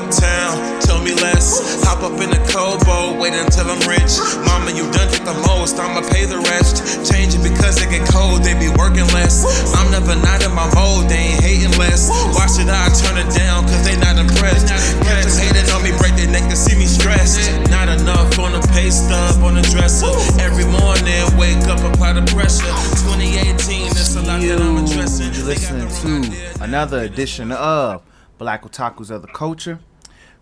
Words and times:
uptown, 0.00 0.80
tell 0.80 1.00
me 1.04 1.12
less. 1.20 1.84
Hop 1.84 2.00
up 2.00 2.16
in 2.20 2.32
the 2.32 2.40
Kobo, 2.48 3.20
wait 3.20 3.36
until 3.36 3.68
I'm 3.68 3.80
rich. 3.84 4.16
Mama, 4.48 4.72
you 4.72 4.88
done 4.96 5.12
did 5.12 5.28
the 5.28 5.36
most, 5.44 5.76
I'ma 5.76 6.00
pay 6.08 6.24
the 6.24 6.40
rest. 6.48 7.04
Change 7.04 7.36
it 7.36 7.44
because 7.44 7.76
they 7.76 7.84
get 7.84 8.08
cold, 8.08 8.40
they 8.40 8.56
be 8.56 8.72
working 8.80 9.06
less. 9.12 9.44
I'm 9.76 9.90
never 9.92 10.16
not 10.16 10.40
in 10.40 10.52
my 10.56 10.64
mode, 10.72 11.12
they 11.12 11.36
ain't 11.36 11.44
hating 11.44 11.76
less. 11.76 12.08
Why 12.32 12.48
should 12.48 12.72
I 12.72 12.88
turn 12.96 13.20
it 13.20 13.28
down? 13.36 13.68
Cause 13.68 13.84
they 13.84 13.96
not 14.00 14.16
impressed. 14.16 14.72
Cause 15.04 15.36
hating 15.36 15.68
on 15.76 15.84
me, 15.84 15.92
break 16.00 16.16
their 16.16 16.30
neck 16.32 16.48
to 16.48 16.56
see 16.56 16.76
me 16.76 16.88
stressed. 16.88 17.52
Not 17.68 17.92
enough 17.92 18.38
on 18.40 18.56
the 18.56 18.62
pay 18.72 18.88
stub, 18.88 19.44
on 19.44 19.54
the 19.54 19.64
dresser. 19.68 20.08
Every 20.40 20.64
morning, 20.64 21.28
wake 21.36 21.60
up, 21.68 21.80
apply 21.84 22.16
the 22.16 22.24
pressure. 22.32 22.72
2018, 23.04 23.92
that's 23.92 24.16
a 24.16 24.24
lot 24.24 24.40
that 24.40 24.60
I'm 24.60 24.80
addressing. 24.80 25.28
Listening 25.44 25.88
to 25.88 26.64
another 26.64 27.00
edition 27.04 27.52
of 27.52 28.02
Black 28.38 28.62
Otakus 28.64 29.10
of 29.10 29.20
the 29.20 29.28
Culture. 29.28 29.80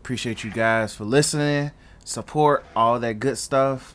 Appreciate 0.09 0.43
you 0.43 0.51
guys 0.51 0.95
for 0.95 1.05
listening, 1.05 1.71
support, 2.03 2.65
all 2.75 2.99
that 2.99 3.21
good 3.21 3.37
stuff. 3.37 3.95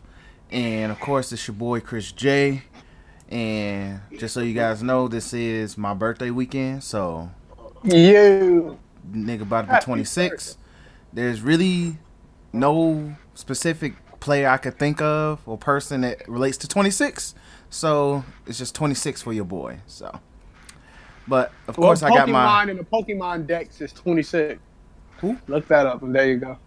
And 0.52 0.92
of 0.92 1.00
course, 1.00 1.32
it's 1.32 1.48
your 1.48 1.56
boy 1.56 1.80
Chris 1.80 2.12
J. 2.12 2.62
And 3.30 4.00
just 4.20 4.36
so 4.36 4.42
you 4.42 4.54
guys 4.54 4.84
know, 4.84 5.08
this 5.08 5.34
is 5.34 5.76
my 5.76 5.96
birthday 5.96 6.30
weekend. 6.30 6.84
So, 6.84 7.32
You. 7.84 8.78
nigga 9.12 9.42
about 9.42 9.66
to 9.66 9.74
be 9.74 9.80
26. 9.80 10.60
There's 11.12 11.42
really 11.42 11.98
no 12.54 13.16
specific 13.34 13.96
player 14.20 14.50
I 14.50 14.58
could 14.58 14.78
think 14.78 15.02
of 15.02 15.42
or 15.48 15.58
person 15.58 16.02
that 16.02 16.30
relates 16.30 16.58
to 16.60 16.68
26. 16.68 17.34
So, 17.72 18.24
it's 18.46 18.60
just 18.60 18.76
26 18.76 19.24
for 19.24 19.34
your 19.34 19.46
boy. 19.46 19.80
So, 19.88 20.20
but 21.28 21.52
of 21.68 21.76
Well, 21.76 21.88
course, 21.88 22.04
I 22.04 22.12
got 22.12 22.28
Pokemon 22.28 22.34
my 22.34 22.64
and 22.70 22.78
the 22.78 22.84
Pokemon 22.84 23.48
Dex 23.48 23.82
is 23.82 23.92
26. 23.94 24.60
Who? 25.24 25.38
Look 25.48 25.68
that 25.70 25.86
up, 25.88 26.04
and 26.04 26.14
there 26.14 26.28
you 26.28 26.38
go. 26.38 26.58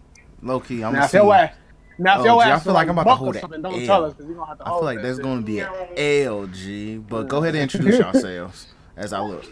low 0.41 0.59
key. 0.59 0.83
I'm 0.83 0.91
now, 0.93 0.99
gonna 0.99 1.05
if 1.05 1.13
your 1.13 1.33
ass, 1.35 1.55
now 1.99 2.13
if 2.15 2.21
Oh, 2.21 2.25
your 2.25 2.43
gee, 2.43 2.51
I 2.51 2.59
feel 2.59 2.73
like 2.73 2.87
is 2.87 2.89
I'm 2.89 2.97
about 2.97 3.11
to 3.11 3.15
hold 3.15 3.29
or 3.29 3.33
that 3.33 3.41
something, 3.41 3.61
don't 3.61 3.79
L. 3.81 3.85
tell 3.85 4.05
us 4.05 4.13
because 4.13 4.25
we 4.25 4.33
gonna 4.33 4.47
have 4.47 4.57
to 4.57 4.65
I 4.67 4.69
feel 4.71 4.83
like 4.83 5.01
there's 5.03 5.17
shit. 5.17 5.23
going 5.23 5.39
to 5.39 5.45
be 5.45 5.59
an 5.59 5.69
LG, 5.95 7.07
but 7.07 7.27
go 7.27 7.37
ahead 7.37 7.53
and 7.55 7.61
introduce 7.63 7.99
yourselves 7.99 8.67
as 8.97 9.13
I 9.13 9.19
look. 9.21 9.45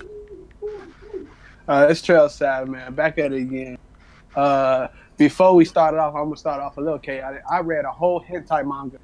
Uh, 1.67 1.87
it's 1.89 2.01
Trail 2.01 2.29
Sad, 2.29 2.67
man. 2.67 2.93
Back 2.93 3.17
at 3.17 3.31
it 3.33 3.41
again. 3.41 3.77
Uh, 4.35 4.87
before 5.17 5.55
we 5.55 5.65
started 5.65 5.97
off, 5.97 6.13
I'm 6.15 6.25
gonna 6.25 6.35
start 6.37 6.61
off 6.61 6.77
a 6.77 6.81
little 6.81 6.99
chaotic. 6.99 7.41
I 7.49 7.59
read 7.59 7.85
a 7.85 7.91
whole 7.91 8.21
hentai 8.21 8.67
manga 8.67 8.97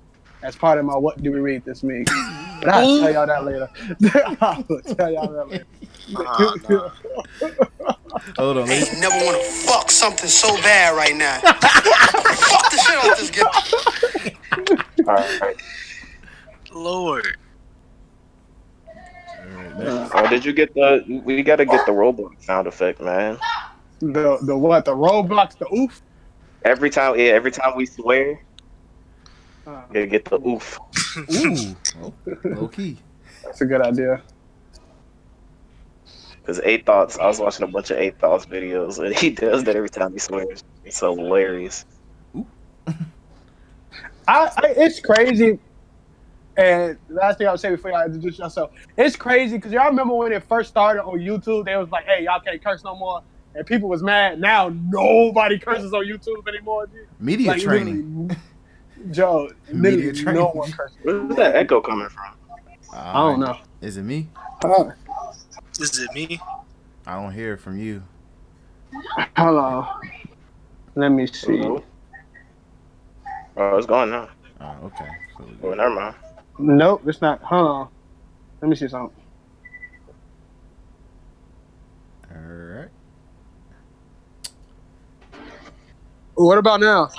as 0.44 0.56
part 0.56 0.80
of 0.80 0.86
my 0.86 0.96
"What 0.96 1.22
Do 1.22 1.32
We 1.32 1.40
Read 1.40 1.64
This 1.66 1.84
Week," 1.84 2.08
but 2.60 2.70
I'll 2.70 3.00
tell 3.00 3.14
y'all 3.14 3.28
that 3.28 3.46
later. 3.46 3.70
I'll 4.42 4.64
tell 4.96 5.12
y'all 5.12 5.32
that 5.32 5.48
later. 5.50 5.66
Hold 8.38 8.58
on. 8.58 8.64
I 8.64 8.68
let 8.68 8.90
ain't 8.90 9.00
never 9.00 9.16
want 9.26 9.42
to 9.42 9.44
fuck 9.44 9.90
something 9.90 10.28
so 10.28 10.56
bad 10.62 10.96
right 10.96 11.16
now. 11.16 11.40
fuck 11.42 12.72
the 12.72 12.78
shit 12.78 12.98
out 12.98 13.18
this 13.18 13.32
game. 13.32 15.08
All 15.08 15.16
right. 15.16 15.56
Lord. 16.74 17.38
Oh, 20.14 20.28
did 20.30 20.46
you 20.46 20.54
get 20.54 20.74
the? 20.74 21.22
We 21.24 21.42
got 21.44 21.58
to 21.58 21.66
get 21.66 21.86
the 21.86 21.92
Roblox 21.92 22.44
sound 22.44 22.68
effect, 22.68 23.02
man. 23.02 23.38
The 24.00 24.38
the 24.42 24.58
what? 24.58 24.86
The 24.86 24.96
Roblox? 24.96 25.58
The 25.58 25.74
oof? 25.74 26.02
Every 26.64 26.90
time, 26.90 27.18
yeah, 27.18 27.32
every 27.32 27.52
time 27.52 27.76
we 27.76 27.86
swear, 27.86 28.40
Uh, 29.72 29.82
you 29.90 29.94
gotta 29.94 30.08
get 30.08 30.26
the 30.26 30.40
oof. 30.48 30.78
Ooh, 31.18 31.76
oh, 32.04 32.14
low 32.44 32.68
key. 32.76 32.98
that's 33.44 33.62
a 33.62 33.66
good 33.66 33.82
idea. 33.82 34.22
Cause 36.46 36.60
Eight 36.64 36.86
Thoughts, 36.86 37.18
I 37.20 37.28
was 37.28 37.40
watching 37.40 37.64
a 37.64 37.68
bunch 37.68 37.92
of 37.92 37.98
Eight 37.98 38.18
Thoughts 38.20 38.46
videos, 38.48 38.98
and 39.04 39.16
he 39.16 39.30
does 39.30 39.64
that 39.66 39.76
every 39.76 39.90
time 39.90 40.12
he 40.14 40.20
swears. 40.20 40.64
It's 40.84 41.00
hilarious. 41.00 41.86
I, 42.36 42.44
I 44.28 44.52
it's 44.78 45.00
crazy. 45.00 45.60
And 46.58 46.98
last 47.10 47.38
thing 47.38 47.48
I 47.48 47.52
would 47.52 47.60
say 47.60 47.70
before 47.70 47.92
y'all 47.92 48.06
introduce 48.06 48.38
yourself, 48.40 48.72
it's 48.98 49.16
crazy 49.16 49.58
because 49.58 49.72
y'all 49.72 49.88
remember 49.88 50.16
when 50.16 50.32
it 50.34 50.44
first 50.44 50.70
started 50.70 51.04
on 51.04 51.20
YouTube, 51.20 51.66
they 51.66 51.78
was 51.78 51.90
like, 51.92 52.06
"Hey, 52.06 52.24
y'all 52.26 52.40
can't 52.42 52.62
curse 52.64 52.84
no 52.84 52.96
more," 52.96 53.22
and 53.56 53.66
people 53.66 53.88
was 53.88 54.04
mad. 54.04 54.40
Now 54.40 54.70
nobody 54.70 55.58
curses 55.60 55.94
on 55.94 56.06
YouTube 56.06 56.48
anymore. 56.48 56.88
Dude. 56.88 57.08
Media 57.20 57.50
Like, 57.52 57.62
training. 57.62 58.28
literally, 58.28 58.42
Joe, 59.10 59.50
Media 59.72 60.08
literally, 60.12 60.12
no 60.12 60.24
training. 60.24 60.46
one 60.54 60.72
curses. 60.72 60.98
Where's 61.02 61.36
that 61.36 61.56
echo 61.56 61.82
coming 61.82 62.10
from? 62.10 62.24
I 62.94 63.14
don't 63.14 63.40
know. 63.40 63.58
Is 63.82 63.98
it 63.98 64.04
me? 64.04 64.30
Uh, 64.64 64.92
Is 65.80 65.98
it 66.00 66.14
me? 66.14 66.40
I 67.08 67.16
don't 67.16 67.32
hear 67.34 67.54
it 67.54 67.58
from 67.58 67.80
you. 67.80 68.04
Hello. 69.36 69.88
Let 70.96 71.10
me 71.10 71.26
see. 71.28 71.58
Hello? 71.58 71.84
Oh, 73.58 73.78
it's 73.78 73.88
gone 73.88 74.12
now. 74.12 74.30
Oh, 74.60 74.76
okay. 74.86 75.08
So, 75.38 75.46
Well, 75.62 75.76
never 75.76 75.90
mind. 75.90 76.16
Nope, 76.60 77.02
it's 77.08 77.22
not. 77.22 77.42
Hold 77.42 77.68
on. 77.68 77.90
Let 78.62 78.70
me 78.70 78.76
see 78.76 78.88
something. 78.88 79.16
all 82.34 82.38
right. 82.42 82.88
What 86.36 86.58
about 86.58 86.80
now? 86.82 87.10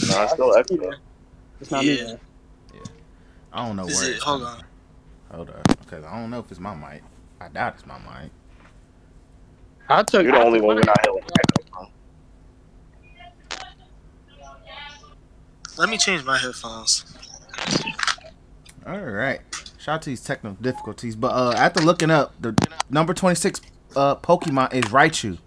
No, 0.00 0.22
it's 0.22 0.32
still 0.32 0.56
echo. 0.56 0.98
It's 1.60 1.70
not 1.70 1.86
Yeah. 1.86 1.96
me. 2.04 2.18
I 3.52 3.66
don't 3.66 3.76
know 3.76 3.88
Is 3.88 3.96
where. 3.96 4.10
it? 4.10 4.16
it's 4.16 4.24
Hold 4.24 4.42
coming 4.42 4.48
on. 4.48 4.62
Hold 5.30 5.50
on, 5.50 5.62
because 5.80 6.04
I 6.04 6.18
don't 6.20 6.30
know 6.30 6.40
if 6.40 6.50
it's 6.50 6.60
my 6.60 6.74
mic. 6.74 7.02
I 7.40 7.48
doubt 7.48 7.74
it's 7.74 7.86
my 7.86 7.98
mic. 7.98 8.32
I 9.88 10.02
took. 10.04 10.24
You're 10.24 10.32
the 10.32 10.38
I 10.38 10.42
only 10.42 10.60
one 10.60 10.76
we're 10.76 10.84
mine. 10.84 10.84
not 10.84 10.98
hearing. 11.04 11.22
Let 15.78 15.88
me 15.90 15.98
change 15.98 16.24
my 16.24 16.38
headphones. 16.38 17.06
All 18.86 19.00
right. 19.00 19.40
Shout 19.78 19.96
out 19.96 20.02
to 20.02 20.10
these 20.10 20.22
technical 20.22 20.58
difficulties, 20.62 21.16
but 21.16 21.28
uh, 21.32 21.54
after 21.56 21.80
looking 21.80 22.10
up, 22.10 22.34
the 22.40 22.56
number 22.90 23.14
twenty 23.14 23.36
six 23.36 23.60
uh 23.96 24.16
Pokemon 24.16 24.74
is 24.74 24.86
Raichu. 24.86 25.38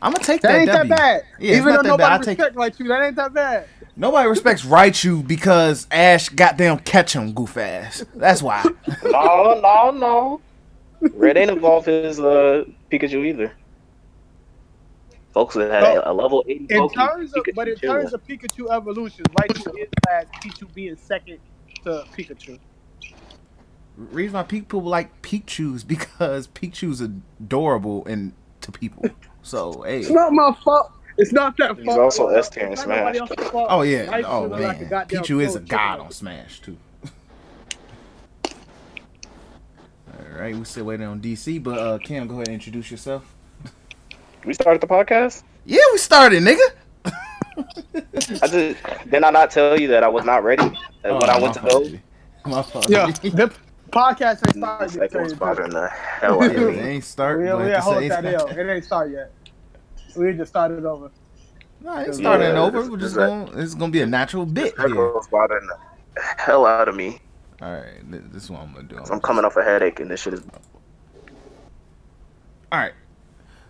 I'm 0.00 0.12
gonna 0.12 0.24
take 0.24 0.40
That 0.42 0.52
that. 0.52 0.58
ain't 0.60 0.66
that 0.70 0.88
bad. 0.88 1.24
Yeah, 1.40 1.56
Even 1.56 1.74
though 1.74 1.82
that 1.82 1.98
bad. 1.98 2.12
I 2.12 2.16
nobody 2.16 2.24
take 2.24 2.38
respect 2.38 2.56
like 2.56 2.78
you, 2.78 2.88
that 2.88 3.02
ain't 3.02 3.16
that 3.16 3.34
bad. 3.34 3.66
nobody 3.96 4.28
respects 4.28 4.64
Raichu 4.64 5.26
because 5.26 5.86
Ash 5.90 6.28
goddamn 6.28 6.78
catch 6.80 7.12
him 7.14 7.32
goof 7.32 7.56
ass. 7.56 8.04
That's 8.14 8.42
why. 8.42 8.64
No, 9.04 9.60
no, 9.60 9.90
no. 9.90 10.40
Red 11.14 11.36
ain't 11.36 11.50
evolved 11.50 11.86
his 11.86 12.18
uh, 12.20 12.64
Pikachu 12.90 13.26
either. 13.26 13.52
Folks 15.32 15.54
that 15.54 15.70
had 15.70 15.84
a, 15.84 16.10
a 16.10 16.12
level 16.12 16.44
80 16.48 16.66
In 16.70 16.80
Poke- 16.80 16.94
terms 16.94 17.32
of, 17.34 17.44
Pikachu 17.44 17.54
but 17.54 17.68
in 17.68 17.76
chilling. 17.76 18.00
terms 18.02 18.14
of 18.14 18.26
Pikachu 18.26 18.70
evolutions, 18.74 19.26
Raichu 19.38 19.78
is 19.78 19.88
last. 20.08 20.32
Pikachu 20.42 20.72
being 20.74 20.96
second 20.96 21.38
to 21.84 22.04
Pikachu. 22.16 22.58
reason 23.96 24.34
why 24.34 24.42
people 24.44 24.80
like 24.82 25.22
Pikachu's 25.22 25.84
because 25.84 26.48
Pikachu's 26.48 27.00
adorable 27.00 28.04
and 28.06 28.32
to 28.62 28.72
people. 28.72 29.04
So 29.42 29.82
hey. 29.82 30.00
It's 30.00 30.10
not 30.10 30.32
my 30.32 30.52
fault. 30.64 30.92
It's 31.16 31.32
not 31.32 31.56
that 31.56 31.76
He's 31.76 31.86
fault. 31.86 31.98
also 31.98 32.28
S 32.28 32.48
tier 32.48 32.66
in 32.66 32.76
Smash. 32.76 33.16
Oh 33.54 33.82
yeah. 33.82 34.06
Raichu 34.06 34.24
Oh 34.26 34.42
look 34.46 34.60
like 34.60 34.80
man. 34.80 34.88
goddamn 34.90 35.22
Pichu 35.22 35.42
is 35.42 35.56
a 35.56 35.60
god 35.60 36.00
on 36.00 36.10
Smash 36.12 36.60
too. 36.60 36.76
All 40.08 40.40
right, 40.40 40.54
we 40.54 40.64
still 40.64 40.84
waiting 40.84 41.06
on 41.06 41.20
DC, 41.20 41.62
but 41.62 41.78
uh, 41.78 41.98
Cam, 41.98 42.26
go 42.26 42.34
ahead 42.36 42.48
and 42.48 42.54
introduce 42.54 42.90
yourself. 42.90 43.34
We 44.44 44.54
started 44.54 44.80
the 44.80 44.86
podcast. 44.86 45.42
Yeah, 45.64 45.78
we 45.92 45.98
started, 45.98 46.42
nigga. 46.42 46.58
I 48.42 48.46
just 48.46 49.10
did 49.10 49.24
I 49.24 49.30
not 49.30 49.50
tell 49.50 49.78
you 49.80 49.88
that 49.88 50.04
I 50.04 50.08
was 50.08 50.24
not 50.24 50.44
ready 50.44 50.62
uh, 50.62 50.70
when 51.02 51.12
Oh, 51.14 51.18
I 51.26 51.40
went 51.40 51.54
to 51.54 51.60
go. 51.60 51.84
My 52.48 52.62
fault. 52.62 52.88
Yeah, 52.88 53.06
the 53.06 53.52
podcast 53.90 54.46
ain't 54.46 54.54
This 54.54 54.92
started 54.92 54.94
yet. 54.94 55.02
echo 55.02 55.08
tell 55.18 55.24
is 55.26 55.32
you 55.32 55.38
the 55.38 55.38
truth. 55.38 55.38
bothering 55.40 55.70
the 55.70 55.88
hell 55.88 56.44
Yeah, 56.44 56.68
it 56.68 56.86
ain't 56.86 57.04
start. 57.04 57.40
We, 57.40 57.46
but 57.46 57.58
we 57.58 57.72
at 57.72 57.80
hold 57.80 58.02
that 58.10 58.24
L. 58.24 58.46
It 58.46 58.70
ain't 58.72 58.84
started 58.84 59.12
yet. 59.12 59.32
We 60.16 60.32
just 60.32 60.50
started 60.50 60.84
over. 60.84 61.10
No, 61.80 61.96
it's 61.98 62.18
starting 62.18 62.48
Yeah, 62.54 62.60
over. 62.62 62.80
this- 62.80 62.90
We're 62.90 62.96
just 62.96 63.14
this- 63.14 63.24
going. 63.24 63.48
It's 63.58 63.74
gonna 63.74 63.92
be 63.92 64.02
a 64.02 64.06
natural 64.06 64.46
bit 64.46 64.76
This 64.76 64.86
here. 64.92 65.12
bothering 65.30 65.66
the 65.66 66.20
hell 66.38 66.66
out 66.66 66.88
of 66.88 66.96
me. 66.96 67.20
All 67.62 67.72
right, 67.72 68.00
this 68.32 68.44
is 68.44 68.50
what 68.50 68.60
I'm 68.62 68.72
gonna 68.72 68.88
do. 68.88 68.98
I'm 69.10 69.20
coming 69.20 69.44
off 69.44 69.56
a 69.56 69.62
headache, 69.64 70.00
and 70.00 70.10
this 70.10 70.20
shit 70.20 70.34
is. 70.34 70.42
All 72.70 72.78
right, 72.78 72.92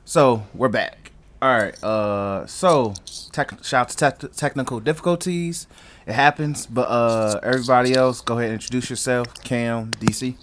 so 0.04 0.42
we're 0.54 0.68
back. 0.68 1.12
All 1.40 1.56
right, 1.56 1.84
uh, 1.84 2.46
so 2.46 2.94
tech, 3.32 3.52
shout 3.62 3.80
out 3.80 3.88
to 3.90 3.96
tech, 4.26 4.32
technical 4.34 4.80
difficulties. 4.80 5.66
It 6.06 6.14
happens, 6.14 6.66
but 6.66 6.88
uh, 6.88 7.38
everybody 7.42 7.94
else, 7.94 8.20
go 8.22 8.34
ahead 8.38 8.46
and 8.50 8.54
introduce 8.54 8.90
yourself. 8.90 9.32
Cam, 9.44 9.90
DC. 9.92 10.34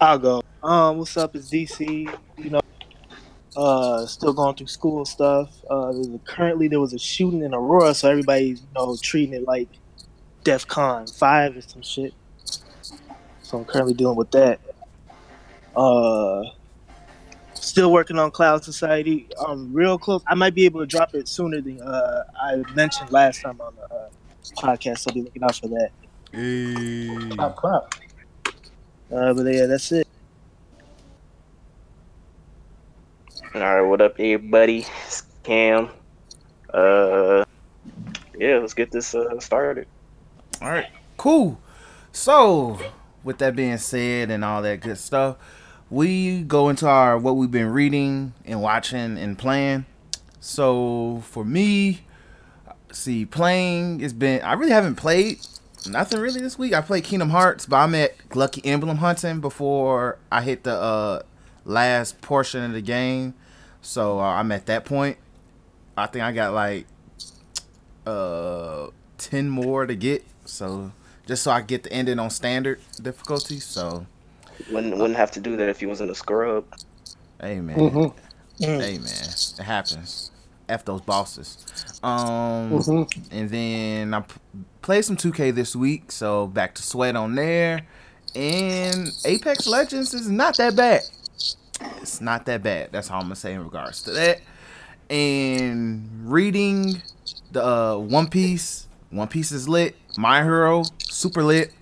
I'll 0.00 0.18
go. 0.18 0.42
Um, 0.62 0.98
what's 0.98 1.16
up? 1.16 1.36
It's 1.36 1.50
DC. 1.50 2.08
You 2.38 2.50
know, 2.50 2.60
uh, 3.56 4.06
still 4.06 4.32
going 4.32 4.56
through 4.56 4.68
school 4.68 4.98
and 4.98 5.08
stuff. 5.08 5.50
Uh, 5.68 5.92
currently 6.24 6.68
there 6.68 6.80
was 6.80 6.92
a 6.92 6.98
shooting 6.98 7.42
in 7.42 7.54
Aurora, 7.54 7.94
so 7.94 8.10
everybody's 8.10 8.60
you 8.60 8.66
know 8.74 8.96
treating 9.00 9.34
it 9.34 9.44
like 9.46 9.68
DEF 10.44 10.66
CON 10.66 11.06
five 11.06 11.56
or 11.56 11.60
some 11.60 11.82
shit. 11.82 12.14
So 13.42 13.58
I'm 13.58 13.64
currently 13.64 13.94
dealing 13.94 14.16
with 14.16 14.30
that. 14.30 14.60
Uh, 15.74 16.44
still 17.54 17.92
working 17.92 18.18
on 18.18 18.30
Cloud 18.30 18.64
Society. 18.64 19.28
Um, 19.44 19.72
real 19.72 19.98
close. 19.98 20.22
I 20.26 20.34
might 20.34 20.54
be 20.54 20.64
able 20.64 20.80
to 20.80 20.86
drop 20.86 21.14
it 21.14 21.28
sooner 21.28 21.60
than 21.60 21.80
uh, 21.80 22.24
I 22.40 22.62
mentioned 22.74 23.10
last 23.10 23.42
time 23.42 23.60
on 23.60 23.74
the 23.76 23.94
uh, 23.94 24.08
podcast. 24.56 24.98
So 25.00 25.12
be 25.12 25.22
looking 25.22 25.42
out 25.42 25.56
for 25.56 25.68
that. 25.68 25.90
Hey. 26.32 27.28
Clap, 27.36 27.56
clap. 27.56 27.94
Uh, 29.12 29.34
but 29.34 29.46
yeah, 29.46 29.66
that's 29.66 29.90
it. 29.92 30.06
All 33.52 33.60
right, 33.60 33.80
what 33.80 34.00
up, 34.00 34.12
everybody? 34.12 34.86
It's 35.06 35.24
Cam. 35.42 35.88
Uh, 36.72 37.44
yeah, 38.38 38.58
let's 38.58 38.74
get 38.74 38.92
this 38.92 39.12
uh, 39.12 39.40
started. 39.40 39.88
All 40.62 40.68
right, 40.68 40.86
cool. 41.16 41.60
So, 42.12 42.78
with 43.24 43.38
that 43.38 43.56
being 43.56 43.78
said 43.78 44.30
and 44.30 44.44
all 44.44 44.62
that 44.62 44.82
good 44.82 44.98
stuff, 44.98 45.36
we 45.90 46.42
go 46.42 46.68
into 46.68 46.86
our 46.86 47.18
what 47.18 47.34
we've 47.34 47.50
been 47.50 47.72
reading 47.72 48.34
and 48.44 48.62
watching 48.62 49.18
and 49.18 49.36
playing. 49.36 49.84
So, 50.38 51.20
for 51.24 51.44
me, 51.44 52.02
see, 52.92 53.26
playing 53.26 53.98
has 53.98 54.12
been 54.12 54.42
I 54.42 54.52
really 54.52 54.70
haven't 54.70 54.94
played 54.94 55.44
nothing 55.88 56.20
really 56.20 56.40
this 56.40 56.56
week. 56.56 56.72
I 56.72 56.82
played 56.82 57.02
Kingdom 57.02 57.30
Hearts, 57.30 57.66
but 57.66 57.78
I'm 57.78 57.96
at 57.96 58.14
Lucky 58.32 58.64
Emblem 58.64 58.98
hunting 58.98 59.40
before 59.40 60.18
I 60.30 60.42
hit 60.42 60.62
the 60.62 60.74
uh, 60.74 61.22
last 61.64 62.20
portion 62.20 62.62
of 62.62 62.72
the 62.72 62.80
game. 62.80 63.34
So 63.82 64.18
uh, 64.20 64.24
I'm 64.24 64.52
at 64.52 64.66
that 64.66 64.84
point. 64.84 65.16
I 65.96 66.06
think 66.06 66.24
I 66.24 66.32
got 66.32 66.52
like 66.54 66.86
uh 68.06 68.88
10 69.18 69.48
more 69.48 69.86
to 69.86 69.94
get. 69.94 70.24
So 70.44 70.92
just 71.26 71.42
so 71.42 71.50
I 71.50 71.60
get 71.60 71.82
the 71.84 71.92
ending 71.92 72.18
on 72.18 72.30
standard 72.30 72.80
difficulty. 73.02 73.60
So 73.60 74.06
Wouldn't 74.70 74.96
wouldn't 74.96 75.16
have 75.16 75.30
to 75.32 75.40
do 75.40 75.56
that 75.56 75.68
if 75.68 75.80
he 75.80 75.86
wasn't 75.86 76.10
a 76.10 76.14
scrub. 76.14 76.64
hey 77.40 77.60
man. 77.60 77.78
Mhm. 77.78 78.14
Mm. 78.60 78.80
Hey 78.80 78.98
man. 78.98 79.28
It 79.58 79.62
happens. 79.62 80.30
F 80.68 80.84
those 80.84 81.00
bosses. 81.02 81.58
Um 82.02 82.70
Mhm. 82.72 83.28
and 83.30 83.50
then 83.50 84.14
I 84.14 84.20
p- 84.20 84.34
played 84.82 85.04
some 85.04 85.16
2K 85.16 85.50
this 85.50 85.74
week, 85.76 86.10
so 86.12 86.46
back 86.46 86.74
to 86.76 86.82
sweat 86.82 87.16
on 87.16 87.34
there. 87.34 87.82
And 88.34 89.08
Apex 89.24 89.66
Legends 89.66 90.14
is 90.14 90.28
not 90.30 90.56
that 90.58 90.76
bad. 90.76 91.02
It's 92.00 92.20
not 92.20 92.46
that 92.46 92.62
bad. 92.62 92.90
That's 92.92 93.10
all 93.10 93.16
I'm 93.16 93.24
gonna 93.24 93.36
say 93.36 93.54
in 93.54 93.64
regards 93.64 94.02
to 94.02 94.10
that. 94.12 94.40
And 95.08 96.08
reading 96.30 97.02
the 97.52 97.64
uh, 97.64 97.96
One 97.96 98.28
Piece. 98.28 98.86
One 99.10 99.28
Piece 99.28 99.50
is 99.52 99.68
lit. 99.68 99.96
My 100.16 100.42
Hero, 100.42 100.84
super 100.98 101.42
lit. 101.42 101.72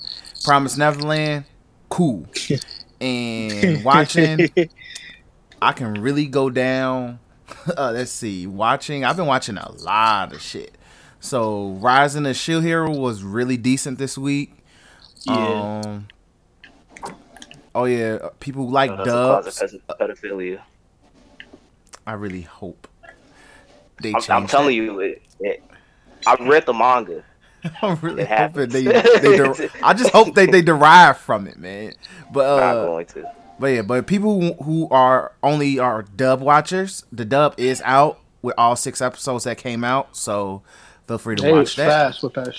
Promise 0.44 0.76
Neverland, 0.76 1.44
cool. 1.88 2.26
And 3.00 3.84
watching, 3.84 4.48
I 5.62 5.72
can 5.72 5.94
really 5.94 6.26
go 6.26 6.50
down. 6.50 7.20
Uh, 7.76 7.92
let's 7.92 8.10
see, 8.10 8.46
watching. 8.46 9.04
I've 9.04 9.16
been 9.16 9.26
watching 9.26 9.56
a 9.56 9.70
lot 9.72 10.32
of 10.34 10.40
shit. 10.40 10.76
So 11.20 11.70
Rising 11.80 12.26
of 12.26 12.36
Shield 12.36 12.62
Hero 12.64 12.90
was 12.94 13.22
really 13.22 13.56
decent 13.56 13.98
this 13.98 14.16
week. 14.18 14.54
Yeah. 15.24 15.82
Um, 15.84 16.08
oh 17.78 17.84
yeah, 17.84 18.28
people 18.40 18.66
who 18.66 18.72
like 18.72 18.90
Uh, 18.90 18.96
that's 19.44 19.58
dubs. 19.60 19.74
pedophilia. 20.00 20.60
I 22.06 22.12
really 22.14 22.42
hope 22.42 22.88
they 24.02 24.10
I'm, 24.10 24.14
change. 24.14 24.30
I'm 24.30 24.46
telling 24.46 24.74
you, 24.76 25.00
it, 25.00 25.22
it, 25.40 25.62
I 26.26 26.34
read 26.40 26.66
the 26.66 26.72
manga. 26.72 27.24
I'm 27.82 27.96
really 28.00 28.22
it 28.22 28.28
hoping 28.28 28.68
they. 28.70 28.84
they 28.84 29.36
der- 29.36 29.68
I 29.82 29.92
just 29.94 30.10
hope 30.10 30.34
they 30.34 30.46
they 30.46 30.62
derive 30.62 31.18
from 31.18 31.46
it, 31.46 31.58
man. 31.58 31.92
But 32.32 32.44
Not 32.60 32.76
uh, 32.76 32.86
going 32.86 33.06
to. 33.06 33.30
but 33.58 33.66
yeah, 33.68 33.82
but 33.82 34.06
people 34.06 34.40
who- 34.40 34.62
who 34.64 34.88
are 34.90 35.32
only 35.42 35.78
are 35.78 36.02
dub 36.02 36.40
watchers, 36.40 37.04
the 37.12 37.24
dub 37.24 37.54
is 37.58 37.82
out 37.84 38.20
with 38.42 38.54
all 38.56 38.76
six 38.76 39.00
episodes 39.02 39.44
that 39.44 39.58
came 39.58 39.82
out. 39.84 40.16
So 40.16 40.62
feel 41.06 41.18
free 41.18 41.36
to 41.36 41.42
They 41.42 41.50
watch 41.52 41.58
was 41.60 41.76
that. 41.76 41.88
fast 41.88 42.22
with 42.22 42.34
that. 42.34 42.54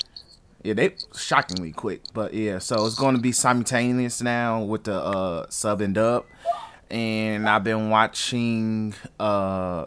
Yeah, 0.64 0.74
they 0.74 0.96
shockingly 1.16 1.72
quick. 1.72 2.02
But 2.14 2.34
yeah, 2.34 2.60
so 2.60 2.86
it's 2.86 2.96
going 2.96 3.16
to 3.16 3.22
be 3.22 3.32
simultaneous 3.32 4.22
now 4.22 4.62
with 4.62 4.84
the 4.84 4.96
uh, 4.96 5.46
sub 5.50 5.82
and 5.82 5.96
dub. 5.96 6.26
And 6.90 7.48
I've 7.48 7.64
been 7.64 7.90
watching 7.90 8.94
uh, 9.20 9.86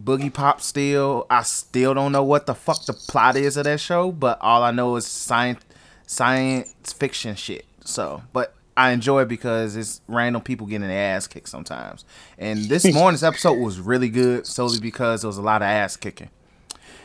Boogiepop 0.00 0.60
still. 0.60 1.26
I 1.28 1.42
still 1.42 1.94
don't 1.94 2.12
know 2.12 2.22
what 2.22 2.46
the 2.46 2.54
fuck 2.54 2.84
the 2.86 2.92
plot 2.92 3.36
is 3.36 3.56
of 3.56 3.64
that 3.64 3.80
show, 3.80 4.12
but 4.12 4.38
all 4.40 4.62
I 4.62 4.70
know 4.70 4.96
is 4.96 5.06
science 5.06 5.62
science 6.06 6.92
fiction 6.92 7.34
shit. 7.34 7.66
So, 7.84 8.22
but 8.32 8.54
I 8.76 8.92
enjoy 8.92 9.22
it 9.22 9.28
because 9.28 9.76
it's 9.76 10.00
random 10.06 10.42
people 10.42 10.66
getting 10.66 10.88
their 10.88 11.16
ass 11.16 11.26
kicked 11.26 11.48
sometimes. 11.48 12.04
And 12.38 12.60
this 12.64 12.90
morning's 12.94 13.24
episode 13.24 13.58
was 13.58 13.80
really 13.80 14.08
good 14.08 14.46
solely 14.46 14.80
because 14.80 15.22
there 15.22 15.28
was 15.28 15.38
a 15.38 15.42
lot 15.42 15.60
of 15.62 15.66
ass 15.66 15.96
kicking 15.96 16.30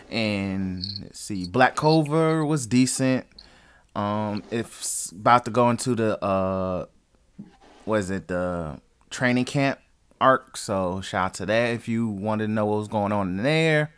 and 0.09 0.83
let's 1.01 1.19
see 1.19 1.47
black 1.47 1.75
clover 1.75 2.45
was 2.45 2.67
decent. 2.67 3.25
Um 3.95 4.43
it's 4.51 5.11
about 5.11 5.45
to 5.45 5.51
go 5.51 5.69
into 5.69 5.95
the 5.95 6.23
uh 6.23 6.85
was 7.85 8.09
it 8.09 8.27
the 8.27 8.79
training 9.09 9.45
camp 9.45 9.79
arc 10.19 10.57
so 10.57 10.99
shout 11.01 11.25
out 11.25 11.33
to 11.35 11.45
that 11.45 11.73
if 11.73 11.87
you 11.87 12.07
wanted 12.07 12.47
to 12.47 12.51
know 12.51 12.65
what 12.65 12.79
was 12.79 12.87
going 12.87 13.11
on 13.11 13.29
in 13.37 13.43
there. 13.43 13.91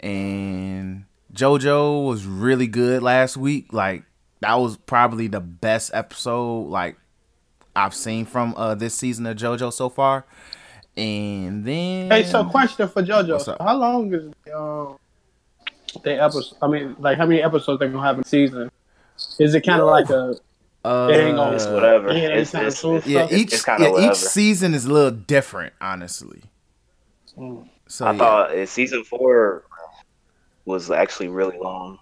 And 0.00 1.04
jojo 1.32 2.06
was 2.06 2.24
really 2.26 2.66
good 2.66 3.02
last 3.02 3.36
week. 3.36 3.72
Like 3.72 4.04
that 4.40 4.54
was 4.54 4.76
probably 4.76 5.26
the 5.26 5.40
best 5.40 5.90
episode 5.92 6.68
like 6.68 6.96
i've 7.74 7.92
seen 7.94 8.24
from 8.24 8.54
uh 8.56 8.74
this 8.74 8.94
season 8.94 9.26
of 9.26 9.36
jojo 9.36 9.72
so 9.72 9.88
far. 9.88 10.24
And 10.96 11.64
then 11.64 12.10
Hey, 12.10 12.24
so 12.24 12.44
question 12.44 12.88
for 12.88 13.04
JoJo: 13.04 13.56
How 13.60 13.76
long 13.76 14.12
is 14.12 14.32
um 14.52 14.98
the 16.02 16.22
episode? 16.22 16.56
I 16.62 16.68
mean, 16.68 16.96
like 16.98 17.18
how 17.18 17.26
many 17.26 17.42
episodes 17.42 17.80
they 17.80 17.86
gonna 17.88 18.02
have 18.02 18.18
in 18.18 18.24
season? 18.24 18.70
Is 19.38 19.54
it 19.54 19.62
kind 19.62 19.80
of 19.80 19.88
like 19.88 20.08
a 20.10 20.34
uh, 20.84 21.08
It 21.10 21.16
ain't 21.16 21.36
gonna- 21.36 21.56
It's 21.56 21.66
whatever. 21.66 22.12
Yeah, 22.12 22.28
It's, 22.28 22.54
anytime 22.54 22.68
it's, 22.68 22.84
it's, 22.84 23.06
Yeah, 23.06 23.26
each 23.30 23.52
it's 23.52 23.66
yeah, 23.66 23.78
whatever. 23.90 24.12
each 24.12 24.16
season 24.18 24.74
is 24.74 24.84
a 24.84 24.92
little 24.92 25.10
different, 25.10 25.72
honestly. 25.80 26.42
Mm. 27.36 27.68
So 27.88 28.06
I 28.06 28.12
yeah, 28.12 28.18
thought 28.18 28.50
uh, 28.52 28.66
season 28.66 29.02
four 29.04 29.64
was 30.64 30.90
actually 30.90 31.28
really 31.28 31.58
long. 31.58 31.98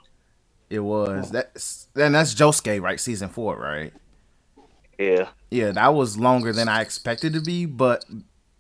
it 0.69 0.81
was 0.81 1.31
that's 1.31 1.89
then 1.95 2.13
that's 2.13 2.35
Josuke, 2.35 2.81
right? 2.83 2.99
Season 3.01 3.29
four, 3.29 3.57
right? 3.57 3.93
Yeah. 4.99 5.29
Yeah, 5.51 5.71
that 5.73 5.95
was 5.95 6.19
longer 6.19 6.53
than 6.53 6.69
I 6.69 6.81
expected 6.83 7.33
to 7.35 7.41
be, 7.41 7.67
but 7.67 8.05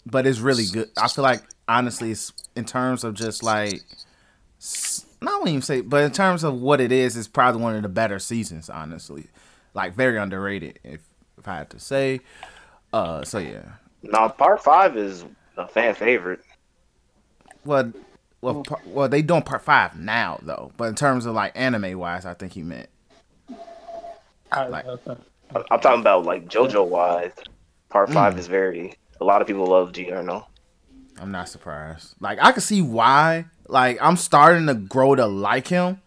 but 0.06 0.26
it's 0.26 0.38
really 0.38 0.66
good. 0.72 0.90
I 0.96 1.08
feel 1.08 1.24
like 1.24 1.42
honestly, 1.66 2.12
it's 2.12 2.32
in 2.54 2.64
terms 2.64 3.02
of 3.04 3.14
just 3.14 3.42
like 3.42 3.82
s- 4.60 4.95
I 5.28 5.36
won't 5.36 5.48
even 5.48 5.62
say, 5.62 5.80
but 5.80 6.02
in 6.04 6.10
terms 6.12 6.44
of 6.44 6.60
what 6.60 6.80
it 6.80 6.92
is, 6.92 7.16
it's 7.16 7.28
probably 7.28 7.60
one 7.62 7.74
of 7.76 7.82
the 7.82 7.88
better 7.88 8.18
seasons. 8.18 8.68
Honestly, 8.70 9.26
like 9.74 9.94
very 9.94 10.18
underrated, 10.18 10.78
if 10.84 11.00
if 11.38 11.46
I 11.48 11.56
had 11.56 11.70
to 11.70 11.78
say. 11.80 12.20
Uh, 12.92 13.24
so 13.24 13.38
yeah. 13.38 13.62
Now 14.02 14.28
part 14.28 14.62
five 14.62 14.96
is 14.96 15.24
a 15.56 15.66
fan 15.66 15.94
favorite. 15.94 16.40
Well, 17.64 17.92
well, 18.40 18.62
par- 18.62 18.80
well, 18.86 19.08
they 19.08 19.22
doing 19.22 19.42
part 19.42 19.62
five 19.62 19.98
now 19.98 20.38
though. 20.42 20.72
But 20.76 20.84
in 20.88 20.94
terms 20.94 21.26
of 21.26 21.34
like 21.34 21.52
anime 21.54 21.98
wise, 21.98 22.24
I 22.26 22.34
think 22.34 22.52
he 22.52 22.62
meant. 22.62 22.88
I, 24.52 24.66
Like- 24.68 24.86
okay. 24.86 25.16
I- 25.54 25.62
I'm 25.70 25.80
talking 25.80 26.00
about 26.00 26.24
like 26.24 26.46
JoJo 26.48 26.86
wise. 26.88 27.32
Part 27.88 28.10
five 28.12 28.34
Mm. 28.34 28.38
is 28.38 28.46
very. 28.46 28.94
A 29.20 29.24
lot 29.24 29.40
of 29.40 29.46
people 29.46 29.66
love 29.66 29.92
Giorno. 29.92 30.46
I'm 31.20 31.30
not 31.32 31.48
surprised. 31.48 32.14
Like 32.20 32.38
I 32.42 32.52
can 32.52 32.60
see 32.60 32.82
why. 32.82 33.46
Like 33.68 33.98
I'm 34.00 34.16
starting 34.16 34.66
to 34.66 34.74
grow 34.74 35.14
to 35.14 35.26
like 35.26 35.68
him. 35.68 36.00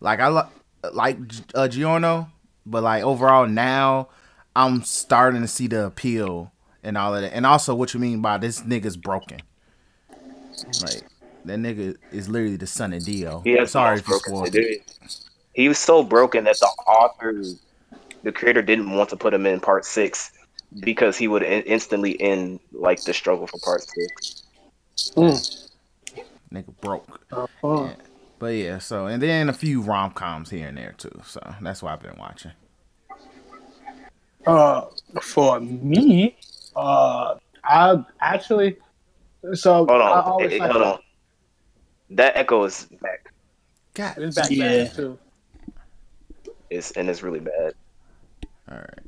Like 0.00 0.20
I 0.20 0.28
li- 0.28 0.90
like 0.92 1.18
uh, 1.54 1.68
Giorno, 1.68 2.30
but 2.64 2.82
like 2.82 3.02
overall 3.02 3.46
now, 3.46 4.08
I'm 4.54 4.82
starting 4.82 5.42
to 5.42 5.48
see 5.48 5.66
the 5.66 5.86
appeal 5.86 6.52
and 6.82 6.96
all 6.96 7.14
of 7.14 7.22
that. 7.22 7.34
And 7.34 7.46
also, 7.46 7.74
what 7.74 7.94
you 7.94 8.00
mean 8.00 8.20
by 8.22 8.38
this 8.38 8.60
nigga's 8.62 8.96
broken? 8.96 9.40
Like 10.82 11.04
that 11.44 11.58
nigga 11.58 11.96
is 12.12 12.28
literally 12.28 12.56
the 12.56 12.66
son 12.66 12.92
of 12.92 13.04
Dio. 13.04 13.40
He 13.42 13.52
has 13.52 13.70
Sorry 13.70 13.96
the 13.96 14.00
if 14.00 14.08
you 14.08 14.18
spoiled 14.18 14.52
to 14.52 14.58
it. 14.58 14.62
do. 14.62 15.08
He 15.54 15.68
was 15.68 15.78
so 15.78 16.02
broken 16.02 16.44
that 16.44 16.58
the 16.60 16.66
author, 16.66 17.42
the 18.22 18.32
creator, 18.32 18.62
didn't 18.62 18.90
want 18.90 19.08
to 19.10 19.16
put 19.16 19.32
him 19.32 19.46
in 19.46 19.58
part 19.58 19.84
six 19.84 20.32
because 20.80 21.16
he 21.16 21.28
would 21.28 21.42
in- 21.42 21.62
instantly 21.62 22.20
end 22.20 22.60
like 22.72 23.02
the 23.04 23.14
struggle 23.14 23.46
for 23.46 23.58
part 23.58 23.82
six. 23.82 24.42
Mm. 25.16 25.65
Nigga 26.52 26.74
broke. 26.80 27.20
Uh, 27.32 27.46
uh, 27.64 27.94
But 28.38 28.54
yeah, 28.54 28.78
so 28.78 29.06
and 29.06 29.22
then 29.22 29.48
a 29.48 29.52
few 29.52 29.80
rom 29.80 30.12
coms 30.12 30.50
here 30.50 30.68
and 30.68 30.76
there 30.78 30.94
too. 30.96 31.20
So 31.24 31.40
that's 31.60 31.82
why 31.82 31.92
I've 31.92 32.02
been 32.02 32.16
watching. 32.18 32.52
Uh, 34.46 34.86
for 35.22 35.58
me, 35.60 36.36
uh, 36.76 37.34
I 37.64 38.04
actually, 38.20 38.76
so 39.54 39.86
Hold 39.86 39.90
on, 39.90 40.22
always 40.22 40.52
eh, 40.52 40.58
hold 40.58 40.82
on. 40.82 40.98
That 42.10 42.36
echo 42.36 42.62
is 42.64 42.86
back. 43.02 43.32
God, 43.94 44.18
It's 44.18 44.36
back 44.36 44.50
Yeah. 44.50 44.84
bad 44.84 44.94
too. 44.94 45.18
It's 46.70 46.92
and 46.92 47.08
it's 47.10 47.22
really 47.22 47.40
bad. 47.40 47.72
all 48.70 48.78
right. 48.78 48.98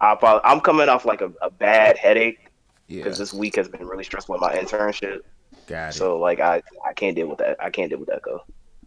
I 0.00 0.12
apo- 0.12 0.40
I'm 0.42 0.60
coming 0.60 0.88
off 0.88 1.04
like 1.04 1.20
a, 1.20 1.32
a 1.42 1.50
bad 1.50 1.96
headache, 1.96 2.50
Yeah, 2.88 3.04
because 3.04 3.18
this 3.18 3.32
week 3.32 3.54
has 3.56 3.68
been 3.68 3.86
really 3.86 4.04
stressful 4.04 4.34
with 4.34 4.42
my 4.42 4.54
internship. 4.56 5.18
Got 5.66 5.90
it. 5.90 5.92
So 5.94 6.18
like 6.18 6.40
I 6.40 6.62
I 6.86 6.92
can't 6.92 7.16
deal 7.16 7.28
with 7.28 7.38
that. 7.38 7.56
I 7.62 7.70
can't 7.70 7.90
deal 7.90 7.98
with 7.98 8.08
that 8.08 8.22
though. 8.24 8.42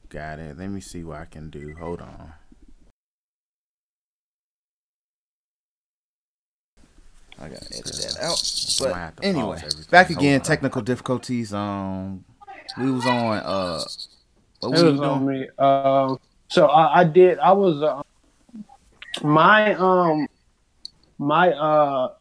Got 0.10 0.40
it. 0.40 0.58
Let 0.58 0.70
me 0.70 0.80
see 0.82 1.04
what 1.04 1.20
I 1.20 1.26
can 1.26 1.50
do. 1.50 1.76
Hold 1.80 2.02
on. 2.02 2.34
I 7.40 7.50
gotta 7.50 7.66
edit 7.68 7.86
that 7.86 8.18
out. 8.22 8.42
But 8.80 8.92
Might 8.92 8.98
have 8.98 9.16
to 9.18 9.26
anyway, 9.26 9.62
back 9.92 10.10
again. 10.10 10.42
Technical 10.42 10.82
difficulties. 10.82 11.54
Um, 11.54 12.24
we 12.80 12.90
was 12.92 13.06
on. 13.06 13.38
Uh, 13.38 13.84
what 14.62 14.78
It 14.80 14.84
we 14.84 14.92
was 14.92 15.00
on 15.02 15.26
doing? 15.26 15.42
me. 15.42 15.50
Um, 15.60 16.20
so 16.48 16.68
I, 16.68 17.02
I 17.02 17.04
did. 17.04 17.38
I 17.40 17.52
was 17.52 17.82
uh, 17.84 18.02
my 19.24 19.76
um 19.76 20.28
my 21.20 21.52
uh. 21.52 22.14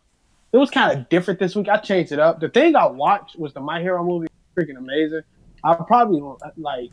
It 0.53 0.59
was 0.59 0.71
kind 0.71 0.99
of 0.99 1.09
different 1.09 1.41
this 1.41 1.55
week. 1.57 1.69
I 1.69 1.77
changed 1.79 2.13
it 2.13 2.19
up. 2.19 2.41
The 2.41 2.49
thing 2.49 2.77
I 2.77 2.87
watched 2.87 3.39
was 3.39 3.53
the 3.53 3.61
My 3.61 3.81
Hero 3.81 4.03
movie. 4.05 4.29
Freaking 4.57 4.79
amazing. 4.79 5.23
I 5.65 5.75
probably 5.75 6.23
like. 6.57 6.91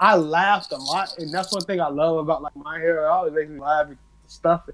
I 0.00 0.14
laughed 0.14 0.72
a 0.72 0.76
lot, 0.76 1.18
and 1.18 1.32
that's 1.32 1.52
one 1.52 1.62
thing 1.62 1.80
I 1.80 1.88
love 1.88 2.18
about 2.18 2.42
like 2.42 2.54
My 2.54 2.78
Hero. 2.78 3.04
It 3.04 3.08
always 3.08 3.32
makes 3.32 3.50
me 3.50 3.58
laugh. 3.58 3.88
and 3.88 3.96
Stuff. 4.26 4.68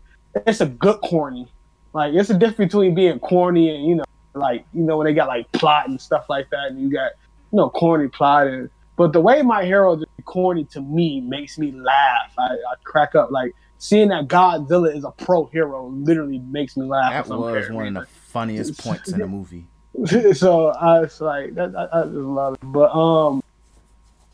It's 0.46 0.61
a 0.61 0.66
good 0.66 1.00
corny. 1.00 1.49
Like 1.92 2.14
it's 2.14 2.28
a 2.28 2.38
difference 2.38 2.73
between 2.73 2.94
being 2.94 3.20
corny 3.20 3.75
and 3.75 3.87
you 3.87 3.94
know, 3.94 4.04
like 4.34 4.66
you 4.75 4.82
know 4.82 4.96
when 4.99 5.06
they 5.06 5.14
got 5.14 5.28
like 5.28 5.50
plot 5.52 5.88
and 5.88 6.00
stuff 6.00 6.26
like 6.28 6.50
that, 6.50 6.70
and 6.70 6.80
you 6.80 6.90
got 6.90 7.12
you 7.52 7.56
know 7.56 7.70
corny 7.70 8.08
plot 8.08 8.49
and 8.49 8.68
but 8.96 9.12
the 9.12 9.20
way 9.20 9.42
my 9.42 9.64
hero 9.64 9.96
is 9.96 10.04
corny 10.25 10.64
to 10.73 10.80
me 10.80 11.20
makes 11.20 11.58
me 11.58 11.73
laugh. 11.73 12.32
I, 12.38 12.44
I 12.44 12.75
crack 12.84 13.14
up. 13.14 13.30
Like 13.30 13.52
seeing 13.78 14.08
that 14.08 14.28
Godzilla 14.28 14.94
is 14.94 15.04
a 15.04 15.11
pro 15.11 15.46
hero 15.46 15.88
literally 15.88 16.38
makes 16.38 16.76
me 16.76 16.87
laugh. 16.87 17.12
That 17.12 17.28
was 17.28 17.70
one 17.70 17.96
of 17.96 18.02
the 18.02 18.06
funniest 18.06 18.78
points 18.78 19.11
in 19.11 19.18
the 19.18 19.26
movie. 19.28 19.66
Reason. 19.94 20.34
so 20.34 20.68
I 20.68 21.00
was 21.00 21.20
like, 21.20 21.54
that, 21.54 21.74
I, 21.76 22.00
I 22.00 22.02
just 22.04 22.14
love 22.14 22.54
it. 22.54 22.60
But 22.62 22.90
um, 22.94 23.42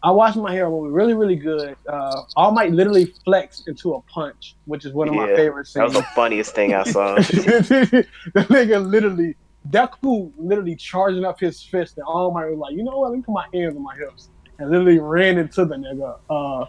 I 0.02 0.10
watched 0.10 0.36
my 0.36 0.52
hero 0.52 0.70
movie 0.70 0.92
really, 0.92 1.14
really 1.14 1.36
good. 1.36 1.76
Uh, 1.88 2.22
All 2.36 2.52
Might 2.52 2.72
literally 2.72 3.12
flexed 3.24 3.68
into 3.68 3.94
a 3.94 4.00
punch, 4.02 4.56
which 4.64 4.84
is 4.84 4.92
one 4.92 5.08
of 5.08 5.14
my 5.14 5.28
Yeah, 5.28 5.36
favorite 5.36 5.68
That 5.74 5.84
was 5.84 5.92
the 5.94 6.02
funniest 6.14 6.54
thing 6.54 6.72
I 6.74 6.84
saw. 6.84 7.14
the 7.16 8.06
nigga 8.34 8.84
literally, 8.84 9.36
Deku 9.68 10.32
literally 10.38 10.76
charging 10.76 11.24
up 11.24 11.38
his 11.38 11.62
fist, 11.62 11.98
and 11.98 12.06
All 12.06 12.32
Might 12.32 12.46
was 12.46 12.58
like, 12.58 12.74
you 12.74 12.82
know 12.82 12.98
what? 12.98 13.10
Let 13.10 13.16
me 13.18 13.22
put 13.22 13.32
my 13.32 13.46
hands 13.52 13.76
on 13.76 13.82
my 13.82 13.94
hips, 13.96 14.28
and 14.58 14.70
literally 14.70 14.98
ran 14.98 15.36
into 15.38 15.64
the 15.66 15.76
nigga. 15.76 16.18
Uh, 16.30 16.66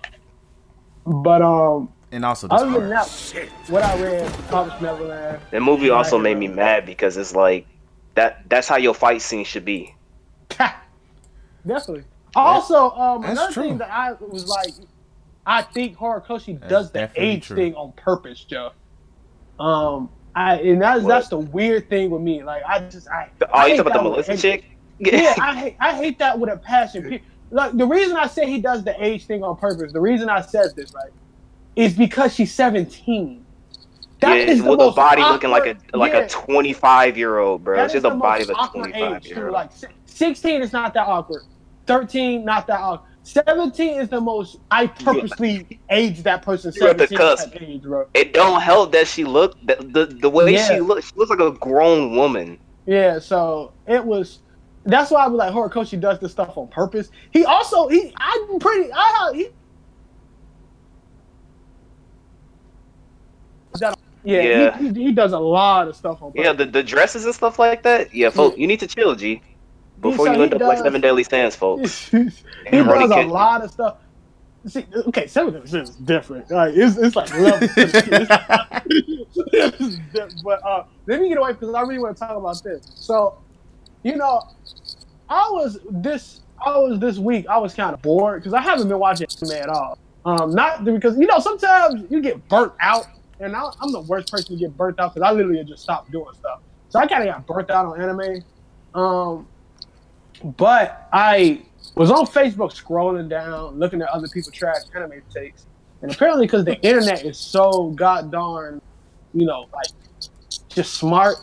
but 1.06 1.42
um, 1.42 1.90
And 2.12 2.26
also 2.26 2.48
this 2.48 2.60
other 2.62 2.72
than 2.72 2.90
part. 2.92 3.08
that, 3.08 3.50
what 3.70 3.84
I 3.84 4.02
read, 4.02 4.32
Promise 4.50 4.82
Neverland. 4.82 5.42
The 5.52 5.60
movie 5.62 5.90
also 5.90 6.18
made 6.20 6.38
me 6.38 6.48
mad 6.50 6.86
because 6.86 7.16
it's 7.16 7.34
like 7.34 7.66
that. 8.16 8.50
That's 8.50 8.68
how 8.68 8.78
your 8.78 8.94
fight 8.94 9.22
scene 9.22 9.46
should 9.46 9.66
be. 9.66 9.96
Definitely. 11.66 12.04
Also, 12.36 12.92
um, 12.92 13.24
another 13.24 13.54
true. 13.54 13.64
thing 13.64 13.78
that 13.80 13.92
I 13.92 14.14
was 14.14 14.48
like, 14.48 14.74
I 15.46 15.62
think 15.62 15.98
Horikoshi 15.98 16.60
That's 16.60 16.70
does 16.70 16.92
the 16.92 17.12
age 17.16 17.48
true. 17.48 17.56
thing 17.56 17.76
on 17.76 17.92
purpose, 17.94 18.44
Joe. 18.44 18.72
Um, 19.60 20.10
I 20.34 20.56
and 20.62 20.82
that's 20.82 21.04
What? 21.04 21.10
that's 21.10 21.28
the 21.28 21.38
weird 21.38 21.90
thing 21.90 22.10
with 22.10 22.22
me. 22.22 22.44
Like, 22.44 22.64
I 22.64 22.80
just 22.88 23.08
I. 23.10 23.30
Oh, 23.42 23.46
I 23.54 23.68
you 23.68 23.72
hate 23.72 23.78
talking 23.78 23.92
about 23.92 24.04
the 24.04 24.10
that 24.10 24.18
with 24.18 24.28
Melissa 24.28 24.42
chick? 24.42 24.66
yeah, 25.00 25.36
I 25.42 25.56
hate 25.56 25.76
I 25.80 25.96
hate 25.96 26.20
that 26.20 26.40
with 26.40 26.50
a 26.52 26.58
passion. 26.58 27.20
Like 27.50 27.76
the 27.76 27.86
reason 27.86 28.16
I 28.16 28.28
say 28.28 28.50
he 28.50 28.60
does 28.62 28.84
the 28.84 28.96
age 29.04 29.26
thing 29.26 29.44
on 29.44 29.58
purpose, 29.58 29.92
the 29.92 30.00
reason 30.00 30.30
I 30.30 30.42
says 30.42 30.74
this 30.74 30.94
right, 30.94 31.12
is 31.76 31.94
because 31.94 32.34
she's 32.34 32.54
seventeen. 32.54 33.46
That 34.22 34.40
yeah, 34.40 34.46
is 34.46 34.64
the 34.64 34.64
with 34.64 34.82
a 34.82 34.90
most 34.90 34.96
body 34.96 35.26
looking 35.26 35.52
like 35.52 35.68
a 35.68 35.98
like 35.98 36.14
yeah, 36.14 36.20
a 36.20 36.30
25 36.30 37.18
year 37.18 37.40
old, 37.40 37.64
bro. 37.64 37.78
that 37.78 37.86
It's 37.86 37.94
just 37.94 38.06
a 38.06 38.10
the 38.10 38.12
body 38.12 38.44
most 38.44 38.46
of 38.46 38.52
a 38.52 38.56
awkward 38.56 38.94
25 38.94 39.26
year 39.26 39.50
old. 39.50 39.54
Like 39.54 39.72
sixteen 40.06 40.62
is 40.62 40.74
not 40.74 40.94
that 40.96 41.08
awkward. 41.08 41.44
Thirteen 41.88 42.46
not 42.46 42.68
that 42.68 42.80
awkward. 42.82 43.08
Seventeen 43.24 44.00
is 44.02 44.10
the 44.10 44.22
most. 44.22 44.58
I 44.72 44.88
purposely 44.88 45.82
aged 45.92 46.24
that 46.26 46.44
person 46.44 46.72
You're 46.76 46.90
at 46.90 46.98
the 46.98 47.08
seventeen 47.08 47.18
cusp. 47.18 47.54
type 47.54 47.62
age, 47.62 47.84
bro. 47.84 48.08
It 48.14 48.34
don't 48.34 48.62
help 48.62 48.92
that 48.94 49.08
she 49.08 49.24
looked 49.26 49.66
the 49.66 49.78
the, 49.80 50.06
the 50.08 50.30
way 50.30 50.56
Yeah. 50.56 50.68
she 50.68 50.80
looks. 50.82 51.08
She 51.08 51.14
looks 51.16 51.30
like 51.32 51.40
a 51.42 51.52
grown 51.54 52.16
woman. 52.16 52.60
Yeah, 52.86 53.20
so 53.20 53.76
it 53.88 54.06
was. 54.06 54.42
That's 54.86 55.12
why 55.12 55.26
I 55.26 55.28
was 55.28 55.38
like, 55.38 55.54
Horikoshi 55.54 56.00
does 56.00 56.20
this 56.20 56.32
stuff 56.32 56.58
on 56.58 56.68
purpose. 56.70 57.10
He 57.32 57.46
also 57.46 57.88
he 57.90 58.14
I'm 58.18 58.60
pretty 58.60 58.92
I 58.94 59.32
he. 59.36 59.50
That, 63.80 63.96
yeah, 64.24 64.42
Yeah. 64.42 64.78
He, 64.78 64.90
he, 64.90 65.04
he 65.06 65.12
does 65.12 65.34
a 65.34 65.40
lot 65.40 65.88
of 65.88 65.96
stuff 65.96 66.22
on 66.22 66.32
purpose. 66.32 66.46
Yeah, 66.46 66.54
the, 66.54 66.66
the 66.66 66.84
dresses 66.84 67.26
and 67.26 67.34
stuff 67.34 67.60
like 67.60 67.84
that. 67.84 68.14
Yeah, 68.14 68.30
folk, 68.30 68.58
you 68.58 68.68
need 68.68 68.80
to 68.80 68.88
chill, 68.88 69.16
G. 69.16 69.42
Before 70.02 70.28
so 70.28 70.34
you 70.34 70.42
end 70.42 70.54
up 70.54 70.62
like 70.62 70.80
Seven 70.80 71.00
Deadly 71.02 71.24
Sins, 71.24 71.56
folks. 71.56 72.10
he 72.10 72.24
does 72.72 73.12
a 73.12 73.16
Kid. 73.16 73.28
lot 73.28 73.64
of 73.64 73.72
stuff. 73.72 73.98
See, 74.68 74.86
okay, 75.08 75.26
seven 75.26 75.56
is 75.56 75.90
different. 75.98 76.50
Like 76.52 76.74
it's, 76.76 76.96
it's 76.98 77.16
like 77.16 77.34
level. 77.34 77.68
but 80.44 80.64
uh, 80.64 80.84
let 81.08 81.20
me 81.20 81.30
get 81.30 81.38
away 81.40 81.54
because 81.54 81.74
I 81.74 81.82
really 81.82 82.00
want 82.00 82.16
to 82.16 82.20
talk 82.20 82.38
about 82.38 82.62
this. 82.64 82.92
So, 82.96 83.40
you 84.04 84.18
know, 84.18 84.44
I 85.30 85.50
was 85.52 85.80
this 85.90 86.42
I 86.64 86.78
was 86.78 87.00
this 87.00 87.18
week 87.18 87.48
I 87.48 87.58
was 87.58 87.74
kind 87.74 87.94
of 87.94 88.02
bored 88.04 88.42
because 88.42 88.54
I 88.54 88.62
haven't 88.62 88.88
been 88.88 89.00
watching 89.00 89.28
anime 89.42 89.64
at 89.64 89.70
all. 89.70 89.98
Um, 90.26 90.52
not 90.52 90.86
because 90.86 91.18
you 91.18 91.26
know 91.26 91.40
sometimes 91.40 92.06
you 92.12 92.22
get 92.22 92.48
burnt 92.48 92.74
out, 92.80 93.08
and 93.42 93.56
I, 93.56 93.70
I'm 93.82 93.92
the 93.92 94.02
worst 94.02 94.32
person 94.32 94.56
to 94.56 94.60
get 94.60 94.76
burnt 94.76 95.00
out 95.00 95.14
because 95.14 95.28
I 95.28 95.32
literally 95.32 95.64
just 95.64 95.84
stopped 95.84 96.12
doing 96.12 96.34
stuff. 96.40 96.62
So 96.90 97.00
I 97.00 97.08
kind 97.08 97.28
of 97.28 97.34
got 97.34 97.48
burnt 97.48 97.70
out 97.70 97.86
on 97.86 98.02
anime. 98.02 98.44
Um, 98.94 99.48
but 100.58 101.08
I 101.14 101.64
was 101.96 102.12
on 102.12 102.26
Facebook 102.26 102.72
scrolling 102.72 103.30
down, 103.30 103.80
looking 103.80 104.02
at 104.02 104.10
other 104.10 104.28
people's 104.28 104.56
trash 104.56 104.82
anime 104.96 105.22
takes, 105.34 105.66
and 106.02 106.12
apparently 106.12 106.46
because 106.46 106.66
the 106.66 106.80
internet 106.82 107.26
is 107.26 107.38
so 107.38 107.92
god 107.92 108.32
darn, 108.32 108.82
you 109.34 109.46
know, 109.46 109.68
like 109.74 109.88
just 110.70 110.96
smart, 110.96 111.36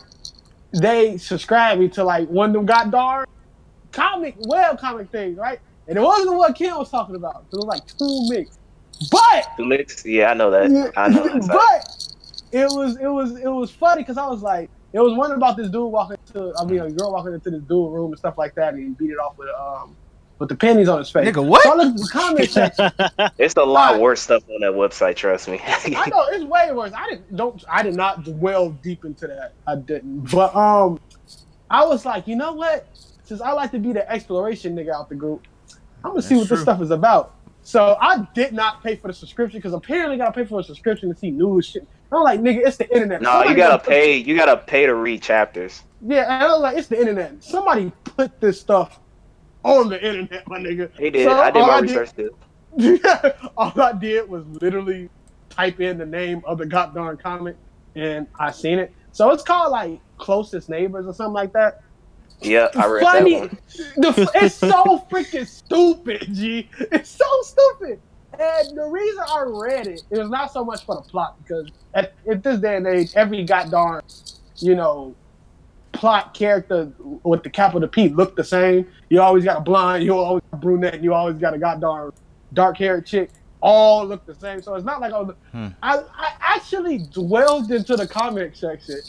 they 0.79 1.17
subscribed 1.17 1.79
me 1.79 1.87
to 1.89 2.03
like 2.03 2.27
one 2.27 2.49
of 2.49 2.53
them 2.53 2.65
god 2.65 2.91
darn 2.91 3.25
comic 3.91 4.35
web 4.39 4.79
comic 4.79 5.09
things, 5.09 5.37
right? 5.37 5.59
And 5.87 5.97
it 5.97 6.01
wasn't 6.01 6.35
what 6.35 6.55
Ken 6.55 6.75
was 6.75 6.91
talking 6.91 7.15
about. 7.15 7.45
It 7.51 7.55
was 7.55 7.65
like 7.65 7.85
Toomics, 7.87 8.58
but 9.11 9.47
Toomics? 9.57 10.03
Yeah, 10.05 10.31
I 10.31 10.33
know 10.33 10.51
that. 10.51 10.93
I 10.97 11.07
know 11.09 11.23
that. 11.23 11.47
but 11.47 11.99
it 12.51 12.69
was 12.69 12.97
it 12.97 13.07
was 13.07 13.37
it 13.37 13.49
was 13.49 13.71
funny 13.71 14.01
because 14.01 14.17
I 14.17 14.27
was 14.27 14.41
like, 14.41 14.69
it 14.93 14.99
was 14.99 15.15
one 15.17 15.31
about 15.31 15.57
this 15.57 15.69
dude 15.69 15.91
walking 15.91 16.17
to, 16.33 16.53
I 16.59 16.65
mean, 16.65 16.79
a 16.79 16.91
girl 16.91 17.11
walking 17.11 17.33
into 17.33 17.49
this 17.51 17.61
dude 17.61 17.93
room 17.93 18.11
and 18.11 18.17
stuff 18.17 18.37
like 18.37 18.55
that, 18.55 18.73
and 18.73 18.83
he 18.83 18.89
beat 18.89 19.11
it 19.11 19.17
off 19.17 19.37
with 19.37 19.49
um 19.59 19.95
with 20.39 20.49
the 20.49 20.55
pennies 20.55 20.87
on 20.87 20.99
his 20.99 21.09
face. 21.09 21.27
Nigga, 21.27 21.45
what? 21.45 21.63
So 21.63 21.73
I 21.73 21.75
looked 21.75 21.99
at 21.99 22.01
the 22.01 22.09
comment 22.11 22.49
section. 22.49 22.91
It's 23.37 23.55
a 23.55 23.63
lot 23.63 23.89
Alright. 23.89 24.01
worse 24.01 24.21
stuff 24.21 24.43
on 24.49 24.61
that 24.61 24.71
website. 24.71 25.15
Trust 25.17 25.47
me. 25.47 25.61
I 25.63 26.09
know 26.09 26.25
it's 26.29 26.45
way 26.45 26.71
worse. 26.71 26.91
I 26.95 27.09
didn't 27.09 27.35
don't 27.35 27.63
I 27.69 27.83
did 27.83 27.95
not 27.95 28.23
dwell 28.23 28.71
deep 28.71 29.05
into 29.05 29.27
that. 29.27 29.53
I 29.67 29.75
didn't. 29.75 30.31
But 30.31 30.55
um, 30.55 30.99
I 31.69 31.85
was 31.85 32.05
like, 32.05 32.27
you 32.27 32.35
know 32.35 32.53
what? 32.53 32.87
Since 33.23 33.41
I 33.41 33.51
like 33.51 33.71
to 33.71 33.79
be 33.79 33.93
the 33.93 34.09
exploration 34.09 34.75
nigga 34.75 34.91
out 34.91 35.09
the 35.09 35.15
group, 35.15 35.45
I'm 36.03 36.11
gonna 36.11 36.21
see 36.21 36.35
That's 36.35 36.49
what 36.49 36.55
this 36.55 36.61
stuff 36.61 36.81
is 36.81 36.91
about. 36.91 37.35
So 37.69 37.95
I 38.01 38.27
did 38.33 38.51
not 38.51 38.81
pay 38.81 38.95
for 38.95 39.09
the 39.09 39.13
subscription 39.13 39.59
because 39.59 39.73
apparently 39.73 40.15
I 40.15 40.17
gotta 40.17 40.31
pay 40.31 40.43
for 40.43 40.59
a 40.59 40.63
subscription 40.63 41.07
to 41.13 41.15
see 41.15 41.29
news 41.29 41.67
shit. 41.67 41.87
I'm 42.11 42.23
like, 42.23 42.39
nigga, 42.39 42.65
it's 42.65 42.77
the 42.77 42.91
internet. 42.91 43.21
no, 43.21 43.29
Somebody 43.29 43.49
you 43.51 43.55
gotta 43.57 43.77
put- 43.77 43.89
pay. 43.89 44.17
You 44.17 44.35
gotta 44.35 44.57
pay 44.57 44.87
to 44.87 44.95
read 44.95 45.21
chapters. 45.21 45.83
Yeah, 46.01 46.23
and 46.23 46.43
I 46.45 46.47
was 46.47 46.61
like, 46.61 46.77
it's 46.79 46.87
the 46.87 46.99
internet. 46.99 47.43
Somebody 47.43 47.91
put 48.05 48.41
this 48.41 48.59
stuff 48.59 48.99
on 49.63 49.87
the 49.89 50.03
internet, 50.03 50.47
my 50.47 50.57
nigga. 50.57 50.89
He 50.97 51.11
did. 51.11 51.25
So 51.25 51.31
I 51.39 51.51
did 51.51 51.61
my 51.61 51.81
did- 51.81 51.89
research 51.91 52.15
too. 52.15 52.35
all 53.55 53.79
I 53.79 53.93
did 53.93 54.27
was 54.27 54.45
literally 54.47 55.11
type 55.51 55.79
in 55.79 55.99
the 55.99 56.07
name 56.07 56.41
of 56.45 56.57
the 56.57 56.65
goddamn 56.65 57.17
comic, 57.17 57.55
and 57.93 58.25
I 58.39 58.49
seen 58.49 58.79
it. 58.79 58.91
So 59.11 59.29
it's 59.29 59.43
called 59.43 59.71
like 59.71 59.99
closest 60.17 60.69
neighbors 60.69 61.05
or 61.05 61.13
something 61.13 61.33
like 61.33 61.53
that. 61.53 61.83
Yeah, 62.41 62.69
I 62.75 62.87
read 62.87 63.03
Funny, 63.03 63.33
that 63.33 63.39
one. 63.39 63.57
the, 63.97 64.31
it's 64.35 64.55
so 64.55 65.05
freaking 65.11 65.47
stupid, 65.47 66.27
G. 66.33 66.69
It's 66.91 67.09
so 67.09 67.25
stupid. 67.41 67.99
And 68.39 68.77
the 68.77 68.85
reason 68.85 69.23
I 69.27 69.43
read 69.45 69.87
it, 69.87 70.03
it 70.09 70.17
was 70.17 70.29
not 70.29 70.53
so 70.53 70.63
much 70.63 70.85
for 70.85 70.95
the 70.95 71.01
plot 71.01 71.35
because 71.43 71.69
at, 71.93 72.13
at 72.29 72.41
this 72.41 72.59
day 72.59 72.77
and 72.77 72.87
age, 72.87 73.11
every 73.15 73.43
goddamn, 73.43 74.01
you 74.57 74.75
know, 74.75 75.13
plot 75.91 76.33
character 76.33 76.91
with 77.23 77.43
the 77.43 77.49
capital 77.49 77.87
P 77.89 78.07
look 78.09 78.35
the 78.37 78.43
same. 78.43 78.87
You 79.09 79.21
always 79.21 79.43
got 79.43 79.57
a 79.57 79.61
blonde, 79.61 80.03
you 80.03 80.15
always 80.15 80.43
got 80.51 80.57
a 80.57 80.61
brunette, 80.61 80.93
and 80.95 81.03
you 81.03 81.13
always 81.13 81.37
got 81.37 81.53
a 81.53 81.57
goddamn 81.57 82.13
dark 82.53 82.77
haired 82.77 83.05
chick. 83.05 83.31
All 83.61 84.05
look 84.05 84.25
the 84.25 84.35
same. 84.35 84.61
So 84.61 84.75
it's 84.75 84.85
not 84.85 85.01
like 85.01 85.11
oh, 85.11 85.35
Hmm. 85.51 85.67
I, 85.83 85.97
I 85.97 86.31
actually 86.39 86.99
dwelled 87.11 87.71
into 87.71 87.97
the 87.97 88.07
comic 88.07 88.55
section. 88.55 89.01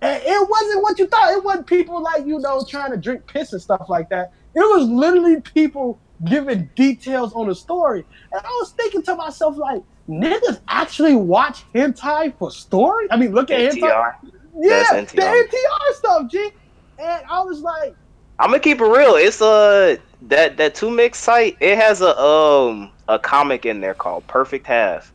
And 0.00 0.22
it 0.24 0.48
wasn't 0.48 0.82
what 0.82 0.98
you 0.98 1.06
thought. 1.06 1.32
It 1.32 1.42
wasn't 1.42 1.66
people 1.66 2.02
like, 2.02 2.26
you 2.26 2.38
know, 2.38 2.64
trying 2.68 2.92
to 2.92 2.96
drink 2.96 3.26
piss 3.26 3.52
and 3.52 3.60
stuff 3.60 3.86
like 3.88 4.08
that. 4.10 4.32
It 4.54 4.60
was 4.60 4.88
literally 4.88 5.40
people 5.40 6.00
giving 6.24 6.70
details 6.74 7.32
on 7.34 7.48
the 7.48 7.54
story. 7.54 8.04
And 8.32 8.40
I 8.40 8.48
was 8.60 8.72
thinking 8.72 9.02
to 9.02 9.14
myself, 9.16 9.56
like, 9.56 9.82
niggas 10.08 10.60
actually 10.68 11.16
watch 11.16 11.64
hentai 11.74 12.36
for 12.38 12.50
story? 12.50 13.08
I 13.10 13.16
mean, 13.16 13.32
look 13.32 13.50
at 13.50 13.60
hentai. 13.60 13.80
NTR. 13.80 14.14
Yeah, 14.60 14.84
That's 14.90 15.12
the 15.12 15.20
NTR. 15.22 15.48
NTR 15.48 15.94
stuff, 15.94 16.30
G. 16.30 16.50
And 16.98 17.22
I 17.30 17.42
was 17.42 17.60
like, 17.60 17.94
I'm 18.40 18.50
gonna 18.50 18.60
keep 18.60 18.80
it 18.80 18.84
real. 18.84 19.14
It's 19.14 19.40
a 19.40 19.98
that 20.22 20.56
that 20.56 20.74
Toomics 20.74 21.16
site. 21.16 21.56
It 21.60 21.76
has 21.76 22.00
a 22.00 22.18
um 22.20 22.90
a 23.08 23.18
comic 23.18 23.66
in 23.66 23.80
there 23.80 23.94
called 23.94 24.26
Perfect 24.26 24.66
Half. 24.66 25.12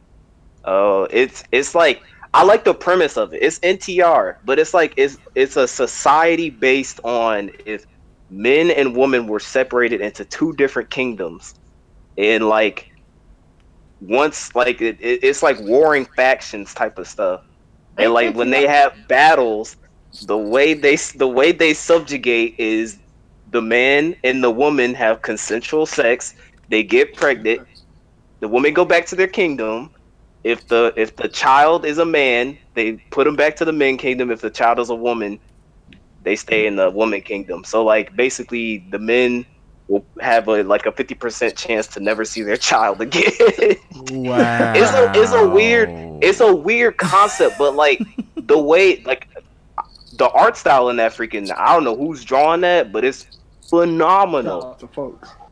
Oh, 0.66 1.08
it's 1.10 1.44
it's 1.52 1.76
like 1.76 2.02
I 2.34 2.44
like 2.44 2.64
the 2.64 2.74
premise 2.74 3.18
of 3.18 3.34
it. 3.34 3.44
It's 3.44 3.60
NTR, 3.60 4.38
but 4.46 4.60
it's 4.60 4.74
like 4.74 4.94
it's 4.98 5.18
it's 5.36 5.56
a 5.56 5.68
society 5.68 6.50
based 6.50 7.00
on 7.04 7.52
if 7.66 7.86
men 8.30 8.72
and 8.72 8.96
women 8.96 9.28
were 9.28 9.40
separated 9.40 10.02
into 10.02 10.26
two 10.26 10.54
different 10.54 10.90
kingdoms, 10.90 11.54
and 12.18 12.50
like 12.50 12.88
once 14.02 14.56
like 14.56 14.82
it, 14.82 14.98
it, 15.00 15.24
it's 15.24 15.44
like 15.44 15.60
warring 15.62 16.08
factions 16.16 16.74
type 16.74 16.98
of 16.98 17.08
stuff, 17.08 17.42
and 17.98 18.14
like 18.14 18.36
when 18.36 18.50
they 18.50 18.68
have 18.68 18.94
battles, 19.08 19.78
the 20.22 20.38
way 20.38 20.74
they 20.74 20.96
the 21.16 21.28
way 21.28 21.52
they 21.52 21.74
subjugate 21.74 22.56
is 22.58 23.00
the 23.52 23.62
man 23.62 24.16
and 24.24 24.44
the 24.44 24.52
woman 24.52 24.96
have 24.96 25.22
consensual 25.22 25.86
sex. 25.86 26.34
They 26.70 26.84
get 26.84 27.16
pregnant. 27.16 27.62
The 28.40 28.48
women 28.48 28.74
go 28.74 28.86
back 28.86 29.06
to 29.08 29.16
their 29.16 29.28
kingdom. 29.28 29.92
If 30.44 30.68
the 30.68 30.94
if 30.98 31.16
the 31.16 31.30
child 31.30 31.86
is 31.86 31.98
a 31.98 32.06
man, 32.06 32.58
they 32.74 32.94
put 33.12 33.28
him 33.28 33.36
back 33.36 33.56
to 33.58 33.66
the 33.66 33.72
men 33.72 33.98
kingdom. 33.98 34.30
If 34.30 34.42
the 34.42 34.50
child 34.50 34.80
is 34.80 34.90
a 34.90 34.96
woman, 34.96 35.40
they 36.24 36.36
stay 36.36 36.68
in 36.68 36.76
the 36.76 36.90
woman 36.90 37.22
kingdom. 37.22 37.64
So 37.64 37.84
like 37.84 38.16
basically, 38.16 38.86
the 38.90 39.00
men 39.00 39.46
will 39.88 40.06
have 40.20 40.48
a 40.48 40.64
like 40.64 40.86
a 40.86 40.92
fifty 40.92 41.16
percent 41.16 41.56
chance 41.56 41.88
to 41.88 42.00
never 42.00 42.26
see 42.26 42.42
their 42.42 42.58
child 42.72 43.02
again. 43.02 43.32
Wow. 44.12 44.74
it's 44.76 44.92
a 44.92 45.12
it's 45.16 45.34
a 45.34 45.48
weird 45.48 45.90
it's 46.22 46.42
a 46.42 46.54
weird 46.54 46.98
concept, 46.98 47.58
but 47.58 47.76
like 47.76 48.02
the 48.36 48.60
way 48.60 49.02
like 49.04 49.30
the 50.18 50.30
art 50.30 50.58
style 50.58 50.90
in 50.90 50.98
that 50.98 51.14
freaking 51.14 51.54
I 51.58 51.74
don't 51.74 51.86
know 51.86 51.96
who's 51.96 52.24
drawing 52.26 52.62
that, 52.62 52.92
but 52.92 53.06
it's 53.06 53.28
phenomenal. 53.70 54.78
shout 54.80 55.43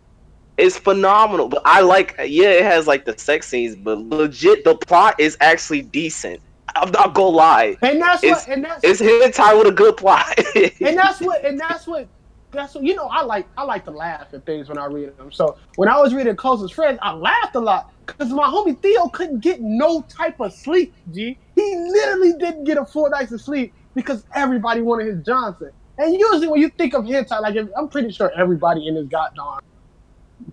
out. 0.61 0.65
It's 0.65 0.77
phenomenal. 0.77 1.49
But 1.49 1.61
I 1.65 1.81
like 1.81 2.15
yeah, 2.19 2.49
it 2.49 2.63
has 2.63 2.87
like 2.87 3.05
the 3.05 3.17
sex 3.17 3.47
scenes, 3.47 3.75
but 3.75 3.97
legit 3.99 4.63
the 4.63 4.75
plot 4.75 5.15
is 5.19 5.37
actually 5.41 5.81
decent. 5.81 6.41
I'm 6.75 6.91
not 6.91 7.13
gonna 7.13 7.35
lie. 7.35 7.75
And 7.81 8.01
that's 8.01 8.23
It's- 8.23 8.47
what, 8.47 8.55
and 8.55 8.63
that's, 8.65 8.83
It's 8.83 9.01
hentai 9.01 9.57
with 9.57 9.67
a 9.67 9.71
good 9.75 9.97
plot. 9.97 10.25
and 10.55 10.97
that's 10.97 11.19
what, 11.19 11.43
and 11.43 11.59
that's 11.59 11.85
what, 11.85 12.07
that's 12.51 12.75
what. 12.75 12.83
You 12.85 12.95
know, 12.95 13.07
I 13.07 13.23
like, 13.23 13.45
I 13.57 13.63
like 13.63 13.83
to 13.85 13.91
laugh 13.91 14.27
at 14.33 14.45
things 14.45 14.69
when 14.69 14.77
I 14.77 14.85
read 14.85 15.17
them. 15.17 15.31
So 15.33 15.57
when 15.75 15.89
I 15.89 15.99
was 15.99 16.13
reading 16.13 16.33
Closest 16.35 16.73
Friends, 16.73 16.97
I 17.01 17.11
laughed 17.13 17.55
a 17.55 17.59
lot 17.59 17.91
because 18.05 18.29
my 18.29 18.47
homie 18.47 18.81
Theo 18.81 19.07
couldn't 19.09 19.39
get 19.41 19.59
no 19.61 20.01
type 20.03 20.39
of 20.39 20.53
sleep. 20.53 20.93
G, 21.11 21.37
he 21.55 21.75
literally 21.89 22.33
didn't 22.39 22.63
get 22.63 22.77
a 22.77 22.85
full 22.85 23.09
nights 23.09 23.33
of 23.33 23.41
sleep 23.41 23.73
because 23.93 24.23
everybody 24.33 24.81
wanted 24.81 25.07
his 25.07 25.25
Johnson. 25.25 25.71
And 25.97 26.13
usually 26.17 26.47
when 26.47 26.61
you 26.61 26.69
think 26.69 26.93
of 26.93 27.03
hentai, 27.03 27.41
like 27.41 27.57
I'm 27.77 27.89
pretty 27.89 28.11
sure 28.11 28.31
everybody 28.37 28.87
in 28.87 28.95
this 28.95 29.07
goddamn 29.07 29.59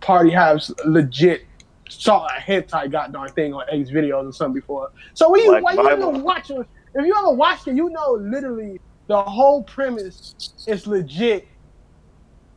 party 0.00 0.30
has 0.30 0.72
legit 0.84 1.42
saw 1.88 2.26
a 2.26 2.40
hentai 2.40 2.90
goddamn 2.90 3.28
thing 3.28 3.54
on 3.54 3.64
X 3.70 3.90
videos 3.90 4.28
or 4.28 4.32
something 4.32 4.60
before. 4.60 4.90
So 5.14 5.30
when 5.30 5.42
you, 5.42 5.58
when 5.62 5.76
you 5.76 5.88
ever 5.88 6.10
watch 6.10 6.50
it, 6.50 6.66
if 6.94 7.06
you 7.06 7.14
ever 7.18 7.30
watched 7.30 7.66
it, 7.68 7.74
you 7.76 7.88
know 7.90 8.12
literally 8.12 8.80
the 9.06 9.22
whole 9.22 9.62
premise 9.62 10.34
is 10.66 10.86
legit. 10.86 11.48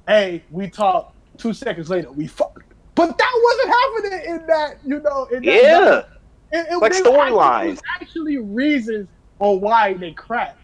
Hey, 0.07 0.43
we 0.51 0.69
talk. 0.69 1.13
Two 1.37 1.53
seconds 1.53 1.89
later, 1.89 2.11
we 2.11 2.27
fuck. 2.27 2.63
But 2.93 3.17
that 3.17 3.41
wasn't 3.43 4.13
happening 4.13 4.35
in 4.35 4.47
that, 4.47 4.75
you 4.85 4.99
know. 4.99 5.25
In 5.31 5.43
that 5.43 5.45
yeah. 5.45 6.01
it, 6.51 6.67
it, 6.71 6.77
Like 6.77 6.91
actually- 6.91 7.11
storylines. 7.11 7.69
was 7.69 7.81
Actually, 7.95 8.37
reasons 8.37 9.07
on 9.39 9.61
why 9.61 9.93
they 9.93 10.11
cracked. 10.11 10.59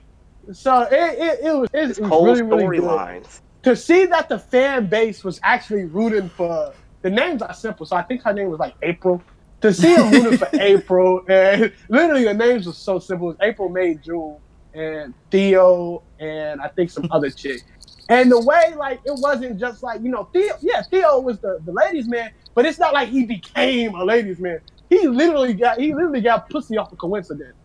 So 0.52 0.82
it, 0.84 0.94
it, 0.94 1.40
it 1.46 1.56
was 1.56 1.70
it, 1.74 1.90
It's 1.90 2.00
it 2.00 2.02
was 2.04 2.10
whole 2.10 2.26
really 2.26 2.42
really 2.44 2.80
storylines. 2.80 3.42
To 3.68 3.76
see 3.76 4.06
that 4.06 4.30
the 4.30 4.40
fan 4.40 4.86
base 4.86 5.26
was 5.26 5.42
actually 5.44 5.84
rooting 5.84 6.30
for 6.30 6.74
the 7.02 7.10
names 7.10 7.42
are 7.42 7.54
simple. 7.54 7.86
So 7.86 7.98
I 7.98 8.02
think 8.02 8.24
her 8.24 8.32
name 8.32 8.50
was 8.50 8.62
like 8.62 8.76
April. 8.82 9.22
To 9.60 9.74
see 9.74 9.94
her 9.94 10.10
rooting 10.10 10.38
for 10.38 10.48
April 10.54 11.26
and 11.28 11.74
literally 11.90 12.24
the 12.24 12.34
names 12.34 12.66
were 12.66 12.72
so 12.72 12.98
simple. 13.00 13.32
It 13.32 13.32
was 13.32 13.38
April, 13.42 13.68
May, 13.68 13.96
June, 13.96 14.38
and 14.74 15.14
Theo, 15.32 16.02
and 16.18 16.62
I 16.62 16.70
think 16.70 16.92
some 16.92 17.10
other 17.12 17.30
chick. 17.30 17.64
And 18.08 18.32
the 18.32 18.40
way 18.40 18.74
like 18.78 19.02
it 19.04 19.16
wasn't 19.18 19.60
just 19.60 19.84
like 19.84 20.02
you 20.02 20.12
know 20.12 20.30
Theo. 20.32 20.56
Yeah, 20.62 20.84
Theo 20.84 21.20
was 21.20 21.40
the 21.40 21.60
the 21.66 21.74
ladies 21.74 22.08
man, 22.08 22.32
but 22.54 22.66
it's 22.66 22.80
not 22.80 22.94
like 22.94 23.10
he 23.10 23.26
became 23.26 23.96
a 23.96 24.04
ladies 24.06 24.40
man. 24.40 24.62
He 24.90 25.10
literally 25.10 25.54
got 25.54 25.78
he 25.78 25.94
literally 25.94 26.22
got 26.22 26.50
pussy 26.50 26.78
off 26.78 26.94
a 26.94 26.96
coincidence. 26.96 27.58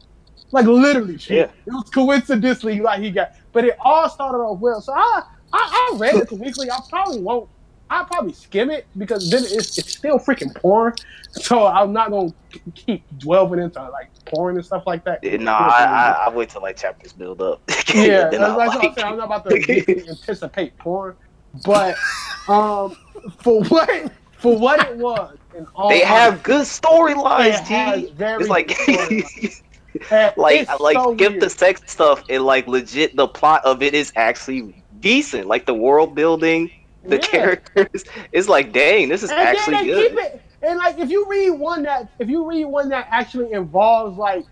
Like 0.50 0.66
literally, 0.66 1.16
shit. 1.16 1.36
Yeah. 1.36 1.44
It 1.66 1.72
was 1.72 1.88
coincidentally 1.90 2.80
like 2.80 3.02
he 3.02 3.12
got, 3.12 3.34
but 3.52 3.64
it 3.64 3.76
all 3.78 4.08
started 4.08 4.38
off 4.38 4.58
well. 4.58 4.80
So 4.80 4.92
I 4.92 5.22
I, 5.52 5.90
I 5.94 5.98
read 5.98 6.16
it 6.16 6.28
the 6.28 6.36
weekly. 6.36 6.70
I 6.70 6.78
probably 6.88 7.20
won't. 7.20 7.48
I'll 7.90 8.06
probably 8.06 8.32
skim 8.32 8.70
it 8.70 8.86
because 8.96 9.30
then 9.30 9.42
it's, 9.44 9.76
it's 9.76 9.92
still 9.92 10.18
freaking 10.18 10.54
porn. 10.54 10.94
So 11.32 11.66
I'm 11.66 11.92
not 11.92 12.10
gonna 12.10 12.32
keep 12.74 13.04
delving 13.18 13.60
into 13.60 13.82
like 13.90 14.10
porn 14.26 14.56
and 14.56 14.64
stuff 14.64 14.84
like 14.86 15.04
that. 15.04 15.20
Yeah, 15.22 15.36
Nah, 15.36 15.52
I, 15.58 15.84
I 15.84 16.26
I 16.26 16.30
wait 16.30 16.50
till 16.50 16.62
like 16.62 16.76
chapters 16.76 17.12
build 17.12 17.42
up. 17.42 17.62
yeah, 17.94 18.30
that's 18.30 18.38
I'll 18.38 18.56
like 18.56 18.74
what 18.74 18.84
I'm 18.84 18.94
like. 18.94 19.04
I'm 19.04 19.16
not 19.18 19.26
about 19.26 19.44
to 19.50 20.08
anticipate 20.08 20.76
porn, 20.78 21.16
but 21.66 21.96
um, 22.48 22.96
for 23.38 23.62
what 23.68 24.12
for 24.38 24.58
what 24.58 24.80
it 24.88 24.96
was, 24.96 25.36
and 25.56 25.66
all 25.74 25.88
They 25.90 26.00
have 26.00 26.42
good 26.42 26.66
storylines, 26.66 28.12
very 28.16 28.40
It's 28.40 28.48
like 28.48 28.68
good 28.68 28.76
storylines. 28.78 29.62
And 30.10 30.32
like 30.36 30.68
it's 30.68 30.80
like 30.80 30.96
so 30.96 31.14
skip 31.14 31.32
weird. 31.32 31.42
the 31.42 31.50
sex 31.50 31.82
stuff 31.86 32.24
and 32.28 32.44
like 32.44 32.66
legit 32.66 33.14
the 33.16 33.28
plot 33.28 33.64
of 33.64 33.82
it 33.82 33.94
is 33.94 34.12
actually 34.16 34.81
decent. 35.02 35.48
Like 35.48 35.66
the 35.66 35.74
world 35.74 36.16
building, 36.16 36.70
the 37.08 37.18
Yeah. 37.18 37.26
characters. 37.26 38.04
It's 38.32 38.48
like 38.48 38.72
dang, 38.72 39.10
this 39.10 39.24
is 39.24 39.32
and 39.32 39.40
actually 39.40 39.76
good. 39.86 40.10
keep 40.10 40.18
it. 40.20 40.42
And 40.62 40.78
like, 40.78 40.98
if 40.98 41.10
you 41.10 41.26
read 41.28 41.50
one 41.52 41.84
that, 41.84 42.10
if 42.20 42.30
you 42.30 42.48
read 42.48 42.66
one 42.66 42.90
that 42.90 43.08
actually 43.10 43.52
involves 43.52 44.18
like, 44.18 44.44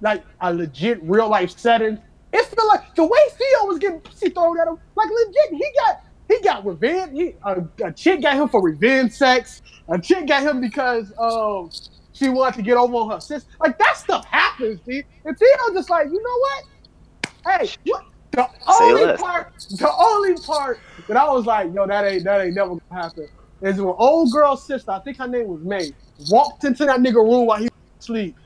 like 0.00 0.24
a 0.40 0.54
legit 0.54 1.00
real 1.04 1.28
life 1.28 1.50
setting, 1.58 1.98
it 2.32 2.46
feel 2.46 2.68
like 2.68 2.82
the 2.96 3.04
way 3.04 3.18
Theo 3.38 3.66
was 3.66 3.78
getting 3.78 4.00
pussy 4.00 4.30
thrown 4.30 4.60
at 4.60 4.68
him, 4.68 4.78
like 4.96 5.08
legit, 5.10 5.50
he 5.58 5.66
got 5.86 5.96
he 6.28 6.40
got 6.42 6.66
revenge. 6.66 7.12
He, 7.14 7.34
a, 7.44 7.62
a 7.84 7.92
chick 7.92 8.22
got 8.22 8.36
him 8.36 8.48
for 8.48 8.62
revenge 8.62 9.12
sex. 9.12 9.62
A 9.88 10.00
chick 10.00 10.26
got 10.28 10.42
him 10.42 10.60
because 10.60 11.12
um 11.18 11.72
she 12.12 12.28
wanted 12.28 12.56
to 12.56 12.62
get 12.62 12.76
over 12.78 12.94
on 12.94 13.10
her 13.12 13.20
sister. 13.20 13.48
Like 13.60 13.78
that 13.78 13.96
stuff 13.96 14.26
happens, 14.30 14.80
dude. 14.86 15.04
And 15.24 15.36
Theo 15.38 15.74
just 15.74 15.90
like, 15.90 16.06
you 16.06 16.22
know 16.22 16.38
what? 16.40 17.60
Hey, 17.60 17.70
what? 17.86 18.02
The 18.32 18.48
Say 18.78 18.84
only 18.90 19.04
less. 19.04 19.20
part, 19.20 19.52
the 19.70 19.92
only 19.98 20.34
part 20.38 20.80
that 21.08 21.16
I 21.16 21.30
was 21.30 21.44
like, 21.46 21.72
yo, 21.74 21.86
that 21.86 22.04
ain't 22.04 22.24
that 22.24 22.40
ain't 22.40 22.54
never 22.54 22.70
gonna 22.70 23.02
happen 23.02 23.28
is 23.60 23.76
when 23.80 23.94
old 23.98 24.32
girl 24.32 24.56
sister, 24.56 24.90
I 24.90 25.00
think 25.00 25.18
her 25.18 25.28
name 25.28 25.48
was 25.48 25.60
May, 25.62 25.92
walked 26.30 26.64
into 26.64 26.84
that 26.86 27.00
nigga 27.00 27.16
room 27.16 27.46
while 27.46 27.58
he 27.58 27.64
was 27.64 27.70
asleep 28.00 28.36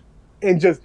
and 0.43 0.61
just 0.61 0.81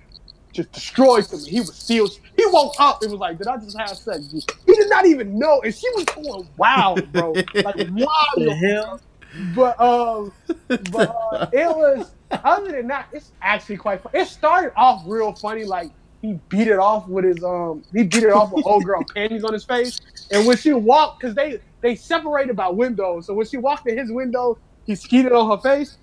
just 0.53 0.71
destroyed 0.71 1.25
him. 1.31 1.39
He 1.45 1.59
was 1.61 1.75
still 1.75 2.07
he 2.07 2.45
woke 2.47 2.75
up 2.79 3.01
and 3.01 3.11
was 3.11 3.19
like, 3.19 3.37
Did 3.37 3.47
I 3.47 3.57
just 3.57 3.77
have 3.77 3.89
sex? 3.89 4.19
He 4.65 4.73
did 4.75 4.89
not 4.89 5.05
even 5.05 5.37
know, 5.37 5.61
and 5.61 5.73
she 5.73 5.89
was 5.95 6.05
going 6.05 6.47
wild, 6.57 7.11
bro. 7.11 7.33
Like 7.55 7.75
The 7.77 8.07
wild. 8.37 8.57
hell? 8.57 9.01
But 9.55 9.79
um 9.81 10.31
but 10.91 11.09
uh, 11.31 11.49
it 11.53 11.67
was 11.67 12.11
other 12.43 12.71
than 12.71 12.87
that, 12.87 13.07
it's 13.11 13.31
actually 13.41 13.77
quite 13.77 14.01
fun. 14.01 14.11
It 14.13 14.27
started 14.27 14.73
off 14.75 15.03
real 15.07 15.33
funny, 15.33 15.63
like 15.63 15.91
he 16.21 16.39
beat 16.49 16.67
it 16.67 16.79
off 16.79 17.07
with 17.07 17.25
his 17.25 17.43
um 17.43 17.83
he 17.93 18.03
beat 18.03 18.23
it 18.23 18.31
off 18.31 18.51
with 18.51 18.65
old 18.65 18.83
girl 18.85 19.03
panties 19.15 19.43
on 19.43 19.53
his 19.53 19.63
face. 19.65 19.99
And 20.31 20.45
when 20.47 20.57
she 20.57 20.73
walked, 20.73 21.19
because 21.21 21.35
they 21.35 21.59
they 21.81 21.95
separated 21.95 22.55
by 22.55 22.67
windows, 22.69 23.25
so 23.27 23.33
when 23.33 23.45
she 23.47 23.57
walked 23.57 23.87
in 23.87 23.97
his 23.97 24.11
window, 24.11 24.57
he 24.85 24.95
skeeted 24.95 25.31
on 25.31 25.49
her 25.49 25.61
face. 25.61 25.97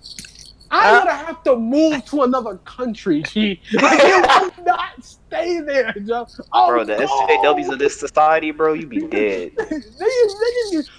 I 0.71 0.91
Uh. 0.91 0.99
would 0.99 1.09
have 1.11 1.43
to 1.45 1.55
move 1.55 2.05
to 2.05 2.21
another 2.23 2.57
country. 2.59 3.23
She 3.23 3.59
like 3.73 3.99
it 4.03 4.55
would 4.57 4.65
not 4.65 5.03
stay 5.03 5.61
there, 5.61 5.93
Joe. 6.05 6.27
Oh, 6.53 6.67
Bro, 6.67 6.85
the. 6.85 6.95
SJWs 6.95 7.71
of 7.71 7.79
this 7.79 7.99
society, 7.99 8.51
bro, 8.51 8.73
you 8.73 8.85
be 8.85 9.01
dead. 9.07 9.53
Niggas- 9.55 10.89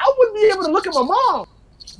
I 0.00 0.14
wouldn't 0.18 0.36
be 0.36 0.50
able 0.52 0.64
to 0.64 0.72
look 0.72 0.86
at 0.86 0.94
my 0.94 1.02
mom. 1.02 1.46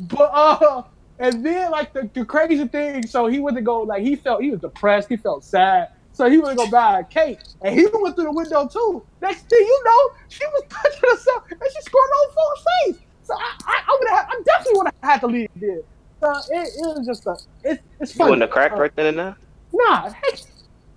But 0.00 0.30
uh 0.32 0.82
and 1.18 1.44
then 1.44 1.70
like 1.70 1.92
the, 1.92 2.10
the 2.14 2.24
crazy 2.24 2.66
thing, 2.68 3.06
so 3.06 3.26
he 3.26 3.38
went 3.40 3.56
to 3.56 3.62
go 3.62 3.82
like 3.82 4.02
he 4.02 4.16
felt 4.16 4.42
he 4.42 4.50
was 4.50 4.60
depressed, 4.60 5.08
he 5.08 5.16
felt 5.16 5.44
sad. 5.44 5.88
So 6.12 6.30
he 6.30 6.38
went 6.38 6.58
to 6.58 6.64
go 6.64 6.70
buy 6.70 7.00
a 7.00 7.04
cake. 7.04 7.40
And 7.62 7.74
he 7.74 7.86
went 7.92 8.14
through 8.16 8.24
the 8.26 8.32
window 8.32 8.68
too. 8.68 9.04
Next 9.20 9.48
thing 9.48 9.58
you 9.60 9.82
know, 9.84 10.10
she 10.28 10.44
was 10.46 10.62
touching 10.70 11.10
herself 11.10 11.42
and 11.50 11.60
she 11.74 11.82
scored 11.82 12.10
on 12.10 12.26
four 12.34 12.54
face. 12.94 13.02
So 13.22 13.34
I 13.34 13.52
I, 13.66 13.80
I 13.88 13.98
would 14.00 14.08
have 14.10 14.26
I 14.28 14.42
definitely 14.44 14.78
would 14.78 14.86
have 15.02 15.10
had 15.10 15.20
to 15.20 15.26
leave 15.26 15.48
there. 15.56 15.80
So 16.22 16.30
it, 16.50 16.68
it 16.68 16.98
was 16.98 17.06
just 17.06 17.26
a 17.26 17.36
it's 17.64 17.82
it's 18.00 18.12
You 18.14 18.18
funny. 18.18 18.34
in 18.34 18.38
the 18.40 18.48
crack 18.48 18.72
Uh, 18.72 18.76
right 18.76 18.92
then 18.96 19.06
and 19.06 19.18
there? 19.18 19.36
Nah, 19.72 20.08
heck, 20.10 20.38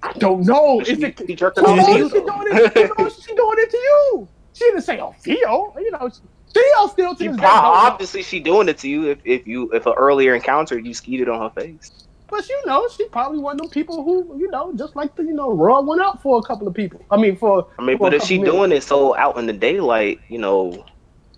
I 0.03 0.13
don't 0.13 0.45
know. 0.45 0.81
Is 0.81 0.87
She, 0.89 1.03
it 1.03 1.17
she 1.27 1.35
jerking 1.35 1.65
who 1.65 1.71
off 1.71 1.87
you? 1.89 2.09
she 2.09 2.19
doing 2.19 2.47
it? 2.47 2.73
Who 2.73 3.03
knows 3.03 3.23
she 3.25 3.35
doing 3.35 3.55
it 3.57 3.71
to 3.71 3.77
you? 3.77 4.29
She 4.53 4.65
didn't 4.65 4.81
say, 4.81 4.99
"Oh, 4.99 5.13
Theo." 5.23 5.73
You 5.77 5.91
know, 5.91 6.09
Theo 6.53 6.87
still 6.87 7.15
to 7.15 7.23
She 7.23 7.29
pro- 7.29 7.47
obviously 7.47 8.23
she 8.23 8.39
doing 8.39 8.69
it 8.69 8.77
to 8.79 8.89
you 8.89 9.09
if, 9.11 9.19
if 9.25 9.47
you 9.47 9.69
if 9.73 9.85
an 9.85 9.93
earlier 9.97 10.35
encounter 10.35 10.77
you 10.79 10.93
skeeted 10.93 11.29
on 11.29 11.41
her 11.41 11.49
face. 11.61 12.07
But 12.29 12.47
you 12.49 12.61
know, 12.65 12.87
she 12.95 13.07
probably 13.09 13.39
one 13.39 13.55
of 13.55 13.59
them 13.59 13.69
people 13.69 14.03
who, 14.03 14.37
you 14.37 14.51
know, 14.51 14.73
just 14.75 14.95
like 14.95 15.15
the, 15.15 15.23
you 15.23 15.33
know, 15.33 15.51
Raw 15.51 15.81
went 15.81 16.01
out 16.01 16.21
for 16.21 16.39
a 16.39 16.41
couple 16.41 16.67
of 16.67 16.73
people. 16.73 17.01
I 17.09 17.17
mean, 17.17 17.37
for 17.37 17.67
I 17.79 17.85
mean, 17.85 17.97
for 17.97 18.09
but 18.09 18.15
if 18.15 18.23
she 18.23 18.37
minutes. 18.37 18.53
doing 18.53 18.71
it 18.73 18.83
so 18.83 19.15
out 19.15 19.37
in 19.37 19.45
the 19.45 19.53
daylight, 19.53 20.19
you 20.27 20.37
know, 20.37 20.85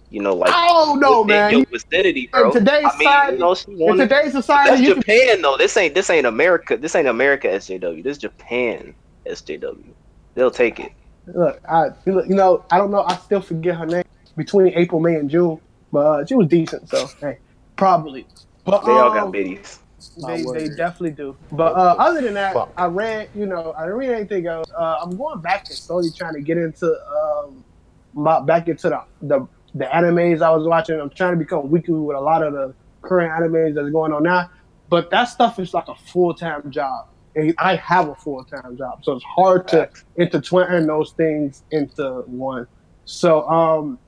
you 0.10 0.20
know, 0.22 0.34
like 0.34 0.52
I 0.52 0.68
don't 0.68 1.00
know, 1.00 1.24
man. 1.24 1.52
your 1.52 1.66
vicinity, 1.72 2.28
bro. 2.32 2.48
In 2.48 2.52
today's 2.54 2.86
I 2.86 2.98
mean, 2.98 3.08
society, 3.08 3.34
you 3.34 3.40
know, 3.40 3.54
she 3.54 3.72
in 3.72 3.98
today's 3.98 4.32
society, 4.32 4.70
that's 4.70 4.82
you 4.82 4.94
can 4.94 5.02
Japan 5.04 5.42
though. 5.44 5.58
This 5.58 5.78
ain't 5.78 5.94
this 5.94 6.10
ain't 6.10 6.26
America. 6.26 6.78
This 6.78 6.96
ain't 6.96 7.08
America 7.08 7.48
SJW. 7.48 8.04
This 8.04 8.18
Japan 8.18 8.96
SJW. 9.28 9.94
They'll 10.34 10.50
take 10.50 10.80
it. 10.80 10.92
look. 11.28 11.60
I 11.70 11.90
look, 12.08 12.28
you 12.28 12.36
know, 12.36 12.66
I 12.72 12.78
don't 12.78 12.90
know. 12.90 13.04
I 13.04 13.16
still 13.18 13.42
forget 13.42 13.76
her 13.76 13.86
name 13.86 14.04
between 14.40 14.74
April, 14.74 15.00
May, 15.00 15.16
and 15.16 15.30
June, 15.30 15.60
but 15.92 16.00
uh, 16.00 16.26
she 16.26 16.34
was 16.34 16.48
decent. 16.48 16.90
So 16.90 17.08
hey, 17.20 17.38
probably. 17.76 18.26
But 18.64 18.86
They 18.86 18.92
all 18.92 19.10
um, 19.10 19.14
got 19.14 19.32
biddies. 19.32 19.80
They, 20.26 20.44
they 20.44 20.70
definitely 20.70 21.12
do. 21.12 21.36
But 21.52 21.74
uh, 21.76 21.96
other 22.00 22.22
than 22.22 22.34
that, 22.36 22.54
Fuck. 22.54 22.72
I 22.78 22.86
read, 22.86 23.30
you 23.36 23.46
know, 23.46 23.74
I 23.78 23.82
didn't 23.82 23.98
read 23.98 24.12
anything 24.12 24.48
else. 24.48 24.72
Uh, 24.72 25.00
I'm 25.02 25.18
going 25.18 25.42
back 25.42 25.68
and 25.68 25.78
slowly 25.78 26.10
trying 26.10 26.36
to 26.36 26.42
get 26.42 26.58
into 26.58 26.88
um, 26.88 27.66
my, 28.14 28.40
back 28.40 28.70
into 28.70 28.90
the, 28.90 29.04
the 29.22 29.48
the 29.76 29.86
animes 29.86 30.42
I 30.42 30.50
was 30.50 30.66
watching. 30.66 31.00
I'm 31.00 31.10
trying 31.10 31.34
to 31.34 31.38
become 31.38 31.70
weekly 31.70 32.00
with 32.00 32.18
a 32.18 32.22
lot 32.22 32.42
of 32.44 32.54
the 32.54 32.74
current 33.02 33.32
animes 33.32 33.76
that's 33.76 33.90
going 33.90 34.14
on 34.14 34.24
now. 34.24 34.50
But 34.90 35.12
that 35.12 35.26
stuff 35.26 35.60
is 35.60 35.74
like 35.74 35.88
a 35.88 35.96
full 35.96 36.34
time 36.34 36.72
job. 36.72 37.08
And 37.36 37.54
I 37.60 37.76
have 37.76 38.10
a 38.10 38.16
full 38.16 38.44
time 38.44 38.76
job, 38.78 39.04
so 39.04 39.14
it's 39.14 39.26
hard 39.26 39.68
to 39.70 39.90
intertwine 40.16 40.88
those 40.88 41.12
things 41.12 41.64
into 41.72 42.24
one. 42.26 42.68
So, 43.06 43.48
um, 43.48 44.00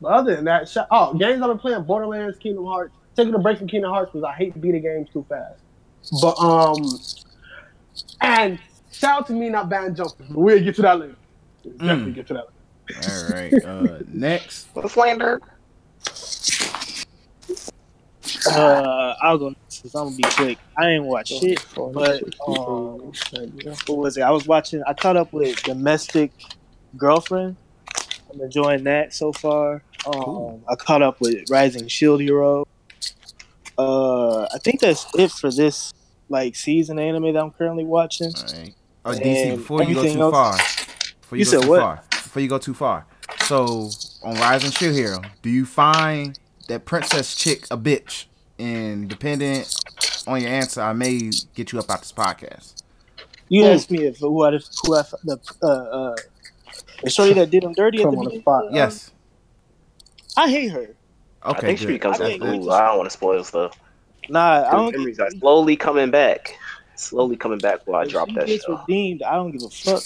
but 0.00 0.08
other 0.08 0.36
than 0.36 0.44
that, 0.46 0.68
sh- 0.68 0.78
oh, 0.90 1.14
games 1.14 1.42
I've 1.42 1.48
been 1.48 1.58
playing: 1.58 1.84
Borderlands, 1.84 2.38
Kingdom 2.38 2.64
Hearts. 2.66 2.94
Taking 3.16 3.34
a 3.34 3.38
break 3.38 3.58
from 3.58 3.68
Kingdom 3.68 3.90
Hearts 3.90 4.10
because 4.12 4.24
I 4.24 4.32
hate 4.32 4.58
beating 4.60 4.82
games 4.82 5.08
too 5.12 5.26
fast. 5.28 5.60
But 6.22 6.38
um, 6.38 7.00
and 8.20 8.58
shout 8.92 9.20
out 9.20 9.26
to 9.28 9.32
me 9.32 9.48
not 9.48 9.68
banning 9.68 9.94
jumpers. 9.94 10.26
But 10.28 10.38
we'll 10.38 10.62
get 10.62 10.76
to 10.76 10.82
that 10.82 11.00
later. 11.00 11.16
We'll 11.64 11.74
Definitely 11.78 12.12
get 12.12 12.26
to 12.28 12.34
that. 12.34 12.44
Later. 12.94 13.10
All 13.10 13.30
right. 13.32 13.54
Uh, 13.64 14.02
next. 14.12 14.68
Slander. 14.88 15.40
Uh, 18.46 19.14
I'll 19.22 19.38
go 19.38 19.48
next 19.48 19.82
'cause 19.82 19.94
I'm 19.94 20.06
gonna 20.06 20.16
be 20.16 20.22
quick. 20.24 20.58
I 20.78 20.90
ain't 20.90 21.04
watch 21.04 21.28
shit, 21.28 21.64
but 21.92 22.22
um, 22.48 23.12
what 23.86 23.98
was 23.98 24.16
it? 24.16 24.22
I 24.22 24.30
was 24.30 24.46
watching. 24.46 24.82
I 24.86 24.94
caught 24.94 25.16
up 25.16 25.32
with 25.32 25.62
Domestic 25.62 26.32
Girlfriend. 26.96 27.56
I'm 28.32 28.40
enjoying 28.40 28.84
that 28.84 29.14
so 29.14 29.32
far. 29.32 29.82
Um, 30.06 30.62
I 30.68 30.74
caught 30.76 31.02
up 31.02 31.20
with 31.20 31.48
Rising 31.50 31.88
Shield 31.88 32.20
Hero. 32.20 32.66
Uh, 33.76 34.42
I 34.44 34.58
think 34.62 34.80
that's 34.80 35.06
it 35.14 35.30
for 35.30 35.50
this 35.50 35.92
like 36.28 36.56
season 36.56 36.98
anime 36.98 37.32
that 37.32 37.40
I'm 37.42 37.50
currently 37.52 37.84
watching. 37.84 38.32
All 38.36 38.42
right. 38.58 38.74
Oh, 39.04 39.10
DC, 39.12 39.48
And 39.50 39.56
before 39.58 39.82
you 39.84 39.94
go 39.94 40.02
too 40.12 40.20
else- 40.20 40.32
far, 40.34 40.56
before 41.20 41.38
you, 41.38 41.38
You 41.38 41.44
go 41.44 41.50
said 41.50 41.62
too 41.62 41.68
what? 41.70 41.80
far, 41.80 42.02
before 42.10 42.42
you 42.42 42.48
go 42.48 42.58
too 42.58 42.74
far. 42.74 43.06
So 43.44 43.90
on 44.22 44.34
Rising 44.36 44.70
Shield 44.72 44.94
Hero, 44.94 45.22
do 45.42 45.48
you 45.50 45.64
find 45.64 46.38
that 46.68 46.84
princess 46.84 47.34
chick 47.34 47.66
a 47.70 47.76
bitch? 47.78 48.24
And 48.58 49.08
dependent 49.08 49.72
on 50.26 50.40
your 50.42 50.50
answer, 50.50 50.82
I 50.82 50.92
may 50.92 51.30
get 51.54 51.70
you 51.72 51.78
up 51.78 51.88
out 51.90 52.00
this 52.00 52.12
podcast. 52.12 52.82
You 53.48 53.62
Hmm. 53.64 53.68
asked 53.70 53.90
me 53.90 54.04
if 54.04 54.18
who 54.18 54.44
I 54.44 54.50
who 54.84 54.96
I 54.96 55.02
the 55.24 55.38
uh 55.62 55.66
uh 55.66 56.16
the 57.02 57.10
shorty 57.10 57.32
that 57.34 57.50
did 57.50 57.64
him 57.64 57.72
dirty 57.74 58.02
at 58.02 58.10
the 58.10 58.16
on 58.16 58.24
the 58.24 58.38
spot. 58.40 58.64
uh, 58.66 58.70
Yes. 58.72 59.10
I 60.36 60.48
hate 60.50 60.68
her. 60.72 60.94
I 61.42 61.50
Okay. 61.50 61.60
think 61.68 61.78
she 61.78 61.86
good. 61.86 61.92
becomes 61.94 62.20
I 62.20 62.24
a 62.24 62.28
think- 62.28 62.42
fool. 62.42 62.70
I 62.72 62.86
don't 62.88 62.98
want 62.98 63.06
to 63.06 63.10
spoil 63.16 63.44
stuff. 63.44 63.78
Nah, 64.28 64.68
I 64.68 64.72
don't. 64.72 64.92
Memories 64.92 65.18
are 65.20 65.30
slowly 65.30 65.76
coming 65.76 66.10
back. 66.10 66.56
Slowly 66.96 67.36
coming 67.36 67.58
back 67.58 67.80
while 67.86 68.00
I 68.00 68.04
if 68.04 68.10
drop 68.10 68.28
she 68.28 68.34
that 68.34 68.46
gets 68.46 68.64
show. 68.64 68.78
redeemed. 68.78 69.22
I 69.22 69.34
don't 69.36 69.52
give 69.52 69.62
a 69.62 69.70
fuck. 69.70 70.02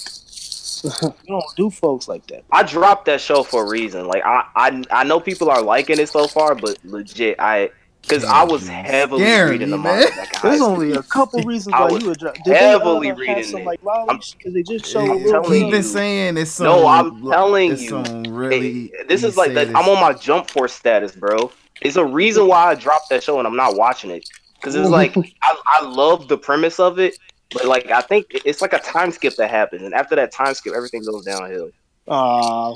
you 1.25 1.29
don't 1.29 1.45
do 1.57 1.71
folks 1.71 2.07
like 2.09 2.27
that. 2.29 2.45
I 2.53 2.63
dropped 2.63 3.07
that 3.07 3.21
show 3.21 3.43
for 3.43 3.65
a 3.65 3.69
reason. 3.69 4.07
Like 4.07 4.25
I, 4.25 4.45
I, 4.55 4.83
I 4.91 5.05
know 5.05 5.19
people 5.21 5.51
are 5.51 5.63
liking 5.63 5.99
it 5.99 6.09
so 6.09 6.27
far, 6.27 6.55
but 6.55 6.79
legit, 6.85 7.37
I, 7.41 7.71
because 8.03 8.25
I 8.25 8.43
was 8.43 8.69
heavily 8.69 9.23
scaring 9.23 9.51
reading 9.53 9.71
the 9.71 9.79
man. 9.79 10.01
manga. 10.01 10.17
back 10.17 10.35
in 10.35 10.41
high 10.41 10.49
There's 10.51 10.61
only 10.61 10.93
a 10.93 11.03
couple 11.03 11.43
reasons 11.45 11.73
why 11.73 11.85
was 11.91 12.03
you 12.03 12.09
would 12.09 12.19
drop. 12.19 12.37
heavily 12.45 13.09
they, 13.09 13.13
uh, 13.13 13.17
reading 13.17 13.45
some 13.45 13.65
like 13.65 13.83
lollies 13.83 14.35
because 14.37 14.53
they 14.55 14.63
just 14.63 14.87
show 14.87 15.01
a 15.01 15.05
I'm 15.05 15.23
little 15.23 15.33
telling 15.43 15.51
Keep 15.51 15.65
you. 15.67 15.71
bit 15.71 15.81
it 15.81 15.85
saying 15.85 16.37
it's 16.37 16.51
some. 16.51 16.67
No, 16.67 16.87
I'm 16.87 17.23
telling 17.31 17.73
it's 17.73 17.83
you. 17.83 17.89
Some 18.05 18.23
really. 18.25 18.89
Hey, 18.89 19.05
this 19.09 19.25
is 19.25 19.37
like 19.37 19.49
say 19.51 19.67
that. 19.67 19.69
I'm 19.77 19.89
on 19.89 20.01
my 20.01 20.13
Jump 20.13 20.51
Force 20.51 20.73
status, 20.73 21.15
bro. 21.15 21.51
It's 21.81 21.97
a 21.97 22.05
reason 22.05 22.47
why 22.49 22.67
I 22.67 22.75
dropped 22.75 23.09
that 23.11 23.23
show 23.23 23.39
and 23.39 23.47
I'm 23.47 23.57
not 23.57 23.77
watching 23.77 24.11
it 24.11 24.29
because 24.57 24.75
it's 24.75 24.89
like 24.91 25.17
I, 25.43 25.57
I 25.67 25.85
love 25.87 26.29
the 26.29 26.39
premise 26.39 26.79
of 26.79 26.99
it, 26.99 27.17
but 27.53 27.65
like 27.67 27.91
I 27.91 28.01
think 28.03 28.27
it's 28.45 28.61
like 28.61 28.73
a 28.73 28.79
time 28.79 29.13
skip 29.13 29.37
that 29.37 29.51
happens, 29.51 29.83
and 29.83 29.95
after 29.95 30.17
that 30.17 30.33
time 30.33 30.55
skip, 30.55 30.75
everything 30.75 31.03
goes 31.05 31.25
downhill. 31.25 31.71
Uh, 32.09 32.75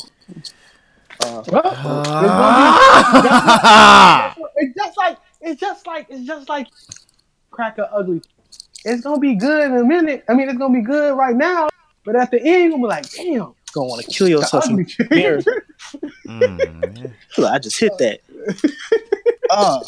Ah! 3.58 4.34
It's 4.56 4.74
just 4.74 4.96
like 4.96 5.18
it's 5.40 5.60
just 5.60 5.86
like 5.86 6.06
it's 6.08 6.26
just 6.26 6.48
like 6.48 6.68
cracker 7.50 7.88
ugly. 7.92 8.22
It's 8.84 9.02
gonna 9.02 9.18
be 9.18 9.34
good 9.34 9.64
in 9.64 9.76
a 9.76 9.84
minute. 9.84 10.24
I 10.28 10.34
mean, 10.34 10.48
it's 10.48 10.58
gonna 10.58 10.74
be 10.74 10.80
good 10.82 11.16
right 11.16 11.34
now, 11.36 11.68
but 12.04 12.16
at 12.16 12.30
the 12.30 12.40
end, 12.42 12.70
gonna 12.72 12.82
be 12.82 12.88
like, 12.88 13.10
damn, 13.10 13.54
gonna 13.72 13.88
want 13.88 14.04
to 14.04 14.10
kill 14.10 14.28
yourself. 14.28 14.68
in. 14.68 14.86
Mm, 16.26 17.12
I 17.38 17.58
just 17.58 17.78
hit 17.78 17.96
that. 17.98 18.20
Uh, 19.50 19.80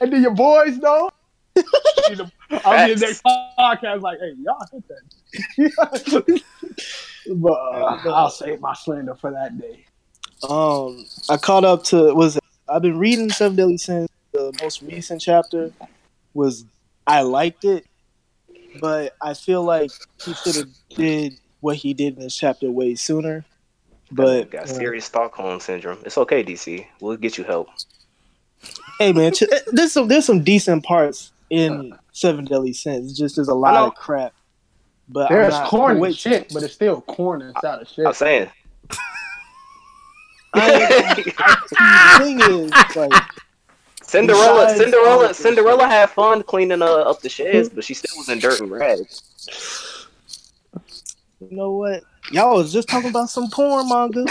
and 0.00 0.12
then 0.12 0.22
your 0.22 0.34
boys 0.34 0.76
know. 0.78 1.08
I'll 1.56 1.62
be 1.62 2.16
Facts. 2.58 3.00
next 3.00 3.24
podcast 3.58 4.02
like, 4.02 4.18
hey, 4.18 4.34
y'all 4.42 4.66
hit 4.72 4.84
that. 4.88 6.42
but 7.36 7.52
uh, 7.52 8.00
I'll 8.12 8.30
save 8.30 8.60
my 8.60 8.74
slander 8.74 9.14
for 9.14 9.30
that 9.30 9.58
day. 9.58 9.86
Um, 10.50 11.06
I 11.28 11.36
caught 11.36 11.64
up 11.64 11.84
to 11.84 12.14
was 12.14 12.38
I've 12.68 12.82
been 12.82 12.98
reading 12.98 13.30
Seven 13.30 13.56
Deadly 13.56 13.78
Sins. 13.78 14.08
The 14.32 14.52
most 14.62 14.82
recent 14.82 15.20
chapter 15.20 15.70
was 16.32 16.64
I 17.06 17.22
liked 17.22 17.64
it, 17.64 17.86
but 18.80 19.14
I 19.22 19.34
feel 19.34 19.62
like 19.62 19.90
he 20.24 20.34
should 20.34 20.56
have 20.56 20.68
did 20.90 21.34
what 21.60 21.76
he 21.76 21.94
did 21.94 22.16
in 22.16 22.20
this 22.22 22.36
chapter 22.36 22.70
way 22.70 22.94
sooner. 22.94 23.44
But 24.10 24.50
got 24.50 24.64
uh, 24.64 24.66
serious 24.66 25.04
Stockholm 25.06 25.60
syndrome. 25.60 25.98
It's 26.04 26.18
okay, 26.18 26.44
DC. 26.44 26.86
We'll 27.00 27.16
get 27.16 27.38
you 27.38 27.44
help. 27.44 27.68
hey 28.98 29.12
man, 29.12 29.32
there's 29.72 29.92
some 29.92 30.08
there's 30.08 30.24
some 30.24 30.42
decent 30.42 30.84
parts 30.84 31.32
in 31.50 31.96
Seven 32.12 32.44
Deadly 32.44 32.72
Sins. 32.72 33.10
It's 33.10 33.18
just 33.18 33.36
there's 33.36 33.48
a 33.48 33.54
lot 33.54 33.76
of 33.76 33.94
crap. 33.94 34.32
But 35.08 35.28
There's 35.28 35.52
not- 35.52 35.68
corny 35.68 36.00
wait, 36.00 36.16
shit, 36.16 36.50
but 36.52 36.62
it's 36.62 36.74
still 36.74 37.02
corn 37.02 37.42
inside 37.42 37.82
of 37.82 37.88
shit. 37.88 38.06
I'm 38.06 38.14
saying. 38.14 38.50
The 40.54 42.18
thing 42.18 42.40
is, 42.40 42.96
like, 42.96 43.12
Cinderella, 44.02 44.66
Besides 44.66 44.80
Cinderella, 44.80 45.26
all 45.26 45.34
Cinderella 45.34 45.88
had 45.88 46.10
fun 46.10 46.42
cleaning 46.42 46.82
uh, 46.82 46.86
up 46.86 47.20
the 47.20 47.28
sheds, 47.28 47.68
but 47.68 47.84
she 47.84 47.94
still 47.94 48.16
was 48.16 48.28
in 48.28 48.38
dirt 48.38 48.60
and 48.60 48.70
rags. 48.70 50.06
you 51.40 51.56
know 51.56 51.72
what? 51.72 52.02
Y'all 52.30 52.56
was 52.56 52.72
just 52.72 52.88
talking 52.88 53.10
about 53.10 53.28
some 53.28 53.50
porn 53.50 53.88
manga. 53.88 54.24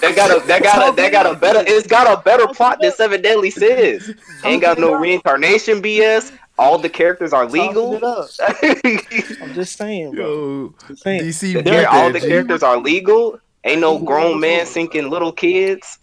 That 0.00 0.16
got 0.16 0.30
a 0.30 0.46
that 0.46 0.62
got 0.62 0.92
a 0.92 0.96
that 0.96 1.12
got 1.12 1.26
a 1.26 1.34
better 1.34 1.62
it's 1.66 1.86
got 1.86 2.18
a 2.18 2.22
better 2.22 2.46
plot 2.48 2.78
than 2.80 2.90
Seven 2.92 3.20
Deadly 3.20 3.50
Sins. 3.50 4.10
Ain't 4.44 4.62
got 4.62 4.78
no 4.78 4.94
reincarnation 4.94 5.82
BS. 5.82 6.32
All 6.58 6.78
the 6.78 6.88
characters 6.88 7.32
are 7.32 7.46
legal. 7.46 7.96
I'm 8.62 9.54
just 9.54 9.76
saying, 9.76 10.12
bro. 10.14 10.24
Yo, 10.24 10.74
Just 10.88 11.02
saying. 11.02 11.22
DC, 11.22 11.86
all 11.86 12.12
the 12.12 12.20
characters 12.20 12.62
are 12.62 12.78
legal. 12.78 13.38
Ain't 13.64 13.80
no 13.80 13.98
grown 13.98 14.40
man 14.40 14.66
sinking 14.66 15.10
little 15.10 15.32
kids. 15.32 15.98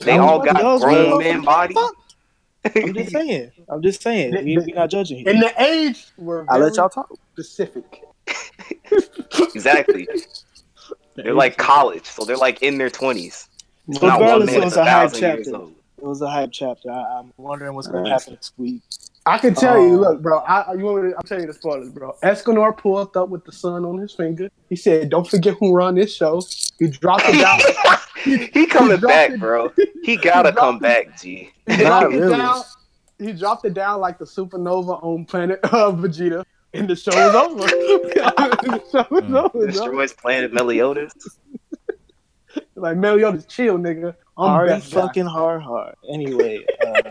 They 0.00 0.18
all 0.18 0.40
got 0.40 0.60
Y'all's 0.60 0.82
grown 0.82 1.18
man 1.18 1.42
fucking 1.42 1.74
body. 1.74 1.76
I'm 2.76 2.94
just 2.94 3.12
saying. 3.12 3.52
I'm 3.68 3.82
just 3.82 4.02
saying. 4.02 4.44
We, 4.44 4.58
we 4.58 4.72
not 4.72 4.90
judging 4.90 5.18
here. 5.18 5.28
In 5.28 5.40
the 5.40 5.62
age, 5.62 6.06
we're 6.16 6.44
I'll 6.48 6.60
let 6.60 6.76
y'all 6.76 6.88
talk. 6.88 7.10
specific. 7.32 8.02
Exactly. 9.54 10.08
They're 11.14 11.34
like 11.34 11.56
college, 11.56 12.04
so 12.04 12.24
they're 12.24 12.36
like 12.36 12.62
in 12.62 12.78
their 12.78 12.90
twenties. 12.90 13.48
Not 13.86 14.02
one 14.02 14.12
Regardless, 14.12 14.50
man 14.50 14.62
it 14.62 14.64
was 14.64 14.76
a 14.76 14.80
a 14.80 14.84
hype 14.84 14.92
thousand 14.92 15.22
years 15.22 15.46
chapter. 15.46 15.56
old. 15.56 15.74
It 15.98 16.04
was 16.04 16.22
a 16.22 16.30
hype 16.30 16.50
chapter. 16.52 16.90
I, 16.90 17.18
I'm 17.18 17.32
wondering 17.36 17.74
what's 17.74 17.88
going 17.88 18.04
to 18.04 18.10
happen 18.10 18.34
next 18.34 18.52
week. 18.56 18.82
I 19.24 19.38
can 19.38 19.54
tell 19.54 19.76
you, 19.80 19.94
Um, 19.94 20.00
look, 20.00 20.22
bro. 20.22 20.38
I, 20.38 20.74
you 20.74 20.84
want 20.84 21.04
me 21.04 21.10
to, 21.10 21.16
I'm 21.16 21.22
telling 21.22 21.42
you 21.44 21.46
the 21.46 21.54
spoilers, 21.54 21.88
bro. 21.90 22.16
Escanor 22.24 22.76
pulled 22.76 23.16
up 23.16 23.28
with 23.28 23.44
the 23.44 23.52
sun 23.52 23.84
on 23.84 23.98
his 23.98 24.12
finger. 24.12 24.48
He 24.68 24.74
said, 24.76 25.10
"Don't 25.10 25.28
forget 25.28 25.54
who 25.60 25.72
run 25.74 25.94
this 25.94 26.12
show." 26.14 26.42
He 26.78 26.88
dropped 26.88 27.22
it 27.26 27.40
down. 27.40 27.60
he 28.52 28.66
coming 28.66 28.96
dropped 28.96 29.12
back, 29.12 29.30
it- 29.32 29.40
bro. 29.40 29.72
He 30.02 30.16
gotta 30.16 30.50
dropped 30.50 30.58
come 30.58 30.76
it- 30.76 30.82
back, 30.82 31.20
G. 31.20 31.52
He 31.68 31.76
Not 31.84 32.00
dropped 32.00 32.14
it 32.14 32.18
really. 32.18 32.36
down. 32.36 32.62
He 33.20 33.32
dropped 33.32 33.64
it 33.64 33.74
down 33.74 34.00
like 34.00 34.18
the 34.18 34.24
supernova 34.24 35.00
on 35.04 35.24
planet 35.26 35.60
uh, 35.64 35.92
Vegeta, 35.92 36.44
and 36.74 36.88
the 36.88 36.96
show 36.96 37.12
is 37.12 37.34
over. 37.36 37.58
the 37.58 38.82
show 38.90 39.00
is 39.16 39.22
Mm. 39.24 39.38
over. 39.44 39.50
bro. 39.50 39.66
Destroys 39.66 40.12
planet 40.12 40.52
Meliodas. 40.52 41.12
Like 42.74 42.96
Meliodas, 42.96 43.46
chill, 43.46 43.78
nigga. 43.78 44.16
I'm 44.36 44.48
Hard 44.48 44.68
best 44.70 44.92
fucking 44.92 45.26
hard, 45.26 45.62
hard. 45.62 45.94
Anyway, 46.12 46.64
uh, 46.84 47.02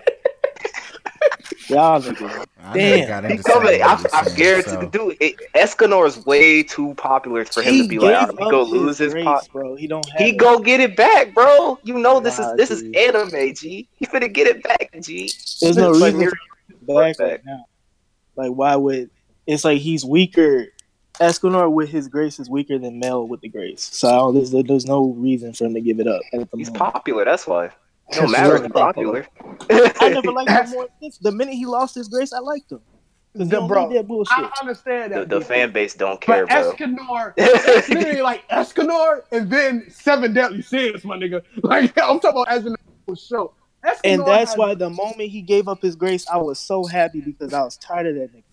Y'all 1.72 2.02
niggas. 2.02 2.46
I 2.64 2.74
Damn. 2.78 3.00
never 3.10 3.22
got 3.22 3.32
He 3.32 3.38
coming. 3.40 3.82
I, 3.82 3.96
Samuel 3.96 4.10
I 4.14 4.24
Jackson, 4.24 4.36
guarantee 4.38 4.70
so- 4.70 4.80
the 4.82 4.86
dude. 4.88 5.18
It, 5.20 5.36
Escanor 5.56 6.08
is 6.08 6.26
way 6.26 6.64
too 6.64 6.94
popular 6.96 7.44
for 7.46 7.62
him 7.64 7.74
He 7.74 7.82
to 7.84 7.88
be 7.88 8.00
like, 8.00 8.30
gave 8.30 8.38
"Oh, 8.40 8.46
he 8.46 8.52
go 8.52 8.64
lose 8.64 8.98
his 8.98 9.14
grace, 9.14 9.26
pot. 9.26 9.48
bro. 9.52 9.76
He 9.76 9.88
don't 9.88 10.06
have 10.12 10.20
He 10.22 10.30
it. 10.30 10.38
go 10.38 10.60
get 10.60 10.80
it 10.80 10.96
back, 10.96 11.34
bro. 11.34 11.80
You 11.84 11.98
know 11.98 12.20
this 12.20 12.38
Nah, 12.40 12.52
is 12.52 12.58
this 12.58 12.72
is 12.72 12.84
anime, 12.96 13.54
G. 13.56 13.88
He 13.96 14.06
finna 14.06 14.32
get 14.32 14.48
it 14.48 14.62
back, 14.64 14.92
G. 15.02 15.32
There's 15.62 15.78
no 15.78 15.92
It's 15.92 16.00
like 16.00 16.14
reason 16.14 16.22
you're- 16.22 16.34
back 16.88 17.20
right 17.20 17.46
now. 17.46 17.66
Like, 18.36 18.52
why 18.52 18.76
would 18.76 19.10
it's 19.48 19.64
like 19.66 19.80
he's 19.80 20.06
weaker? 20.06 20.68
Escanor 21.20 21.72
with 21.72 21.90
his 21.90 22.08
grace 22.08 22.40
is 22.40 22.50
weaker 22.50 22.80
than 22.80 22.98
Mel 22.98 23.28
with 23.28 23.42
the 23.42 23.50
grace. 23.50 23.90
So 23.92 24.32
there's, 24.32 24.50
there's 24.52 24.86
no 24.88 25.10
reason 25.18 25.54
for 25.54 25.66
him 25.66 25.74
to 25.76 25.82
give 25.82 26.00
it 26.00 26.08
up. 26.08 26.22
At 26.34 26.50
the 26.50 26.58
He's 26.58 26.68
moment. 26.72 26.94
popular. 26.94 27.26
That's 27.26 27.46
why. 27.46 27.70
It 28.12 28.16
don't 28.16 28.32
matter 28.32 28.56
if 28.56 28.62
really 28.62 28.70
popular. 28.74 29.28
I 29.70 30.10
never 30.10 30.32
liked 30.32 30.50
him 30.50 30.70
more. 30.72 30.88
Since 31.02 31.18
the 31.20 31.32
minute 31.32 31.54
he 31.56 31.66
lost 31.66 31.96
his 31.96 32.08
grace, 32.08 32.34
I 32.34 32.40
liked 32.40 32.72
him. 32.72 32.80
'Cause 33.34 33.44
he 33.44 33.46
The- 33.46 33.56
don't 33.56 33.68
bro, 33.70 33.88
need 33.88 33.98
that 33.98 34.08
bullshit. 34.08 34.38
I 34.38 34.52
understand 34.60 35.14
that. 35.14 35.30
the 35.30 35.38
dude. 35.40 35.48
fan 35.48 35.72
base 35.72 35.94
don't 35.94 36.20
care, 36.20 36.46
But 36.46 36.50
bro. 36.50 36.74
Escanor, 36.74 37.34
it's 37.38 37.88
literally 37.90 38.22
like 38.22 38.46
Escanor 38.50 39.22
and 39.32 39.50
then 39.50 39.86
Seven 39.90 40.34
Deadly 40.34 40.62
Sins, 40.62 41.06
my 41.06 41.16
nigga. 41.18 41.42
Like 41.64 41.98
I'm 41.98 42.20
talking 42.20 42.42
about 42.42 42.50
as 42.50 42.66
an 42.66 42.76
actual 42.76 43.16
show. 43.16 43.54
Escanor 43.86 44.00
and 44.04 44.26
that's 44.26 44.58
why 44.58 44.76
the 44.76 44.90
moment 44.90 45.30
he 45.30 45.42
gave 45.42 45.70
up 45.70 45.82
his 45.82 45.96
grace, 45.96 46.28
I 46.30 46.38
was 46.38 46.60
so 46.60 46.86
happy 46.86 47.22
because 47.22 47.54
I 47.54 47.64
was 47.64 47.78
tired 47.78 48.08
of 48.08 48.16
that 48.16 48.32
nigga. 48.36 48.44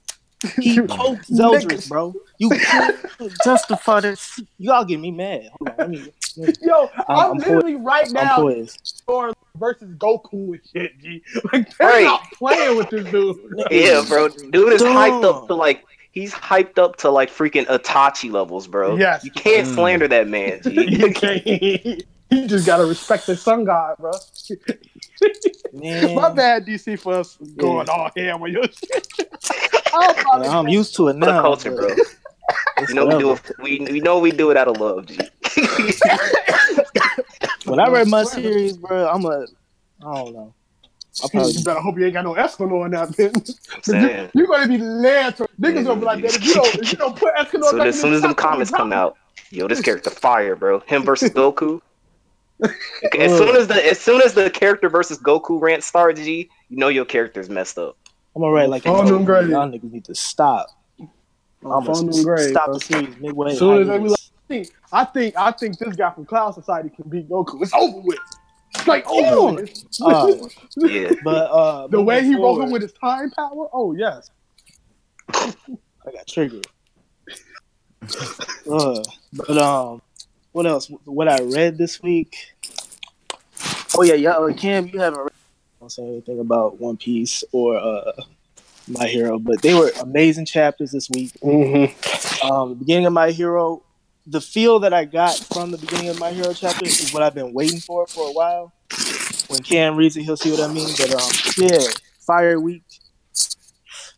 He 0.63 0.81
poked 0.81 1.29
Zeldris, 1.29 1.65
Niggas. 1.65 1.89
bro. 1.89 2.15
You 2.39 2.51
can't 2.51 2.97
justify 3.45 3.99
this. 4.01 4.39
Y'all 4.59 4.85
get 4.85 5.01
me 5.01 5.11
mad. 5.11 5.49
Hold 5.59 5.71
on, 5.71 5.75
let 5.79 5.91
me. 5.91 6.13
Yo, 6.63 6.91
I'm, 7.09 7.33
I'm 7.33 7.37
literally 7.39 7.77
right 7.77 8.07
I'm 8.07 8.13
now 8.13 8.37
poised. 8.37 9.03
Thor 9.07 9.33
versus 9.57 9.95
Goku 9.97 10.53
and 10.55 10.61
shit, 10.73 10.99
G. 11.01 11.23
Like 11.53 11.77
they're 11.77 11.89
Right. 11.89 12.05
not 12.05 12.23
playing 12.33 12.77
with 12.77 12.91
this 12.91 13.05
dude. 13.11 13.37
Yeah, 13.71 14.05
bro. 14.09 14.29
Dude 14.29 14.73
is 14.73 14.83
hyped 14.83 15.25
up 15.25 15.47
to 15.49 15.55
like 15.55 15.85
he's 16.13 16.33
hyped 16.33 16.79
up 16.79 16.97
to 16.99 17.11
like 17.11 17.31
freaking 17.31 17.67
Itachi 17.67 18.31
levels, 18.31 18.67
bro. 18.67 18.97
Yes. 18.97 19.25
You 19.25 19.31
can't 19.31 19.67
Mm. 19.67 19.75
slander 19.75 20.09
that 20.09 20.29
man, 20.29 20.61
G. 20.63 20.71
You 20.99 21.13
can't. 21.13 22.03
You 22.31 22.47
just 22.47 22.67
gotta 22.67 22.85
respect 22.85 23.27
the 23.27 23.37
sun 23.37 23.65
god, 23.65 23.97
bro. 23.99 24.13
Man, 25.73 26.15
My 26.15 26.31
bad, 26.31 26.67
DC, 26.67 26.99
for 26.99 27.15
us 27.15 27.37
going 27.57 27.89
all 27.89 28.11
ham 28.17 28.43
on 28.43 28.53
your 28.53 28.65
shit. 28.65 29.09
I'm, 29.95 30.11
about 30.11 30.43
to- 30.45 30.49
I'm 30.51 30.69
used 30.69 30.95
to 30.97 31.09
it 31.09 31.15
For 31.15 31.21
the 31.21 31.27
now. 31.33 31.41
culture, 31.43 31.75
bro. 31.75 31.89
You 32.89 32.95
know 32.95 33.07
we 33.07 33.19
do 33.19 33.33
it. 33.33 33.41
We, 33.63 33.79
we 33.91 34.01
know 34.01 34.19
we 34.19 34.31
do 34.31 34.51
it 34.51 34.57
out 34.57 34.69
of 34.69 34.79
love, 34.79 35.07
G. 35.07 35.19
When 37.65 37.81
I 37.81 37.89
read 37.89 38.09
my 38.09 38.25
series, 38.25 38.77
bro, 38.77 39.09
I'm 39.09 39.25
a. 39.25 39.47
I 40.05 40.15
don't 40.15 40.33
know. 40.33 40.55
I 41.25 41.29
probably 41.29 41.53
you 41.53 41.65
better 41.65 41.81
hope 41.81 41.99
you 41.99 42.05
ain't 42.05 42.15
got 42.15 42.25
no 42.25 42.35
Escanor 42.35 42.85
in 42.87 42.93
that 42.93 43.09
bitch. 43.09 44.31
You're 44.35 44.47
gonna 44.47 44.69
be 44.69 44.79
led 44.79 45.37
to 45.39 45.49
niggas 45.61 45.85
gonna 45.85 45.99
be 45.99 46.07
like 46.07 46.23
that 46.23 46.37
if 46.37 46.45
you 46.45 46.55
don't 46.55 46.75
if 46.77 46.93
you 46.93 46.99
don't 46.99 47.17
put 47.17 47.35
Escanor 47.35 47.71
So 47.71 47.79
back 47.79 47.89
as 47.89 48.01
soon 48.01 48.15
as 48.15 48.23
them 48.23 48.35
comments 48.35 48.71
come 48.71 48.93
out, 48.93 49.17
yo, 49.51 49.67
this 49.67 49.81
character 49.81 50.11
fire, 50.11 50.55
bro. 50.55 50.81
Him 50.81 51.03
versus 51.03 51.31
Goku. 51.35 51.81
As 53.17 53.39
soon 53.39 53.55
as 53.55 53.69
the 53.69 53.87
as 53.89 54.01
soon 54.01 54.21
as 54.21 54.35
the 54.35 54.51
character 54.51 54.89
versus 54.89 55.17
Goku 55.19 55.61
rant 55.61 55.85
starts, 55.85 56.21
G, 56.21 56.51
you 56.69 56.77
know 56.77 56.89
your 56.89 57.05
character's 57.05 57.49
messed 57.49 57.79
up. 57.79 57.97
I'm 58.35 58.43
gonna 58.43 58.53
write 58.53 58.69
like 58.69 58.83
Phone 58.83 59.07
them 59.07 59.25
grave. 59.25 59.49
y'all 59.49 59.69
niggas 59.69 59.93
need 59.93 60.05
to 60.07 60.15
stop. 60.17 60.67
Oh, 61.65 61.71
I'm 61.71 61.85
gonna 61.85 62.11
them 62.11 62.13
stop 62.13 62.67
bro. 62.67 62.75
the 62.75 62.81
series 62.81 63.17
midway. 63.19 63.55
Soon 63.55 63.83
as 63.83 63.87
they 63.87 63.99
be 63.99 64.09
like, 64.09 64.19
I 64.93 65.05
think 65.05 65.35
I 65.37 65.53
think 65.53 65.79
this 65.79 65.97
guy 65.97 66.11
from 66.11 66.27
Cloud 66.27 66.55
Society 66.55 66.91
can 66.91 67.09
beat 67.09 67.29
Goku. 67.29 67.63
It's 67.63 67.73
over 67.75 68.01
with. 68.01 68.19
It's 68.75 68.87
like 68.87 69.07
over 69.09 69.23
Hell 69.23 69.55
with. 69.55 69.85
Uh, 70.01 70.49
Yeah. 70.77 71.11
but 71.25 71.51
uh, 71.51 71.87
the 71.89 72.01
way 72.01 72.23
he 72.23 72.31
moving 72.31 72.43
rolling 72.43 72.61
forward, 72.63 72.73
with 72.73 72.83
his 72.83 72.93
time 72.93 73.31
power. 73.31 73.69
Oh 73.73 73.95
yes. 73.95 74.31
I 75.31 76.13
got 76.13 76.27
triggered. 76.27 76.67
uh, 78.71 79.03
but 79.33 79.59
um, 79.59 80.03
what 80.53 80.67
else? 80.67 80.91
What 81.05 81.29
I 81.29 81.39
read 81.43 81.77
this 81.77 82.03
week? 82.03 82.37
Oh 83.97 84.03
yeah, 84.03 84.15
yeah. 84.15 84.33
uh, 84.33 84.53
Cam, 84.53 84.87
you 84.89 85.01
haven't 85.01 85.21
read 85.21 85.33
don't 85.89 85.93
say 85.93 86.03
anything 86.07 86.41
about 86.41 86.81
One 86.81 86.97
Piece 86.97 87.45
or 87.53 87.77
uh, 87.77 88.13
My 88.89 89.07
Hero, 89.07 89.39
but 89.39 89.63
they 89.63 89.75
were 89.75 89.91
amazing 90.01 90.47
chapters 90.47 90.93
this 90.93 91.09
week. 91.11 91.33
Mm-hmm. 91.43 92.47
Um, 92.47 92.71
the 92.71 92.75
beginning 92.77 93.07
of 93.07 93.13
My 93.13 93.31
Hero, 93.31 93.83
the 94.31 94.41
feel 94.41 94.79
that 94.81 94.93
I 94.93 95.05
got 95.07 95.35
from 95.37 95.71
the 95.71 95.79
beginning 95.79 96.11
of 96.11 96.19
My 96.21 96.31
Hero 96.33 96.53
chapter 96.53 96.85
is 96.85 97.11
what 97.13 97.23
I've 97.23 97.35
been 97.35 97.53
waiting 97.55 97.81
for 97.81 98.07
for 98.07 98.29
a 98.29 98.33
while. 98.33 98.73
When 99.49 99.61
Cam 99.63 99.97
reads 99.97 100.17
it, 100.17 100.23
he'll 100.25 100.37
see 100.37 100.51
what 100.51 100.61
I 100.61 100.73
mean. 100.73 100.89
But 100.99 101.15
um, 101.15 101.31
yeah, 101.57 101.79
Fire 102.21 102.61
Week. 102.61 102.83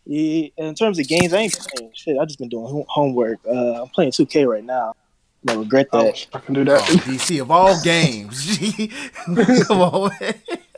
Yeah, 0.06 0.48
in 0.56 0.74
terms 0.74 0.98
of 0.98 1.06
games, 1.06 1.32
I 1.32 1.38
ain't 1.42 1.56
playing 1.76 1.92
shit. 1.94 2.18
I 2.18 2.24
just 2.24 2.38
been 2.40 2.48
doing 2.48 2.84
homework. 2.88 3.38
Uh, 3.46 3.82
I'm 3.82 3.88
playing 3.88 4.10
2K 4.10 4.48
right 4.48 4.64
now. 4.64 4.94
I 5.48 5.54
regret 5.54 5.86
that. 5.92 6.26
I 6.34 6.38
can 6.40 6.54
do 6.54 6.62
Oh, 6.62 6.64
that. 6.64 6.82
DC 6.82 7.40
of 7.40 7.50
all 7.50 7.80
games, 7.82 8.58
G. 8.58 8.90
of, 9.28 9.70
all, 9.70 10.10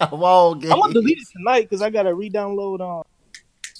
of 0.00 0.22
all 0.22 0.54
games. 0.54 0.72
I'm 0.72 0.80
gonna 0.80 0.92
delete 0.92 1.18
it 1.18 1.26
tonight 1.36 1.62
because 1.62 1.80
I 1.82 1.90
gotta 1.90 2.14
re-download 2.14 2.80
um, 2.80 3.04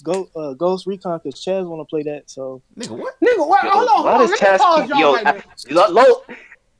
Go 0.03 0.29
uh, 0.35 0.53
Ghost 0.53 0.85
Recon 0.85 1.19
because 1.23 1.39
Chaz 1.43 1.65
want 1.67 1.79
to 1.81 1.85
play 1.85 2.03
that. 2.03 2.29
So 2.29 2.61
Nigga, 2.77 2.97
what? 2.97 3.15
Nigga, 3.23 3.47
wait, 3.49 3.61
hold 3.63 3.89
on, 3.89 4.03
Why 4.05 4.11
hold 4.17 4.21
on. 4.23 4.27
does 4.29 4.41
Let 4.41 4.51
me 4.51 4.57
pause 4.57 4.81
keep 4.81 4.89
y'all 4.89 4.99
yo? 4.99 5.13
right 5.13 5.27
I- 5.27 5.31
there. 5.31 5.43
lo- 5.71 5.89
lo- 5.89 6.35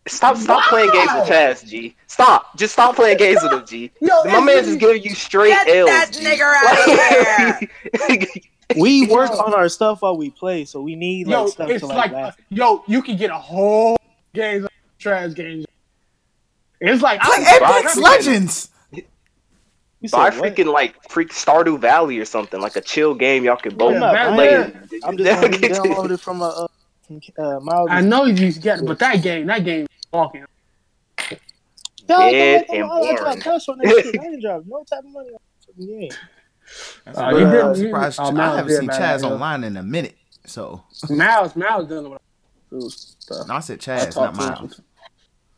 Stop! 0.06 0.36
Stop 0.36 0.64
playing 0.68 0.92
games 0.92 1.10
with 1.16 1.30
Chaz, 1.30 1.66
G. 1.66 1.96
Stop! 2.08 2.58
Just 2.58 2.74
stop 2.74 2.94
playing 2.98 3.18
games 3.18 3.40
with 3.42 3.54
him, 3.54 3.66
G. 3.66 3.90
Yo, 4.02 4.08
My 4.10 4.22
it's 4.24 4.46
man's 4.46 4.48
really- 4.48 4.70
is 4.72 4.76
giving 4.76 5.04
you 5.04 5.16
straight 5.16 5.52
Get 5.52 5.68
L's. 5.70 5.90
that 5.90 6.12
G. 6.12 6.26
nigger 6.26 6.54
out 7.62 7.62
of 7.62 8.20
here! 8.20 8.28
we 8.76 9.08
work 9.10 9.32
on 9.32 9.54
our 9.54 9.70
stuff 9.70 10.02
while 10.02 10.18
we 10.18 10.30
play. 10.30 10.66
So 10.66 10.82
we 10.82 10.98
need 10.98 11.28
like 11.28 11.34
Yo, 11.34 11.48
stuff 11.48 11.70
it's 11.70 11.80
to 11.82 11.86
like, 11.88 11.98
like, 11.98 12.12
last. 12.12 12.40
yo, 12.50 12.84
you 12.86 13.02
can 13.02 13.16
get 13.16 13.30
a 13.32 13.38
whole 13.38 13.96
games, 14.34 14.68
trash 15.00 15.34
games. 15.36 15.66
It's 16.82 17.02
like 17.02 17.22
Play 17.22 17.46
I, 17.48 17.60
Apex 17.80 17.94
Bro, 17.96 18.04
Legends. 18.04 18.70
You 20.04 20.10
said 20.10 20.18
Buy 20.18 20.30
what? 20.38 20.56
freaking 20.56 20.72
like 20.72 21.02
freak 21.10 21.30
Stardew 21.30 21.80
Valley 21.80 22.20
or 22.20 22.26
something 22.26 22.60
like 22.60 22.76
a 22.76 22.82
chill 22.82 23.16
game 23.16 23.46
y'all 23.46 23.56
can 23.56 23.74
both 23.78 23.94
I'm 23.94 24.02
not 24.02 24.14
bad, 24.14 24.34
play. 24.36 24.50
yeah. 24.52 25.00
I'm 25.08 25.18
just 25.18 25.42
gonna 25.42 25.48
re-download 25.48 26.20
from 26.20 26.42
a 26.42 26.50
uh, 26.50 26.68
from, 27.08 27.22
uh, 27.38 27.60
Miles. 27.62 27.88
I 27.90 28.02
know 28.02 28.26
you 28.26 28.52
get 28.52 28.80
it, 28.80 28.86
but 28.86 29.00
that 29.00 29.24
game, 29.24 29.48
that 29.48 29.64
game, 29.64 29.84
is 29.84 29.88
walking. 30.12 30.44
Y'all 32.10 32.20
Dead 32.32 32.66
don't 32.68 32.78
and 32.78 32.90
like- 32.90 32.92
I 32.92 33.00
boring. 33.00 33.16
dropped 33.16 33.42
cash 33.42 33.70
on 33.70 33.78
that 33.82 34.04
shit. 34.04 34.20
I 34.20 34.26
ain't 34.26 34.42
dropped 34.42 34.68
no 34.68 34.84
type 34.84 35.00
of 35.00 35.06
money 35.06 35.30
on 35.30 35.34
that 35.34 35.66
fucking 35.68 35.88
game. 35.88 36.12
Uh, 37.08 37.38
you 37.38 37.48
I'm 37.62 37.76
surprised. 37.76 38.20
oh, 38.22 38.38
I 38.38 38.56
haven't 38.58 38.78
seen 38.78 38.90
Chaz 38.90 39.22
yeah. 39.22 39.30
online 39.30 39.64
in 39.64 39.78
a 39.78 39.84
minute. 39.84 40.18
So 40.46 40.84
Miles, 41.10 41.56
Miles 41.56 41.88
dealing 41.88 42.12
with 42.12 42.22
food 42.70 42.92
stuff. 42.92 43.48
no, 43.48 43.54
I 43.54 43.60
said 43.62 43.80
Chaz, 43.80 44.12
talked 44.12 44.36
not. 44.36 44.60
Miles. 44.60 44.82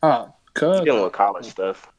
Oh, 0.03 0.33
cuz. 0.53 0.81
Dealing 0.81 1.01
with 1.03 1.13
college 1.13 1.47
stuff. 1.47 1.91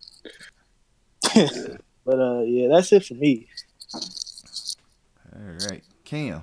But 2.06 2.20
uh, 2.20 2.42
yeah, 2.42 2.68
that's 2.68 2.92
it 2.92 3.04
for 3.04 3.14
me. 3.14 3.48
All 3.92 5.42
right, 5.68 5.82
Cam. 6.04 6.42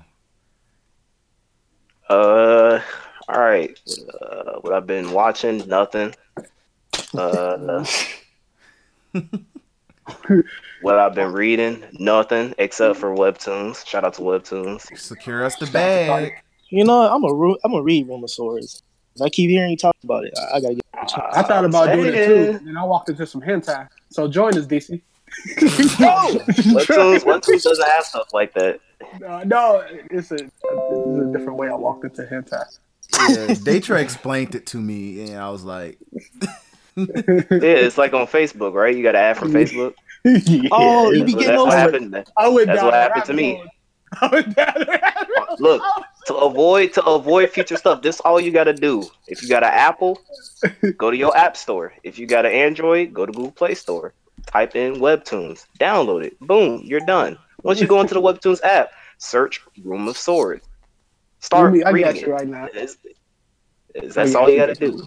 Uh, 2.09 2.81
all 3.29 3.39
right. 3.39 3.79
Uh, 4.21 4.59
what 4.59 4.73
I've 4.73 4.85
been 4.85 5.13
watching? 5.13 5.65
Nothing. 5.69 6.13
Uh, 7.17 7.85
what 10.81 10.99
I've 10.99 11.15
been 11.15 11.31
reading? 11.31 11.85
Nothing 11.93 12.53
except 12.57 12.99
for 12.99 13.15
webtoons. 13.15 13.87
Shout 13.87 14.03
out 14.03 14.15
to 14.15 14.21
webtoons. 14.21 14.95
Secure 14.97 15.45
us 15.45 15.55
the 15.55 15.67
bag. 15.67 16.33
You 16.67 16.83
know. 16.83 17.03
I'm 17.03 17.23
a 17.23 17.33
ru- 17.33 17.57
I'm 17.63 17.71
gonna 17.71 17.83
read 17.83 18.09
Rumor 18.09 18.27
Swords. 18.27 18.83
If 19.15 19.21
I 19.21 19.29
keep 19.29 19.49
hearing 19.49 19.71
you 19.71 19.77
talk 19.77 19.95
about 20.03 20.25
it, 20.25 20.33
I, 20.37 20.57
I 20.57 20.59
gotta 20.59 20.75
get 20.75 20.83
a 20.93 21.05
chance. 21.05 21.37
I 21.37 21.43
thought 21.43 21.63
about 21.63 21.93
doing 21.93 22.13
it 22.13 22.25
too, 22.25 22.59
and 22.67 22.77
I 22.77 22.83
walked 22.83 23.09
into 23.09 23.25
some 23.25 23.41
hentai. 23.41 23.87
So 24.09 24.27
join 24.27 24.57
us, 24.57 24.65
DC. 24.65 25.01
Webtoons, 25.57 27.23
webtoons 27.23 27.63
doesn't 27.63 27.87
have 27.89 28.03
stuff 28.05 28.33
like 28.33 28.53
that. 28.53 28.79
no, 29.19 29.43
no, 29.43 29.83
it's 30.11 30.31
a, 30.31 30.35
it's 30.35 30.43
a 30.63 31.29
different 31.31 31.55
way 31.57 31.67
I 31.69 31.75
walked 31.75 32.05
into 32.05 32.23
hentai. 32.23 32.63
Yeah, 33.13 33.53
Daytra 33.55 33.99
explained 34.01 34.55
it 34.55 34.65
to 34.67 34.77
me, 34.77 35.23
and 35.25 35.37
I 35.37 35.49
was 35.49 35.63
like, 35.63 35.97
Yeah, 36.95 37.05
it's 37.49 37.97
like 37.97 38.13
on 38.13 38.27
Facebook, 38.27 38.73
right? 38.73 38.95
You 38.95 39.03
got 39.03 39.13
to 39.13 39.19
add 39.19 39.37
from 39.37 39.51
Facebook. 39.51 39.93
yeah, 40.23 40.69
Oh, 40.71 41.11
you 41.11 41.23
be 41.23 41.31
So 41.33 41.39
getting 41.39 41.55
that's 41.55 41.57
those- 41.57 41.65
what 41.67 41.73
happened. 41.77 42.25
I 42.37 42.47
went 42.49 42.67
That's 42.67 42.81
what 42.83 42.93
happened 42.93 43.25
to 43.25 43.33
me. 43.33 43.55
hole. 43.55 43.65
I 44.21 44.27
went 44.27 44.55
down 44.55 44.73
the 44.77 44.85
rabbit 44.85 45.27
hole. 45.37 45.57
Look, 45.59 45.81
to 46.27 46.35
avoid 46.35 46.93
to 46.93 47.03
avoid 47.05 47.49
future 47.49 47.77
stuff, 47.77 48.01
this 48.03 48.19
all 48.21 48.39
you 48.39 48.51
gotta 48.51 48.73
do. 48.73 49.03
If 49.27 49.41
you 49.43 49.49
got 49.49 49.63
an 49.63 49.71
Apple, 49.73 50.19
go 50.97 51.09
to 51.11 51.17
your 51.17 51.35
App 51.35 51.57
Store. 51.57 51.93
If 52.03 52.19
you 52.19 52.27
got 52.27 52.45
an 52.45 52.51
Android, 52.51 53.11
go 53.13 53.25
to 53.25 53.31
Google 53.31 53.51
Play 53.51 53.73
Store. 53.75 54.13
Type 54.45 54.75
in 54.75 54.95
Webtoons, 54.95 55.65
download 55.79 56.23
it. 56.25 56.39
Boom, 56.39 56.81
you're 56.83 56.99
done. 57.05 57.37
Once 57.63 57.79
you 57.79 57.87
go 57.87 58.01
into 58.01 58.13
the 58.13 58.21
Webtoons 58.27 58.59
app, 58.63 58.89
search 59.17 59.61
Room 59.83 60.07
of 60.07 60.17
Swords. 60.17 60.65
Start 61.39 61.73
I 61.85 61.89
reading 61.91 62.03
got 62.11 62.15
it. 62.15 62.21
you 62.27 62.33
right 62.33 62.47
now. 62.47 62.65
It's- 62.67 62.97
it's- 63.95 64.13
that's 64.15 64.33
all 64.35 64.49
you 64.49 64.57
gotta 64.57 64.73
do. 64.75 65.05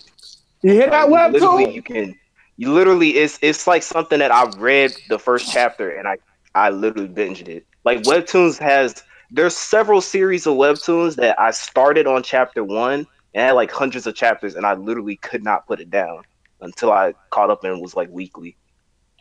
You 0.63 0.73
hear 0.73 0.91
that 0.91 1.09
web 1.11 1.33
literally, 1.33 1.73
you 1.75 1.83
can. 1.83 2.15
You 2.57 2.73
literally, 2.73 3.11
it's 3.11 3.39
it's 3.43 3.67
like 3.67 3.83
something 3.83 4.19
that 4.21 4.31
I 4.33 4.45
read 4.59 4.93
the 5.09 5.19
first 5.19 5.51
chapter 5.53 5.91
and 5.91 6.07
I 6.09 6.17
I 6.55 6.71
literally 6.71 7.09
binged 7.09 7.49
it. 7.49 7.67
Like 7.85 8.03
Webtoons 8.03 8.59
has 8.59 9.03
there's 9.31 9.57
several 9.57 10.01
series 10.01 10.47
of 10.47 10.55
webtoons 10.55 11.17
that 11.17 11.39
I 11.41 11.51
started 11.51 12.07
on 12.07 12.23
chapter 12.23 12.63
one 12.65 13.07
and 13.35 13.43
had 13.45 13.53
like 13.53 13.71
hundreds 13.73 14.07
of 14.07 14.15
chapters, 14.15 14.55
and 14.55 14.65
I 14.65 14.75
literally 14.75 15.17
could 15.17 15.43
not 15.45 15.67
put 15.67 15.81
it 15.81 15.91
down 15.91 16.23
until 16.61 16.93
I 16.93 17.13
caught 17.31 17.51
up 17.51 17.65
and 17.65 17.81
was 17.83 17.97
like 17.97 18.09
weekly. 18.11 18.57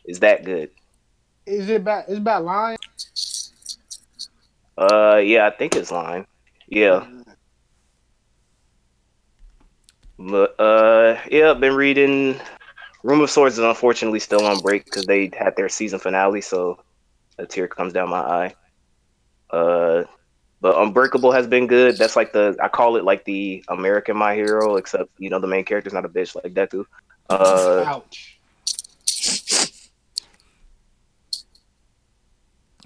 Is 0.08 0.20
that 0.20 0.44
good? 0.44 0.72
Is 1.46 1.70
it 1.70 1.84
bad? 1.84 2.06
Is 2.08 2.20
bad 2.20 2.40
line? 2.40 2.78
Uh, 4.78 5.18
yeah, 5.18 5.48
I 5.48 5.52
think 5.52 5.76
it's 5.76 5.92
line. 5.92 6.26
Yeah. 6.68 7.08
But 10.18 10.60
uh, 10.60 11.20
yeah, 11.30 11.52
I've 11.52 11.60
been 11.60 11.76
reading. 11.76 12.40
Room 13.04 13.22
of 13.22 13.30
Swords 13.30 13.60
is 13.60 13.64
unfortunately 13.64 14.20
still 14.20 14.46
on 14.46 14.60
break 14.60 14.86
because 14.86 15.06
they 15.06 15.30
had 15.38 15.56
their 15.56 15.70
season 15.70 16.00
finale, 16.00 16.42
so 16.42 16.80
a 17.38 17.46
tear 17.46 17.68
comes 17.68 17.94
down 17.94 18.10
my 18.10 18.20
eye. 18.20 18.56
Uh, 19.52 20.04
but 20.62 20.82
Unbreakable 20.82 21.32
has 21.32 21.46
been 21.46 21.68
good. 21.68 21.98
That's 21.98 22.16
like 22.16 22.34
the 22.34 22.58
I 22.62 22.68
call 22.68 22.96
it 22.96 23.04
like 23.04 23.26
the 23.26 23.64
American 23.68 24.18
My 24.18 24.34
Hero, 24.34 24.78
except 24.78 25.12
you 25.20 25.30
know 25.30 25.40
the 25.40 25.48
main 25.48 25.66
character's 25.66 25.94
not 25.94 26.06
a 26.06 26.10
bitch 26.10 26.36
like 26.36 26.54
Deku. 26.54 26.86
Uh, 27.30 27.84
Ouch. 27.86 28.35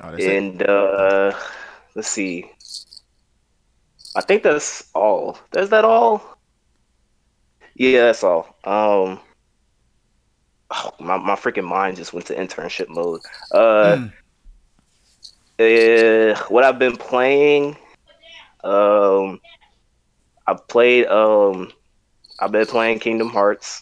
Oh, 0.02 0.16
and 0.18 0.62
uh, 0.64 1.34
let's 1.96 2.08
see. 2.08 2.52
I 4.16 4.22
think 4.22 4.44
that's 4.44 4.90
all. 4.94 5.38
Is 5.56 5.70
that 5.70 5.86
all? 5.86 6.38
Yeah, 7.76 8.06
that's 8.06 8.24
all. 8.24 8.46
Um, 8.64 9.20
oh, 10.72 10.92
my 11.00 11.18
my 11.18 11.36
freaking 11.36 11.68
mind 11.68 11.98
just 11.98 12.14
went 12.14 12.28
to 12.28 12.36
internship 12.36 12.90
mode. 12.90 13.22
Uh, 13.52 13.98
Mm. 13.98 14.12
uh, 15.60 16.36
what 16.50 16.64
I've 16.64 16.80
been 16.80 16.98
playing, 16.98 17.78
um, 18.64 19.40
I 20.48 20.56
played. 20.68 21.08
Um, 21.08 21.72
I've 22.40 22.52
been 22.52 22.66
playing 22.66 23.00
Kingdom 23.00 23.30
Hearts, 23.30 23.82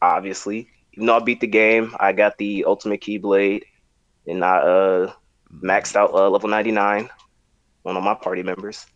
obviously. 0.00 0.68
Even 0.94 1.06
though 1.06 1.16
I 1.16 1.20
beat 1.20 1.40
the 1.40 1.46
game, 1.46 1.94
I 1.98 2.12
got 2.12 2.36
the 2.38 2.64
Ultimate 2.66 3.00
Keyblade, 3.00 3.62
and 4.26 4.44
I 4.44 4.58
uh 4.58 5.12
maxed 5.60 5.96
out 5.96 6.12
uh, 6.14 6.28
level 6.30 6.48
99 6.48 7.08
one 7.82 7.96
of 7.96 8.02
my 8.02 8.14
party 8.14 8.42
members 8.42 8.86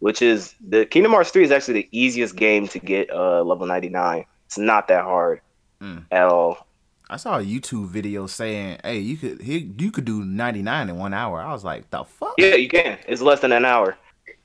which 0.00 0.20
is 0.22 0.54
the 0.68 0.84
kingdom 0.86 1.12
hearts 1.12 1.30
3 1.30 1.44
is 1.44 1.50
actually 1.50 1.74
the 1.74 1.88
easiest 1.92 2.36
game 2.36 2.68
to 2.68 2.78
get 2.78 3.10
uh, 3.10 3.42
level 3.42 3.66
99 3.66 4.24
it's 4.46 4.58
not 4.58 4.88
that 4.88 5.04
hard 5.04 5.40
Mm. 5.80 6.04
at 6.10 6.24
all 6.28 6.66
I 7.10 7.16
saw 7.18 7.38
a 7.38 7.42
YouTube 7.42 7.88
video 7.88 8.26
saying, 8.26 8.78
"Hey, 8.82 8.98
you 9.00 9.16
could 9.18 9.42
he, 9.42 9.70
you 9.78 9.90
could 9.90 10.06
do 10.06 10.24
99 10.24 10.88
in 10.88 10.96
one 10.96 11.12
hour." 11.12 11.38
I 11.40 11.52
was 11.52 11.62
like, 11.64 11.90
"The 11.90 12.04
fuck?" 12.04 12.32
yeah 12.38 12.54
you 12.54 12.68
can 12.68 12.96
it's 13.06 13.20
less 13.20 13.40
than 13.40 13.52
an 13.52 13.64
hour 13.66 13.96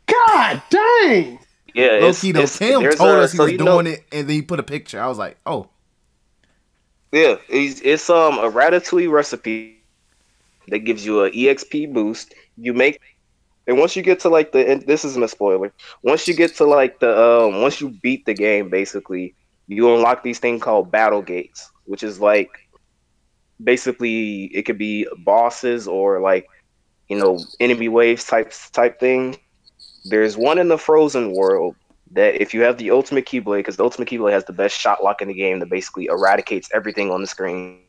God 0.08 0.62
dang. 0.70 1.40
yeah 1.74 2.00
Low 2.02 2.10
it's, 2.10 2.20
key 2.22 2.32
though, 2.34 2.40
it's- 2.42 2.58
Tim 2.58 2.82
told 2.92 3.20
a- 3.20 3.22
us 3.22 3.32
he 3.32 3.38
so 3.38 3.44
was 3.46 3.54
doing 3.54 3.64
know- 3.64 3.78
it, 3.92 4.04
and 4.12 4.28
then 4.28 4.36
he 4.36 4.42
put 4.42 4.60
a 4.60 4.64
picture. 4.64 5.00
I 5.02 5.08
was 5.08 5.18
like, 5.18 5.38
"Oh, 5.46 5.70
yeah 7.12 7.36
it's, 7.48 7.80
it's 7.82 8.10
um 8.10 8.38
a 8.40 8.50
ratatouille 8.52 9.10
recipe 9.12 9.79
that 10.70 10.80
gives 10.80 11.06
you 11.06 11.24
a 11.24 11.32
exp 11.32 11.92
boost. 11.94 12.34
You 12.58 12.74
make 12.74 13.00
and 13.68 13.78
once 13.78 13.96
you 13.96 14.02
get 14.02 14.20
to 14.22 14.30
like 14.30 14.52
the 14.52 14.70
and 14.70 14.82
this 14.88 15.06
isn't 15.06 15.24
a 15.24 15.28
spoiler. 15.28 15.72
Once 16.04 16.28
you 16.28 16.34
get 16.34 16.56
to 16.56 16.66
like 16.66 17.00
the 17.00 17.12
um 17.18 17.62
once 17.62 17.80
you 17.80 17.90
beat 18.02 18.26
the 18.26 18.34
game 18.34 18.70
basically 18.70 19.36
you 19.68 19.94
unlock 19.94 20.24
these 20.24 20.40
things 20.40 20.62
called 20.62 20.92
battle 20.92 21.22
gates 21.22 21.72
which 21.86 22.04
is 22.04 22.20
like 22.20 22.50
basically 23.64 24.46
it 24.46 24.64
could 24.64 24.78
be 24.78 25.08
bosses 25.20 25.88
or 25.88 26.22
like 26.22 26.48
you 27.10 27.18
know 27.18 27.40
enemy 27.60 27.90
waves 27.90 28.26
type 28.26 28.54
type 28.72 29.00
thing. 29.00 29.38
There's 30.06 30.38
one 30.38 30.60
in 30.60 30.70
the 30.70 30.78
frozen 30.78 31.34
world 31.34 31.76
that 32.12 32.42
if 32.42 32.54
you 32.54 32.62
have 32.62 32.78
the 32.78 32.92
ultimate 32.92 33.26
keyblade 33.26 33.60
because 33.60 33.78
the 33.78 33.84
ultimate 33.84 34.08
keyblade 34.08 34.32
has 34.32 34.46
the 34.46 34.54
best 34.54 34.80
shot 34.80 35.04
lock 35.04 35.22
in 35.22 35.28
the 35.28 35.34
game 35.34 35.60
that 35.60 35.70
basically 35.70 36.06
eradicates 36.06 36.70
everything 36.74 37.12
on 37.12 37.22
the 37.22 37.28
screen 37.28 37.82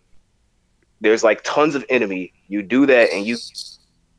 there's 1.00 1.22
like 1.24 1.42
tons 1.44 1.74
of 1.74 1.84
enemy 1.88 2.32
you 2.48 2.62
do 2.62 2.86
that 2.86 3.12
and 3.12 3.26
you 3.26 3.36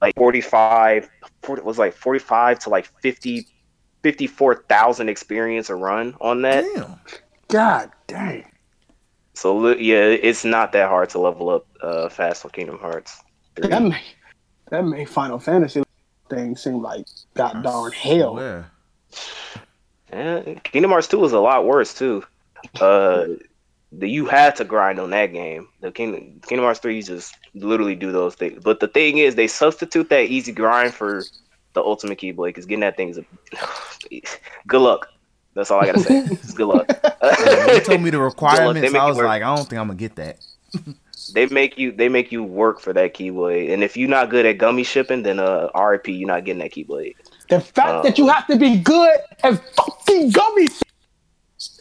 like 0.01 0.15
45 0.15 1.09
40, 1.43 1.61
was 1.61 1.77
like 1.77 1.93
45 1.93 2.59
to 2.59 2.69
like 2.69 2.89
50 3.01 3.47
54,000 4.03 5.09
experience 5.09 5.69
a 5.69 5.75
run 5.75 6.15
on 6.21 6.41
that 6.41 6.65
damn." 6.75 6.99
God 7.47 7.91
dang. 8.07 8.45
so 9.33 9.69
yeah 9.75 10.05
it's 10.05 10.43
not 10.45 10.71
that 10.71 10.89
hard 10.89 11.09
to 11.09 11.19
level 11.19 11.49
up 11.49 11.67
uh 11.81 12.09
fast 12.09 12.45
on 12.45 12.51
kingdom 12.51 12.79
hearts 12.79 13.21
That 13.55 13.81
made 13.81 14.01
that 14.69 14.85
made 14.85 15.09
Final 15.09 15.39
Fantasy 15.39 15.83
thing 16.29 16.55
seem 16.55 16.81
like 16.81 17.05
god 17.35 17.61
darn 17.63 17.91
hell. 17.91 18.37
Yeah. 18.39 18.63
Yeah, 20.11 20.55
Kingdom 20.63 20.91
Hearts 20.91 21.07
2 21.07 21.23
is 21.23 21.31
a 21.31 21.39
lot 21.39 21.65
worse 21.65 21.93
too. 21.93 22.23
Uh, 22.79 23.25
the 23.91 24.07
you 24.07 24.25
had 24.25 24.55
to 24.57 24.63
grind 24.63 24.99
on 24.99 25.09
that 25.11 25.27
game. 25.33 25.67
The 25.81 25.91
Kingdom 25.91 26.39
Kingdom 26.47 26.65
Hearts 26.65 26.79
3 26.79 26.95
you 26.95 27.03
just 27.03 27.35
literally 27.53 27.95
do 27.95 28.11
those 28.11 28.35
things. 28.35 28.61
But 28.63 28.79
the 28.79 28.87
thing 28.87 29.17
is, 29.17 29.35
they 29.35 29.47
substitute 29.47 30.09
that 30.09 30.25
easy 30.25 30.51
grind 30.51 30.93
for 30.93 31.23
the 31.73 31.81
Ultimate 31.81 32.19
Keyblade 32.19 32.47
because 32.49 32.65
getting 32.65 32.81
that 32.81 32.97
thing 32.97 33.09
is 33.09 33.17
a 33.17 33.25
good 34.67 34.81
luck. 34.81 35.07
That's 35.53 35.69
all 35.69 35.81
I 35.81 35.85
gotta 35.87 35.99
say. 35.99 36.27
Just 36.27 36.55
good 36.55 36.67
luck. 36.67 36.87
When 36.87 37.75
you 37.75 37.81
told 37.81 38.01
me 38.01 38.09
the 38.09 38.19
requirements, 38.21 38.93
I 38.95 39.05
was 39.07 39.17
like, 39.17 39.43
"I 39.43 39.53
don't 39.55 39.67
think 39.67 39.79
I'm 39.79 39.87
gonna 39.87 39.95
get 39.99 40.15
that." 40.15 40.37
they 41.33 41.45
make 41.47 41.77
you 41.77 41.91
they 41.91 42.07
make 42.07 42.31
you 42.31 42.43
work 42.43 42.79
for 42.79 42.93
that 42.93 43.13
Keyblade, 43.13 43.73
and 43.73 43.83
if 43.83 43.97
you're 43.97 44.07
not 44.09 44.29
good 44.29 44.45
at 44.45 44.57
gummy 44.57 44.83
shipping, 44.83 45.23
then 45.23 45.39
uh, 45.39 45.67
RIP, 45.75 46.07
you're 46.07 46.27
not 46.27 46.45
getting 46.45 46.61
that 46.61 46.71
Keyblade. 46.71 47.15
The 47.49 47.59
fact 47.59 47.89
Oh. 47.89 48.03
that 48.03 48.17
you 48.17 48.29
have 48.29 48.47
to 48.47 48.55
be 48.55 48.77
good 48.77 49.17
at 49.43 49.75
fucking 49.75 50.29
gummy 50.29 50.67
shit, 50.69 50.83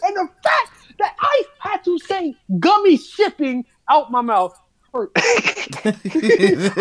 and 0.03 0.16
the 0.16 0.29
fact 0.42 0.70
that 1.00 1.16
I 1.18 1.42
had 1.58 1.84
to 1.84 1.98
say 1.98 2.34
gummy 2.58 2.96
shipping 2.96 3.64
out 3.88 4.10
my 4.10 4.20
mouth 4.20 4.58
hurt. 4.92 5.10
it 5.16 6.72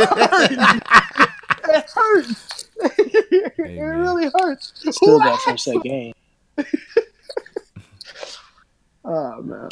hurts. 1.96 2.70
it 2.82 3.58
man. 3.58 3.78
really 3.80 4.32
hurts. 4.40 4.74
Still 4.92 5.20
got 5.20 5.40
some 5.42 5.58
say 5.58 5.78
game. 5.80 6.14
Oh 9.06 9.42
man. 9.42 9.70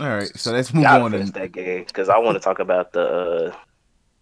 All 0.00 0.08
right, 0.08 0.30
so 0.36 0.52
let's 0.52 0.74
move 0.74 0.82
Gotta 0.84 1.04
on 1.04 1.12
finish 1.12 1.28
to 1.28 1.32
that 1.34 1.52
game 1.52 1.84
because 1.84 2.08
I 2.08 2.18
want 2.18 2.36
to 2.36 2.40
talk 2.40 2.58
about 2.58 2.92
the. 2.92 3.00
Uh, 3.50 3.56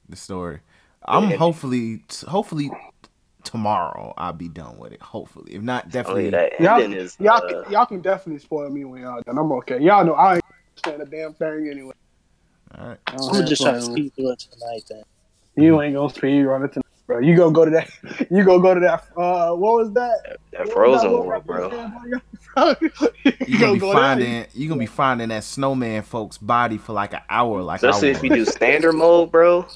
the 0.08 0.16
story. 0.16 0.60
I'm 1.04 1.30
Yeah. 1.30 1.36
hopefully, 1.36 2.04
hopefully 2.28 2.70
tomorrow 3.46 4.12
I'll 4.18 4.32
be 4.34 4.48
done 4.48 4.76
with 4.78 4.92
it. 4.92 5.00
Hopefully, 5.00 5.54
if 5.54 5.62
not, 5.62 5.88
definitely. 5.90 6.24
mean, 6.24 6.30
that 6.32 6.60
Y'all, 6.60 6.80
is. 6.92 7.16
y'all, 7.18 7.34
uh, 7.36 7.62
can, 7.64 7.72
y'all 7.72 7.86
can 7.86 8.00
definitely 8.00 8.40
spoil 8.40 8.68
me 8.68 8.84
when 8.84 9.02
y'all 9.02 9.22
done. 9.22 9.38
I'm 9.38 9.50
okay. 9.52 9.80
Y'all 9.80 10.04
know 10.04 10.14
I 10.14 10.34
ain't 10.36 10.44
understand 10.76 11.02
a 11.02 11.06
damn 11.10 11.32
thing 11.34 11.68
anyway. 11.70 11.92
All 12.78 12.88
right. 12.88 12.98
I 13.06 13.12
don't 13.12 13.28
I'm 13.28 13.34
gonna 13.34 13.46
just 13.46 13.62
try 13.62 13.72
to 13.72 13.80
fun. 13.80 13.92
speed 13.92 14.12
through 14.14 14.32
it 14.32 14.38
tonight 14.40 14.82
then. 14.90 15.02
You 15.56 15.80
ain't 15.80 15.94
gonna 15.94 16.12
speed 16.12 16.42
run 16.42 16.64
it 16.64 16.72
tonight, 16.74 16.84
bro. 17.06 17.18
You 17.20 17.36
gonna 17.36 17.52
go 17.52 17.64
to 17.64 17.70
that. 17.70 17.88
You 18.30 18.44
gonna 18.44 18.62
go 18.62 18.74
to 18.74 18.80
that. 18.80 19.04
Uh, 19.16 19.54
what 19.54 19.74
was 19.74 19.92
that? 19.94 20.36
that 20.52 20.58
What 20.58 20.66
was 20.66 20.72
Frozen 21.02 21.12
that 21.12 21.24
World, 21.24 21.46
bro. 21.46 21.68
right 22.56 22.80
there? 22.80 22.90
You 23.24 23.32
you 23.46 23.58
gonna 23.58 23.72
be 23.74 23.78
go 23.78 23.86
there. 23.92 23.94
finding 24.02 24.46
you 24.54 24.68
gonna 24.68 24.78
be 24.78 24.86
finding 24.86 25.28
that 25.28 25.44
snowman 25.44 26.02
folks 26.02 26.36
body 26.38 26.76
for 26.78 26.92
like 26.92 27.12
an 27.14 27.20
hour, 27.30 27.62
like 27.62 27.82
I 27.84 27.88
Especially 27.88 28.10
if 28.10 28.22
you 28.22 28.30
do 28.30 28.44
standard 28.44 28.92
mode, 28.94 29.30
bro. 29.30 29.66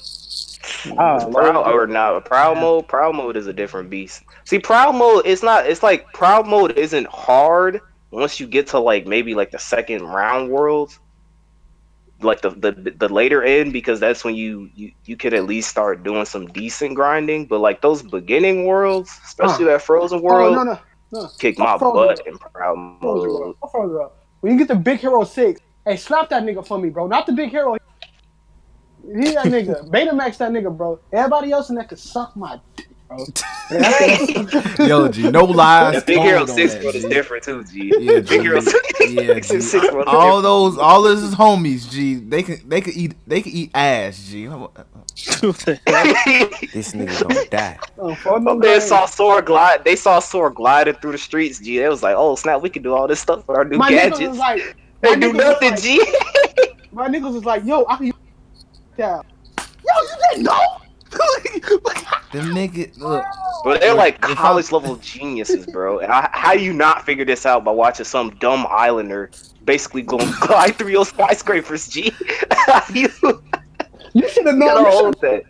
Ah, 0.97 1.25
Proud 1.31 1.67
or 1.73 1.87
not, 1.87 2.25
proud 2.25 2.57
mode. 2.57 2.87
Proud 2.87 3.15
mode 3.15 3.37
is 3.37 3.47
a 3.47 3.53
different 3.53 3.89
beast. 3.89 4.23
See, 4.45 4.59
proud 4.59 4.95
mode, 4.95 5.23
it's 5.25 5.43
not. 5.43 5.65
It's 5.65 5.83
like 5.83 6.11
proud 6.13 6.47
mode 6.47 6.77
isn't 6.77 7.07
hard 7.07 7.81
once 8.11 8.39
you 8.39 8.47
get 8.47 8.67
to 8.67 8.79
like 8.79 9.07
maybe 9.07 9.33
like 9.33 9.51
the 9.51 9.59
second 9.59 10.03
round 10.03 10.49
worlds, 10.51 10.99
like 12.21 12.41
the 12.41 12.51
the, 12.51 12.71
the 12.97 13.09
later 13.09 13.43
end, 13.43 13.73
because 13.73 13.99
that's 13.99 14.23
when 14.23 14.35
you 14.35 14.69
you 14.75 14.91
you 15.05 15.17
could 15.17 15.33
at 15.33 15.45
least 15.45 15.69
start 15.69 16.03
doing 16.03 16.25
some 16.25 16.47
decent 16.47 16.95
grinding. 16.95 17.45
But 17.45 17.59
like 17.59 17.81
those 17.81 18.03
beginning 18.03 18.65
worlds, 18.65 19.09
especially 19.25 19.65
that 19.65 19.81
frozen 19.81 20.19
Oh 20.19 20.23
world, 20.23 20.55
no 20.55 20.63
no 20.63 20.79
no. 21.11 21.29
kick 21.39 21.57
my 21.57 21.77
butt 21.77 22.21
in 22.27 22.37
proud 22.37 22.77
mode. 23.01 23.55
When 24.41 24.53
you 24.53 24.57
get 24.59 24.67
the 24.67 24.75
Big 24.75 24.99
Hero 24.99 25.23
Six, 25.23 25.59
hey, 25.85 25.95
slap 25.97 26.29
that 26.29 26.43
nigga 26.43 26.65
for 26.65 26.77
me, 26.79 26.89
bro. 26.89 27.07
Not 27.07 27.25
the 27.25 27.33
Big 27.33 27.49
Hero. 27.49 27.77
He 29.05 29.33
that 29.33 29.45
nigga. 29.45 29.89
Baymax 29.89 30.37
that 30.37 30.51
nigga, 30.51 30.75
bro. 30.75 30.99
Everybody 31.11 31.51
else 31.51 31.69
in 31.69 31.75
that 31.75 31.89
could 31.89 31.99
suck 31.99 32.35
my 32.35 32.59
dick, 32.75 32.87
bro. 33.07 33.17
Yo, 34.85 35.07
G, 35.07 35.29
no 35.31 35.45
lies. 35.45 35.93
That 35.95 36.05
Big 36.05 36.19
Hero 36.19 36.39
told 36.39 36.49
on 36.51 36.55
Six 36.55 36.73
that, 36.73 36.83
world 36.83 36.95
is 36.95 37.03
G. 37.03 37.09
different 37.09 37.43
too, 37.43 37.63
G. 37.63 37.93
Yeah, 37.99 38.19
Big 38.19 38.41
Hero 38.41 38.59
Six, 38.59 38.99
Yeah, 39.11 39.33
Six 39.35 39.47
G. 39.49 39.55
is 39.55 39.71
six 39.71 39.91
world 39.91 40.07
all 40.07 40.41
those, 40.41 40.77
all 40.77 41.01
this 41.03 41.21
is 41.21 41.33
homies. 41.35 41.89
G, 41.89 42.15
they 42.15 42.43
can, 42.43 42.57
they 42.67 42.81
can 42.81 42.93
eat, 42.93 43.13
they 43.27 43.41
can 43.41 43.51
eat 43.53 43.71
ass. 43.73 44.23
G. 44.27 44.45
This 44.45 44.53
nigga 46.93 47.21
gonna 47.27 47.45
die. 47.49 47.79
Oh, 47.97 48.15
no 48.37 48.55
man 48.55 48.59
games. 48.61 48.85
saw 48.85 49.05
Sora 49.05 49.41
glide. 49.41 49.83
They 49.83 49.95
saw 49.95 50.19
Sora 50.19 50.53
gliding 50.53 50.95
through 50.95 51.13
the 51.13 51.17
streets. 51.17 51.59
G, 51.59 51.79
they 51.79 51.89
was 51.89 52.01
like, 52.03 52.15
"Oh 52.17 52.35
snap, 52.35 52.61
we 52.61 52.69
can 52.69 52.81
do 52.81 52.93
all 52.93 53.07
this 53.07 53.19
stuff 53.19 53.47
with 53.47 53.57
our 53.57 53.65
new 53.65 53.77
My 53.77 53.89
niggas 53.91 53.95
gadgets." 54.11 54.29
was 54.29 54.37
like, 54.37 54.75
they 55.01 55.15
do 55.17 55.33
nothing, 55.33 55.71
like- 55.71 55.81
G. 55.81 56.01
My 56.93 57.07
niggas 57.07 57.33
was 57.33 57.45
like, 57.45 57.63
yo, 57.65 57.85
I 57.87 57.97
can 57.97 58.11
use 58.97 58.97
that. 58.97 59.25
Yo, 59.57 60.01
you 60.01 60.15
didn't 60.31 60.43
know? 60.43 60.77
Like, 61.83 62.31
Them 62.31 62.45
niggas, 62.55 62.97
look. 62.97 63.25
Bro, 63.63 63.77
they're 63.79 63.93
like 63.93 64.21
college 64.21 64.71
level 64.71 64.95
geniuses, 64.95 65.65
bro. 65.65 65.99
And 65.99 66.09
I, 66.11 66.29
how 66.31 66.53
do 66.53 66.61
you 66.61 66.71
not 66.71 67.05
figure 67.05 67.25
this 67.25 67.45
out 67.45 67.65
by 67.65 67.71
watching 67.71 68.05
some 68.05 68.29
dumb 68.39 68.65
islander 68.69 69.29
basically 69.65 70.01
go 70.03 70.17
glide 70.39 70.77
through 70.77 70.91
your 70.91 71.05
skyscrapers, 71.05 71.89
G? 71.89 72.13
you 72.93 73.09
You 74.13 74.29
should 74.29 74.45
have 74.45 74.55
known. 74.55 74.67
gotta 74.69 74.79
You 74.79 74.85
hold 74.85 75.15
should 75.19 75.21
that. 75.21 75.43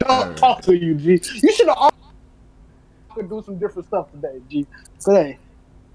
don't 0.00 0.36
talk 0.36 0.60
to 0.62 0.76
you, 0.76 0.94
G. 0.94 1.20
You 1.42 1.52
should 1.52 1.68
have 1.68 1.92
could 3.14 3.28
do 3.28 3.42
some 3.44 3.58
different 3.58 3.88
stuff 3.88 4.10
today, 4.12 4.40
G. 4.48 4.66
Today, 5.00 5.38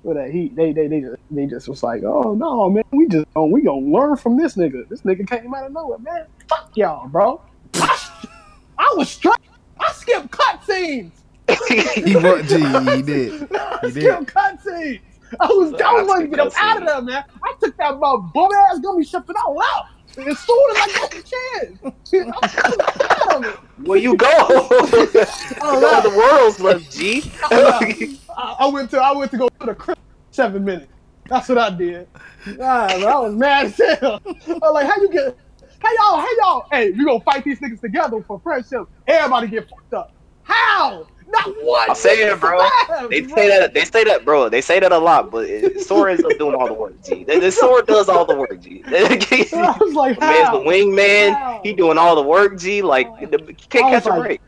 today, 0.03 0.25
uh, 0.25 0.31
he 0.31 0.49
they 0.49 0.71
they 0.73 0.87
they 0.87 1.01
just 1.01 1.21
they 1.31 1.45
just 1.45 1.67
was 1.67 1.83
like, 1.83 2.03
oh 2.03 2.33
no, 2.33 2.69
man, 2.69 2.83
we 2.91 3.07
just 3.07 3.25
oh, 3.35 3.45
we 3.45 3.61
gonna 3.61 3.85
learn 3.85 4.15
from 4.17 4.37
this 4.37 4.55
nigga. 4.55 4.87
This 4.89 5.01
nigga 5.01 5.27
came 5.27 5.53
out 5.53 5.65
of 5.65 5.71
nowhere, 5.71 5.99
man. 5.99 6.25
Fuck 6.49 6.71
y'all, 6.75 7.07
bro. 7.07 7.41
I, 7.75 7.99
I 8.77 8.93
was 8.97 9.09
straight. 9.09 9.35
I 9.79 9.91
skipped 9.93 10.31
cutscenes. 10.31 11.11
He 11.95 12.15
was, 12.15 12.49
he 12.49 13.01
did. 13.01 13.49
I 13.55 13.79
He 13.81 13.91
did. 13.91 14.03
skipped 14.03 14.33
cutscenes. 14.33 15.01
I 15.39 15.47
was 15.47 15.73
I 15.81 15.93
was 15.93 16.07
going 16.07 16.29
to 16.29 16.35
get 16.37 16.45
him 16.45 16.51
out 16.57 16.77
of 16.81 16.87
there, 16.87 17.01
man. 17.01 17.23
I 17.43 17.53
took 17.59 17.75
that 17.77 17.99
bum 17.99 18.31
bum 18.33 18.51
ass 18.69 18.79
gummy 18.79 19.03
shit 19.03 19.21
and 19.27 19.37
I 19.37 19.49
left. 19.49 19.92
As 20.17 20.39
soon 20.39 20.71
as 20.71 20.77
I 20.77 20.91
got 20.93 21.11
the 21.11 21.23
chance, 21.33 21.79
I 21.83 22.39
was 22.41 23.35
of 23.35 23.45
it. 23.45 23.59
Where 23.87 23.99
you 23.99 24.15
go? 24.17 24.27
Oh, 25.61 25.79
Go 25.79 26.01
to 26.01 26.09
the 26.09 26.15
world's 26.15 26.59
left, 26.59 26.91
G. 26.91 27.23
I, 27.51 28.55
I 28.59 28.67
went 28.67 28.89
to 28.91 28.97
I 28.97 29.11
went 29.13 29.31
to 29.31 29.37
go 29.37 29.47
to 29.59 29.65
the 29.67 29.75
crib 29.75 29.97
seven 30.31 30.63
minutes. 30.65 30.91
That's 31.29 31.47
what 31.49 31.57
I 31.57 31.69
did. 31.69 32.07
Ah, 32.61 32.87
man, 32.99 33.03
I 33.05 33.19
was 33.19 33.35
mad 33.35 33.65
as 33.67 33.77
hell. 33.77 34.19
I 34.25 34.31
was 34.61 34.73
like, 34.73 34.87
how 34.87 34.97
you 35.01 35.09
get? 35.11 35.37
Hey 35.81 35.89
y'all, 35.99 36.21
hey 36.21 36.27
y'all, 36.39 36.63
hey, 36.71 36.91
we 36.91 37.05
gonna 37.05 37.19
fight 37.21 37.43
these 37.43 37.59
niggas 37.59 37.81
together 37.81 38.23
for 38.27 38.39
friendship. 38.41 38.83
Everybody 39.07 39.47
get 39.47 39.63
fucked 39.69 39.93
up. 39.93 40.11
How? 40.43 41.07
Not 41.33 41.55
one. 41.63 41.89
I'm 41.89 41.95
saying, 41.95 42.27
nigga 42.27 42.39
bro. 42.39 42.59
survived, 42.59 43.11
They 43.11 43.21
bro. 43.21 43.35
say 43.35 43.47
that. 43.49 43.73
They 43.73 43.85
say 43.85 44.03
that, 44.05 44.25
bro. 44.25 44.49
They 44.49 44.61
say 44.61 44.79
that 44.79 44.91
a 44.91 44.97
lot, 44.97 45.31
but 45.31 45.45
it, 45.49 45.81
Sora 45.81 46.11
ends 46.11 46.23
up 46.23 46.37
doing 46.37 46.55
all 46.55 46.67
the 46.67 46.73
work, 46.73 47.01
G. 47.03 47.23
The, 47.23 47.39
the 47.39 47.51
Sora 47.51 47.83
does 47.85 48.09
all 48.09 48.25
the 48.25 48.35
work, 48.35 48.61
G. 48.61 48.83
I 48.87 49.77
was 49.79 49.93
like, 49.95 50.19
Man's 50.19 50.49
how? 50.49 50.59
the 50.59 50.63
wingman. 50.63 51.33
How? 51.33 51.61
He 51.63 51.73
doing 51.73 51.97
all 51.97 52.15
the 52.15 52.21
work, 52.21 52.57
G. 52.59 52.81
Like 52.81 53.07
the, 53.31 53.39
can't 53.69 53.85
I 53.85 53.89
was 53.91 54.03
catch 54.03 54.15
a 54.15 54.21
break. 54.21 54.41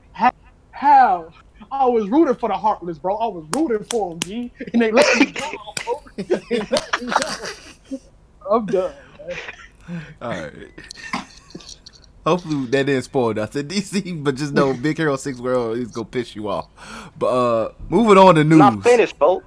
How? 0.71 1.33
I 1.71 1.85
was 1.85 2.09
rooting 2.09 2.35
for 2.35 2.49
the 2.49 2.55
Heartless, 2.57 2.99
bro. 2.99 3.15
I 3.15 3.27
was 3.27 3.47
rooting 3.55 3.85
for 3.89 4.13
him, 4.13 4.19
G. 4.19 4.51
And 4.73 4.81
they 4.81 4.91
let 4.91 5.15
me 5.15 5.25
go. 5.31 6.03
They 6.17 6.59
let 6.69 7.01
me 7.01 7.13
go. 7.13 7.97
I'm 8.51 8.65
done. 8.65 8.93
man. 9.87 10.01
All 10.21 10.29
right. 10.31 10.71
Hopefully 12.25 12.65
that 12.67 12.85
didn't 12.87 13.03
spoil 13.03 13.33
nothing, 13.33 13.67
DC. 13.67 14.23
But 14.23 14.35
just 14.35 14.53
know, 14.53 14.73
Big 14.81 14.97
Hero 14.97 15.15
Six 15.15 15.39
World 15.39 15.77
is 15.77 15.89
gonna 15.91 16.05
piss 16.05 16.35
you 16.35 16.49
off. 16.49 16.67
But 17.17 17.27
uh, 17.27 17.71
moving 17.89 18.17
on 18.17 18.35
to 18.35 18.43
news. 18.43 18.57
Not 18.59 18.83
finished, 18.83 19.17
folks. 19.17 19.45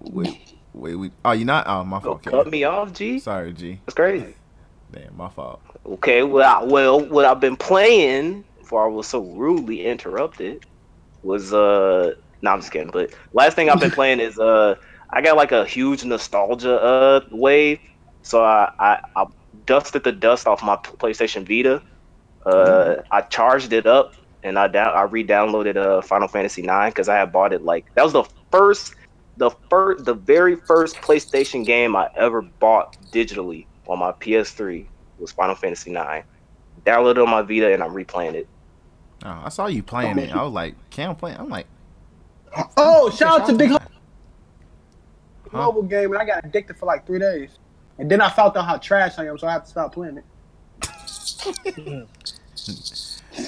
Wait, 0.00 0.54
wait, 0.72 0.94
we. 0.96 1.10
Oh, 1.24 1.32
you 1.32 1.44
not? 1.44 1.66
Oh, 1.68 1.84
my 1.84 2.00
fault. 2.00 2.24
cut 2.24 2.48
me 2.50 2.64
off, 2.64 2.92
G. 2.92 3.18
Sorry, 3.18 3.52
G. 3.52 3.80
That's 3.86 3.94
crazy. 3.94 4.34
Damn, 4.92 5.16
my 5.16 5.28
fault. 5.28 5.60
Okay, 5.84 6.22
well, 6.22 6.62
I- 6.62 6.64
well, 6.64 7.00
what 7.00 7.24
I've 7.24 7.40
been 7.40 7.56
playing 7.56 8.44
before 8.58 8.84
I 8.84 8.88
was 8.88 9.06
so 9.06 9.20
rudely 9.22 9.84
interrupted 9.86 10.64
was 11.22 11.52
uh, 11.52 12.14
no, 12.42 12.50
I'm 12.50 12.60
just 12.60 12.72
kidding. 12.72 12.90
But 12.90 13.10
last 13.32 13.54
thing 13.54 13.70
I've 13.70 13.80
been 13.80 13.90
playing 14.00 14.20
is 14.20 14.38
uh, 14.38 14.74
I 15.10 15.22
got 15.22 15.36
like 15.36 15.52
a 15.52 15.64
huge 15.64 16.04
nostalgia 16.04 16.74
uh 16.80 17.20
wave, 17.30 17.78
so 18.22 18.42
I 18.44 18.72
I, 18.78 19.00
I 19.14 19.26
dusted 19.64 20.02
the 20.04 20.12
dust 20.12 20.46
off 20.48 20.62
my 20.62 20.76
PlayStation 20.76 21.46
Vita. 21.46 21.82
Uh, 22.46 23.02
I 23.10 23.22
charged 23.22 23.72
it 23.72 23.86
up 23.86 24.14
and 24.44 24.58
I 24.58 24.68
down 24.68 24.94
I 24.94 25.02
re-downloaded 25.02 25.76
uh 25.76 26.00
Final 26.02 26.28
Fantasy 26.28 26.62
IX 26.62 26.86
because 26.86 27.08
I 27.08 27.16
had 27.16 27.32
bought 27.32 27.52
it 27.52 27.62
like 27.64 27.86
that 27.94 28.04
was 28.04 28.12
the 28.12 28.24
first 28.52 28.94
the 29.36 29.50
first 29.68 30.04
the 30.04 30.14
very 30.14 30.54
first 30.56 30.96
PlayStation 30.96 31.64
game 31.64 31.96
I 31.96 32.08
ever 32.16 32.42
bought 32.42 32.96
digitally 33.12 33.66
on 33.88 33.98
my 33.98 34.12
PS3 34.12 34.86
was 35.18 35.32
Final 35.32 35.54
Fantasy 35.56 35.90
IX. 35.90 36.24
Downloaded 36.84 37.12
it 37.12 37.18
on 37.18 37.30
my 37.30 37.42
Vita 37.42 37.72
and 37.72 37.82
I'm 37.82 37.92
replaying 37.92 38.34
it. 38.34 38.48
Oh, 39.24 39.42
I 39.44 39.48
saw 39.48 39.66
you 39.66 39.82
playing 39.82 40.18
it. 40.18 40.30
I 40.32 40.42
was 40.42 40.52
like, 40.52 40.74
Cam 40.90 41.16
playing. 41.16 41.38
I'm 41.38 41.48
like, 41.48 41.66
Oh, 42.76 43.10
shout 43.10 43.40
out 43.40 43.46
to 43.48 43.54
Big 43.54 43.70
Ho- 43.70 43.78
Huh? 45.50 45.58
mobile 45.58 45.82
game, 45.82 46.12
and 46.12 46.20
I 46.20 46.24
got 46.24 46.44
addicted 46.44 46.76
for 46.76 46.86
like 46.86 47.06
three 47.06 47.18
days. 47.18 47.58
And 47.98 48.10
then 48.10 48.20
I 48.20 48.28
found 48.28 48.56
out 48.56 48.66
how 48.66 48.76
trash 48.78 49.18
I 49.18 49.26
am, 49.26 49.38
so 49.38 49.46
I 49.46 49.52
have 49.52 49.64
to 49.64 49.70
stop 49.70 49.94
playing 49.94 50.18
it. 50.18 50.24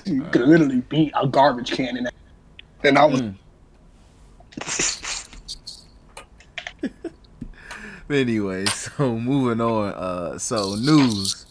You 0.04 0.22
could 0.30 0.42
literally 0.42 0.80
beat 0.82 1.12
a 1.20 1.26
garbage 1.26 1.72
can 1.72 1.96
in 1.96 2.04
that. 2.04 2.14
And 2.84 2.98
I 2.98 3.04
was 3.06 3.22
Anyway, 8.10 8.64
so 8.66 9.18
moving 9.18 9.60
on. 9.60 9.92
Uh, 9.92 10.38
so 10.38 10.74
news. 10.76 11.44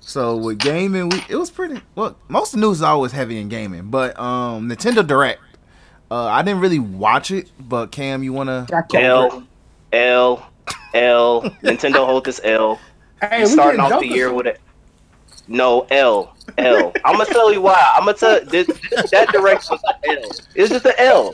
So 0.00 0.36
with 0.36 0.58
gaming, 0.58 1.08
we 1.08 1.22
it 1.28 1.36
was 1.36 1.50
pretty. 1.50 1.80
Well, 1.94 2.16
most 2.28 2.54
of 2.54 2.60
the 2.60 2.66
news 2.66 2.78
is 2.78 2.82
always 2.82 3.12
heavy 3.12 3.40
in 3.40 3.48
gaming, 3.48 3.90
but 3.90 4.18
um, 4.18 4.68
Nintendo 4.68 5.06
Direct. 5.06 5.40
Uh, 6.10 6.24
I 6.24 6.42
didn't 6.42 6.60
really 6.60 6.78
watch 6.78 7.30
it, 7.30 7.50
but 7.60 7.92
Cam, 7.92 8.22
you 8.22 8.32
wanna? 8.32 8.66
I 8.72 8.82
L 9.02 9.42
L 9.92 10.50
L 10.94 11.42
Nintendo 11.62 12.06
hold 12.06 12.24
this 12.24 12.40
L. 12.44 12.80
Hey, 13.20 13.40
You 13.40 13.44
we 13.44 13.50
starting 13.50 13.80
off 13.80 14.00
the 14.00 14.06
year 14.06 14.32
with 14.32 14.46
it. 14.46 14.60
No 15.48 15.86
L 15.90 16.36
L. 16.58 16.92
I'm 17.04 17.16
gonna 17.16 17.26
tell 17.26 17.52
you 17.52 17.60
why. 17.62 17.84
I'm 17.96 18.04
gonna 18.04 18.16
tell 18.16 18.44
this, 18.44 18.66
this 18.66 19.10
that 19.10 19.28
direction 19.32 19.76
was 19.76 19.82
an 20.04 20.18
L. 20.18 20.30
It's 20.54 20.70
just 20.70 20.84
an 20.84 20.92
L. 20.98 21.32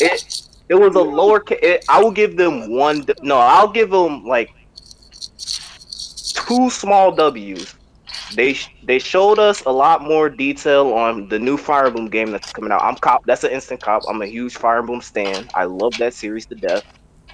It 0.00 0.48
it 0.68 0.74
was 0.74 0.94
a 0.94 1.00
lower. 1.00 1.42
It, 1.50 1.84
I 1.88 2.02
will 2.02 2.10
give 2.10 2.36
them 2.36 2.70
one. 2.70 3.06
No, 3.22 3.38
I'll 3.38 3.68
give 3.68 3.90
them 3.90 4.24
like 4.24 4.50
two 6.34 6.70
small 6.70 7.12
W's. 7.12 7.74
They 8.34 8.56
they 8.84 8.98
showed 8.98 9.38
us 9.38 9.62
a 9.64 9.70
lot 9.70 10.02
more 10.02 10.30
detail 10.30 10.92
on 10.94 11.28
the 11.28 11.38
new 11.38 11.56
Fire 11.56 11.86
Emblem 11.86 12.08
game 12.08 12.30
that's 12.30 12.52
coming 12.52 12.72
out. 12.72 12.82
I'm 12.82 12.96
cop. 12.96 13.24
That's 13.26 13.44
an 13.44 13.50
instant 13.50 13.82
cop. 13.82 14.02
I'm 14.08 14.22
a 14.22 14.26
huge 14.26 14.56
Fire 14.56 14.78
Emblem 14.78 15.02
stan. 15.02 15.48
I 15.54 15.64
love 15.64 15.92
that 15.98 16.14
series 16.14 16.46
to 16.46 16.54
death. 16.54 16.84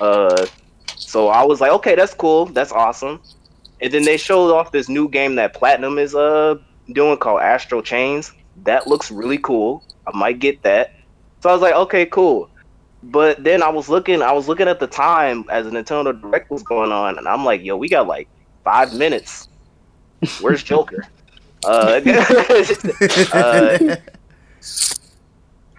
Uh, 0.00 0.46
so 0.96 1.28
I 1.28 1.44
was 1.44 1.60
like, 1.60 1.70
okay, 1.72 1.94
that's 1.94 2.14
cool. 2.14 2.46
That's 2.46 2.72
awesome. 2.72 3.20
And 3.80 3.92
then 3.92 4.04
they 4.04 4.16
showed 4.16 4.52
off 4.54 4.72
this 4.72 4.88
new 4.88 5.08
game 5.08 5.36
that 5.36 5.54
Platinum 5.54 5.98
is 5.98 6.14
uh 6.14 6.56
doing 6.92 7.18
called 7.18 7.40
Astral 7.40 7.82
Chains. 7.82 8.32
That 8.64 8.86
looks 8.86 9.10
really 9.10 9.38
cool. 9.38 9.84
I 10.06 10.16
might 10.16 10.40
get 10.40 10.62
that. 10.62 10.90
So 11.42 11.50
I 11.50 11.52
was 11.52 11.62
like, 11.62 11.74
okay, 11.74 12.06
cool. 12.06 12.50
But 13.02 13.44
then 13.44 13.62
I 13.62 13.68
was 13.68 13.88
looking, 13.88 14.22
I 14.22 14.32
was 14.32 14.48
looking 14.48 14.66
at 14.66 14.80
the 14.80 14.88
time 14.88 15.44
as 15.50 15.66
the 15.66 15.70
Nintendo 15.70 16.20
Direct 16.20 16.50
was 16.50 16.64
going 16.64 16.90
on, 16.90 17.16
and 17.16 17.28
I'm 17.28 17.44
like, 17.44 17.62
yo, 17.62 17.76
we 17.76 17.88
got 17.88 18.08
like 18.08 18.28
five 18.64 18.92
minutes. 18.92 19.48
Where's 20.40 20.64
Joker? 20.64 21.06
uh, 21.64 22.00
uh, 23.32 23.78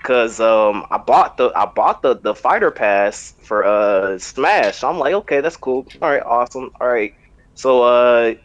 Cause 0.04 0.40
um 0.40 0.86
I 0.90 0.98
bought 0.98 1.38
the 1.38 1.52
I 1.56 1.66
bought 1.66 2.02
the 2.02 2.16
the 2.20 2.34
fighter 2.34 2.72
pass 2.72 3.34
for 3.44 3.66
uh 3.66 4.18
Smash. 4.18 4.78
So 4.78 4.90
I'm 4.90 4.98
like, 4.98 5.14
okay, 5.14 5.42
that's 5.42 5.58
cool. 5.58 5.86
All 6.02 6.10
right, 6.10 6.24
awesome. 6.26 6.72
All 6.80 6.88
right. 6.88 7.14
So 7.60 7.84
uh 7.84 8.36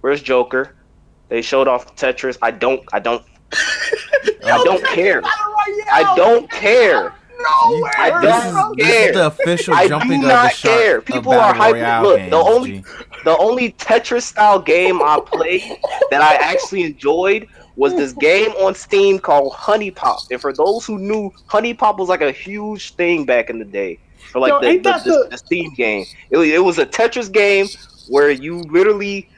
where's 0.00 0.22
Joker? 0.22 0.74
They 1.28 1.42
showed 1.42 1.68
off 1.68 1.94
Tetris. 1.94 2.38
I 2.40 2.50
don't 2.50 2.80
I 2.90 3.00
don't 3.00 3.22
I 4.46 4.62
don't 4.64 4.82
care. 4.86 5.20
I 5.92 6.14
don't 6.16 6.50
care. 6.50 7.12
No 7.40 7.80
way. 7.82 7.90
I 7.98 8.20
This 8.22 8.44
don't 8.44 8.80
is, 8.80 8.86
this 8.86 8.86
care. 8.96 9.08
is 9.10 9.14
the 9.16 9.26
official 9.26 9.74
I 9.74 9.88
jumping 9.88 10.08
do 10.08 10.14
of 10.16 10.22
the 10.22 10.28
not 10.28 10.52
shark 10.54 10.78
care. 10.80 11.00
People 11.02 11.32
are 11.34 11.52
Battle 11.52 11.74
hyping. 11.74 12.02
Look, 12.02 12.16
games, 12.18 12.30
the 12.30 12.36
only 12.38 12.72
G. 12.78 12.84
the 13.24 13.36
only 13.36 13.72
Tetris 13.72 14.22
style 14.22 14.58
game 14.58 15.02
I 15.02 15.20
played 15.24 15.62
that 16.10 16.22
I 16.22 16.36
actually 16.36 16.84
enjoyed 16.84 17.46
was 17.76 17.94
this 17.94 18.12
game 18.14 18.52
on 18.52 18.74
Steam 18.74 19.18
called 19.18 19.52
HuniePop. 19.52 20.30
And 20.30 20.40
for 20.40 20.52
those 20.54 20.86
who 20.86 20.98
knew, 20.98 21.30
HuniePop 21.48 21.98
was 21.98 22.08
like 22.08 22.22
a 22.22 22.32
huge 22.32 22.94
thing 22.94 23.26
back 23.26 23.50
in 23.50 23.58
the 23.58 23.64
day 23.66 23.98
for 24.32 24.40
like 24.40 24.50
Yo, 24.50 24.60
the, 24.60 24.78
the, 24.78 24.82
the, 24.92 24.98
the- 25.04 25.28
the 25.30 25.38
Steam 25.38 25.72
game. 25.74 26.04
It, 26.30 26.38
it 26.38 26.58
was 26.58 26.78
a 26.78 26.86
Tetris 26.86 27.30
game 27.32 27.66
where 28.08 28.30
you 28.30 28.62
literally, 28.62 29.28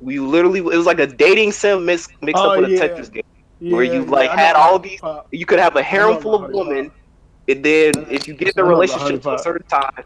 we 0.00 0.18
literally, 0.18 0.60
it 0.60 0.64
was 0.64 0.86
like 0.86 0.98
a 1.00 1.06
dating 1.06 1.52
sim 1.52 1.84
mix, 1.86 2.08
mixed 2.22 2.42
Oh, 2.42 2.50
up 2.50 2.60
with 2.60 2.70
yeah. 2.70 2.84
a 2.84 2.88
Tetris 2.88 3.12
game. 3.12 3.22
where 3.72 3.84
you 3.84 4.04
Yeah, 4.04 4.10
like 4.10 4.30
yeah, 4.30 4.36
had 4.36 4.56
all 4.56 4.78
these. 4.78 5.00
pop. 5.00 5.26
You 5.32 5.46
could 5.46 5.58
have 5.58 5.76
a 5.76 5.82
harem 5.82 6.20
full 6.20 6.34
of 6.44 6.50
women, 6.52 6.90
and 7.48 7.64
then 7.64 7.92
if 8.10 8.28
you 8.28 8.34
get 8.34 8.54
the 8.54 8.64
relationship 8.64 9.22
to 9.22 9.34
a 9.34 9.38
certain 9.38 9.66
time, 9.68 10.04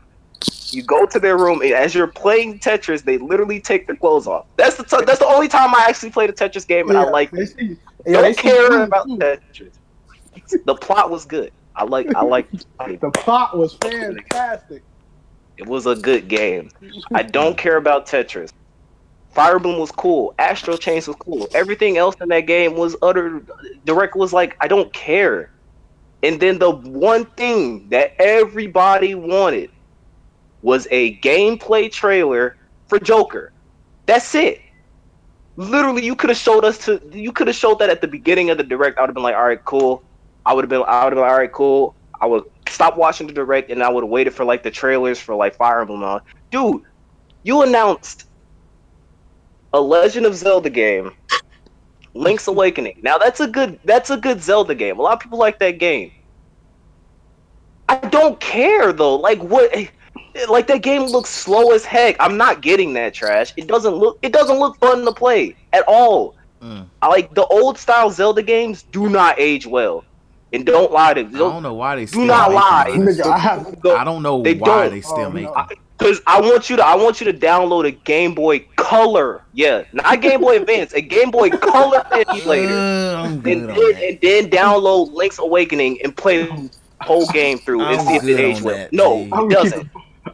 you 0.70 0.82
go 0.84 1.04
to 1.06 1.18
their 1.18 1.36
room, 1.36 1.60
and 1.62 1.72
as 1.72 1.94
you're 1.94 2.06
playing 2.06 2.60
Tetris, 2.60 3.02
they 3.02 3.18
literally 3.18 3.60
take 3.60 3.86
their 3.88 3.96
clothes 3.96 4.26
off. 4.28 4.46
That's 4.56 4.76
the 4.76 4.84
t- 4.84 5.04
that's 5.04 5.18
the 5.18 5.26
only 5.26 5.48
time 5.48 5.74
I 5.74 5.84
actually 5.88 6.10
played 6.10 6.30
a 6.30 6.32
Tetris 6.32 6.66
game, 6.66 6.88
and 6.90 6.96
I 6.98 7.02
like 7.10 7.30
it. 7.32 7.46
see- 7.58 7.76
yeah, 8.06 8.20
Don't 8.22 8.36
care 8.38 8.82
about. 8.84 9.08
Tetris. 9.08 9.74
The 10.64 10.74
plot 10.76 11.10
was 11.10 11.24
good. 11.24 11.50
I 11.74 11.84
like 11.84 12.14
I 12.14 12.22
like 12.22 12.48
The 12.78 13.10
plot 13.14 13.56
was 13.58 13.74
fantastic. 13.74 14.82
It 15.60 15.66
was 15.66 15.84
a 15.84 15.94
good 15.94 16.26
game. 16.28 16.70
I 17.12 17.22
don't 17.22 17.58
care 17.58 17.76
about 17.76 18.06
Tetris. 18.06 18.50
Fire 19.32 19.56
Emblem 19.56 19.78
was 19.78 19.90
cool. 19.92 20.34
Astral 20.38 20.78
Chains 20.78 21.06
was 21.06 21.16
cool. 21.16 21.46
Everything 21.52 21.98
else 21.98 22.16
in 22.22 22.30
that 22.30 22.46
game 22.46 22.76
was 22.76 22.96
utter. 23.02 23.42
Direct 23.84 24.16
was 24.16 24.32
like, 24.32 24.56
I 24.58 24.68
don't 24.68 24.90
care. 24.94 25.50
And 26.22 26.40
then 26.40 26.58
the 26.58 26.70
one 26.70 27.26
thing 27.26 27.90
that 27.90 28.14
everybody 28.18 29.14
wanted 29.14 29.70
was 30.62 30.88
a 30.90 31.18
gameplay 31.18 31.92
trailer 31.92 32.56
for 32.88 32.98
Joker. 32.98 33.52
That's 34.06 34.34
it. 34.34 34.62
Literally, 35.56 36.06
you 36.06 36.16
could 36.16 36.30
have 36.30 36.38
showed 36.38 36.64
us 36.64 36.78
to. 36.86 37.02
You 37.12 37.32
could 37.32 37.48
have 37.48 37.56
showed 37.56 37.80
that 37.80 37.90
at 37.90 38.00
the 38.00 38.08
beginning 38.08 38.48
of 38.48 38.56
the 38.56 38.64
direct. 38.64 38.96
I 38.96 39.02
would 39.02 39.08
have 39.08 39.14
been 39.14 39.22
like, 39.22 39.36
all 39.36 39.44
right, 39.44 39.62
cool. 39.62 40.02
I 40.46 40.54
would 40.54 40.64
have 40.64 40.70
been. 40.70 40.82
I 40.86 41.04
would 41.04 41.12
have 41.12 41.16
been 41.16 41.20
like, 41.20 41.30
all 41.32 41.38
right, 41.38 41.52
cool. 41.52 41.94
I 42.18 42.26
would 42.26 42.44
stop 42.70 42.96
watching 42.96 43.26
the 43.26 43.32
direct 43.32 43.70
and 43.70 43.82
I 43.82 43.88
would 43.88 44.04
have 44.04 44.10
waited 44.10 44.34
for 44.34 44.44
like 44.44 44.62
the 44.62 44.70
trailers 44.70 45.18
for 45.18 45.34
like 45.34 45.54
Fire 45.54 45.80
Emblem. 45.80 46.02
all. 46.02 46.20
Dude, 46.50 46.82
you 47.42 47.62
announced 47.62 48.26
a 49.72 49.80
Legend 49.80 50.26
of 50.26 50.34
Zelda 50.34 50.70
game, 50.70 51.12
Link's 52.14 52.48
Awakening. 52.48 53.00
Now 53.02 53.18
that's 53.18 53.40
a 53.40 53.46
good 53.46 53.78
that's 53.84 54.10
a 54.10 54.16
good 54.16 54.42
Zelda 54.42 54.74
game. 54.74 54.98
A 54.98 55.02
lot 55.02 55.14
of 55.14 55.20
people 55.20 55.38
like 55.38 55.58
that 55.60 55.78
game. 55.78 56.12
I 57.88 57.96
don't 57.96 58.38
care 58.40 58.92
though. 58.92 59.16
Like 59.16 59.40
what 59.40 59.72
like 60.48 60.66
that 60.68 60.82
game 60.82 61.02
looks 61.02 61.30
slow 61.30 61.72
as 61.72 61.84
heck. 61.84 62.16
I'm 62.20 62.36
not 62.36 62.62
getting 62.62 62.92
that 62.94 63.14
trash. 63.14 63.52
It 63.56 63.66
doesn't 63.66 63.94
look 63.94 64.18
it 64.22 64.32
doesn't 64.32 64.58
look 64.58 64.78
fun 64.78 65.04
to 65.04 65.12
play 65.12 65.56
at 65.72 65.84
all. 65.86 66.34
Mm. 66.62 66.86
I 67.00 67.08
like 67.08 67.34
the 67.34 67.46
old 67.46 67.78
style 67.78 68.10
Zelda 68.10 68.42
games 68.42 68.82
do 68.82 69.08
not 69.08 69.38
age 69.38 69.66
well. 69.66 70.04
And 70.52 70.66
don't 70.66 70.90
lie 70.90 71.14
to 71.14 71.20
I 71.20 71.30
don't 71.30 71.62
know 71.62 71.74
why 71.74 71.94
they 71.96 72.06
still 72.06 72.22
do 72.22 72.26
not 72.26 72.50
making 72.50 72.54
lie. 72.60 72.84
those. 73.04 73.18
Nigga, 73.18 73.26
I 73.30 73.38
have 73.38 73.76
I 73.86 74.04
don't 74.04 74.22
know 74.22 74.42
They 74.42 74.54
why 74.54 74.82
don't. 74.88 74.90
they 74.90 75.00
still 75.00 75.26
Oh, 75.26 75.30
make 75.30 75.44
no. 75.46 75.54
them. 75.54 75.66
Cause 75.98 76.20
I 76.26 76.40
want 76.40 76.70
you 76.70 76.76
to, 76.76 76.84
I 76.84 76.94
want 76.96 77.20
you 77.20 77.30
to 77.30 77.38
download 77.38 77.86
a 77.86 77.90
Game 77.90 78.34
Boy 78.34 78.60
Color, 78.76 79.42
yeah, 79.52 79.84
not 79.92 80.20
Game 80.22 80.40
Boy 80.40 80.56
Advance, 80.60 80.94
a 80.94 81.02
Game 81.02 81.30
Boy 81.30 81.50
Color 81.50 82.02
emulator, 82.10 82.72
Uh, 82.72 83.22
I'm 83.22 83.32
and 83.34 83.42
good 83.42 83.68
then, 83.68 83.70
on 83.70 83.76
that. 83.76 84.02
and 84.02 84.18
then 84.22 84.50
download 84.50 85.12
Link's 85.12 85.38
Awakening 85.38 85.98
and 86.02 86.16
play 86.16 86.46
the 86.46 86.70
whole 87.02 87.26
game 87.28 87.58
through 87.58 87.82
I'm 87.82 88.06
see 88.06 88.16
if 88.16 88.24
it 88.24 88.40
aged 88.40 88.58
on 88.60 88.64
well. 88.64 88.76
that, 88.76 88.92
No, 88.94 89.16
G. 89.18 89.22
it 89.24 89.32
I'm 89.34 89.48
doesn't. 89.50 89.90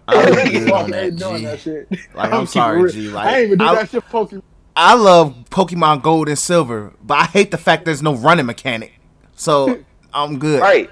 I'm 0.09 0.25
Fuck, 0.35 0.45
good 0.53 0.71
on 0.71 0.77
I 0.77 0.83
ain't 0.85 0.91
that, 0.93 1.17
doing 1.19 1.39
G. 1.39 1.45
that 1.47 1.61
shit. 1.61 1.89
Like, 2.15 2.33
I'm 2.33 2.41
I'm 2.41 2.47
sorry, 2.47 2.83
real. 2.83 2.93
G. 2.93 3.09
Like, 3.09 3.27
I 3.27 3.37
ain't 3.39 3.47
even 3.49 3.59
do 3.59 3.65
I- 3.65 3.75
that 3.75 3.91
shit, 3.91 4.05
Pokemon. 4.09 4.43
I 4.77 4.95
love 4.95 5.35
Pokemon 5.51 6.03
Gold 6.03 6.29
and 6.29 6.39
Silver, 6.39 6.93
but 7.03 7.15
I 7.19 7.25
hate 7.25 7.51
the 7.51 7.59
fact 7.59 7.85
there's 7.87 8.03
no 8.03 8.15
running 8.15 8.47
mechanic. 8.47 8.93
So 9.35 9.83
I'm 10.17 10.39
good. 10.39 10.61
Right, 10.61 10.91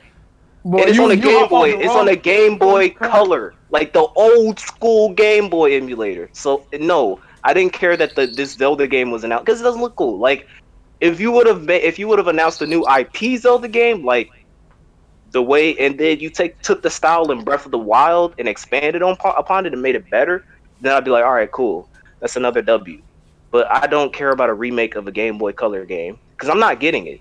Boy, 0.65 0.79
and 0.81 0.89
it's 0.89 0.97
you- 0.99 1.05
on 1.05 1.11
a 1.11 1.17
Game 1.17 1.49
Boy. 1.49 1.71
the 1.73 1.79
It's 1.79 1.87
wrong- 1.89 1.99
on 1.99 2.09
a 2.09 2.17
Game 2.17 2.59
Boy. 2.59 2.91
Color, 2.91 3.55
like 3.71 3.93
the 3.93 4.07
old 4.15 4.59
school 4.61 5.11
Game 5.15 5.49
Boy 5.49 5.75
emulator. 5.77 6.29
So 6.33 6.65
no, 6.79 7.19
I 7.43 7.53
didn't 7.55 7.73
care 7.73 7.97
that 7.97 8.15
the 8.15 8.27
this 8.27 8.53
Zelda 8.53 8.87
game 8.87 9.11
was 9.11 9.25
announced 9.25 9.47
because 9.47 9.61
it 9.61 9.65
doesn't 9.65 9.81
look 9.81 9.97
cool. 9.97 10.19
Like 10.19 10.47
if 11.01 11.21
you 11.21 11.33
would 11.33 11.47
have 11.47 11.69
if 11.71 11.99
you 11.99 12.07
would 12.09 12.19
have 12.19 12.29
announced 12.29 12.63
a 12.63 12.67
new 12.67 12.85
IP 12.87 13.37
Zelda 13.39 13.69
game, 13.69 14.05
like 14.05 14.31
the 15.33 15.43
way, 15.43 15.77
and 15.79 15.99
then 15.99 16.21
you 16.21 16.31
take 16.31 16.61
took 16.63 16.83
the 16.83 16.91
style 16.91 17.31
in 17.33 17.43
Breath 17.43 17.65
of 17.67 17.73
the 17.73 17.79
Wild 17.79 18.35
and 18.39 18.47
expanded 18.49 19.03
on 19.03 19.17
upon 19.25 19.67
it 19.67 19.73
and 19.73 19.83
made 19.83 19.97
it 19.97 20.09
better, 20.09 20.45
then 20.81 20.93
I'd 20.95 21.05
be 21.05 21.11
like, 21.11 21.25
all 21.25 21.33
right, 21.35 21.51
cool, 21.51 21.89
that's 22.21 22.37
another 22.37 22.63
W. 22.63 23.03
But 23.51 23.67
I 23.71 23.87
don't 23.87 24.13
care 24.13 24.31
about 24.31 24.49
a 24.49 24.55
remake 24.55 24.95
of 24.97 25.07
a 25.09 25.13
Game 25.13 25.39
Boy 25.39 25.53
Color 25.53 25.85
game 25.85 26.19
because 26.37 26.49
I'm 26.49 26.61
not 26.61 26.79
getting 26.81 27.07
it. 27.07 27.21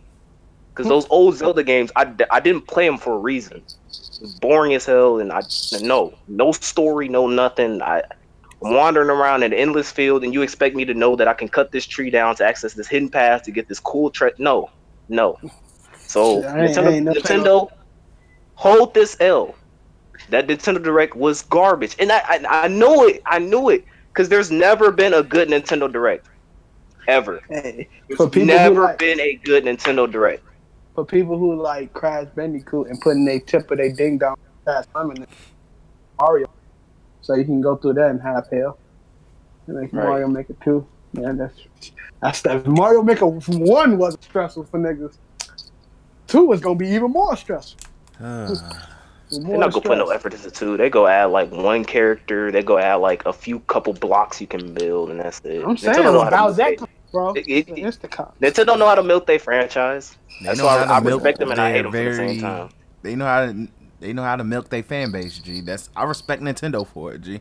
Because 0.73 0.87
those 0.89 1.05
old 1.11 1.35
Zelda 1.35 1.63
games, 1.63 1.91
I, 1.95 2.11
I 2.31 2.39
didn't 2.39 2.65
play 2.67 2.87
them 2.87 2.97
for 2.97 3.13
a 3.13 3.17
reason. 3.19 3.57
It 3.57 4.21
was 4.21 4.33
boring 4.33 4.73
as 4.73 4.85
hell, 4.85 5.19
and 5.19 5.31
I 5.31 5.41
no 5.81 6.13
no 6.27 6.51
story, 6.51 7.07
no 7.09 7.27
nothing. 7.27 7.81
I 7.81 8.01
I'm 8.63 8.73
wandering 8.73 9.09
around 9.09 9.43
an 9.43 9.53
endless 9.53 9.91
field, 9.91 10.23
and 10.23 10.33
you 10.33 10.41
expect 10.41 10.75
me 10.75 10.83
to 10.85 10.93
know 10.93 11.15
that 11.15 11.27
I 11.27 11.33
can 11.33 11.47
cut 11.47 11.71
this 11.71 11.85
tree 11.85 12.09
down 12.09 12.35
to 12.37 12.45
access 12.45 12.73
this 12.73 12.87
hidden 12.87 13.09
path 13.09 13.43
to 13.43 13.51
get 13.51 13.67
this 13.67 13.79
cool 13.79 14.09
tre 14.09 14.31
No, 14.39 14.69
no. 15.09 15.37
So 15.99 16.41
Shit, 16.41 16.49
I 16.51 16.65
ain't- 16.65 16.71
Nintendo, 16.77 16.91
ain't 16.91 17.05
never 17.05 17.19
Nintendo, 17.19 17.71
hold 18.55 18.93
this 18.93 19.15
L. 19.19 19.53
That 20.29 20.47
Nintendo 20.47 20.81
Direct 20.81 21.15
was 21.15 21.43
garbage, 21.43 21.95
and 21.99 22.11
I 22.11 22.19
I, 22.27 22.45
I 22.63 22.67
knew 22.67 23.07
it. 23.07 23.21
I 23.27 23.37
knew 23.39 23.69
it 23.69 23.85
because 24.07 24.29
there's 24.29 24.49
never 24.49 24.91
been 24.91 25.13
a 25.13 25.21
good 25.21 25.49
Nintendo 25.49 25.91
Direct, 25.91 26.27
ever. 27.07 27.41
Hey, 27.49 27.89
There's 28.07 28.17
For 28.17 28.27
people 28.29 28.41
who 28.41 28.45
never 28.45 28.81
like- 28.83 28.97
been 28.99 29.19
a 29.19 29.33
good 29.43 29.65
Nintendo 29.65 30.09
Direct. 30.09 30.43
For 30.93 31.05
people 31.05 31.37
who 31.37 31.61
like 31.61 31.93
Crash 31.93 32.27
Bandicoot 32.35 32.87
and 32.87 32.99
putting 33.01 33.25
their 33.25 33.39
tip 33.39 33.69
of 33.71 33.77
their 33.77 33.91
ding 33.91 34.17
dong 34.17 34.35
fast 34.65 34.89
time 34.93 35.13
Mario, 36.19 36.47
so 37.21 37.35
you 37.35 37.43
can 37.45 37.61
go 37.61 37.75
through 37.75 37.93
that 37.93 38.11
and 38.11 38.21
have 38.21 38.47
hell. 38.51 38.77
And 39.67 39.77
make 39.79 39.93
Right. 39.93 40.03
Mario 40.05 40.27
Maker 40.27 40.55
two. 40.63 40.85
Yeah, 41.13 41.31
that's 41.33 41.67
that's 42.21 42.41
that. 42.41 42.67
Mario 42.67 43.01
Maker 43.01 43.27
one 43.27 43.97
was 43.97 44.17
stressful 44.21 44.65
for 44.65 44.79
niggas. 44.79 45.17
Two 46.27 46.45
was 46.45 46.61
gonna 46.61 46.75
be 46.75 46.89
even 46.89 47.11
more 47.11 47.35
stressful. 47.35 47.79
Uh, 49.35 49.39
They're 49.41 49.57
not 49.57 49.73
gonna 49.73 49.81
put 49.81 49.97
no 49.97 50.09
effort 50.09 50.35
into 50.35 50.51
two. 50.51 50.77
They 50.77 50.91
go 50.91 51.07
add 51.07 51.25
like 51.25 51.51
one 51.51 51.83
character. 51.83 52.51
They 52.51 52.61
go 52.61 52.77
add 52.77 52.95
like 52.95 53.25
a 53.25 53.33
few 53.33 53.61
couple 53.61 53.93
blocks 53.93 54.39
you 54.39 54.45
can 54.45 54.75
build, 54.75 55.09
and 55.09 55.19
that's 55.19 55.39
it. 55.43 55.63
I'm 55.65 55.75
saying, 55.75 55.95
Nintendo 55.95 56.13
know 56.13 56.21
how 56.21 56.29
to 56.29 56.37
how's 56.37 56.57
milk 56.57 56.77
that, 56.77 56.85
they- 56.85 56.93
bro? 57.13 57.31
It- 57.33 57.47
it- 57.47 57.69
it- 57.69 57.77
It's 57.79 57.97
the 57.97 58.09
cop. 58.09 58.37
Nintendo 58.41 58.77
know 58.77 58.87
how 58.87 58.95
to 58.95 59.03
milk 59.03 59.25
their 59.27 59.39
franchise. 59.39 60.17
they 60.41 60.47
That's 60.47 60.57
know 60.59 60.65
why 60.65 60.79
how 60.79 60.85
to 60.85 60.91
I 60.91 60.99
milk 60.99 61.21
respect 61.23 61.39
them 61.39 61.51
and 61.51 61.61
I 61.61 61.65
their 61.71 61.73
hate 61.75 61.81
them 61.83 61.91
for 61.93 62.09
the 62.09 62.15
same 62.15 62.41
time. 62.41 62.69
They 63.03 63.15
know 63.15 63.25
how 63.25 63.45
to 63.45 63.67
they 64.01 64.11
know 64.11 64.23
how 64.23 64.35
to 64.35 64.43
milk 64.43 64.67
their 64.69 64.83
fan 64.83 65.11
base, 65.11 65.39
G. 65.39 65.61
That's 65.61 65.89
I 65.95 66.03
respect 66.03 66.41
Nintendo 66.41 66.85
for 66.85 67.13
it, 67.13 67.21
G. 67.21 67.39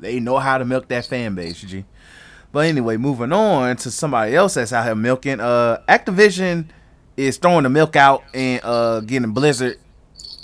They 0.00 0.18
know 0.18 0.38
how 0.38 0.58
to 0.58 0.64
milk 0.64 0.88
that 0.88 1.06
fan 1.06 1.36
base, 1.36 1.60
G. 1.60 1.84
But 2.50 2.66
anyway, 2.66 2.96
moving 2.96 3.32
on 3.32 3.76
to 3.76 3.90
somebody 3.90 4.34
else 4.34 4.54
that's 4.54 4.72
out 4.72 4.84
here 4.84 4.94
milking. 4.96 5.40
Uh, 5.40 5.80
Activision 5.88 6.66
is 7.16 7.36
throwing 7.36 7.62
the 7.62 7.70
milk 7.70 7.94
out 7.94 8.24
and 8.34 8.60
uh 8.64 9.00
getting 9.00 9.30
Blizzard. 9.32 9.78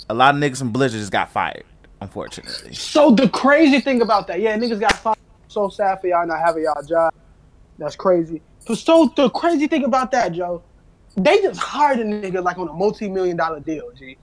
A 0.09 0.13
lot 0.13 0.33
of 0.33 0.41
niggas 0.41 0.59
from 0.59 0.71
Blizzard 0.71 0.99
just 0.99 1.11
got 1.11 1.31
fired, 1.31 1.63
unfortunately. 2.01 2.73
So 2.73 3.11
the 3.11 3.27
crazy 3.29 3.79
thing 3.79 4.01
about 4.01 4.27
that, 4.27 4.39
yeah, 4.39 4.57
niggas 4.57 4.79
got 4.79 4.93
fired. 4.93 5.17
So 5.49 5.69
sad 5.69 5.99
for 6.01 6.07
y'all 6.07 6.25
not 6.25 6.39
having 6.39 6.63
y'all 6.63 6.81
job. 6.83 7.13
That's 7.77 7.95
crazy. 7.95 8.41
But 8.69 8.77
so 8.77 9.11
the 9.15 9.31
crazy 9.31 9.65
thing 9.65 9.83
about 9.83 10.11
that, 10.11 10.31
Joe, 10.31 10.61
they 11.17 11.41
just 11.41 11.59
hired 11.59 12.01
a 12.01 12.03
nigga 12.03 12.43
like 12.43 12.59
on 12.59 12.67
a 12.67 12.73
multi-million 12.73 13.35
dollar 13.35 13.59
deal, 13.61 13.91
G. 13.97 14.15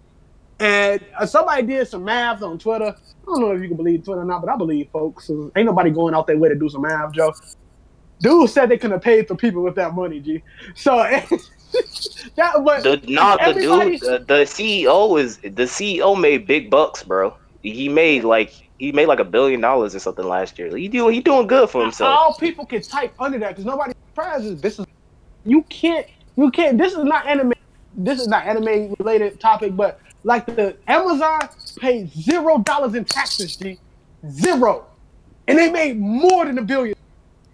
And 0.61 1.05
uh, 1.19 1.27
somebody 1.27 1.65
did 1.65 1.89
some 1.89 2.05
math 2.05 2.45
on 2.45 2.57
Twitter. 2.57 2.95
I 2.97 3.25
don't 3.27 3.41
know 3.41 3.51
if 3.51 3.61
you 3.61 3.67
can 3.67 3.77
believe 3.77 4.05
Twitter 4.05 4.21
or 4.21 4.25
not, 4.25 4.43
but 4.43 4.49
I 4.49 4.57
believe 4.57 4.89
folks. 4.93 5.27
So 5.27 5.51
ain't 5.57 5.67
nobody 5.67 5.91
going 5.91 6.15
out 6.15 6.29
their 6.29 6.39
way 6.39 6.49
to 6.49 6.55
do 6.55 6.69
some 6.69 6.83
math, 6.83 7.13
Joe. 7.13 7.35
Dude 8.21 8.49
said 8.49 8.69
they 8.69 8.77
couldn't 8.77 8.93
have 8.93 9.03
paid 9.03 9.27
for 9.27 9.35
people 9.35 9.65
with 9.65 9.75
that 9.75 9.97
money, 9.97 10.21
G. 10.21 10.45
So 10.77 10.97
that, 12.37 12.63
was 12.63 12.85
The 12.85 13.03
not 13.09 13.41
the 13.45 13.53
dude. 13.53 14.01
The, 14.01 14.25
the 14.29 14.45
CEO 14.45 15.21
is 15.21 15.39
the 15.39 15.51
CEO 15.65 16.19
made 16.19 16.47
big 16.47 16.71
bucks, 16.71 17.03
bro. 17.03 17.37
He 17.63 17.89
made 17.89 18.23
like 18.23 18.55
he 18.79 18.93
made 18.93 19.07
like 19.07 19.19
a 19.19 19.25
billion 19.25 19.61
dollars 19.61 19.97
or 19.97 19.99
something 19.99 20.25
last 20.25 20.57
year. 20.57 20.75
He 20.77 20.87
doing 20.87 21.15
he 21.15 21.21
doing 21.21 21.49
good 21.49 21.69
for 21.69 21.83
himself. 21.83 22.17
all 22.17 22.35
people 22.35 22.65
can 22.65 22.81
type 22.81 23.13
under 23.19 23.41
that 23.41 23.49
because 23.49 23.65
nobody 23.65 23.93
This 24.61 24.79
is 24.79 24.87
you 25.45 25.63
can't 25.65 26.07
you 26.37 26.51
can't. 26.51 26.79
This 26.79 26.93
is 26.95 27.05
not 27.05 27.27
anime. 27.27 27.53
This 27.97 28.21
is 28.21 28.29
not 28.29 28.47
anime 28.47 28.95
related 28.99 29.39
topic, 29.41 29.77
but 29.77 30.01
like 30.25 30.47
the 30.47 30.77
Amazon 30.87 31.49
paid 31.79 32.11
zero 32.13 32.59
dollars 32.59 32.95
in 32.95 33.05
taxes, 33.05 33.57
G, 33.57 33.79
zero, 34.29 34.87
and 35.49 35.59
they 35.59 35.71
made 35.71 35.99
more 35.99 36.45
than 36.47 36.59
a 36.59 36.63
billion. 36.63 36.97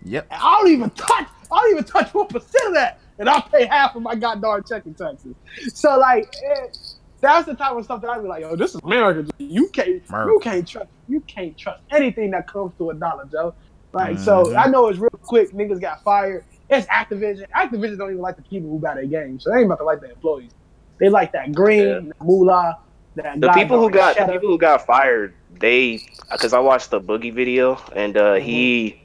Yep. 0.05 0.27
And 0.31 0.41
I 0.43 0.59
don't 0.59 0.71
even 0.71 0.91
touch. 0.91 1.27
I 1.53 1.61
don't 1.61 1.71
even 1.73 1.85
touch 1.85 2.15
one 2.15 2.29
percent 2.29 2.69
of 2.69 2.75
that, 2.75 2.99
and 3.19 3.29
I 3.29 3.41
pay 3.41 3.67
half 3.67 3.95
of 3.97 4.03
my 4.03 4.15
goddamn 4.15 4.65
checking 4.69 4.95
taxes. 4.95 5.35
So 5.75 5.99
like. 5.99 6.33
eh, 6.45 6.67
that's 7.21 7.47
the 7.47 7.55
type 7.55 7.71
of 7.77 7.85
stuff 7.85 8.01
that 8.03 8.11
I'd 8.11 8.21
be 8.21 8.27
like, 8.27 8.41
yo, 8.43 8.57
this 8.57 8.75
is 8.75 8.81
America. 8.83 9.31
You 9.39 9.69
can't, 9.69 10.03
America. 10.09 10.33
you 10.33 10.41
can't 10.43 10.67
trust, 10.67 10.89
you 11.09 11.21
can't 11.21 11.57
trust 11.57 11.81
anything 11.93 12.33
that 12.33 12.49
comes 12.49 12.73
to 12.79 12.91
a 12.91 12.95
dollar, 12.95 13.27
Joe. 13.31 13.55
Like, 13.93 14.19
so 14.19 14.47
Mhm. 14.47 14.57
I 14.57 14.69
know 14.69 14.89
it's 14.89 14.99
real 14.99 15.09
quick. 15.23 15.53
Niggas 15.53 15.81
got 15.81 16.03
fired. 16.03 16.45
It's 16.73 16.87
Activision. 16.89 17.47
Activision 17.55 17.99
don't 17.99 18.11
even 18.11 18.23
like 18.23 18.37
the 18.37 18.43
people 18.43 18.71
who 18.71 18.79
buy 18.79 18.95
their 18.95 19.07
games, 19.07 19.45
so 19.45 19.51
they 19.51 19.59
ain't 19.59 19.67
about 19.67 19.79
to 19.79 19.85
like 19.85 20.01
their 20.01 20.11
employees. 20.11 20.53
They 20.99 21.09
like 21.09 21.33
that 21.33 21.53
green, 21.53 22.09
that 22.09 22.23
moolah, 22.23 22.79
that 23.17 23.41
the 23.41 23.49
people 23.51 23.79
who 23.79 23.91
goddamn 23.91 24.27
got 24.27 24.33
the 24.33 24.33
people 24.39 24.49
who 24.51 24.59
got 24.59 24.87
fired, 24.87 25.35
they 25.51 26.01
because 26.31 26.53
I 26.53 26.61
watched 26.61 26.91
the 26.91 27.01
Boogie 27.01 27.33
video 27.35 27.79
and 27.95 28.17
uh, 28.17 28.35
Mm-hmm. 28.35 28.45
he, 28.45 29.03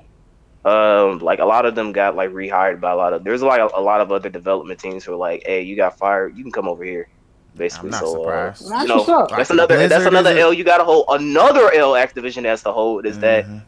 um, 0.65 1.19
like 1.19 1.39
a 1.39 1.45
lot 1.45 1.65
of 1.65 1.75
them 1.75 1.91
got 1.91 2.15
like 2.15 2.29
rehired 2.31 2.79
by 2.79 2.91
a 2.91 2.95
lot 2.95 3.13
of. 3.13 3.23
There's 3.23 3.41
like 3.41 3.59
a, 3.59 3.69
a 3.75 3.81
lot 3.81 4.01
of 4.01 4.11
other 4.11 4.29
development 4.29 4.79
teams 4.79 5.03
who 5.05 5.13
are 5.13 5.17
like, 5.17 5.43
hey, 5.45 5.61
you 5.63 5.75
got 5.75 5.97
fired, 5.97 6.37
you 6.37 6.43
can 6.43 6.51
come 6.51 6.67
over 6.67 6.83
here. 6.83 7.07
Basically, 7.55 7.87
I'm 7.87 7.91
not 7.91 7.99
so 8.01 8.11
uh, 8.13 8.53
surprised. 8.53 8.69
That's 8.69 8.83
you 8.83 8.87
know, 8.89 8.97
what's 9.03 9.31
that's 9.31 9.49
another 9.49 9.87
that's 9.87 10.05
another 10.05 10.31
is 10.31 10.37
a- 10.37 10.41
L 10.41 10.53
you 10.53 10.63
got 10.63 10.77
to 10.77 10.83
hold. 10.83 11.05
Another 11.09 11.71
L 11.73 11.93
Activision 11.93 12.45
has 12.45 12.61
to 12.63 12.71
hold 12.71 13.05
is 13.05 13.17
that 13.19 13.45
Mhm. 13.45 13.61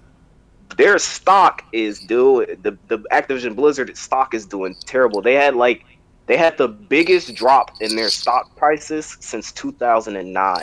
Their 0.78 0.98
stock 1.00 1.64
is 1.72 2.00
doing 2.00 2.48
the 2.62 2.78
the 2.88 3.00
Activision 3.12 3.56
Blizzard 3.56 3.96
stock 3.98 4.34
is 4.34 4.46
doing 4.46 4.76
terrible. 4.86 5.22
They 5.22 5.34
had 5.36 5.56
like 5.56 5.84
they 6.28 6.38
had 6.38 6.58
the 6.58 6.68
biggest 6.68 7.34
drop 7.36 7.72
in 7.82 7.96
their 7.96 8.10
stock 8.10 8.56
prices 8.56 9.18
since 9.20 9.52
2009 9.52 10.56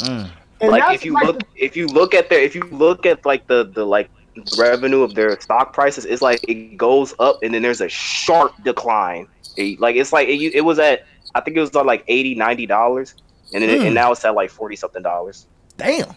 Mm. 0.00 0.30
Like 0.62 0.94
if 0.94 1.04
you 1.04 1.12
like 1.14 1.26
look 1.26 1.42
if 1.56 1.76
you 1.76 1.86
look 1.86 2.14
at 2.14 2.28
their 2.30 2.40
if 2.40 2.54
you 2.54 2.62
look 2.70 3.06
at 3.06 3.24
like 3.24 3.46
the 3.46 3.64
the 3.64 3.84
like 3.86 4.10
revenue 4.58 5.02
of 5.02 5.14
their 5.14 5.38
stock 5.40 5.72
prices, 5.72 6.04
it's 6.04 6.22
like 6.22 6.40
it 6.48 6.76
goes 6.76 7.14
up 7.18 7.38
and 7.42 7.52
then 7.54 7.62
there's 7.62 7.80
a 7.80 7.88
sharp 7.88 8.52
decline. 8.64 9.26
It- 9.56 9.80
like 9.80 9.96
it's 9.96 10.12
like 10.12 10.28
it, 10.28 10.54
it 10.54 10.60
was 10.62 10.78
at 10.78 11.06
I 11.34 11.40
think 11.40 11.56
it 11.56 11.60
was 11.60 11.74
at 11.76 11.86
like 11.86 12.04
80 12.08 12.34
90 12.34 12.66
dollars, 12.66 13.14
and 13.54 13.62
then 13.62 13.80
Hmm. 13.80 13.86
and 13.86 13.94
now 13.94 14.12
it's 14.12 14.24
at 14.24 14.34
like 14.34 14.50
forty 14.50 14.76
something 14.76 15.02
dollars. 15.02 15.46
Damn. 15.76 16.14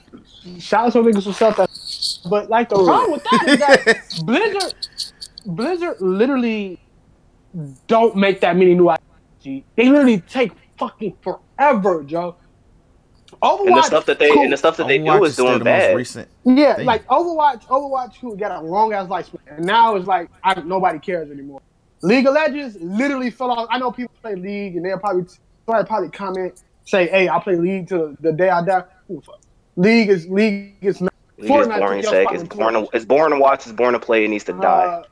Shout 0.60 0.88
out 0.88 0.94
to 0.94 1.00
niggas 1.00 1.24
who 1.24 1.32
sell 1.34 1.52
that. 1.54 1.70
But 2.30 2.50
like 2.50 2.70
the 2.70 2.76
problem 2.84 3.12
with 3.12 3.24
that 3.24 3.48
is 3.48 3.60
that 3.60 4.04
Blizzard, 4.26 4.74
Blizzard 5.46 5.98
literally 6.02 6.80
don't 7.88 8.16
make 8.16 8.42
that 8.42 8.56
many 8.58 8.74
new 8.74 8.92
IPs. 8.92 9.66
They 9.76 9.90
literally 9.90 10.20
take 10.22 10.52
fucking 10.78 11.16
forever, 11.22 12.04
Joe. 12.04 12.36
Overwatch, 13.42 13.68
And 13.68 13.78
the 13.78 13.82
stuff 13.84 14.06
that 14.06 14.20
they 14.20 14.30
cool. 14.32 14.44
and 14.44 14.54
the 14.54 14.58
stuff 14.58 14.78
that 14.78 14.88
they 14.88 15.00
Overwatch 15.00 15.18
do 15.20 15.24
is 15.26 15.34
still 15.34 15.46
doing 15.48 15.60
the 15.60 15.66
bad. 15.66 15.92
most 15.92 15.98
recent. 15.98 16.28
Yeah, 16.46 16.78
Damn. 16.78 16.86
like 16.86 17.06
Overwatch, 17.08 17.66
Overwatch 17.68 18.16
who 18.18 18.38
got 18.38 18.52
a 18.52 18.62
long 18.66 18.94
ass 18.94 19.08
lifespan, 19.08 19.40
and 19.58 19.66
now 19.66 19.96
it's 19.96 20.08
like 20.08 20.30
I, 20.44 20.60
nobody 20.62 21.00
cares 21.00 21.30
anymore. 21.32 21.62
League 22.02 22.26
of 22.28 22.34
Legends 22.34 22.78
literally 22.80 23.32
fell 23.32 23.52
off. 23.52 23.68
I 23.70 23.80
know 23.80 23.92
people 23.92 24.14
play 24.22 24.36
League, 24.36 24.76
and 24.76 24.86
they'll 24.86 25.00
probably 25.00 25.26
somebody 25.66 25.88
probably 25.88 26.10
comment 26.10 26.62
say, 26.86 27.08
"Hey, 27.08 27.28
I 27.28 27.40
play 27.40 27.56
League 27.56 27.88
till 27.88 28.16
the 28.20 28.32
day 28.32 28.50
I 28.50 28.64
die." 28.64 28.84
Who 29.08 29.16
the 29.16 29.22
fuck? 29.22 29.40
League 29.76 30.10
is 30.10 30.28
League 30.28 30.76
is 30.82 31.02
not. 31.02 31.13
League 31.38 31.52
is 31.52 31.68
boring 31.68 32.02
took 32.02 32.14
as 32.14 32.28
heck. 32.28 32.32
It's 32.34 32.44
fucking 32.44 32.58
born 32.60 32.74
to, 32.74 32.88
it's 32.94 33.06
born 33.06 33.32
to 33.32 33.40
watch. 33.40 33.66
It's 33.66 33.72
born 33.72 33.94
to 33.94 34.00
play. 34.00 34.26
It 34.26 34.30
needs 34.30 34.44
to 34.46 34.54
die. 34.54 34.86
Uh, 34.86 35.04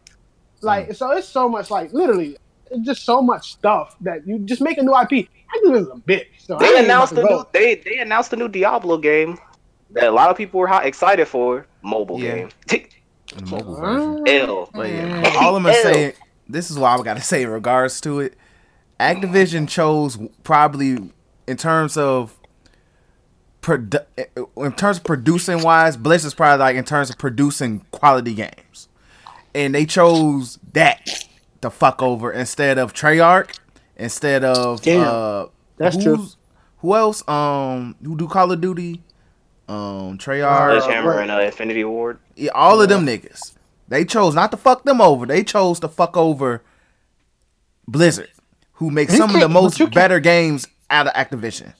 like 0.61 0.93
so, 0.93 1.11
it's 1.11 1.27
so 1.29 1.49
much 1.49 1.69
like 1.71 1.91
literally, 1.93 2.37
it's 2.69 2.85
just 2.85 3.03
so 3.03 3.21
much 3.21 3.53
stuff 3.53 3.95
that 4.01 4.25
you 4.27 4.39
just 4.39 4.61
make 4.61 4.77
a 4.77 4.83
new 4.83 4.93
IP. 4.95 5.27
Activision 5.55 5.81
is 5.81 5.87
a 5.87 5.99
bitch. 6.09 6.25
So 6.39 6.57
They 6.57 6.67
ain't 6.67 6.85
announced 6.85 7.15
the 7.15 7.23
new 7.23 7.43
they 7.53 7.75
they 7.75 7.97
announced 7.97 8.31
the 8.31 8.37
new 8.37 8.47
Diablo 8.47 8.97
game 8.97 9.37
that 9.91 10.05
a 10.05 10.11
lot 10.11 10.29
of 10.29 10.37
people 10.37 10.59
were 10.59 10.67
hot, 10.67 10.85
excited 10.85 11.27
for. 11.27 11.67
Mobile 11.81 12.19
Yeah. 12.19 12.35
game. 12.35 12.49
The 13.33 13.45
mobile 13.45 13.75
version. 13.77 14.27
L. 14.27 14.69
But 14.73 14.89
yeah, 14.89 15.31
all 15.39 15.55
I'm 15.55 15.63
gonna 15.63 15.73
say, 15.73 16.15
this 16.49 16.69
is 16.69 16.77
what 16.77 16.99
I 16.99 17.01
gotta 17.01 17.21
say 17.21 17.43
in 17.43 17.49
regards 17.49 18.01
to 18.01 18.19
it. 18.19 18.35
Activision 18.99 19.69
chose 19.69 20.17
probably 20.43 21.13
in 21.47 21.57
terms 21.57 21.95
of 21.95 22.37
produ- 23.61 24.05
in 24.57 24.73
terms 24.73 24.97
of 24.97 25.03
producing 25.03 25.61
wise, 25.61 25.97
Blizzard's 25.97 26.33
probably 26.33 26.59
like 26.59 26.75
in 26.75 26.83
terms 26.83 27.09
of 27.09 27.17
producing 27.17 27.85
quality 27.91 28.33
games, 28.33 28.87
and 29.53 29.73
they 29.73 29.85
chose 29.85 30.59
that 30.73 31.25
to 31.61 31.69
fuck 31.69 32.01
over 32.01 32.31
instead 32.31 32.77
of 32.77 32.93
Treyarch, 32.93 33.57
instead 33.95 34.43
of 34.43 34.81
Damn. 34.81 35.07
uh, 35.07 35.45
That's 35.77 36.01
true. 36.01 36.27
Who 36.79 36.95
else? 36.95 37.27
Um, 37.27 37.95
who 38.03 38.17
do 38.17 38.27
Call 38.27 38.51
of 38.51 38.59
Duty? 38.59 39.03
Um, 39.67 40.17
Treyarch. 40.17 40.81
Sledgehammer 40.81 41.11
right. 41.11 41.21
and 41.21 41.31
uh, 41.31 41.39
Infinity 41.41 41.83
Ward. 41.83 42.19
Yeah, 42.35 42.51
all 42.55 42.81
of 42.81 42.89
them 42.89 43.05
niggas. 43.05 43.53
They 43.87 44.05
chose 44.05 44.33
not 44.33 44.51
to 44.51 44.57
fuck 44.57 44.83
them 44.83 44.99
over. 45.01 45.25
They 45.25 45.43
chose 45.43 45.79
to 45.81 45.87
fuck 45.87 46.17
over 46.17 46.63
Blizzard, 47.87 48.31
who 48.73 48.89
makes 48.89 49.15
some 49.15 49.35
of 49.35 49.41
the 49.41 49.49
most 49.49 49.77
better 49.91 50.19
games 50.19 50.67
out 50.89 51.07
of 51.07 51.13
Activision. 51.13 51.73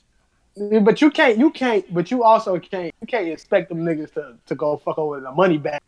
But 0.56 1.02
you 1.02 1.10
can't, 1.12 1.38
you 1.38 1.49
can't, 1.52 1.91
but 1.93 2.12
you 2.12 2.24
also 2.24 2.60
can't, 2.60 2.93
you 3.02 3.08
can't 3.08 3.28
expect 3.28 3.70
them 3.70 3.80
niggas 3.86 4.14
to, 4.16 4.36
to 4.47 4.56
go 4.56 4.78
fuck 4.78 4.97
over 4.97 5.20
the 5.22 5.32
money 5.32 5.58
back. 5.58 5.82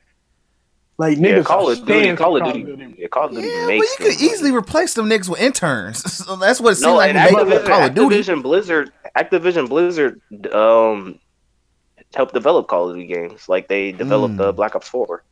Like 0.98 1.18
niggas, 1.18 1.38
Yeah, 1.38 1.44
Call 1.44 1.70
are 1.70 1.74
of 1.74 1.80
Duty. 1.80 1.92
stands 2.04 2.20
Call 2.22 2.38
for 2.40 2.46
of 2.48 2.54
Duty. 2.54 2.96
Yeah, 3.00 3.08
Call 3.08 3.26
of 3.26 3.32
Duty 3.34 3.48
Yeah, 3.48 3.66
but 3.66 3.74
you 3.74 3.96
could 3.98 4.06
money. 4.14 4.16
easily 4.26 4.52
replace 4.52 4.94
them 4.94 5.10
niggas 5.10 5.28
with 5.28 5.42
interns. 5.42 6.12
so 6.26 6.36
that's 6.38 6.62
what 6.62 6.74
it 6.74 6.76
seems 6.76 6.86
No, 6.86 6.96
like 6.96 7.16
and 7.16 7.36
we 7.36 7.44
make 7.44 7.48
with 7.54 7.64
Activision, 7.64 7.68
Call 7.68 7.84
of 7.84 7.94
Duty. 7.96 8.16
Activision 8.16 8.44
Blizzard, 8.44 8.92
Activision 9.18 9.70
Blizzard, 9.70 10.22
um, 10.54 11.20
helped 12.14 12.34
develop 12.34 12.68
Call 12.68 12.90
of 12.90 12.96
Duty 12.96 13.08
games. 13.08 13.50
Like 13.50 13.68
they 13.68 13.92
developed 13.92 14.36
Mm. 14.36 14.42
uh, 14.48 14.52
Black 14.54 14.76
Ops 14.76 14.88
Four, 14.88 15.24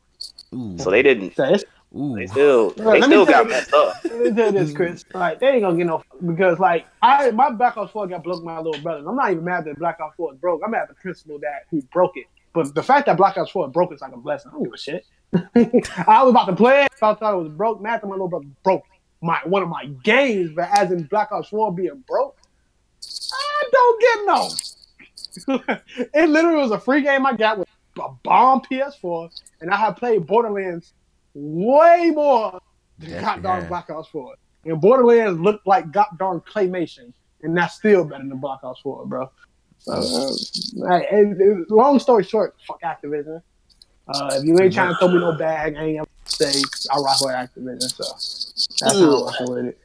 Ooh, 0.53 0.77
so 0.79 0.89
they 0.91 1.03
didn't. 1.03 1.35
So 1.35 1.43
it's, 1.45 1.63
ooh. 1.95 2.15
They 2.15 2.27
still, 2.27 2.69
Right, 2.77 2.77
they 2.77 2.99
let 2.99 3.03
still 3.03 3.25
tell 3.25 3.43
got 3.43 3.49
messed 3.49 3.73
up. 3.73 4.03
let 4.03 4.19
me 4.19 4.31
tell 4.31 4.45
you 4.47 4.51
this, 4.51 4.73
Chris. 4.73 5.05
Like 5.13 5.39
they 5.39 5.47
ain't 5.49 5.61
gonna 5.61 5.77
get 5.77 5.87
no 5.87 6.03
because 6.25 6.59
like 6.59 6.87
I 7.01 7.31
my 7.31 7.49
Black 7.49 7.77
Ops 7.77 7.91
Four 7.91 8.07
got 8.07 8.23
broke 8.23 8.43
by 8.43 8.55
my 8.55 8.61
little 8.61 8.81
brothers. 8.81 9.05
I'm 9.07 9.15
not 9.15 9.31
even 9.31 9.43
mad 9.43 9.65
that 9.65 9.77
Black 9.77 9.99
Ops 9.99 10.15
Four 10.15 10.33
is 10.33 10.39
broke. 10.39 10.61
I'm 10.63 10.71
mad 10.71 10.83
at 10.83 10.89
the 10.89 10.95
principal 10.95 11.39
that 11.39 11.65
who 11.69 11.81
broke 11.93 12.17
it. 12.17 12.25
But 12.53 12.73
the 12.75 12.83
fact 12.83 13.05
that 13.05 13.17
Black 13.17 13.37
Ops 13.37 13.51
Four 13.51 13.67
broke 13.69 13.93
is 13.93 14.01
like 14.01 14.13
a 14.13 14.17
blessing. 14.17 14.51
I 14.51 14.55
don't 14.55 14.63
give 14.63 14.73
a 14.73 14.77
shit. 14.77 15.05
I 16.07 16.23
was 16.23 16.31
about 16.31 16.45
to 16.45 16.55
play 16.55 16.83
it. 16.83 16.91
I 17.01 17.13
thought 17.13 17.33
it 17.33 17.37
was 17.37 17.49
broke. 17.49 17.81
Mad 17.81 18.01
that 18.01 18.07
my 18.07 18.11
little 18.11 18.27
brother 18.27 18.47
broke 18.63 18.83
my 19.21 19.39
one 19.45 19.63
of 19.63 19.69
my 19.69 19.85
games, 20.03 20.51
but 20.55 20.69
as 20.77 20.91
in 20.91 21.03
Black 21.03 21.31
Ops 21.31 21.49
Four 21.49 21.73
being 21.73 22.03
broke, 22.07 22.37
I 23.33 23.69
don't 23.71 24.01
get 24.01 24.25
no. 24.25 24.49
it 26.13 26.29
literally 26.29 26.57
was 26.57 26.71
a 26.71 26.79
free 26.79 27.01
game 27.01 27.25
I 27.25 27.33
got 27.33 27.59
with 27.59 27.67
a 27.99 28.09
bomb 28.23 28.61
PS4, 28.61 29.29
and 29.61 29.69
I 29.69 29.77
have 29.77 29.95
played 29.95 30.25
Borderlands 30.25 30.93
way 31.33 32.11
more 32.13 32.59
than 32.99 33.09
Yes, 33.09 33.21
God 33.23 33.35
you 33.37 33.41
darn 33.43 33.59
have. 33.61 33.69
Black 33.69 33.89
Ops 33.89 34.09
4. 34.09 34.35
And 34.65 34.79
Borderlands 34.79 35.39
looked 35.39 35.65
like 35.65 35.91
God 35.91 36.07
darn 36.19 36.39
claymation, 36.41 37.13
and 37.41 37.57
that's 37.57 37.75
still 37.75 38.03
better 38.05 38.23
than 38.27 38.37
Black 38.37 38.59
Ops 38.63 38.81
4, 38.81 39.05
bro. 39.07 39.29
So, 39.79 39.93
uh, 39.93 40.99
hey, 40.99 41.07
it- 41.11 41.41
it- 41.41 41.71
long 41.71 41.97
story 41.99 42.23
short, 42.23 42.55
fuck 42.67 42.81
Activision. 42.81 43.41
Uh, 44.07 44.35
if 44.35 44.43
you 44.45 44.59
ain't 44.59 44.73
trying 44.73 44.89
to 44.89 44.97
throw 44.97 45.07
me 45.07 45.19
no 45.19 45.33
bag, 45.33 45.75
I 45.75 45.83
ain't 45.83 45.97
gonna 45.97 46.07
say 46.25 46.61
I 46.91 46.97
rock 46.99 47.21
with 47.21 47.33
Activision. 47.33 47.89
So 47.89 48.03
that's 48.85 48.99
how 48.99 49.17
I'm 49.17 49.25
rocking 49.25 49.53
with 49.55 49.65
it. 49.65 49.79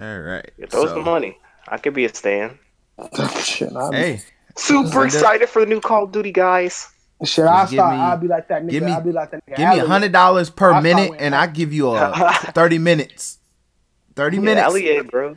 All 0.00 0.18
right. 0.20 0.50
Yeah, 0.58 0.66
throw 0.66 0.86
so- 0.86 0.94
some 0.94 1.04
money. 1.04 1.38
I 1.68 1.76
could 1.76 1.94
be 1.94 2.04
a 2.06 2.14
stan. 2.14 2.58
shit, 3.40 3.74
I, 3.76 3.90
Hey, 3.94 4.22
Super 4.56 5.04
excited 5.04 5.48
for 5.48 5.60
the 5.60 5.66
new 5.66 5.80
Call 5.80 6.04
of 6.04 6.12
Duty, 6.12 6.32
guys. 6.32 6.88
Shit, 7.24 7.44
I 7.46 7.62
Just 7.62 7.72
give 7.72 7.78
start. 7.78 7.94
me- 7.96 8.00
I'll 8.02 8.16
be 8.18 8.28
like 8.28 8.48
that 8.48 8.62
nigga. 8.64 8.70
give 8.70 8.82
me- 8.82 8.92
I'll 8.92 9.00
be 9.00 9.12
like 9.12 9.30
that 9.32 9.46
nigga. 9.46 9.56
give 9.56 9.68
me 9.70 9.78
a 9.80 9.86
hundred 9.86 10.12
dollars 10.12 10.50
per 10.50 10.72
I'll 10.72 10.82
minute, 10.82 11.12
and. 11.18 11.34
I 11.34 11.46
give 11.46 11.72
you 11.72 11.90
a 11.90 12.12
thirty 12.54 12.78
minutes. 12.78 13.38
Thirty 14.14 14.38
minutes. 14.38 14.66
Allier, 14.66 15.04
bro. 15.04 15.36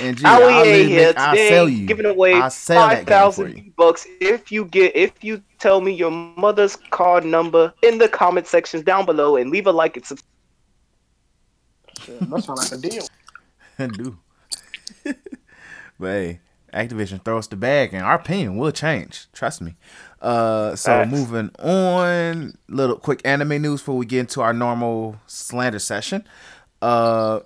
And 0.00 0.16
G, 0.16 0.24
I'll, 0.26 0.42
Allier 0.42 0.56
literally 0.64 0.88
here 0.88 1.06
make- 1.08 1.18
I'll 1.18 1.30
today, 1.34 1.48
sell 1.48 1.68
you. 1.68 1.86
giving 1.86 2.06
away 2.06 2.34
I'll 2.34 2.50
sell 2.50 2.88
that 2.88 2.88
five 2.88 3.06
game 3.06 3.32
for 3.32 3.46
you. 3.48 3.54
thousand 3.54 3.76
bucks 3.76 4.06
if 4.20 4.50
you 4.52 4.64
get 4.66 4.94
if 4.96 5.22
you 5.22 5.42
tell 5.58 5.80
me 5.80 5.92
your 5.92 6.10
mother's 6.10 6.76
card 6.90 7.24
number 7.24 7.72
in 7.82 7.98
the 7.98 8.08
comment 8.08 8.46
sections 8.46 8.82
down 8.82 9.06
below 9.06 9.36
and 9.36 9.50
leave 9.50 9.66
a 9.66 9.72
like 9.72 9.96
and 9.96 10.04
subscribe. 10.04 10.30
Shit, 12.02 12.20
that 12.30 12.44
sound 12.44 12.58
like 12.58 12.72
a 12.72 12.76
deal. 12.76 13.06
I 13.78 13.86
do. 13.86 14.18
but 15.04 15.14
hey, 16.08 16.40
Activision 16.74 17.24
throw 17.24 17.38
us 17.38 17.46
the 17.46 17.56
bag, 17.56 17.94
and 17.94 18.04
our 18.04 18.14
opinion 18.16 18.56
will 18.56 18.72
change. 18.72 19.26
Trust 19.32 19.60
me. 19.60 19.76
Uh, 20.20 20.74
so 20.74 21.04
moving 21.04 21.50
on, 21.58 22.56
little 22.68 22.96
quick 22.96 23.20
anime 23.24 23.62
news 23.62 23.80
before 23.80 23.96
we 23.96 24.06
get 24.06 24.20
into 24.20 24.40
our 24.40 24.52
normal 24.52 25.16
slander 25.26 25.78
session. 25.78 26.26
Uh, 26.82 27.40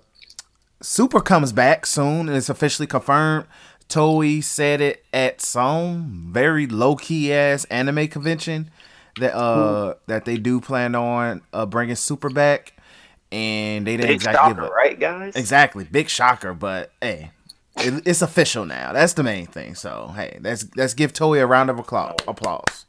Super 0.81 1.21
comes 1.21 1.53
back 1.53 1.85
soon, 1.85 2.27
and 2.27 2.35
it's 2.35 2.49
officially 2.49 2.87
confirmed. 2.87 3.45
Toei 3.87 4.43
said 4.43 4.81
it 4.81 5.05
at 5.13 5.41
some 5.41 6.29
very 6.31 6.65
low 6.65 6.95
key 6.95 7.33
ass 7.33 7.65
anime 7.65 8.07
convention 8.07 8.71
that 9.19 9.35
uh 9.35 9.95
that 10.07 10.23
they 10.23 10.37
do 10.37 10.61
plan 10.61 10.95
on 10.95 11.41
uh 11.51 11.65
bringing 11.65 11.95
Super 11.95 12.29
back, 12.29 12.73
and 13.31 13.85
they 13.85 13.97
didn't 13.97 14.07
Big 14.07 14.15
exactly 14.15 14.53
give 14.53 14.63
shocker, 14.63 14.73
right, 14.73 14.99
guys? 14.99 15.35
Exactly, 15.35 15.83
big 15.83 16.07
shocker, 16.07 16.53
but 16.53 16.91
hey, 17.01 17.31
it, 17.77 18.03
it's 18.05 18.21
official 18.21 18.65
now. 18.65 18.93
That's 18.93 19.13
the 19.13 19.23
main 19.23 19.45
thing. 19.47 19.75
So 19.75 20.11
hey, 20.15 20.39
let's 20.41 20.65
let's 20.75 20.93
give 20.93 21.13
Toei 21.13 21.41
a 21.41 21.45
round 21.45 21.69
of 21.69 21.79
applause. 21.79 22.15
applause. 22.27 22.85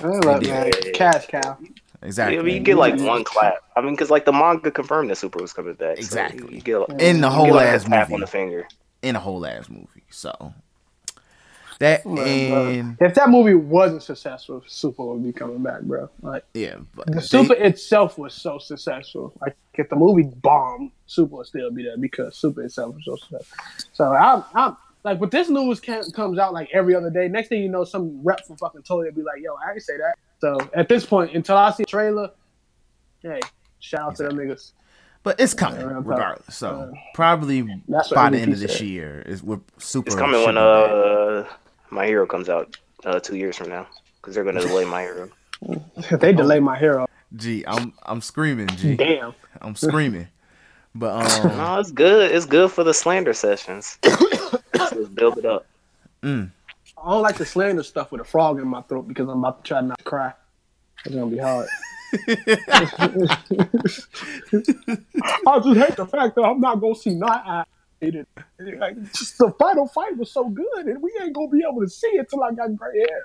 Hey, 0.00 0.08
look, 0.08 0.42
did. 0.42 0.94
cash 0.94 1.26
cow. 1.26 1.56
Exactly. 2.02 2.38
I 2.38 2.42
mean, 2.42 2.54
you 2.56 2.60
get 2.60 2.76
like 2.76 2.98
one 3.00 3.24
clap. 3.24 3.54
I 3.76 3.80
mean, 3.80 3.92
because 3.94 4.10
like 4.10 4.24
the 4.26 4.32
manga 4.32 4.70
confirmed 4.70 5.08
that 5.10 5.16
Super 5.16 5.40
was 5.40 5.52
coming 5.52 5.74
back. 5.74 5.96
so 5.96 6.00
Exactly. 6.00 6.54
you 6.56 6.60
get, 6.60 6.78
like- 6.78 7.00
in 7.00 7.20
the 7.20 7.28
you 7.28 7.32
whole 7.34 7.46
get, 7.46 7.54
like, 7.54 7.66
a 7.66 7.70
ass 7.70 7.84
tap 7.84 8.06
on 8.06 8.10
movie. 8.10 8.20
the 8.20 8.26
finger. 8.26 8.68
In 9.02 9.16
a 9.16 9.20
whole 9.20 9.46
ass 9.46 9.68
movie. 9.70 10.02
So 10.10 10.52
that 11.78 12.04
and 12.04 12.96
If 13.00 13.14
that 13.14 13.30
movie 13.30 13.54
wasn't 13.54 14.02
successful, 14.02 14.62
Super 14.66 15.04
would 15.04 15.22
be 15.22 15.32
coming 15.32 15.62
back, 15.62 15.82
bro. 15.82 16.08
Like 16.22 16.44
yeah, 16.54 16.76
but 16.94 17.06
the 17.06 17.14
they- 17.14 17.20
Super 17.20 17.54
itself 17.54 18.18
was 18.18 18.34
so 18.34 18.58
successful. 18.58 19.32
Like 19.40 19.56
if 19.74 19.88
the 19.88 19.96
movie 19.96 20.24
bombed, 20.42 20.92
Super 21.06 21.36
would 21.36 21.46
still 21.46 21.70
be 21.70 21.82
there 21.84 21.96
because 21.98 22.36
Super 22.36 22.62
itself 22.62 22.94
was 22.94 23.04
so 23.04 23.16
successful. 23.16 23.58
So 23.92 24.04
I'm, 24.12 24.44
I'm 24.54 24.76
like, 25.02 25.18
but 25.20 25.30
this 25.30 25.48
news 25.48 25.80
can, 25.80 26.02
comes 26.12 26.38
out 26.38 26.52
like 26.52 26.70
every 26.72 26.94
other 26.94 27.10
day. 27.10 27.28
Next 27.28 27.48
thing 27.48 27.62
you 27.62 27.68
know, 27.68 27.84
some 27.84 28.20
rep 28.22 28.46
from 28.46 28.56
fucking 28.56 28.82
Toei 28.82 29.06
will 29.06 29.12
be 29.12 29.22
like, 29.22 29.42
"Yo, 29.42 29.54
I 29.56 29.68
didn't 29.74 29.82
say 29.82 29.96
that." 29.98 30.14
So 30.40 30.58
at 30.74 30.88
this 30.88 31.04
point, 31.06 31.34
until 31.34 31.56
I 31.56 31.70
see 31.72 31.82
a 31.82 31.86
trailer, 31.86 32.30
hey, 33.22 33.40
shout 33.80 34.00
out 34.02 34.16
to 34.16 34.24
them 34.24 34.36
niggas. 34.36 34.72
but 35.22 35.40
it's 35.40 35.54
coming 35.54 35.80
Yeah, 35.80 35.86
real 35.86 35.96
talk. 36.02 36.06
regardless. 36.06 36.54
So 36.56 36.92
probably 37.14 37.62
by 38.14 38.30
the 38.30 38.38
end 38.38 38.52
of 38.52 38.60
this 38.60 38.78
said. 38.78 38.86
year 38.86 39.22
is 39.26 39.42
with 39.42 39.60
Super. 39.78 40.06
It's 40.08 40.16
coming 40.16 40.44
when 40.44 40.56
uh 40.58 41.46
my 41.94 42.06
hero 42.06 42.26
comes 42.26 42.48
out 42.48 42.76
uh 43.04 43.20
two 43.20 43.36
years 43.36 43.56
from 43.56 43.68
now 43.68 43.86
because 44.20 44.34
they're 44.34 44.44
gonna 44.44 44.60
delay 44.60 44.84
my 44.84 45.02
hero. 45.02 45.30
They 46.20 46.32
delay 46.32 46.60
my 46.60 46.76
hero, 46.76 47.06
G, 47.36 47.64
I'm 47.66 47.94
I'm 48.02 48.20
screaming. 48.20 48.68
G, 48.68 48.96
damn. 48.96 49.34
I'm 49.62 49.76
screaming. 49.76 50.28
But 50.94 51.26
um, 51.26 51.56
No, 51.56 51.78
it's 51.80 51.90
good. 51.90 52.30
It's 52.30 52.44
good 52.46 52.70
for 52.70 52.84
the 52.84 52.92
slander 52.92 53.32
sessions. 53.32 53.98
Let's 54.74 55.08
build 55.08 55.38
it 55.38 55.46
up. 55.46 55.66
mm, 56.22 56.50
I 57.02 57.10
don't 57.10 57.22
like 57.22 57.36
the 57.36 57.46
slander 57.46 57.82
stuff 57.82 58.12
with 58.12 58.20
a 58.20 58.24
frog 58.24 58.60
in 58.60 58.68
my 58.68 58.82
throat 58.82 59.08
because 59.08 59.28
I'm 59.28 59.38
about 59.38 59.64
to 59.64 59.68
try 59.68 59.80
not 59.80 59.98
to 59.98 60.04
cry. 60.04 60.32
It's 61.04 61.14
gonna 61.14 61.30
be 61.30 61.38
hard. 61.38 61.68
I 65.46 65.58
just 65.58 65.80
hate 65.80 65.96
the 65.96 66.06
fact 66.10 66.36
that 66.36 66.42
I'm 66.42 66.60
not 66.60 66.80
gonna 66.80 66.94
see 66.94 67.14
my 67.16 67.28
I 67.28 67.64
hated. 68.04 68.26
Like, 68.78 69.00
just 69.12 69.38
the 69.38 69.50
final 69.58 69.86
fight 69.88 70.16
was 70.16 70.30
so 70.32 70.48
good, 70.48 70.86
and 70.86 71.02
we 71.02 71.12
ain't 71.22 71.34
gonna 71.34 71.48
be 71.48 71.62
able 71.68 71.80
to 71.82 71.88
see 71.88 72.08
it 72.08 72.28
till 72.30 72.42
I 72.42 72.52
got 72.52 72.74
gray 72.76 72.98
hair. 72.98 73.22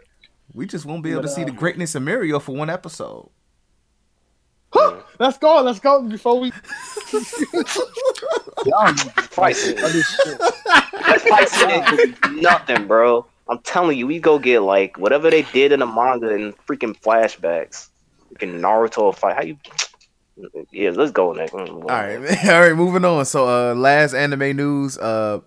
We 0.53 0.65
just 0.65 0.85
won't 0.85 1.03
be 1.03 1.11
able 1.11 1.21
to 1.21 1.27
But, 1.27 1.33
see 1.35 1.43
the 1.43 1.51
uh, 1.51 1.55
greatness 1.55 1.95
of 1.95 2.01
Mario 2.03 2.39
for 2.39 2.55
one 2.55 2.69
episode. 2.69 3.29
Let's 5.19 5.37
go, 5.37 5.61
let's 5.61 5.79
go 5.79 6.01
before 6.03 6.39
we. 6.39 6.51
Y'all 8.65 8.93
Fight 9.31 9.55
scene. 9.57 9.77
other 9.79 10.01
shit. 10.01 10.37
That 10.39 11.21
fight 11.27 11.49
scene 11.49 11.83
could 11.85 12.21
be 12.35 12.41
nothing, 12.41 12.87
bro. 12.87 13.25
I'm 13.49 13.59
telling 13.59 13.97
you, 13.97 14.07
we 14.07 14.19
go 14.19 14.39
get 14.39 14.61
like 14.61 14.97
whatever 14.97 15.29
they 15.29 15.41
did 15.41 15.71
in 15.71 15.79
the 15.79 15.85
manga 15.85 16.29
and 16.33 16.55
freaking 16.65 16.97
flashbacks. 17.01 17.89
Freaking 18.33 18.59
Naruto 18.59 19.13
fight. 19.15 19.35
How 19.35 19.41
you? 19.43 19.57
Yeah, 20.71 20.91
let's 20.91 21.11
go 21.11 21.33
next. 21.33 21.53
All 21.53 21.69
right, 21.87 22.17
all 22.47 22.61
right. 22.61 22.75
Moving 22.75 23.05
on. 23.05 23.25
So, 23.25 23.47
uh, 23.47 23.75
last 23.75 24.13
anime 24.13 24.55
news. 24.55 24.97
Uh, 24.97 25.41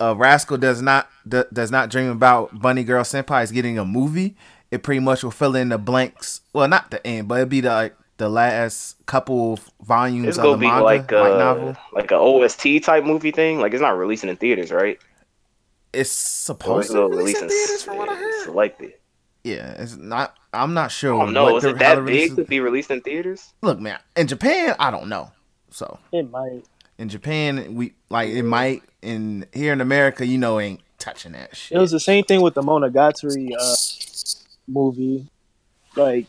uh, 0.00 0.14
Rascal 0.16 0.56
does 0.58 0.82
not 0.82 1.08
d- 1.28 1.44
does 1.52 1.70
not 1.70 1.90
dream 1.90 2.10
about 2.10 2.58
Bunny 2.60 2.84
Girl 2.84 3.04
Senpai 3.04 3.42
is 3.44 3.52
getting 3.52 3.78
a 3.78 3.84
movie. 3.84 4.36
It 4.70 4.82
pretty 4.82 5.00
much 5.00 5.22
will 5.22 5.30
fill 5.30 5.56
in 5.56 5.68
the 5.70 5.78
blanks. 5.78 6.42
Well, 6.52 6.68
not 6.68 6.90
the 6.90 7.04
end, 7.06 7.28
but 7.28 7.36
it'll 7.36 7.48
be 7.48 7.60
the 7.60 7.70
like, 7.70 7.96
the 8.18 8.28
last 8.28 9.04
couple 9.06 9.54
of 9.54 9.70
volumes 9.82 10.28
It's 10.28 10.36
gonna 10.36 10.52
the 10.52 10.56
be 10.58 10.66
manga, 10.66 10.84
like 10.84 11.10
a 11.10 11.14
novel. 11.14 11.76
like 11.92 12.10
a 12.10 12.16
OST 12.16 12.82
type 12.82 13.04
movie 13.04 13.30
thing. 13.32 13.60
Like 13.60 13.72
it's 13.72 13.80
not 13.82 13.96
releasing 13.96 14.28
in 14.28 14.36
theaters, 14.36 14.70
right? 14.70 14.98
It's 15.92 16.10
supposed 16.10 16.86
it's 16.86 16.94
to 16.94 17.08
release 17.08 17.40
in 17.40 17.48
theaters, 17.48 17.82
from 17.82 17.96
what 17.96 18.08
I 18.08 18.14
heard. 18.14 18.44
Selected. 18.44 18.92
Yeah, 19.42 19.70
it's 19.72 19.96
not. 19.96 20.36
I'm 20.52 20.74
not 20.74 20.90
sure. 20.90 21.22
Oh 21.22 21.26
no, 21.26 21.44
what 21.44 21.56
is 21.56 21.62
the- 21.62 21.68
it 21.70 21.82
how 21.82 21.94
that 21.94 22.04
big 22.04 22.14
release 22.14 22.34
to 22.36 22.44
be 22.44 22.60
released 22.60 22.90
in 22.90 23.00
theaters? 23.02 23.52
Look, 23.62 23.78
man, 23.78 23.98
in 24.16 24.26
Japan, 24.26 24.74
I 24.78 24.90
don't 24.90 25.08
know. 25.08 25.30
So 25.70 25.98
It 26.12 26.28
might. 26.30 26.64
in 26.98 27.08
Japan, 27.08 27.74
we 27.74 27.94
like 28.08 28.30
it 28.30 28.42
might. 28.42 28.82
In 29.02 29.46
here 29.54 29.72
in 29.72 29.80
America, 29.80 30.26
you 30.26 30.36
know, 30.36 30.60
ain't 30.60 30.80
touching 30.98 31.32
that 31.32 31.56
shit. 31.56 31.76
It 31.78 31.80
was 31.80 31.90
the 31.92 32.00
same 32.00 32.24
thing 32.24 32.42
with 32.42 32.54
the 32.54 32.62
Monogatari 32.62 33.52
uh, 33.58 33.74
movie. 34.68 35.26
Like 35.96 36.26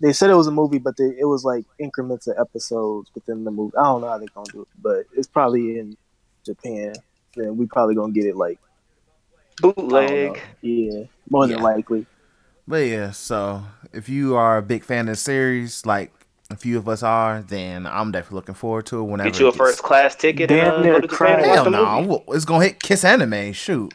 they 0.00 0.12
said 0.12 0.30
it 0.30 0.34
was 0.34 0.46
a 0.46 0.50
movie, 0.52 0.78
but 0.78 0.96
they, 0.96 1.04
it 1.18 1.26
was 1.26 1.44
like 1.44 1.64
increments 1.78 2.26
of 2.28 2.36
episodes 2.38 3.10
within 3.14 3.44
the 3.44 3.50
movie. 3.50 3.76
I 3.76 3.82
don't 3.84 4.00
know 4.00 4.08
how 4.08 4.18
they're 4.18 4.28
gonna 4.34 4.50
do 4.52 4.62
it, 4.62 4.68
but 4.80 5.04
it's 5.12 5.26
probably 5.28 5.78
in 5.78 5.96
Japan. 6.46 6.94
Then 7.36 7.56
we 7.56 7.66
probably 7.66 7.96
gonna 7.96 8.12
get 8.12 8.26
it 8.26 8.36
like 8.36 8.58
I 9.58 9.62
don't 9.62 9.76
know. 9.76 9.82
Bootleg. 9.82 10.40
Yeah, 10.62 11.02
more 11.28 11.46
than 11.48 11.58
Yeah. 11.58 11.62
likely. 11.64 12.06
But 12.68 12.86
yeah, 12.86 13.12
so 13.12 13.62
if 13.94 14.10
you 14.10 14.36
are 14.36 14.58
a 14.58 14.62
big 14.62 14.84
fan 14.84 15.08
of 15.08 15.12
the 15.12 15.16
series, 15.16 15.86
like 15.86 16.12
a 16.50 16.56
few 16.56 16.76
of 16.76 16.86
us 16.86 17.02
are, 17.02 17.40
then 17.40 17.86
I'm 17.86 18.12
definitely 18.12 18.36
looking 18.36 18.54
forward 18.54 18.84
to 18.86 19.00
it. 19.00 19.04
Whenever 19.04 19.30
Get 19.30 19.40
you 19.40 19.46
a 19.48 19.52
first 19.52 19.82
class 19.82 20.14
ticket 20.14 20.50
Damn 20.50 20.66
and 20.66 20.74
uh, 20.74 20.82
near 20.82 20.92
go 20.94 21.00
to 21.00 21.08
Japan 21.08 21.38
and 21.40 21.48
watch 21.48 21.54
Hell 21.56 21.70
no, 21.70 22.02
movie. 22.02 22.22
it's 22.28 22.44
gonna 22.44 22.64
hit 22.64 22.82
Kiss 22.82 23.04
Anime. 23.06 23.54
Shoot, 23.54 23.94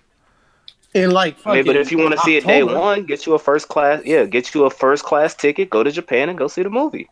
And 0.95 1.13
like, 1.13 1.37
I 1.45 1.57
mean, 1.57 1.65
but 1.65 1.75
if 1.75 1.91
you 1.91 1.99
want 1.99 2.13
to 2.13 2.19
see 2.21 2.35
it 2.35 2.47
day 2.47 2.63
one, 2.63 3.05
get 3.05 3.27
you 3.27 3.35
a 3.35 3.39
first 3.39 3.67
class. 3.67 4.01
Yeah, 4.05 4.25
get 4.25 4.55
you 4.55 4.65
a 4.65 4.71
first 4.71 5.03
class 5.03 5.35
ticket. 5.35 5.69
Go 5.69 5.83
to 5.83 5.91
Japan 5.91 6.29
and 6.29 6.37
go 6.37 6.47
see 6.47 6.63
the 6.63 6.71
movie. 6.71 7.07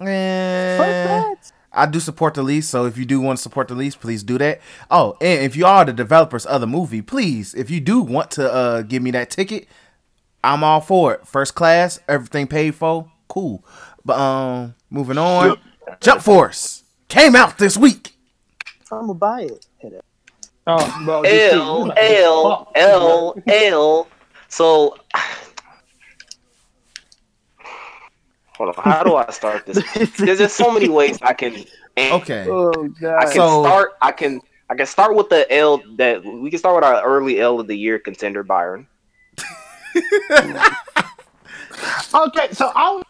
Eh, 0.00 1.34
I 1.72 1.86
do 1.86 2.00
support 2.00 2.34
the 2.34 2.42
lease, 2.42 2.68
so 2.68 2.86
if 2.86 2.98
you 2.98 3.04
do 3.04 3.20
want 3.20 3.36
to 3.38 3.42
support 3.42 3.68
the 3.68 3.74
lease, 3.76 3.94
please 3.94 4.24
do 4.24 4.38
that. 4.38 4.60
Oh, 4.90 5.16
and 5.20 5.44
if 5.44 5.54
you 5.54 5.66
are 5.66 5.84
the 5.84 5.92
developers 5.92 6.44
of 6.46 6.60
the 6.60 6.66
movie, 6.66 7.00
please, 7.00 7.54
if 7.54 7.70
you 7.70 7.78
do 7.80 8.00
want 8.00 8.32
to 8.32 8.52
uh 8.52 8.82
give 8.82 9.04
me 9.04 9.12
that 9.12 9.30
ticket, 9.30 9.68
I'm 10.42 10.64
all 10.64 10.80
for 10.80 11.12
it. 11.14 11.26
First 11.26 11.54
class, 11.54 12.00
everything 12.08 12.46
paid 12.46 12.74
for, 12.74 13.10
cool. 13.28 13.64
But 14.04 14.18
um, 14.18 14.74
moving 14.88 15.18
on, 15.18 15.58
Jump 16.00 16.22
Force 16.22 16.84
came 17.08 17.36
out 17.36 17.58
this 17.58 17.76
week. 17.76 18.14
I'm 18.92 19.00
gonna 19.02 19.14
buy 19.14 19.42
it. 19.42 19.66
Oh, 20.66 21.02
bro, 21.04 21.22
L 21.22 21.92
L. 21.96 22.72
L 22.74 23.42
L. 23.46 24.08
So, 24.48 24.96
hold 28.56 28.74
on. 28.76 28.84
How 28.84 29.02
do 29.02 29.16
I 29.16 29.30
start 29.30 29.66
this? 29.66 29.82
There's 30.18 30.38
just 30.38 30.56
so 30.56 30.70
many 30.72 30.88
ways 30.88 31.18
I 31.22 31.32
can. 31.34 31.64
Okay, 31.98 32.46
Oh 32.48 32.70
I 32.84 32.88
god. 33.00 33.20
can 33.22 33.32
So- 33.32 33.62
start. 33.64 33.92
I 34.00 34.12
can. 34.12 34.40
I 34.68 34.76
can 34.76 34.86
start 34.86 35.16
with 35.16 35.28
the 35.30 35.52
L 35.52 35.82
that 35.96 36.24
we 36.24 36.48
can 36.48 36.58
start 36.60 36.76
with 36.76 36.84
our 36.84 37.02
early 37.02 37.40
L 37.40 37.58
of 37.58 37.66
the 37.66 37.74
year 37.74 37.98
contender 37.98 38.44
Byron. 38.44 38.86
Okay, 42.12 42.48
so 42.52 42.70
I 42.74 42.90
was 42.90 43.04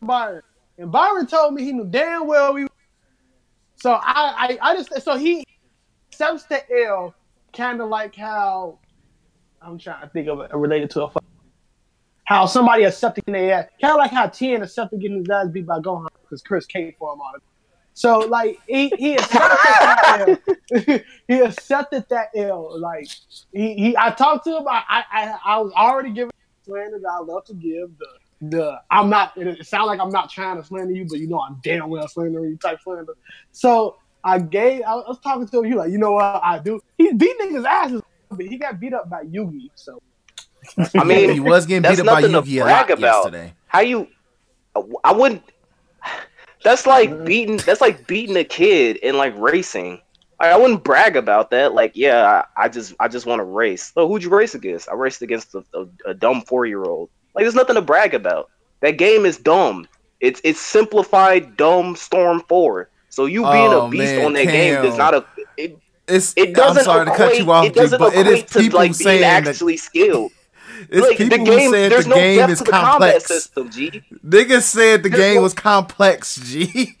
Byron, 0.00 0.42
and 0.78 0.90
Byron 0.90 1.26
told 1.26 1.54
me 1.54 1.64
he 1.64 1.72
knew 1.72 1.84
damn 1.84 2.26
well 2.26 2.54
we. 2.54 2.66
So 3.76 3.92
I, 3.92 4.58
I, 4.62 4.70
I 4.70 4.76
just 4.76 5.02
so 5.02 5.16
he 5.16 5.44
accepts 6.10 6.44
the 6.44 6.62
L, 6.84 7.14
kind 7.52 7.80
of 7.80 7.88
like 7.88 8.16
how 8.16 8.78
I'm 9.60 9.78
trying 9.78 10.02
to 10.02 10.08
think 10.08 10.28
of 10.28 10.40
it 10.40 10.52
related 10.54 10.90
to 10.90 11.04
a 11.04 11.12
how 12.24 12.46
somebody 12.46 12.84
accepted 12.84 13.24
their 13.26 13.68
kind 13.80 13.92
of 13.92 13.98
like 13.98 14.10
how 14.10 14.26
Tien 14.26 14.62
accepted 14.62 15.00
getting 15.00 15.18
his 15.18 15.28
ass 15.28 15.48
beat 15.48 15.66
by 15.66 15.78
Gohan 15.78 16.08
because 16.22 16.42
Chris 16.42 16.66
came 16.66 16.92
for 16.98 17.12
him 17.12 17.20
on 17.20 17.36
it. 17.36 17.42
So 17.96 18.18
like 18.18 18.58
he 18.68 18.90
he 18.90 19.14
accepted 19.14 19.58
that 19.64 20.38
L. 20.78 21.00
he 21.28 21.40
accepted 21.40 22.04
that 22.10 22.28
L. 22.36 22.78
Like 22.78 23.08
he, 23.54 23.74
he 23.74 23.96
I 23.96 24.10
talked 24.10 24.44
to 24.44 24.58
him. 24.58 24.68
I 24.68 24.82
I 24.86 25.04
I, 25.10 25.38
I 25.46 25.60
was 25.60 25.72
already 25.72 26.10
giving 26.10 26.30
slander 26.66 26.98
that 26.98 27.08
I 27.08 27.22
love 27.22 27.46
to 27.46 27.54
give 27.54 27.88
the 27.98 28.06
the 28.50 28.80
I'm 28.90 29.08
not 29.08 29.32
it, 29.38 29.46
it 29.46 29.66
sounds 29.66 29.86
like 29.86 29.98
I'm 29.98 30.10
not 30.10 30.28
trying 30.28 30.58
to 30.58 30.64
slander 30.64 30.92
you, 30.92 31.06
but 31.08 31.20
you 31.20 31.26
know 31.26 31.40
I'm 31.40 31.58
damn 31.62 31.88
well 31.88 32.06
slandering 32.06 32.50
you 32.50 32.58
type 32.58 32.80
slander. 32.84 33.14
So 33.52 33.96
I 34.22 34.40
gave 34.40 34.82
I 34.82 34.96
was 34.96 35.18
talking 35.24 35.48
to 35.48 35.60
him, 35.60 35.64
he 35.64 35.74
like, 35.74 35.90
you 35.90 35.96
know 35.96 36.12
what 36.12 36.42
I 36.44 36.58
do? 36.58 36.78
He 36.98 37.14
beat 37.14 37.38
niggas 37.40 37.64
asses, 37.64 38.02
but 38.28 38.44
he 38.44 38.58
got 38.58 38.78
beat 38.78 38.92
up 38.92 39.08
by 39.08 39.24
Yugi. 39.24 39.70
So 39.74 40.02
I 40.94 41.04
mean, 41.04 41.30
he 41.30 41.40
was 41.40 41.64
getting 41.64 41.90
beat 41.90 41.98
up 41.98 42.04
by 42.04 42.20
nothing 42.20 42.32
to 42.32 42.42
Yugi 42.42 42.62
a 42.62 42.68
lot 42.68 42.90
about. 42.90 43.00
yesterday. 43.00 43.54
How 43.68 43.80
you? 43.80 44.06
I 45.02 45.12
wouldn't. 45.12 45.42
That's 46.66 46.86
like 46.86 47.10
Mm-hmm. 47.10 47.24
beating. 47.24 47.56
That's 47.58 47.80
like 47.80 48.08
beating 48.08 48.36
a 48.36 48.44
kid 48.44 48.96
in 48.96 49.16
like 49.16 49.34
racing. 49.38 50.00
Like, 50.40 50.50
I 50.50 50.56
wouldn't 50.58 50.84
brag 50.84 51.16
about 51.16 51.50
that. 51.52 51.72
Like, 51.74 51.92
yeah, 51.94 52.42
I, 52.58 52.64
I 52.64 52.68
just, 52.68 52.94
I 53.00 53.08
just 53.08 53.24
want 53.24 53.38
to 53.38 53.44
race. 53.44 53.92
So, 53.94 54.06
who'd 54.08 54.22
you 54.24 54.30
race 54.30 54.54
against? 54.54 54.88
I 54.88 54.94
raced 54.94 55.22
against 55.22 55.54
a, 55.54 55.64
a, 55.72 56.10
a 56.10 56.14
dumb 56.14 56.42
four 56.42 56.66
year 56.66 56.82
old. 56.84 57.08
Like, 57.34 57.44
there's 57.44 57.54
nothing 57.54 57.76
to 57.76 57.82
brag 57.82 58.14
about. 58.14 58.50
That 58.80 58.98
game 58.98 59.24
is 59.24 59.38
dumb. 59.38 59.86
It's, 60.20 60.40
it's 60.44 60.60
simplified, 60.60 61.56
dumb 61.56 61.96
Storm 61.96 62.42
Four. 62.48 62.90
So 63.10 63.26
you 63.26 63.42
being 63.44 63.72
Oh, 63.72 63.86
a 63.86 63.88
beast 63.90 64.16
man, 64.16 64.26
on 64.26 64.32
that 64.34 64.44
game 64.44 64.82
does 64.82 64.98
not 64.98 65.14
a. 65.14 65.24
It, 65.56 65.78
It's 66.08 66.34
it 66.36 66.54
doesn't 66.54 66.80
I'm 66.80 66.84
sorry 66.84 67.06
to 67.06 67.14
cut 67.16 67.38
you 67.38 67.50
off, 67.50 67.64
It 67.64 67.74
G, 67.74 67.80
doesn't 67.80 67.98
but 67.98 68.14
it 68.14 68.26
equate 68.26 68.44
is 68.44 68.50
to 68.52 68.58
people 68.58 68.78
like 68.78 68.94
saying 68.94 69.20
being 69.20 69.20
that 69.22 69.46
actually 69.46 69.76
skilled. 69.78 70.32
It's 70.90 71.00
Like, 71.08 71.18
people 71.18 71.38
the 71.38 71.44
game, 71.44 71.58
who 71.68 71.70
said 71.72 71.92
there's 71.92 72.04
the 72.04 72.10
no 72.10 72.16
game 72.16 72.36
depth 72.38 72.52
is 72.52 72.58
to 72.58 72.64
the 72.64 72.70
combat 72.70 72.92
complex. 73.12 73.26
system, 73.26 73.70
G. 73.70 74.02
Niggas 74.24 74.62
said 74.62 75.02
the 75.02 75.08
There's 75.08 75.20
game 75.22 75.34
no- 75.36 75.42
was 75.42 75.54
complex, 75.54 76.36
G. 76.36 76.96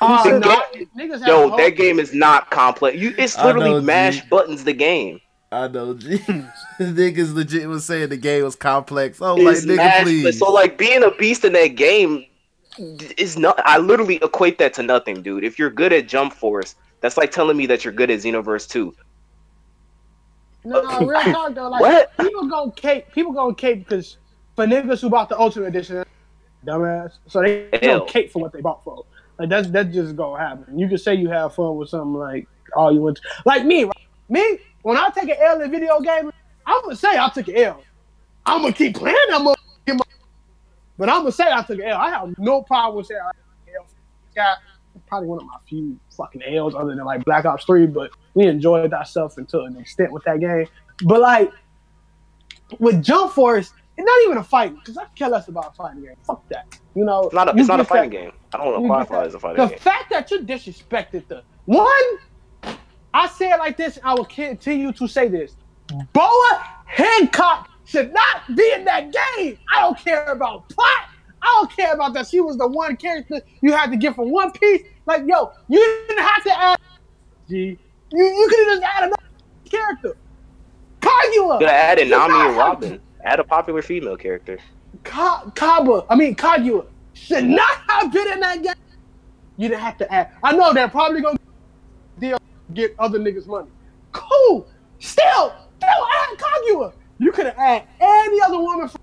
uh, 0.00 0.22
no, 0.26 0.62
game- 0.72 0.88
niggas 0.98 1.26
Yo, 1.26 1.56
that 1.56 1.70
game 1.76 1.98
is 1.98 2.12
not 2.14 2.50
complex. 2.50 2.96
You, 2.96 3.14
it's 3.18 3.36
literally 3.42 3.70
know, 3.70 3.80
G. 3.80 3.86
mash 3.86 4.28
buttons. 4.28 4.64
The 4.64 4.72
game. 4.72 5.20
I 5.50 5.68
know, 5.68 5.94
G. 5.94 6.18
niggas 6.80 7.34
legit 7.34 7.68
was 7.68 7.84
saying 7.84 8.08
the 8.08 8.16
game 8.16 8.42
was 8.44 8.56
complex. 8.56 9.20
Oh, 9.20 9.34
like 9.34 9.56
nigga, 9.58 9.76
mash, 9.76 10.02
please. 10.04 10.38
So 10.38 10.50
like 10.50 10.78
being 10.78 11.02
a 11.04 11.10
beast 11.12 11.44
in 11.44 11.52
that 11.52 11.74
game 11.76 12.24
is 13.18 13.36
not. 13.38 13.60
I 13.66 13.78
literally 13.78 14.16
equate 14.16 14.58
that 14.58 14.72
to 14.74 14.82
nothing, 14.82 15.22
dude. 15.22 15.44
If 15.44 15.58
you're 15.58 15.70
good 15.70 15.92
at 15.92 16.08
Jump 16.08 16.32
Force, 16.32 16.74
that's 17.00 17.16
like 17.18 17.30
telling 17.30 17.56
me 17.56 17.66
that 17.66 17.84
you're 17.84 17.92
good 17.92 18.10
at 18.10 18.20
Xenoverse 18.20 18.68
2. 18.68 18.94
No, 20.64 20.80
no, 20.80 21.00
real 21.06 21.20
talk 21.22 21.54
though. 21.54 21.68
Like 21.68 21.80
What? 21.80 22.16
people 22.18 22.46
go 22.48 22.70
cape, 22.70 23.12
people 23.12 23.32
go 23.32 23.52
cape 23.54 23.80
because 23.88 24.16
for 24.56 24.66
niggas 24.66 25.00
who 25.00 25.10
bought 25.10 25.28
the 25.28 25.38
Ultimate 25.38 25.66
Edition, 25.68 26.04
dumbass. 26.66 27.12
So 27.26 27.42
they 27.42 27.68
Hell. 27.82 28.00
go 28.00 28.04
cape 28.06 28.30
for 28.30 28.40
what 28.42 28.52
they 28.52 28.60
bought 28.60 28.84
for. 28.84 29.04
Like 29.38 29.48
that's 29.48 29.68
that's 29.70 29.92
just 29.92 30.14
gonna 30.16 30.38
happen. 30.42 30.78
You 30.78 30.88
can 30.88 30.98
say 30.98 31.14
you 31.14 31.28
have 31.30 31.54
fun 31.54 31.76
with 31.76 31.88
something 31.88 32.14
like 32.14 32.46
all 32.76 32.92
you 32.92 33.00
want. 33.00 33.16
to. 33.16 33.22
like 33.44 33.64
me, 33.64 33.84
right? 33.84 33.92
Me 34.28 34.58
when 34.82 34.96
I 34.96 35.08
take 35.10 35.28
an 35.28 35.36
L 35.40 35.60
in 35.60 35.70
video 35.70 36.00
game, 36.00 36.30
I'm 36.66 36.82
gonna 36.82 36.96
say 36.96 37.16
I 37.18 37.28
took 37.30 37.48
an 37.48 37.56
L. 37.56 37.82
I'm 38.46 38.62
gonna 38.62 38.72
keep 38.72 38.96
playing 38.96 39.16
that 39.30 39.40
motherfucking 39.40 39.96
mo- 39.98 40.04
but 40.98 41.08
I'm 41.08 41.20
gonna 41.22 41.32
say 41.32 41.50
I 41.50 41.62
took 41.62 41.78
an 41.78 41.84
L. 41.86 41.98
I 41.98 42.10
have 42.10 42.38
no 42.38 42.62
problem 42.62 42.98
with 42.98 43.06
saying 43.06 43.20
I 43.20 43.30
took 43.32 43.74
an 44.36 44.44
L. 44.46 44.56
Probably 45.12 45.28
one 45.28 45.40
of 45.40 45.44
my 45.44 45.58
few 45.68 45.98
fucking 46.16 46.42
L's 46.42 46.74
other 46.74 46.94
than 46.94 47.04
like 47.04 47.22
Black 47.26 47.44
Ops 47.44 47.66
3, 47.66 47.84
but 47.84 48.12
we 48.32 48.46
enjoyed 48.46 48.94
stuff 49.04 49.36
until 49.36 49.66
an 49.66 49.76
extent 49.76 50.10
with 50.10 50.24
that 50.24 50.40
game. 50.40 50.66
But 51.04 51.20
like 51.20 51.52
with 52.78 53.02
Jump 53.04 53.30
Force, 53.34 53.74
it's 53.98 54.06
not 54.06 54.18
even 54.24 54.38
a 54.38 54.42
fight 54.42 54.74
because 54.74 54.96
I 54.96 55.04
care 55.14 55.28
less 55.28 55.48
about 55.48 55.72
a 55.72 55.74
fighting 55.74 56.02
game. 56.02 56.14
Fuck 56.26 56.48
that. 56.48 56.78
You 56.94 57.04
know, 57.04 57.24
It's 57.24 57.34
not. 57.34 57.54
A, 57.54 57.60
it's 57.60 57.68
not 57.68 57.78
a 57.80 57.84
fighting 57.84 58.08
that- 58.08 58.16
game. 58.16 58.32
I 58.54 58.56
don't 58.56 58.72
want 58.72 58.84
to 58.84 58.88
qualify 58.88 59.26
as 59.26 59.34
a 59.34 59.38
fighting 59.38 59.62
The 59.62 59.68
game. 59.68 59.76
The 59.76 59.82
fact 59.84 60.08
that 60.08 60.30
you 60.30 60.38
disrespected 60.38 61.28
the 61.28 61.42
one, 61.66 61.86
I 63.12 63.28
say 63.28 63.50
it 63.50 63.58
like 63.58 63.76
this, 63.76 63.98
and 63.98 64.06
I 64.06 64.14
will 64.14 64.24
continue 64.24 64.92
to 64.92 65.06
say 65.06 65.28
this: 65.28 65.56
Boa 66.14 66.64
Hancock 66.86 67.68
should 67.84 68.14
not 68.14 68.56
be 68.56 68.72
in 68.74 68.86
that 68.86 69.12
game. 69.12 69.58
I 69.70 69.80
don't 69.80 69.98
care 69.98 70.24
about 70.32 70.70
plot. 70.70 71.10
I 71.42 71.46
don't 71.58 71.76
care 71.76 71.92
about 71.92 72.14
that. 72.14 72.28
She 72.28 72.40
was 72.40 72.56
the 72.56 72.68
one 72.68 72.96
character 72.96 73.40
you 73.60 73.72
had 73.72 73.90
to 73.90 73.96
get 73.96 74.14
from 74.14 74.30
One 74.30 74.52
Piece. 74.52 74.82
Like, 75.06 75.22
yo, 75.26 75.52
you 75.68 76.04
didn't 76.08 76.22
have 76.22 76.44
to 76.44 76.62
add. 76.62 76.78
G, 77.48 77.78
you 78.12 78.24
you 78.24 78.48
could 78.48 78.68
have 78.68 78.78
just 78.78 78.82
added 78.82 79.06
another 79.06 79.68
character. 79.68 80.16
Kaguya. 81.00 81.58
Could 81.58 81.68
have 81.68 81.98
added 81.98 82.08
Nami 82.08 82.34
and 82.34 82.56
Robin. 82.56 83.00
Add 83.24 83.40
a 83.40 83.44
popular 83.44 83.82
female 83.82 84.16
character. 84.16 84.58
Ka- 85.02 85.50
Kaba, 85.54 86.06
I 86.08 86.14
mean 86.14 86.36
Kaguya, 86.36 86.86
should 87.14 87.44
mm-hmm. 87.44 87.54
not 87.54 87.78
have 87.88 88.12
been 88.12 88.32
in 88.32 88.40
that 88.40 88.62
game. 88.62 88.74
You 89.56 89.68
didn't 89.68 89.80
have 89.80 89.98
to 89.98 90.12
add. 90.12 90.30
I 90.42 90.52
know 90.52 90.72
they're 90.72 90.88
probably 90.88 91.20
gonna 91.20 91.38
deal 92.18 92.38
get 92.72 92.94
other 92.98 93.18
niggas 93.18 93.46
money. 93.46 93.68
Cool. 94.12 94.66
Still, 95.00 95.54
still 95.78 96.06
add 96.14 96.38
Kaguya. 96.38 96.92
You 97.18 97.32
could 97.32 97.46
have 97.46 97.58
added 97.58 97.88
any 98.00 98.40
other 98.40 98.58
woman. 98.58 98.88
From, 98.88 99.00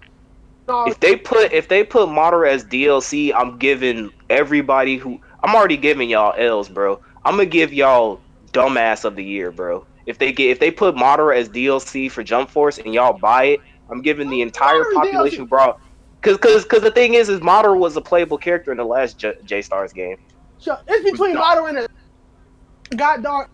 If 0.88 1.00
they 1.00 1.16
put 1.16 1.52
if 1.54 1.68
they 1.68 1.84
put 1.84 2.10
Madara 2.10 2.50
as 2.50 2.64
DLC, 2.64 3.34
I'm 3.36 3.58
giving 3.58 4.12
everybody 4.30 4.98
who 4.98 5.20
I'm 5.44 5.56
already 5.56 5.78
giving 5.78 6.10
y'all 6.10 6.34
L's, 6.38 6.70
bro. 6.70 7.00
I'm 7.26 7.36
gonna 7.36 7.46
give 7.46 7.74
y'all 7.74 8.22
dumbass 8.52 9.06
of 9.06 9.16
the 9.16 9.24
year, 9.24 9.52
bro. 9.52 9.86
If 10.06 10.18
they 10.18 10.32
get 10.32 10.50
if 10.50 10.60
they 10.60 10.72
put 10.72 10.96
Madara 10.96 11.38
as 11.38 11.50
DLC 11.50 12.10
for 12.12 12.24
Jump 12.24 12.50
Force 12.50 12.78
and 12.78 12.94
y'all 12.94 13.18
buy 13.18 13.46
it, 13.46 13.60
I'm 13.90 14.02
giving 14.02 14.30
the 14.30 14.42
entire 14.42 14.84
Madara 14.84 14.94
population 14.94 15.46
DLC. 15.46 15.50
who. 15.50 15.76
Cause, 16.22 16.36
cause, 16.38 16.66
cause 16.66 16.82
the 16.82 16.92
thing 16.92 17.14
is, 17.14 17.30
is 17.30 17.40
Madara 17.40 17.78
was 17.78 17.96
a 17.96 18.02
playable 18.02 18.38
character 18.38 18.72
in 18.72 18.78
the 18.78 18.84
last 18.84 19.18
J, 19.18 19.34
J 19.46 19.62
Stars 19.62 19.94
game. 19.94 20.18
so 20.58 20.78
it's 20.88 21.10
between 21.10 21.36
Madara 21.36 21.70
and 21.70 21.78
a 21.80 22.96
goddamn 22.96 23.46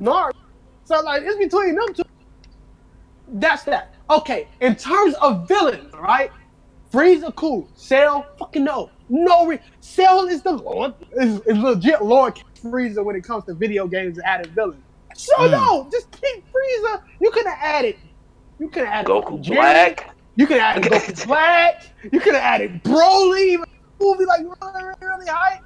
Naruto. 0.00 0.32
So 0.84 1.00
like 1.00 1.22
it's 1.24 1.36
between 1.36 1.74
them 1.74 1.94
two. 1.94 2.02
That's 3.28 3.64
that. 3.64 3.94
Okay, 4.08 4.46
in 4.60 4.76
terms 4.76 5.14
of 5.14 5.48
villains, 5.48 5.92
right? 5.94 6.30
Frieza 6.96 7.34
cool. 7.36 7.68
Cell, 7.74 8.24
fucking 8.38 8.64
no. 8.64 8.90
No 9.10 9.46
re- 9.46 9.60
Cell 9.80 10.26
is 10.28 10.40
the 10.40 10.52
Lord 10.52 10.94
is, 11.12 11.40
is 11.40 11.58
legit 11.58 12.02
Lord 12.02 12.40
Frieza 12.62 13.04
when 13.04 13.14
it 13.14 13.22
comes 13.22 13.44
to 13.44 13.54
video 13.54 13.86
games 13.86 14.16
and 14.16 14.26
adding 14.26 14.50
villains. 14.54 14.82
So 15.14 15.34
Mm. 15.36 15.50
no, 15.50 15.88
just 15.92 16.10
keep 16.10 16.42
Frieza. 16.46 17.02
You 17.20 17.30
could 17.30 17.44
have 17.46 17.58
added 17.60 17.96
you 18.58 18.70
could 18.70 18.86
have 18.86 18.94
added 18.94 19.10
Goku 19.10 19.44
Jiren. 19.44 19.56
Black. 19.56 20.10
You 20.36 20.46
could 20.46 20.58
have 20.58 20.78
added 20.78 20.90
Goku 20.90 21.26
Black. 21.26 21.82
You 22.10 22.18
could 22.18 22.32
have 22.34 22.42
added 22.42 22.82
Broly. 22.82 23.62
Movie 24.00 24.24
like 24.24 24.40
really, 24.40 24.84
really, 24.84 24.94
really 25.02 25.26
high. 25.26 25.60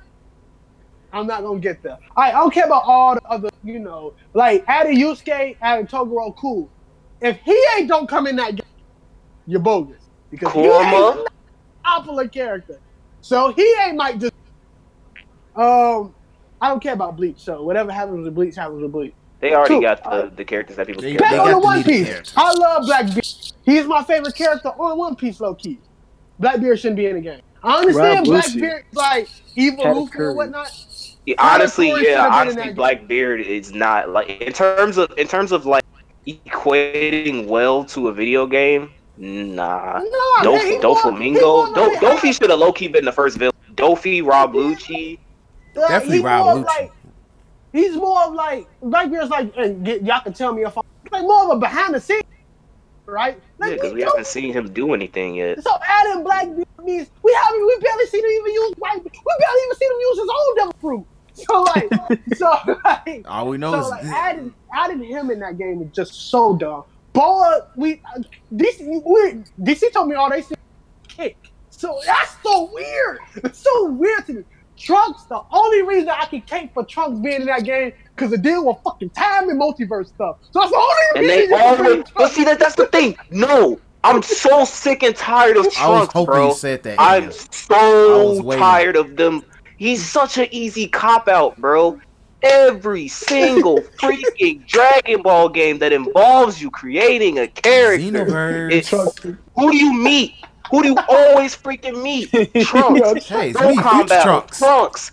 I'm 1.13 1.29
not 1.29 1.43
gonna 1.45 1.61
get 1.61 1.81
there. 1.85 1.99
I, 2.17 2.31
I 2.31 2.33
don't 2.33 2.53
care 2.53 2.67
about 2.67 2.83
all 2.87 3.15
the 3.15 3.23
other, 3.29 3.51
you 3.63 3.79
know, 3.79 4.15
like 4.35 4.65
adding 4.67 4.99
Yusuke, 4.99 5.57
adding 5.61 5.87
Toguro, 5.87 6.37
cool. 6.37 6.69
If 7.21 7.39
he 7.45 7.57
ain't 7.77 7.89
don't 7.89 8.09
come 8.09 8.27
in 8.27 8.35
that 8.37 8.57
game, 8.57 8.67
you're 9.47 9.61
bogus 9.61 10.10
because 10.31 10.53
he 10.53 10.63
Kurama? 10.63 11.19
ain't 11.19 11.29
a 11.29 11.31
popular 11.85 12.29
character. 12.29 12.79
So 13.21 13.53
he 13.53 13.75
ain't 13.85 13.97
might 13.97 14.19
just. 14.19 14.33
Um, 15.57 16.15
I 16.61 16.69
don't 16.69 16.83
care 16.83 16.95
about 16.95 17.17
Bleach. 17.17 17.39
So 17.39 17.63
whatever 17.63 17.93
happens 17.93 18.25
with 18.25 18.35
Bleach 18.35 18.55
happens 18.57 18.83
with 18.83 18.93
Bleach. 18.93 19.15
They 19.41 19.55
already 19.55 19.77
Two. 19.77 19.81
got 19.81 20.05
the, 20.05 20.31
the 20.37 20.45
characters 20.45 20.77
that 20.77 20.87
people 20.87 21.03
They- 21.03 21.13
care 21.13 21.21
Back 21.21 21.31
they 21.31 21.37
about. 21.37 21.47
on 21.47 21.53
the 21.55 21.61
the 21.61 21.67
One 21.67 21.83
Piece. 21.83 22.07
characters. 22.07 22.35
I 22.37 22.53
love 22.53 22.85
Blackbeard. 22.85 23.27
He's 23.65 23.87
my 23.87 24.03
favorite 24.05 24.35
character 24.35 24.69
on 24.69 24.99
One 24.99 25.17
Piece, 25.17 25.41
low 25.41 25.55
key. 25.55 25.79
Blackbeard 26.39 26.79
shouldn't 26.79 26.97
be 26.97 27.07
in 27.07 27.17
the 27.17 27.21
game. 27.23 27.41
I 27.63 27.79
understand 27.79 28.27
Rob 28.29 28.43
Lucci. 28.43 28.53
Blackbeard's 28.61 28.95
like 28.95 29.29
evil 29.57 30.01
Luffy 30.03 30.13
Curry. 30.13 30.29
and 30.29 30.37
whatnot. 30.37 30.87
Yeah, 31.27 31.35
honestly, 31.39 31.89
yeah, 31.89 31.95
have 31.95 32.05
been 32.05 32.15
in 32.17 32.33
honestly, 32.33 32.63
that 32.65 32.75
Blackbeard 32.77 33.41
is 33.43 33.73
not 33.73 34.09
like 34.11 34.31
in 34.41 34.53
terms 34.53 34.97
of 34.97 35.13
in 35.19 35.27
terms 35.29 35.53
of 35.53 35.67
like 35.67 35.85
equating 36.27 37.47
well 37.47 37.85
to 37.85 38.09
a 38.09 38.13
video 38.13 38.47
game. 38.47 38.91
Nah, 39.21 39.99
No, 39.99 40.19
Dof- 40.41 40.55
man, 40.55 40.67
he 40.67 40.79
Doflamingo, 40.79 41.75
Do- 41.75 41.81
like- 41.83 42.01
Dofi 42.01 42.33
should 42.33 42.49
have 42.49 42.59
low 42.59 42.73
key 42.73 42.89
been 42.89 43.05
the 43.05 43.13
first 43.13 43.37
villain. 43.37 43.53
Dofi, 43.75 44.25
Rob 44.27 44.55
Lucci. 44.55 45.19
Uh, 45.77 45.89
Definitely 45.89 46.21
Rob 46.21 46.57
Lucci. 46.57 46.65
Like, 46.65 46.93
he's 47.73 47.97
more 47.97 48.23
of 48.25 48.33
like 48.33 48.67
Blackbeard's 48.83 49.29
like, 49.29 49.53
and 49.59 49.85
get, 49.85 50.03
y'all 50.03 50.21
can 50.23 50.33
tell 50.33 50.55
me 50.55 50.63
if 50.65 50.77
I'm 50.77 50.85
like 51.13 51.23
more 51.23 51.45
of 51.45 51.51
a 51.51 51.61
behind 51.61 51.95
the 51.95 52.01
scenes, 52.01 52.23
right? 53.05 53.39
Yeah, 53.61 53.71
because 53.75 53.93
we 53.93 53.99
we 53.99 54.03
haven't 54.05 54.27
seen 54.27 54.55
him 54.55 54.73
do 54.73 54.95
anything 54.95 55.35
yet. 55.35 55.63
So 55.63 55.71
adding 55.87 56.25
Blackbeard 56.25 56.67
means 56.83 57.11
we 57.23 57.33
haven't 57.45 57.67
we 57.67 57.79
barely 57.81 58.07
seen 58.07 58.25
him 58.25 58.31
even 58.31 58.53
use 58.53 58.75
like 58.79 59.05
we 59.05 59.11
barely 59.39 59.61
even 59.67 59.77
seen 59.77 59.91
him 59.91 60.01
use 60.01 60.19
his 60.19 60.29
own 60.31 60.57
devil 60.57 60.75
fruit. 60.81 61.07
So 61.35 61.63
like, 61.63 61.89
so 62.37 62.51
like, 62.85 63.23
All 63.27 63.49
we 63.49 63.57
know 63.57 63.73
so 63.73 63.81
is 63.81 63.91
like 63.91 64.05
adding 64.05 64.53
adding 64.75 65.03
him 65.03 65.31
in 65.31 65.39
that 65.41 65.57
game 65.59 65.81
is 65.83 65.91
just 65.93 66.31
so 66.31 66.57
dumb. 66.57 66.85
Boa, 67.21 67.67
we 67.77 68.01
uh, 68.17 68.23
DC 68.55 68.81
we, 69.05 69.45
DC 69.63 69.93
told 69.93 70.09
me 70.09 70.15
all 70.15 70.31
they 70.31 70.41
see 70.41 70.55
kick. 71.07 71.37
So 71.69 72.01
that's 72.07 72.35
so 72.43 72.71
weird. 72.73 73.19
It's 73.45 73.59
so 73.59 73.91
weird 73.91 74.27
to 74.29 74.33
me. 74.33 74.45
Trunks, 74.79 75.25
the 75.25 75.43
only 75.51 75.83
reason 75.83 76.09
I 76.09 76.25
can 76.25 76.41
cape 76.41 76.73
for 76.73 76.83
Trunks 76.83 77.21
being 77.21 77.43
in 77.43 77.47
that 77.49 77.65
game 77.65 77.93
because 78.17 78.33
it 78.33 78.41
deal 78.41 78.65
with 78.67 78.79
fucking 78.83 79.11
time 79.11 79.51
and 79.51 79.61
multiverse 79.61 80.09
stuff. 80.09 80.39
So 80.51 80.61
that's 80.61 80.71
the 80.71 80.79
only 80.79 80.95
reason. 80.97 81.17
And 81.17 81.21
reason. 81.21 81.27
they 81.27 81.43
you 81.43 81.49
can 81.49 81.89
always, 81.91 82.11
but 82.15 82.33
see 82.33 82.45
that 82.45 82.59
that's 82.59 82.77
the 82.77 82.87
thing. 82.87 83.19
No, 83.31 83.79
I'm 84.03 84.23
so 84.23 84.65
sick 84.65 85.03
and 85.03 85.15
tired 85.15 85.59
of 85.59 85.65
I 85.65 85.69
was 85.69 85.75
Trunks, 85.75 86.13
hoping 86.15 86.25
bro. 86.25 86.49
you 86.49 86.55
said 86.55 86.83
that. 86.85 86.97
I'm 86.99 87.31
so 87.33 88.43
tired 88.57 88.97
of 88.97 89.17
them. 89.17 89.43
He's 89.77 90.03
such 90.03 90.39
an 90.39 90.49
easy 90.53 90.89
cop 90.89 91.29
out, 91.29 91.59
bro. 91.59 92.01
Every 92.43 93.09
single 93.09 93.79
freaking 93.99 94.67
Dragon 94.67 95.23
Ball 95.23 95.49
game 95.49 95.79
that 95.81 95.93
involves 95.93 96.61
you 96.61 96.71
creating 96.71 97.39
a 97.39 97.49
character, 97.49 98.05
Xenoverse. 98.07 98.73
it- 99.29 99.37
who 99.57 99.71
do 99.71 99.77
you 99.77 99.93
meet? 99.93 100.35
Who 100.71 100.83
do 100.83 100.89
you 100.91 100.97
always 101.09 101.57
freaking 101.57 102.03
meet? 102.03 102.31
Trunks. 102.65 103.29
Hey, 103.29 103.51
it's 103.51 103.61
No 103.61 103.71
me, 103.71 103.77
combat. 103.83 104.23
Trunks. 104.23 104.59
Trunks. 104.59 105.13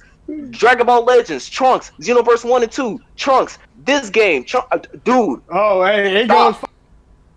Dragon 0.52 0.86
Ball 0.86 1.04
Legends. 1.04 1.50
Trunks. 1.50 1.92
Xenoverse 2.00 2.48
1 2.48 2.64
and 2.64 2.72
2. 2.72 3.00
Trunks. 3.16 3.58
This 3.84 4.10
game. 4.10 4.44
Trunks. 4.44 4.68
uh, 4.72 4.78
dude, 5.04 5.42
Oh, 5.50 5.84
hey, 5.84 6.22
it 6.24 6.28
goes. 6.28 6.56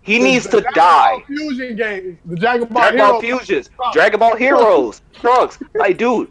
he 0.03 0.17
The- 0.19 0.23
needs 0.23 0.45
to 0.45 0.61
Dragon 0.61 0.73
die. 0.73 1.11
Ball 1.17 1.23
Fusion 1.27 1.75
games, 1.75 2.17
the 2.25 2.35
Dragon 2.35 2.67
Ball, 2.67 2.81
Dragon 2.91 2.99
Ball 2.99 3.21
Fusions, 3.21 3.69
Dragon 3.93 4.19
Ball 4.19 4.35
Heroes, 4.35 5.01
Trunks. 5.13 5.57
Like, 5.73 5.97
dude, 5.97 6.29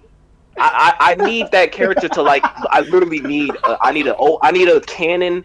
I, 0.58 0.94
I, 1.00 1.12
I 1.12 1.14
need 1.26 1.50
that 1.52 1.72
character 1.72 2.08
to 2.08 2.22
like. 2.22 2.42
I 2.44 2.80
literally 2.80 3.20
need. 3.20 3.50
A, 3.64 3.78
I 3.80 3.92
need 3.92 4.06
a. 4.06 4.16
Oh, 4.18 4.38
I 4.42 4.50
need 4.50 4.68
a 4.68 4.80
canon. 4.82 5.44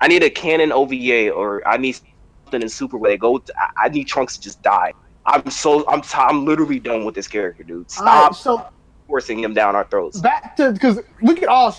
I 0.00 0.08
need 0.08 0.22
a 0.22 0.30
canon 0.30 0.72
OVA, 0.72 1.30
or 1.30 1.66
I 1.66 1.76
need 1.76 1.96
something 2.44 2.62
in 2.62 2.68
Super 2.68 2.96
where 2.96 3.10
they 3.10 3.16
go. 3.16 3.42
I, 3.58 3.86
I 3.86 3.88
need 3.88 4.04
Trunks 4.06 4.36
to 4.36 4.42
just 4.42 4.62
die. 4.62 4.92
I'm 5.26 5.50
so. 5.50 5.88
I'm. 5.88 6.02
T- 6.02 6.10
I'm 6.16 6.44
literally 6.44 6.78
done 6.78 7.04
with 7.04 7.14
this 7.14 7.28
character, 7.28 7.62
dude. 7.62 7.86
All 7.98 8.04
right, 8.04 8.32
Stop 8.32 8.34
so 8.34 8.66
forcing 9.06 9.38
him 9.40 9.54
down 9.54 9.76
our 9.76 9.84
throats. 9.84 10.20
back 10.20 10.56
to 10.56 10.72
because 10.72 11.00
we 11.22 11.34
can 11.34 11.48
all 11.48 11.76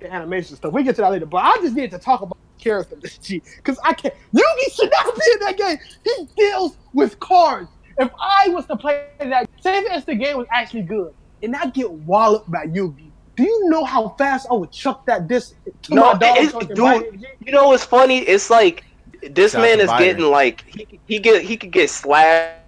the 0.00 0.12
animation 0.12 0.56
stuff. 0.56 0.72
We 0.72 0.82
get 0.82 0.96
to 0.96 1.02
that 1.02 1.10
later, 1.10 1.26
but 1.26 1.38
I 1.38 1.56
just 1.58 1.74
need 1.76 1.90
to 1.92 1.98
talk 1.98 2.22
about 2.22 2.36
the 2.58 2.62
character 2.64 2.96
because 3.56 3.78
I 3.84 3.92
can't. 3.92 4.14
Yugi 4.34 4.74
should 4.74 4.90
not 4.90 5.14
be 5.14 5.22
in 5.32 5.40
that 5.40 5.56
game. 5.56 5.78
He 6.04 6.28
deals 6.36 6.76
with 6.92 7.18
cards. 7.20 7.68
If 7.98 8.10
I 8.20 8.48
was 8.48 8.66
to 8.66 8.76
play 8.76 9.06
that, 9.20 9.48
say 9.60 9.78
if 9.78 10.04
the 10.04 10.14
game 10.14 10.36
was 10.36 10.46
actually 10.52 10.82
good, 10.82 11.14
and 11.46 11.56
I 11.56 11.66
get 11.70 11.90
walloped 11.90 12.50
by 12.50 12.66
Yugi, 12.66 13.10
do 13.36 13.42
you 13.44 13.68
know 13.68 13.84
how 13.84 14.10
fast 14.18 14.46
I 14.50 14.54
would 14.54 14.72
chuck 14.72 15.06
that 15.06 15.28
disc 15.28 15.54
to 15.82 15.94
No, 15.94 16.12
my 16.12 16.18
dog? 16.18 16.36
it's- 16.38 16.50
so 16.52 16.60
dude, 16.60 16.76
bite 16.76 17.02
it, 17.02 17.20
G? 17.20 17.26
You 17.46 17.52
know 17.52 17.68
what's 17.68 17.84
funny? 17.84 18.18
It's 18.18 18.50
like 18.50 18.84
this 19.30 19.52
Shout 19.52 19.62
man 19.62 19.80
is 19.80 19.86
Byron. 19.86 20.02
getting 20.04 20.30
like 20.30 20.64
he 20.66 20.98
he 21.06 21.18
get 21.18 21.42
he 21.42 21.56
could 21.56 21.70
get 21.70 21.88
slapped 21.90 22.60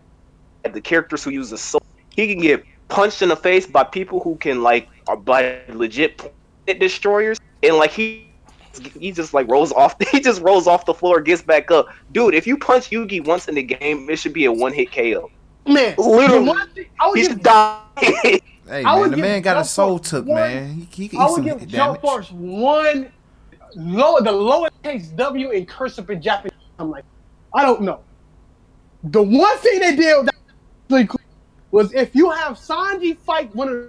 at 0.64 0.72
the 0.72 0.80
characters 0.80 1.22
who 1.24 1.30
use 1.30 1.50
the 1.50 1.58
sword. 1.58 1.82
He 2.14 2.26
can 2.32 2.40
get 2.40 2.64
punched 2.88 3.20
in 3.22 3.28
the 3.28 3.36
face 3.36 3.66
by 3.66 3.84
people 3.84 4.20
who 4.20 4.36
can 4.36 4.62
like 4.62 4.88
are 5.08 5.16
by 5.16 5.60
legit 5.68 6.18
planet 6.18 6.80
destroyers, 6.80 7.38
and 7.62 7.76
like 7.76 7.90
he 7.90 8.26
he 9.00 9.10
just 9.12 9.34
like 9.34 9.48
rolls 9.48 9.72
off. 9.72 9.96
He 10.12 10.20
just 10.20 10.40
rolls 10.42 10.66
off 10.66 10.84
the 10.86 10.94
floor, 10.94 11.20
gets 11.20 11.42
back 11.42 11.70
up. 11.70 11.88
Dude, 12.12 12.34
if 12.34 12.46
you 12.46 12.56
punch 12.56 12.90
Yugi 12.90 13.24
once 13.24 13.48
in 13.48 13.54
the 13.56 13.62
game, 13.62 14.08
it 14.10 14.16
should 14.16 14.32
be 14.34 14.44
a 14.44 14.52
one 14.52 14.72
hit 14.72 14.92
KO. 14.92 15.30
Man, 15.66 15.94
Literally. 15.98 16.44
the 16.44 16.50
one 16.50 16.70
thing- 16.74 16.86
I 17.00 17.08
would 17.08 17.16
He 17.18 17.22
give 17.24 17.32
should 17.32 17.42
die. 17.42 17.80
Hey 18.68 18.84
I 18.84 18.92
man, 18.92 19.00
would 19.00 19.10
the 19.12 19.16
give 19.16 19.24
man 19.24 19.42
got 19.42 19.52
Jump 19.54 19.64
his 19.64 19.70
soul 19.70 19.98
Force 19.98 20.10
took, 20.10 20.26
one- 20.26 20.36
man. 20.36 20.74
He, 20.74 20.88
he 21.02 21.08
can 21.08 21.20
I 21.20 21.24
eat 21.24 21.26
would 21.30 21.34
some 21.36 21.44
give 21.44 21.58
damage. 21.58 21.70
Jump 21.70 22.00
Force 22.00 22.30
one 22.32 23.12
low, 23.76 24.18
the 24.20 24.30
lowercase 24.30 25.14
W 25.16 25.50
in 25.50 25.66
cursive 25.66 26.08
in 26.10 26.20
Japanese. 26.20 26.52
I'm 26.78 26.90
like, 26.90 27.04
I 27.54 27.62
don't 27.62 27.82
know. 27.82 28.00
The 29.04 29.22
one 29.22 29.58
thing 29.58 29.80
they 29.80 29.96
did 29.96 30.26
that 30.26 30.34
was 30.90 31.06
cool 31.06 31.20
was 31.70 31.92
if 31.94 32.14
you 32.14 32.30
have 32.30 32.56
Sanji 32.56 33.16
fight 33.18 33.54
one 33.54 33.68
of 33.68 33.86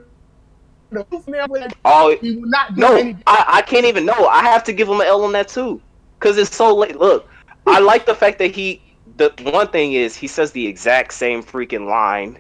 the 0.92 1.06
Superman 1.12 1.48
with 1.50 1.74
Oh, 1.86 2.16
he 2.20 2.36
will 2.38 2.50
not 2.50 2.76
do 2.76 2.82
No, 2.82 2.96
any 2.96 3.16
I, 3.28 3.46
I 3.48 3.62
can't 3.62 3.86
even 3.86 4.06
know. 4.06 4.28
I 4.28 4.42
have 4.44 4.64
to 4.66 4.74
give 4.74 4.88
him 4.88 5.00
an 5.02 5.08
L 5.08 5.24
on 5.24 5.32
that 5.34 5.48
too, 5.48 5.82
because 6.20 6.38
it's 6.38 6.56
so 6.56 6.76
late. 6.76 6.98
Look, 6.98 7.28
I 7.68 7.80
like 7.80 8.06
the 8.06 8.16
fact 8.16 8.40
that 8.40 8.56
he. 8.56 8.82
The 9.18 9.34
one 9.52 9.68
thing 9.68 9.94
is 9.94 10.16
he 10.16 10.28
says 10.28 10.52
the 10.52 10.66
exact 10.66 11.14
same 11.14 11.44
freaking 11.44 11.88
line, 11.88 12.40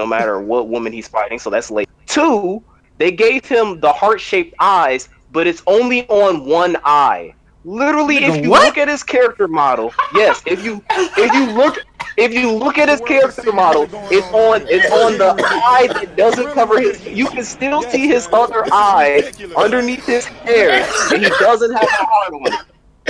no 0.00 0.06
matter 0.06 0.40
what 0.40 0.68
woman 0.68 0.94
he's 0.94 1.06
fighting. 1.06 1.38
So 1.38 1.50
that's 1.50 1.70
late. 1.70 1.86
Two, 2.06 2.62
they 2.96 3.12
gave 3.12 3.44
him 3.44 3.80
the 3.80 3.92
heart 3.92 4.18
shaped 4.18 4.54
eyes, 4.58 5.10
but 5.30 5.46
it's 5.46 5.62
only 5.66 6.08
on 6.08 6.46
one 6.46 6.78
eye. 6.84 7.34
Literally, 7.66 8.24
if 8.24 8.42
you 8.42 8.48
what? 8.48 8.64
look 8.64 8.78
at 8.78 8.88
his 8.88 9.02
character 9.02 9.46
model, 9.46 9.92
yes, 10.14 10.42
if 10.46 10.64
you 10.64 10.82
if 10.90 11.34
you 11.34 11.52
look 11.52 11.76
if 12.16 12.32
you 12.32 12.50
look 12.50 12.78
at 12.78 12.88
his 12.88 13.02
character 13.02 13.52
model, 13.52 13.82
it's 14.10 14.26
on 14.28 14.66
it's 14.70 14.90
on 14.90 15.18
the 15.18 15.34
eye 15.46 15.86
that 15.92 16.16
doesn't 16.16 16.50
cover 16.54 16.80
his. 16.80 17.06
You 17.06 17.26
can 17.26 17.44
still 17.44 17.82
see 17.82 18.08
his 18.08 18.26
other 18.32 18.64
eye 18.72 19.30
underneath 19.58 20.06
his 20.06 20.24
hair, 20.24 20.82
and 21.12 21.22
he 21.22 21.28
doesn't 21.28 21.72
have 21.74 21.82
a 21.82 22.06
heart 22.06 22.32
on 22.32 22.52
it. 22.54 22.60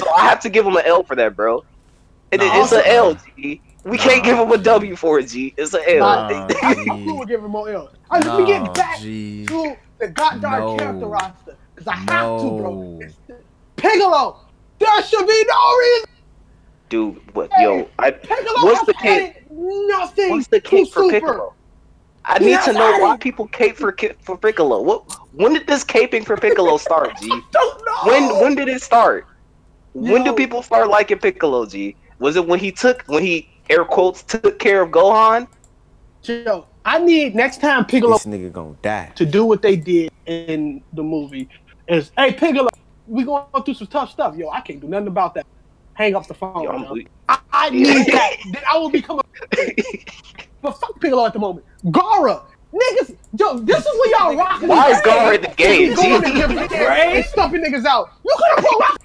So 0.01 0.11
I 0.11 0.22
have 0.22 0.41
to 0.41 0.51
give 0.51 0.66
him 0.66 0.74
an 0.74 0.82
L 0.84 1.05
for 1.05 1.14
that, 1.14 1.36
bro. 1.36 1.64
And 2.32 2.43
it, 2.43 2.51
it's 2.53 2.72
an 2.72 2.82
L, 2.86 3.16
G. 3.36 3.62
We 3.85 3.97
can't 3.97 4.22
give 4.22 4.39
him 4.39 4.51
a 4.53 4.59
W 4.59 4.95
for 4.97 5.18
it, 5.20 5.28
G. 5.28 5.55
It's 5.57 5.72
an 5.74 5.81
L. 5.87 6.01
Nah, 6.01 6.49
I 6.62 6.74
G. 6.85 6.91
we 6.91 7.12
will 7.12 7.24
give 7.24 7.43
him 7.43 7.51
more 7.51 7.68
L. 7.70 7.91
I 8.11 8.20
just 8.20 8.37
we 8.37 8.47
get 8.47 8.74
back 8.74 8.99
G. 9.01 9.47
to 9.47 9.76
the 9.99 10.09
goddamn 10.09 10.61
No. 10.61 10.76
character 10.76 11.07
roster 11.07 11.57
because 11.74 11.87
I 11.89 11.95
have 12.12 12.41
to, 12.41 12.51
bro. 12.59 12.99
It's 13.03 13.16
Piccolo. 13.76 14.41
There 14.78 15.03
should 15.05 15.26
be 15.26 15.45
no 15.49 15.76
reason. 15.78 16.09
Dude, 16.89 17.35
what? 17.35 17.51
Yo, 17.59 17.89
I 17.99 18.11
Piccolo 18.11 18.64
what's 18.64 18.85
the 18.87 18.95
cape? 18.95 19.37
Nothing. 19.51 20.31
What's 20.31 20.49
the 20.49 20.61
to 20.61 20.68
cape 20.68 20.89
for 20.93 21.05
Super. 21.05 21.11
Piccolo? 21.20 21.55
I 22.24 22.39
He 22.39 22.47
need 22.47 22.53
has 22.53 22.64
to 22.66 22.72
know 22.74 22.99
why 22.99 23.11
added- 23.11 23.20
people 23.22 23.47
cape 23.49 23.76
for 23.76 23.97
for 24.22 24.37
Piccolo. 24.37 24.83
What? 24.83 25.05
When 25.33 25.55
did 25.55 25.66
this 25.66 25.85
caping 25.85 26.24
for 26.24 26.37
Piccolo 26.37 26.76
start, 26.76 27.16
G? 27.20 27.28
Don't 27.53 27.87
know. 27.87 28.11
When 28.11 28.41
when 28.43 28.55
did 28.55 28.68
it 28.68 28.83
start? 28.83 29.26
When 29.95 30.22
do 30.24 30.33
people 30.35 30.62
start 30.62 30.89
liking 30.89 31.18
Piccolo, 31.18 31.64
G? 31.66 31.97
Was 32.18 32.37
it 32.37 32.47
when 32.47 32.59
he 32.61 32.70
took 32.72 33.03
when 33.07 33.22
he 33.22 33.49
air 33.71 33.85
quotes 33.85 34.23
took 34.23 34.59
care 34.59 34.83
of 34.83 34.91
Gohan? 34.91 35.47
Yo, 36.25 36.66
I 36.85 36.99
need 36.99 37.35
next 37.35 37.61
time 37.61 37.85
Piccolo 37.87 38.14
This 38.18 38.27
nigga 38.27 38.53
gonna 38.53 38.75
die. 38.83 39.12
to 39.14 39.25
do 39.25 39.45
what 39.45 39.62
they 39.62 39.77
did 39.77 40.11
in 40.27 40.83
the 40.93 41.03
movie 41.03 41.49
is, 41.89 42.12
hey 42.18 42.33
Piccolo, 42.33 42.68
we 43.07 43.25
going 43.25 43.45
through 43.64 43.75
some 43.75 43.87
tough 43.87 44.11
stuff. 44.11 44.37
Yo, 44.37 44.49
I 44.51 44.61
can't 44.61 44.81
do 44.81 44.87
nothing 44.89 45.09
about 45.09 45.35
that. 45.35 45.47
Hang 45.95 46.14
up 46.14 46.27
the 46.27 46.35
phone. 46.35 46.62
Yo, 46.64 46.73
yo. 46.73 46.79
I'm- 46.95 47.07
I, 47.29 47.39
I 47.53 47.71
need 47.71 47.87
that. 48.12 48.37
then 48.53 48.62
I 48.71 48.77
will 48.79 48.91
become 48.91 49.21
a. 49.21 49.23
but 50.62 50.73
fuck 50.73 51.01
Piccolo 51.01 51.25
at 51.27 51.33
the 51.33 51.39
moment. 51.39 51.64
Gaara, 51.87 52.43
niggas, 52.73 53.16
yo, 53.39 53.59
this 53.61 53.79
is 53.79 53.85
what 53.87 54.11
y'all 54.21 54.37
rocking. 54.37 54.68
Why 54.68 54.91
is 54.91 54.99
Gaara 54.99 55.37
in 55.37 55.43
the 55.43 55.49
game, 55.57 55.91
You 55.91 55.97
going 55.97 56.23
G? 56.23 56.31
to 56.33 56.37
give 56.37 56.51
and 56.51 57.25
stuffing 57.27 57.62
niggas 57.62 57.85
out. 57.85 58.11
You 58.25 58.37
could 58.37 58.51
have 58.57 58.64
put 58.64 58.81
Rock. 58.81 59.01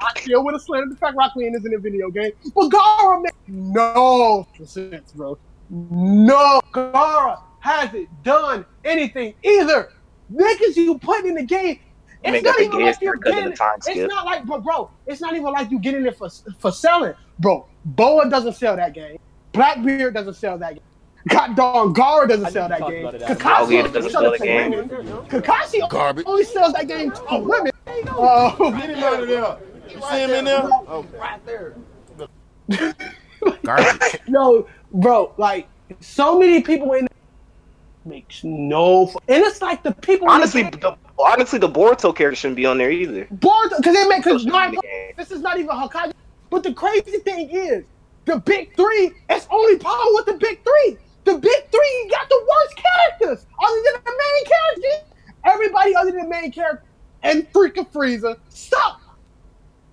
I 0.00 0.20
still 0.20 0.42
would 0.44 0.54
have 0.54 0.62
slandered 0.62 0.92
the 0.92 0.96
fact 0.96 1.16
Rock 1.16 1.32
Lee 1.36 1.46
isn't 1.46 1.74
a 1.74 1.78
video 1.78 2.10
game, 2.10 2.32
but 2.54 2.68
Gaara 2.70 3.22
makes 3.22 3.36
no 3.48 4.46
sense, 4.64 5.12
bro. 5.12 5.38
No, 5.70 6.60
Gaara 6.72 7.40
hasn't 7.60 8.08
done 8.22 8.64
anything 8.84 9.34
either. 9.42 9.90
Niggas 10.32 10.76
you 10.76 10.98
put 10.98 11.24
in 11.24 11.34
the 11.34 11.42
game. 11.44 11.78
You 12.24 12.34
It's 12.34 12.36
ain't 12.36 12.44
not 12.44 12.60
even 12.60 12.80
like 12.86 13.00
you're 13.00 13.16
getting. 13.16 13.50
the 13.50 13.56
time 13.56 13.76
It's 13.78 13.86
skip. 13.86 14.08
not 14.08 14.24
like, 14.26 14.46
but 14.46 14.62
bro, 14.62 14.90
it's 15.06 15.20
not 15.20 15.32
even 15.34 15.52
like 15.52 15.70
you 15.70 15.78
getting 15.78 16.06
it 16.06 16.16
for 16.16 16.28
for 16.58 16.70
selling, 16.72 17.14
bro. 17.38 17.66
Boa 17.84 18.28
doesn't 18.28 18.54
sell 18.54 18.76
that 18.76 18.92
game. 18.94 19.18
Blackbeard 19.52 20.14
doesn't 20.14 20.34
sell 20.34 20.58
that 20.58 20.74
game. 20.74 20.82
God 21.28 21.54
darn, 21.56 21.92
Gaara 21.94 22.28
doesn't 22.28 22.50
sell 22.52 22.68
that 22.68 22.80
game. 22.86 23.04
Yeah, 23.04 23.34
Kakashi 23.34 23.82
doesn't 23.92 24.10
sells 24.10 24.12
sell 24.12 24.32
it 24.32 24.32
the 24.32 24.38
to 24.38 24.44
game. 24.44 24.70
women. 24.70 24.88
Kakashi 25.28 25.88
Garbage. 25.90 26.24
only 26.26 26.44
sells 26.44 26.72
that 26.74 26.86
game 26.88 27.10
to 27.10 27.24
women. 27.38 27.72
Oh, 28.08 28.56
Uh, 29.50 29.58
Get 29.90 29.96
him 29.96 30.02
out 30.02 30.12
of 30.12 30.28
there. 30.28 30.28
You 30.28 30.28
see 30.28 30.32
him 30.32 30.38
in 30.38 30.44
there? 30.44 30.62
Oh, 30.88 31.06
right 31.18 31.46
there. 31.46 31.74
Garbage. 33.64 34.18
No, 34.28 34.66
bro, 34.92 35.32
like 35.38 35.66
so 36.00 36.38
many 36.38 36.62
people 36.62 36.92
in 36.92 37.08
makes 38.04 38.44
no, 38.44 39.06
fu- 39.08 39.18
and 39.28 39.42
it's 39.42 39.60
like 39.60 39.82
the 39.82 39.92
people 39.92 40.26
in 40.26 40.28
the 40.28 40.34
Honestly, 40.34 40.62
the, 40.62 40.96
honestly, 41.18 41.58
the 41.58 41.68
Boruto 41.68 42.14
character 42.14 42.36
shouldn't 42.36 42.56
be 42.56 42.66
on 42.66 42.78
there 42.78 42.90
either. 42.90 43.26
bored 43.30 43.70
because 43.76 43.94
they 43.94 44.06
make 44.06 44.22
because 44.24 44.42
Shouldn't 44.42 44.60
be 44.62 44.68
in 44.68 44.74
the 44.74 44.80
game. 44.82 45.12
this 45.16 45.30
is 45.30 45.40
not 45.40 45.58
even 45.58 45.70
Hokage. 45.70 46.12
But 46.50 46.62
the 46.62 46.72
crazy 46.72 47.18
thing 47.18 47.50
is, 47.50 47.84
the 48.24 48.38
big 48.38 48.74
three 48.76 49.12
it's 49.28 49.46
only 49.50 49.78
problem 49.78 50.14
with 50.14 50.26
the 50.26 50.34
big 50.34 50.62
three. 50.62 50.96
The 51.24 51.38
big 51.38 51.70
three 51.70 52.08
got 52.10 52.28
the 52.28 52.46
worst 52.48 52.76
characters 52.76 53.46
other 53.62 53.76
than 53.92 54.02
the 54.04 54.12
main 54.12 54.44
character. 54.44 55.06
Everybody 55.44 55.94
other 55.96 56.10
than 56.12 56.22
the 56.22 56.28
main 56.28 56.52
character 56.52 56.84
and 57.22 57.50
freaking 57.52 57.90
Frieza 57.90 58.38
stop. 58.48 58.99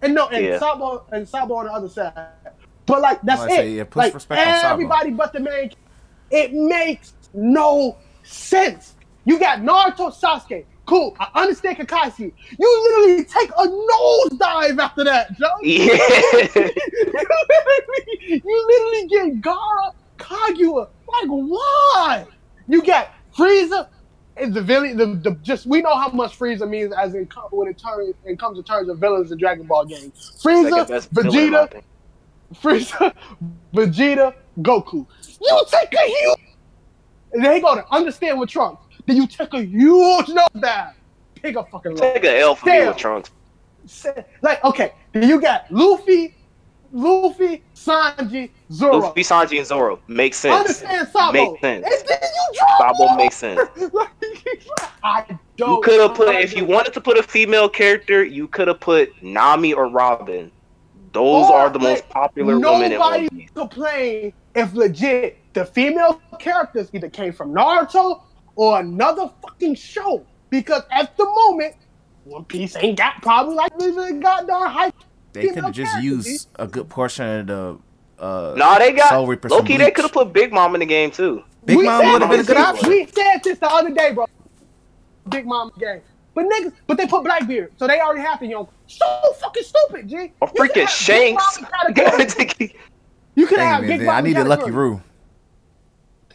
And 0.01 0.13
no, 0.15 0.27
and 0.27 0.45
Yeah. 0.45 0.59
Sabo 0.59 1.05
and 1.11 1.27
Sabo 1.27 1.55
on 1.55 1.65
the 1.65 1.71
other 1.71 1.89
side. 1.89 2.13
But 2.85 3.01
like 3.01 3.21
that's 3.21 3.39
Well, 3.41 3.49
it. 3.49 3.55
Say, 3.55 3.69
yeah, 3.71 3.83
like 3.95 4.13
respect 4.13 4.47
on 4.47 4.61
Sabo. 4.61 4.73
everybody 4.73 5.11
but 5.11 5.33
the 5.33 5.39
main. 5.39 5.71
It 6.29 6.53
makes 6.53 7.13
no 7.33 7.97
sense. 8.23 8.95
You 9.25 9.39
got 9.39 9.59
Naruto, 9.59 10.13
Sasuke. 10.13 10.65
Cool. 10.85 11.15
I 11.19 11.41
understand 11.41 11.77
Kakashi. 11.77 12.31
You 12.57 12.83
literally 12.83 13.25
take 13.25 13.49
a 13.49 13.67
nosedive 13.67 14.79
after 14.79 15.03
that, 15.03 15.37
Joe. 15.37 15.47
Yeah. 15.61 15.83
you, 16.55 16.69
literally, 17.43 18.41
you 18.45 18.67
literally 18.67 19.07
get 19.07 19.41
Gaara, 19.41 19.93
Kaguya. 20.17 20.87
Like, 21.07 21.27
why? 21.27 22.25
You 22.69 22.81
got 22.83 23.11
Frieza. 23.35 23.87
The 24.39 24.61
villain? 24.61 24.97
The, 24.97 25.05
the 25.05 25.31
just 25.41 25.65
we 25.65 25.81
know 25.81 25.95
how 25.95 26.09
much 26.09 26.37
Frieza 26.37 26.69
means 26.69 26.93
as 26.93 27.15
in 27.15 27.27
when 27.51 27.67
it 27.67 27.77
turns 27.77 28.13
it 28.25 28.39
comes 28.39 28.57
to 28.57 28.63
terms 28.63 28.89
of 28.89 28.99
villains 28.99 29.31
in 29.31 29.37
Dragon 29.37 29.65
Ball 29.65 29.85
games. 29.85 30.39
Frieza, 30.43 30.87
best 30.87 31.09
villain, 31.11 31.37
in 31.37 31.51
my 31.51 31.67
Vegeta. 31.67 31.83
Frieza, 32.55 33.13
Vegeta, 33.73 34.33
Goku. 34.61 35.05
You 35.41 35.65
take 35.69 35.93
a 35.93 36.07
huge. 36.07 36.39
And 37.33 37.43
then 37.43 37.55
he 37.55 37.61
go 37.61 37.75
to 37.75 37.85
understand 37.91 38.39
with 38.39 38.49
Trunks. 38.49 38.83
Then 39.05 39.17
you 39.17 39.27
take 39.27 39.53
a 39.53 39.63
huge 39.63 40.27
nosedive. 40.27 40.93
Pick 41.35 41.55
a 41.55 41.63
fucking. 41.65 41.95
Take 41.95 42.23
an 42.23 42.35
L 42.35 42.55
for 42.55 42.65
me 42.67 42.87
with 42.87 42.97
Trunks. 42.97 43.31
Like, 44.41 44.63
okay, 44.63 44.93
then 45.13 45.29
you 45.29 45.39
got 45.39 45.71
Luffy, 45.71 46.35
Luffy, 46.91 47.63
Sanji, 47.75 48.49
Zoro. 48.71 48.97
Luffy, 48.97 49.21
Sanji, 49.21 49.57
and 49.57 49.67
Zoro 49.67 49.99
makes 50.07 50.37
sense. 50.37 50.55
Understand 50.55 51.07
Sabo. 51.09 51.33
Makes 51.33 51.61
sense. 51.61 51.85
And 51.85 52.07
then 52.07 52.19
you 52.21 52.59
drop 52.59 52.95
Sabo 52.95 53.15
makes 53.15 53.35
sense. 53.35 53.93
Like, 53.93 54.09
I 55.03 55.37
don't. 55.57 55.69
You 55.69 55.81
could 55.81 55.99
have 55.99 56.15
put 56.15 56.35
if 56.35 56.55
you 56.55 56.65
wanted 56.65 56.93
to 56.93 57.01
put 57.01 57.17
a 57.17 57.23
female 57.23 57.69
character, 57.69 58.23
you 58.23 58.47
could 58.47 58.67
have 58.67 58.79
put 58.79 59.11
Nami 59.21 59.73
or 59.73 59.87
Robin. 59.89 60.51
Those 61.13 61.49
Or, 61.49 61.55
are 61.55 61.69
the 61.69 61.79
most 61.79 62.07
popular 62.09 62.59
women 62.59 62.91
in 62.91 62.99
One 62.99 63.27
Piece. 63.29 63.49
complain 63.51 64.33
if 64.55 64.73
legit 64.73 65.37
the 65.53 65.65
female 65.65 66.21
characters 66.37 66.89
either 66.93 67.09
came 67.09 67.33
from 67.33 67.53
Naruto 67.53 68.21
or 68.55 68.79
another 68.79 69.31
fucking 69.41 69.75
show. 69.75 70.25
Because 70.49 70.83
at 70.91 71.17
the 71.17 71.25
moment, 71.25 71.75
One 72.25 72.45
Piece 72.45 72.75
ain't 72.75 72.97
got 72.97 73.21
probably 73.21 73.55
like 73.55 73.71
goddamn 74.21 74.69
hype. 74.69 74.93
They 75.41 75.47
could 75.49 75.63
have 75.63 75.73
just 75.73 75.91
characters, 75.91 76.27
used 76.27 76.49
a 76.55 76.67
good 76.67 76.89
portion 76.89 77.25
of 77.25 77.47
the. 77.47 77.79
Uh, 78.23 78.55
Nah, 78.57 78.79
they 78.79 78.93
got 78.93 79.09
Soul 79.09 79.27
Reapers 79.27 79.51
from 79.51 79.59
Loki. 79.59 79.77
They 79.77 79.91
could 79.91 80.05
have 80.05 80.11
put 80.11 80.33
Big 80.33 80.51
Mom 80.51 80.73
in 80.75 80.79
the 80.79 80.85
game 80.85 81.11
too. 81.11 81.43
Big 81.65 81.77
We 81.77 81.85
Mom 81.85 82.11
would 82.11 82.21
have 82.21 82.31
been 82.31 82.39
a 82.39 82.43
good 82.43 82.57
option. 82.57 82.89
We 82.89 83.05
said 83.05 83.39
this 83.43 83.59
the 83.59 83.67
other 83.67 83.91
day, 83.91 84.13
bro. 84.13 84.25
Big 85.29 85.45
Mom 85.45 85.71
game. 85.79 86.01
But 86.33 86.45
niggas, 86.45 86.73
but 86.85 86.97
they 86.97 87.07
put 87.07 87.23
Blackbeard, 87.23 87.73
so 87.77 87.87
they 87.87 87.99
already 87.99 88.21
have 88.21 88.39
to, 88.39 88.45
young. 88.45 88.67
So 88.85 89.05
fucking 89.39 89.63
stupid, 89.63 90.07
G. 90.07 90.31
Or 90.39 90.47
freaking 90.47 90.65
have 90.65 90.73
Big 90.73 90.89
Shanks. 90.89 91.61
Mom. 91.61 92.69
You 93.35 93.47
could 93.47 93.59
have 93.59 93.81
Big 93.81 94.01
Mom 94.01 94.15
I 94.15 94.21
needed 94.21 94.47
Lucky 94.47 94.61
category. 94.61 94.89
Roo. 94.89 95.01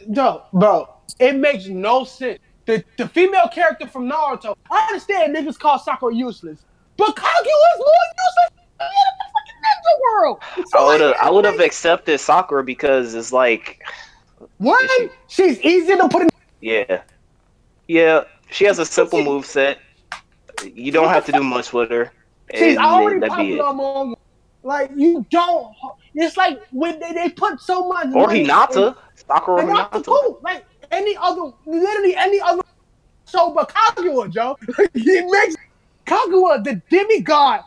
No, 0.07 0.43
bro, 0.51 0.89
it 1.19 1.35
makes 1.35 1.67
no 1.67 2.03
sense. 2.03 2.39
The, 2.65 2.83
the 2.97 3.07
female 3.07 3.49
character 3.49 3.87
from 3.87 4.09
Naruto, 4.09 4.55
I 4.71 4.87
understand 4.87 5.35
niggas 5.35 5.59
call 5.59 5.79
Sakura 5.79 6.15
useless, 6.15 6.63
but 6.97 7.15
Kaguya 7.15 7.65
is 7.73 7.79
more 7.79 7.87
useless 8.17 8.62
than 8.89 9.77
the 9.83 10.01
world. 10.03 10.39
So, 10.67 10.79
I 10.79 10.85
would 10.85 11.01
have 11.01 11.11
like, 11.11 11.19
I 11.21 11.29
would 11.29 11.45
have 11.45 11.59
accepted 11.59 12.19
Sakura 12.19 12.63
because 12.63 13.13
it's 13.13 13.31
like 13.31 13.83
One, 14.57 14.87
she's 15.27 15.59
easy 15.61 15.95
to 15.95 16.07
put 16.09 16.23
in. 16.23 16.29
yeah. 16.61 17.01
Yeah, 17.87 18.23
she 18.49 18.65
has 18.65 18.79
a 18.79 18.85
simple 18.85 19.23
move 19.23 19.45
set. 19.45 19.79
You 20.63 20.91
don't 20.91 21.09
have 21.09 21.25
to 21.25 21.31
do 21.31 21.43
much 21.43 21.73
with 21.73 21.89
her. 21.91 22.11
She's 22.55 22.77
already 22.77 23.19
that'd 23.19 23.33
popular 23.33 23.65
among. 23.65 24.15
Like 24.63 24.91
you 24.95 25.25
don't. 25.29 25.73
It's 26.15 26.37
like 26.37 26.61
when 26.71 26.99
they, 26.99 27.11
they 27.11 27.29
put 27.29 27.59
so 27.59 27.89
much. 27.89 28.07
Or 28.13 28.27
money 28.27 28.45
Hinata. 28.45 28.95
Sakura 29.15 29.63
or 29.63 29.67
Hinata 29.67 29.89
Hinata. 29.91 30.05
cool. 30.05 30.39
Like 30.41 30.65
any 30.91 31.17
other, 31.17 31.51
literally 31.65 32.15
any 32.15 32.39
other 32.39 32.61
show 33.29 33.51
but 33.53 33.69
Kaguya, 33.69 34.29
Joe. 34.31 34.57
he 34.93 35.21
makes 35.29 35.55
Kaguya 36.05 36.63
the 36.63 36.81
demigod 36.89 37.59
of 37.59 37.65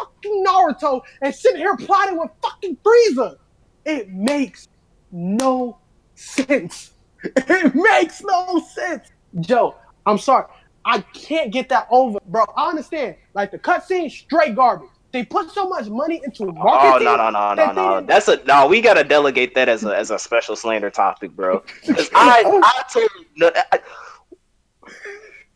fucking 0.00 0.44
Naruto 0.46 1.02
and 1.22 1.34
sitting 1.34 1.58
here 1.58 1.76
plotting 1.76 2.18
with 2.18 2.30
fucking 2.42 2.76
Frieza. 2.76 3.36
It 3.84 4.10
makes 4.10 4.68
no 5.12 5.78
sense. 6.14 6.92
It 7.22 7.74
makes 7.74 8.22
no 8.22 8.64
sense. 8.74 9.08
Joe, 9.40 9.74
I'm 10.06 10.16
sorry. 10.16 10.46
I 10.86 11.00
can't 11.12 11.52
get 11.52 11.68
that 11.68 11.86
over, 11.90 12.18
bro. 12.26 12.44
I 12.56 12.70
understand. 12.70 13.16
Like 13.34 13.50
the 13.50 13.58
cutscene, 13.58 14.10
straight 14.10 14.54
garbage. 14.56 14.88
They 15.12 15.24
put 15.24 15.50
so 15.50 15.68
much 15.68 15.88
money 15.88 16.22
into 16.24 16.46
marketing. 16.46 16.62
Oh 16.62 16.64
marketing. 16.64 17.04
no 17.04 17.16
no 17.16 17.54
no 17.54 17.54
no 17.54 18.00
no! 18.00 18.06
That's 18.06 18.28
a 18.28 18.42
no. 18.44 18.68
We 18.68 18.80
gotta 18.80 19.04
delegate 19.04 19.54
that 19.54 19.68
as 19.68 19.84
a 19.84 19.94
as 19.94 20.10
a 20.10 20.18
special 20.18 20.56
slander 20.56 20.88
topic, 20.88 21.32
bro. 21.32 21.62
I 22.14 22.42
I 22.46 22.82
told 22.90 23.10
no, 23.36 23.50
I, 23.72 23.80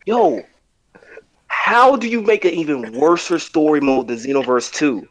yo, 0.04 0.42
how 1.64 1.96
do 1.96 2.06
you 2.06 2.20
make 2.20 2.44
an 2.44 2.52
even 2.52 2.92
worse 2.92 3.22
story 3.42 3.80
mode 3.80 4.08
than 4.08 4.18
Xenoverse 4.18 4.70
Two? 4.70 5.08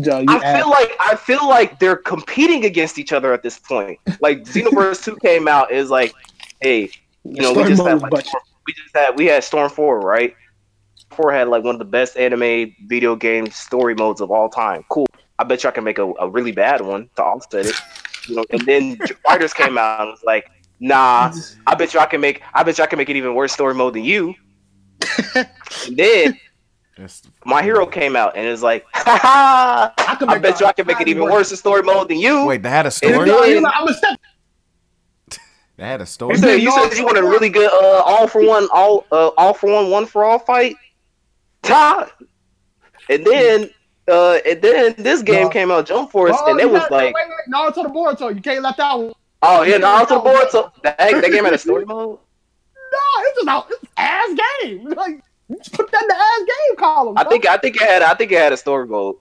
Joe, 0.00 0.24
I 0.26 0.58
feel 0.58 0.68
like 0.68 0.96
I 0.98 1.14
feel 1.14 1.48
like 1.48 1.78
they're 1.78 1.94
competing 1.94 2.64
against 2.64 2.98
each 2.98 3.12
other 3.12 3.32
at 3.32 3.44
this 3.44 3.60
point. 3.60 4.00
Like 4.20 4.40
Xenoverse 4.40 5.04
Two 5.04 5.14
came 5.22 5.46
out 5.46 5.70
is 5.70 5.90
like, 5.90 6.12
hey, 6.60 6.90
you 7.22 7.40
know, 7.40 7.52
we 7.52 7.62
just 7.68 7.86
had 7.86 8.02
like, 8.02 8.26
Storm- 8.26 8.42
we 8.66 8.72
just 8.72 8.96
had 8.96 9.16
we 9.16 9.26
had 9.26 9.44
Storm 9.44 9.70
Four, 9.70 10.00
right? 10.00 10.34
Four 11.10 11.32
had 11.32 11.46
like 11.46 11.62
one 11.62 11.76
of 11.76 11.78
the 11.78 11.84
best 11.84 12.16
anime 12.16 12.74
video 12.86 13.14
game 13.14 13.48
story 13.52 13.94
modes 13.94 14.20
of 14.20 14.32
all 14.32 14.48
time. 14.48 14.84
Cool. 14.88 15.06
I 15.38 15.44
bet 15.44 15.62
you 15.62 15.68
I 15.68 15.72
can 15.72 15.84
make 15.84 15.98
a, 15.98 16.12
a 16.14 16.28
really 16.28 16.50
bad 16.50 16.80
one 16.80 17.08
to 17.14 17.22
offset 17.22 17.66
it. 17.66 17.76
You 18.26 18.34
know, 18.34 18.44
and 18.50 18.66
then 18.66 18.98
Fighters 19.24 19.54
came 19.54 19.78
out 19.78 20.00
and 20.00 20.10
was 20.10 20.24
like, 20.24 20.50
nah, 20.80 21.32
I 21.68 21.76
bet 21.76 21.94
you 21.94 22.00
I 22.00 22.06
can 22.06 22.20
make 22.20 22.42
I 22.54 22.64
bet 22.64 22.76
you 22.78 22.82
I 22.82 22.88
can 22.88 22.96
make 22.96 23.08
it 23.08 23.14
even 23.14 23.36
worse 23.36 23.52
story 23.52 23.74
mode 23.74 23.94
than 23.94 24.02
you. 24.02 24.34
And 25.36 25.96
then 25.96 26.38
the- 26.96 27.22
my 27.44 27.62
hero 27.62 27.86
came 27.86 28.14
out 28.16 28.36
and 28.36 28.46
is 28.46 28.62
like, 28.62 28.84
ha 28.94 29.18
ha! 29.20 29.94
I, 29.98 30.16
I 30.34 30.38
bet 30.38 30.60
you 30.60 30.66
I 30.66 30.72
can 30.72 30.86
make 30.86 31.00
it 31.00 31.08
even 31.08 31.24
worse 31.24 31.50
in 31.50 31.56
story 31.56 31.82
mode 31.82 32.08
than 32.08 32.18
you. 32.18 32.46
Wait, 32.46 32.62
they 32.62 32.70
had 32.70 32.86
a 32.86 32.90
story. 32.90 33.12
Then- 33.28 33.48
you 33.50 33.60
know, 33.60 33.70
I'm 33.74 33.88
a 33.88 33.94
step. 33.94 34.20
They 35.76 35.82
had 35.84 36.00
a 36.00 36.06
story. 36.06 36.36
You 36.36 36.40
said 36.40 36.56
you 36.62 36.70
said 36.70 36.96
you 36.96 37.04
want 37.04 37.18
a 37.18 37.22
really 37.22 37.48
good 37.48 37.68
uh, 37.68 38.02
all 38.04 38.28
for 38.28 38.46
one, 38.46 38.68
all 38.72 39.06
uh, 39.10 39.30
all 39.36 39.52
for 39.52 39.68
one, 39.72 39.90
one 39.90 40.06
for 40.06 40.22
all 40.24 40.38
fight. 40.38 40.76
Ta! 41.62 42.08
And 43.10 43.26
then 43.26 43.70
uh, 44.06 44.38
and 44.46 44.62
then 44.62 44.94
this 44.98 45.20
game 45.22 45.44
No. 45.46 45.50
came 45.50 45.72
out, 45.72 45.86
Jump 45.86 46.12
Force, 46.12 46.36
Oh, 46.38 46.50
and 46.52 46.60
it 46.60 46.70
was 46.70 46.82
got- 46.82 46.92
like, 46.92 47.12
wait, 47.12 47.24
wait, 47.26 47.52
Naruto 47.52 47.82
the 47.82 47.88
Boruto. 47.88 48.32
You 48.32 48.40
can't 48.40 48.62
let 48.62 48.76
that 48.76 48.96
one. 48.96 49.12
oh 49.42 49.62
yeah, 49.62 49.78
Naruto 49.78 50.10
the 50.10 50.18
board. 50.20 50.48
So 50.50 50.70
that, 50.84 50.96
that 50.96 51.32
game 51.32 51.44
had 51.44 51.54
a 51.54 51.58
story 51.58 51.84
mode. 51.84 52.20
No, 52.94 53.22
it's 53.22 53.36
just 53.38 53.48
out. 53.48 53.66
It's 53.70 53.92
ass 53.96 54.28
game. 54.62 54.92
Like, 54.96 55.22
you 55.48 55.56
just 55.58 55.72
put 55.74 55.90
that 55.90 56.02
in 56.02 56.08
the 56.08 56.14
ass 56.14 56.38
game 56.38 56.76
column. 56.78 57.18
I 57.18 57.22
bro. 57.22 57.30
think 57.30 57.46
I 57.46 57.58
think 57.58 57.76
it 57.76 57.82
had 57.82 58.02
I 58.02 58.14
think 58.14 58.32
it 58.32 58.38
had 58.38 58.52
a 58.52 58.56
story 58.56 58.86
mode, 58.86 59.16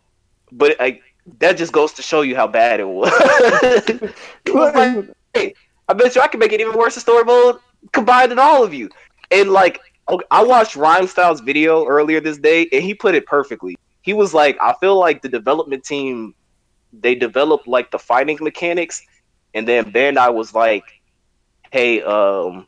but 0.52 0.78
like 0.80 1.02
that 1.40 1.58
just 1.58 1.74
goes 1.74 1.94
to 1.94 2.02
show 2.02 2.22
you 2.22 2.36
how 2.36 2.48
bad 2.48 2.80
it 2.80 2.88
was. 2.88 3.12
it 3.86 4.54
was 4.54 4.76
like, 4.76 5.10
hey, 5.34 5.54
I 5.88 5.94
bet 5.94 6.16
you 6.16 6.22
I 6.22 6.28
can 6.28 6.40
make 6.40 6.54
it 6.54 6.62
even 6.62 6.78
worse 6.78 6.96
in 6.96 7.02
story 7.02 7.26
mode 7.26 7.58
combining 7.92 8.40
all 8.40 8.64
of 8.64 8.74
you. 8.74 8.90
And 9.32 9.52
like, 9.52 9.82
okay, 10.10 10.26
I 10.32 10.44
watched 10.44 10.76
Rhyme 10.76 11.08
Styles' 11.08 11.42
video 11.42 11.86
earlier 11.86 12.22
this 12.22 12.38
day, 12.38 12.68
and 12.72 12.84
he 12.84 12.94
put 12.94 13.16
it 13.16 13.26
perfectly. 13.26 13.76
He 14.02 14.14
was 14.14 14.34
like, 14.34 14.58
I 14.62 14.74
feel 14.80 14.98
like 15.00 15.22
the 15.22 15.30
development 15.30 15.84
team 15.84 16.36
they 17.02 17.16
developed 17.16 17.68
like 17.68 17.92
the 17.92 18.00
fighting 18.00 18.38
mechanics, 18.40 19.04
and 19.54 19.68
then 19.68 19.92
Bandai 19.92 20.34
was 20.34 20.54
like, 20.54 20.84
hey, 21.72 22.02
um, 22.04 22.68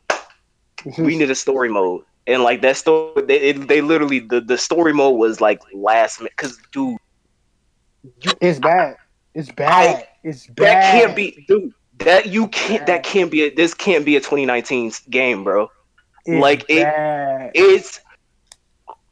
we 0.98 1.16
need 1.18 1.30
a 1.30 1.34
story 1.34 1.68
mode. 1.68 2.02
And 2.26 2.42
like 2.42 2.60
that 2.62 2.76
story, 2.76 3.22
they, 3.26 3.38
it, 3.40 3.68
they 3.68 3.80
literally 3.80 4.18
the, 4.20 4.40
the 4.40 4.58
story 4.58 4.92
mode 4.92 5.18
was 5.18 5.40
like 5.40 5.60
last 5.72 6.20
minute 6.20 6.32
because 6.36 6.58
dude, 6.72 6.98
It's 8.40 8.58
bad. 8.58 8.96
It's 9.34 9.50
bad. 9.52 10.08
it's 10.24 10.46
bad. 10.48 10.56
that 10.56 10.92
can't 10.92 11.16
be 11.16 11.44
dude. 11.46 11.72
That 11.98 12.26
you 12.26 12.48
can't. 12.48 12.86
That 12.86 13.04
can't 13.04 13.30
be. 13.30 13.42
A, 13.44 13.54
this 13.54 13.72
can't 13.74 14.04
be 14.04 14.16
a 14.16 14.20
2019 14.20 14.92
game, 15.08 15.44
bro. 15.44 15.70
It's 16.26 16.42
like 16.42 16.64
it, 16.68 16.82
bad. 16.82 17.52
it's 17.54 18.00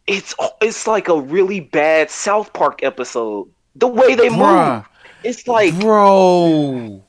it's 0.06 0.34
it's 0.60 0.86
like 0.86 1.08
a 1.08 1.18
really 1.18 1.60
bad 1.60 2.10
South 2.10 2.52
Park 2.52 2.82
episode. 2.82 3.48
The 3.76 3.86
way 3.86 4.14
they 4.14 4.28
move, 4.28 4.84
it's 5.22 5.48
like 5.48 5.78
bro. 5.80 7.02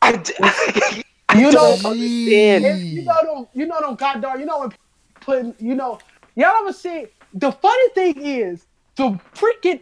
I, 0.00 0.16
d- 0.16 0.34
I 0.40 1.04
You 1.36 1.50
know, 1.50 1.52
don't 1.52 1.84
understand. 1.84 2.64
You 2.92 3.02
know 3.04 3.34
them, 3.34 3.46
you 3.54 3.66
know 3.66 3.80
them 3.80 3.94
god 3.96 4.22
dog, 4.22 4.40
you 4.40 4.46
know 4.46 4.60
when 4.60 4.72
putting, 5.20 5.54
you 5.58 5.74
know, 5.74 5.98
y'all 6.36 6.52
ever 6.60 6.72
see 6.72 7.06
the 7.34 7.50
funny 7.52 7.88
thing 7.90 8.20
is 8.20 8.66
the 8.96 9.18
freaking 9.34 9.80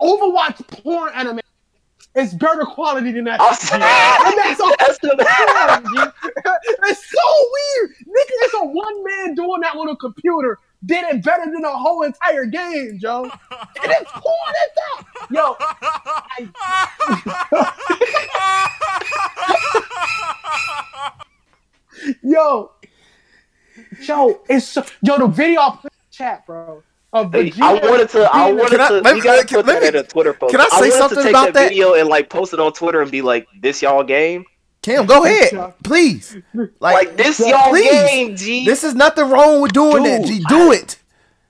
Overwatch 0.00 0.66
porn 0.82 1.12
anime 1.14 1.40
is 2.16 2.34
better 2.34 2.64
quality 2.64 3.12
than 3.12 3.24
that. 3.24 3.38
And 3.40 4.38
that's 4.38 4.58
That's 4.78 4.98
the- 4.98 5.16
It's 6.88 7.10
so 7.10 7.48
weird. 7.52 7.90
Nigga, 8.00 8.34
it's 8.42 8.54
a 8.54 8.64
one 8.66 9.04
man 9.04 9.34
doing 9.34 9.60
that 9.60 9.76
on 9.76 9.88
a 9.88 9.96
computer. 9.96 10.58
Did 10.86 11.04
it 11.16 11.24
better 11.24 11.44
than 11.44 11.60
the 11.62 11.70
whole 11.70 12.02
entire 12.02 12.44
game, 12.46 12.98
Joe. 13.00 13.24
And 13.82 13.92
it's 13.92 14.10
porn 14.12 14.54
at 14.62 14.70
that. 14.76 15.04
Yo, 15.30 15.56
yo, 22.22 22.70
Joe, 24.02 24.40
it's 24.48 24.66
so, 24.66 24.84
yo 25.02 25.18
the 25.18 25.26
video 25.26 25.60
I 25.60 25.70
put 25.82 25.92
in 25.92 25.98
the 26.10 26.16
chat, 26.16 26.46
bro. 26.46 26.82
Hey, 27.32 27.52
I 27.60 27.74
wanted 27.74 28.10
to. 28.10 28.28
I 28.32 28.52
wanted 28.52 28.76
Can 28.78 28.88
to. 28.88 28.94
let 29.00 29.04
me- 29.04 29.12
we 29.14 29.20
gotta 29.22 29.46
can- 29.46 29.56
put 29.58 29.66
let 29.66 29.80
that 29.80 29.92
me- 29.94 29.98
in 29.98 30.04
a 30.04 30.06
Twitter 30.06 30.34
post. 30.34 30.52
can 30.52 30.60
I 30.60 30.68
say 30.68 30.76
wanted 30.76 30.92
something 30.92 31.18
to 31.18 31.22
take 31.24 31.30
about 31.32 31.54
that? 31.54 31.68
video 31.70 31.94
and 31.94 32.08
like 32.08 32.28
post 32.28 32.52
it 32.52 32.60
on 32.60 32.72
Twitter 32.72 33.00
and 33.00 33.10
be 33.10 33.22
like, 33.22 33.46
"This 33.60 33.80
y'all 33.82 34.04
game." 34.04 34.44
Cam, 34.88 35.04
go 35.06 35.24
ahead, 35.24 35.74
please. 35.84 36.36
Like, 36.54 36.70
Like 36.80 37.16
this 37.16 37.38
y'all 37.40 37.68
please. 37.68 37.90
game, 37.90 38.36
G. 38.36 38.64
This 38.64 38.84
is 38.84 38.94
nothing 38.94 39.28
wrong 39.28 39.60
with 39.60 39.72
doing 39.72 40.02
that. 40.04 40.24
G, 40.24 40.42
do 40.48 40.72
it. 40.72 40.96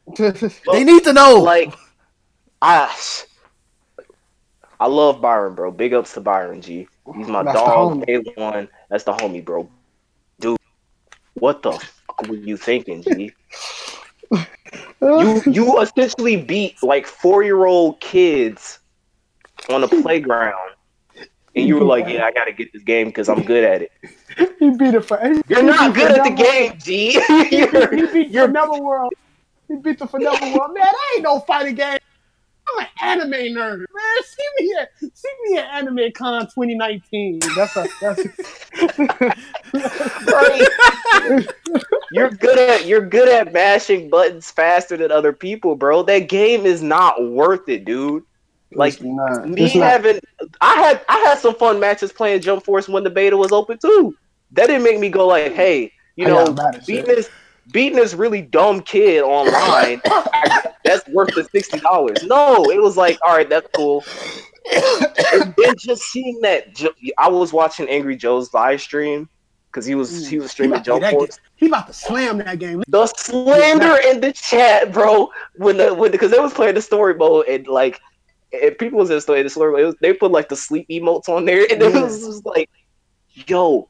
They 0.72 0.84
need 0.84 1.04
to 1.04 1.12
know. 1.12 1.36
like 1.36 1.72
I 2.62 2.92
I 4.80 4.86
love 4.88 5.20
Byron, 5.20 5.54
bro. 5.54 5.70
Big 5.70 5.92
ups 5.94 6.14
to 6.14 6.20
Byron, 6.20 6.60
G. 6.62 6.88
He's 7.14 7.28
my 7.28 7.42
That's 7.44 7.58
dog. 7.58 7.98
homie. 8.02 8.06
Day 8.06 8.32
one. 8.36 8.68
That's 8.88 9.04
the 9.04 9.12
homie, 9.12 9.44
bro. 9.44 9.68
Dude, 10.40 10.56
what 11.34 11.62
the 11.62 11.72
fuck 11.72 12.26
were 12.28 12.34
you 12.36 12.56
thinking, 12.56 13.02
G? 13.02 13.32
you 15.00 15.42
you 15.46 15.80
essentially 15.80 16.36
beat 16.36 16.82
like 16.82 17.06
four 17.06 17.42
year 17.44 17.66
old 17.66 18.00
kids 18.00 18.78
on 19.68 19.84
a 19.84 19.88
playground, 19.88 20.70
and 21.58 21.68
you 21.68 21.76
were 21.76 21.84
like, 21.84 22.08
"Yeah, 22.08 22.24
I 22.24 22.32
gotta 22.32 22.52
get 22.52 22.72
this 22.72 22.82
game 22.82 23.08
because 23.08 23.28
I'm 23.28 23.42
good 23.42 23.64
at 23.64 23.82
it." 23.82 23.92
he 24.58 24.70
beat 24.70 24.94
it 24.94 25.04
for. 25.04 25.20
You're 25.48 25.62
not 25.62 25.94
good 25.94 26.12
at 26.12 26.24
the 26.24 26.30
game, 26.30 26.78
G. 26.78 27.20
He 27.48 27.56
You're- 27.58 27.88
beat, 27.88 28.10
he 28.10 28.24
beat 28.24 28.32
the 28.32 28.48
Never 28.48 28.80
World. 28.80 29.12
He 29.68 29.76
beat 29.76 29.98
the 29.98 30.06
Forever 30.06 30.44
World. 30.56 30.72
Man, 30.74 30.82
that 30.82 30.94
ain't 31.14 31.24
no 31.24 31.40
fighting 31.40 31.74
game. 31.74 31.98
I'm 32.70 32.80
an 32.84 32.86
anime 33.00 33.54
nerd, 33.56 33.78
man. 33.78 34.22
See 34.24 34.44
me 34.60 34.76
at 34.78 34.90
see 35.00 35.28
me 35.44 35.58
at 35.58 35.66
Anime 35.72 36.12
Con 36.14 36.42
2019. 36.42 37.40
That's 37.56 37.76
a 37.76 37.86
that's. 38.00 38.22
you're 42.12 42.30
good 42.30 42.58
at 42.58 42.86
you're 42.86 43.06
good 43.06 43.28
at 43.28 43.52
mashing 43.52 44.10
buttons 44.10 44.50
faster 44.50 44.96
than 44.96 45.10
other 45.10 45.32
people, 45.32 45.76
bro. 45.76 46.02
That 46.02 46.28
game 46.28 46.66
is 46.66 46.82
not 46.82 47.30
worth 47.30 47.68
it, 47.68 47.84
dude. 47.84 48.24
Like 48.72 49.00
me 49.00 49.68
having 49.70 50.20
I 50.60 50.74
had 50.74 51.00
I 51.08 51.18
had 51.20 51.38
some 51.38 51.54
fun 51.54 51.80
matches 51.80 52.12
playing 52.12 52.42
Jump 52.42 52.64
Force 52.64 52.88
when 52.88 53.02
the 53.02 53.10
beta 53.10 53.36
was 53.36 53.50
open 53.52 53.78
too. 53.78 54.14
That 54.52 54.66
didn't 54.66 54.82
make 54.82 54.98
me 55.00 55.08
go 55.08 55.26
like, 55.26 55.52
hey, 55.54 55.92
you 56.16 56.26
I 56.26 56.28
know, 56.28 56.46
got 56.52 56.56
mad 56.56 56.74
at 56.76 56.86
beating 56.86 57.06
shit. 57.06 57.16
this 57.16 57.30
beating 57.72 57.96
this 57.96 58.14
really 58.14 58.42
dumb 58.42 58.80
kid 58.80 59.22
online, 59.22 60.00
that's 60.84 61.06
worth 61.08 61.34
the 61.34 61.48
sixty 61.50 61.80
dollars. 61.80 62.22
No, 62.24 62.70
it 62.70 62.80
was 62.80 62.96
like, 62.96 63.18
all 63.26 63.36
right, 63.36 63.48
that's 63.48 63.68
cool. 63.74 64.04
and 64.72 65.54
then 65.56 65.74
just 65.78 66.02
seeing 66.02 66.38
that, 66.42 66.66
I 67.16 67.28
was 67.28 67.54
watching 67.54 67.88
Angry 67.88 68.16
Joe's 68.16 68.52
live 68.52 68.82
stream 68.82 69.28
because 69.70 69.86
he 69.86 69.94
was 69.94 70.28
he 70.28 70.38
was 70.38 70.50
streaming 70.50 70.82
Jump 70.82 71.04
Force. 71.04 71.38
he 71.56 71.66
about 71.66 71.86
to 71.86 71.92
slam 71.94 72.38
that 72.38 72.58
game. 72.58 72.82
The 72.88 73.06
slander 73.06 73.96
in 74.08 74.20
the 74.20 74.32
chat, 74.32 74.92
bro. 74.92 75.30
When 75.56 75.78
the 75.78 75.94
when 75.94 76.10
because 76.10 76.30
they 76.30 76.38
was 76.38 76.52
playing 76.52 76.74
the 76.74 76.82
story 76.82 77.14
mode 77.14 77.46
and 77.48 77.66
like 77.66 78.00
and 78.52 78.78
people 78.78 78.98
was 78.98 79.10
in 79.10 79.16
the 79.16 79.20
story, 79.20 79.42
the 79.42 79.48
it 79.76 79.84
was, 79.84 79.94
they 80.00 80.12
put 80.12 80.30
like 80.30 80.48
the 80.48 80.56
sleep 80.56 80.86
emotes 80.88 81.28
on 81.28 81.44
there 81.44 81.66
and 81.70 81.82
it 81.82 81.92
was 81.92 82.24
just 82.24 82.46
like, 82.46 82.70
yo. 83.46 83.88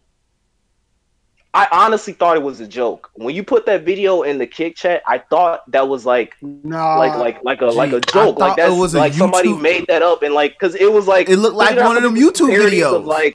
I 1.55 1.67
honestly 1.73 2.13
thought 2.13 2.37
it 2.37 2.43
was 2.43 2.61
a 2.61 2.69
joke. 2.69 3.11
When 3.15 3.35
you 3.35 3.43
put 3.43 3.65
that 3.67 3.83
video 3.83 4.23
in 4.23 4.37
the 4.39 4.47
kick 4.47 4.77
chat, 4.77 5.03
I 5.07 5.19
thought 5.19 5.69
that 5.73 5.89
was 5.89 6.05
like 6.05 6.35
Nah, 6.43 6.97
like 6.99 7.15
like 7.17 7.43
like 7.43 7.61
a 7.63 7.67
like 7.67 7.93
a 7.93 8.01
joke. 8.01 8.39
Like 8.39 8.57
that's 8.57 8.95
like 8.95 9.15
somebody 9.15 9.49
YouTube- 9.49 9.63
made 9.63 9.87
that 9.89 10.03
up 10.03 10.23
and 10.23 10.35
like 10.35 10.53
because 10.53 10.75
it 10.75 10.93
was 10.93 11.07
like 11.09 11.29
It 11.29 11.39
looked 11.39 11.57
like 11.57 11.71
you 11.71 11.77
know 11.77 11.83
how 11.83 11.89
one 11.89 11.97
of 11.97 12.03
them 12.03 12.15
YouTube 12.17 12.55
videos. 12.55 12.95
Of, 12.97 13.07
like 13.07 13.35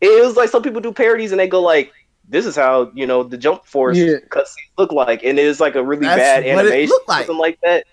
it 0.00 0.24
was 0.24 0.36
like 0.36 0.50
some 0.50 0.62
people 0.62 0.80
do 0.80 0.92
parodies 0.92 1.32
and 1.32 1.40
they 1.40 1.48
go 1.48 1.60
like, 1.62 1.90
"This 2.28 2.44
is 2.46 2.54
how 2.54 2.90
you 2.94 3.06
know 3.06 3.22
the 3.22 3.38
Jump 3.38 3.64
Force 3.64 3.96
Yeah. 3.96 4.16
cutscenes 4.28 4.70
look 4.78 4.92
like," 4.92 5.24
and 5.24 5.38
it 5.38 5.44
is 5.46 5.58
like 5.58 5.74
a 5.74 5.82
really 5.82 6.06
That's 6.06 6.18
bad 6.18 6.44
animation, 6.44 6.96
like. 7.08 7.26
something 7.26 7.38
like 7.40 7.58
that. 7.62 7.86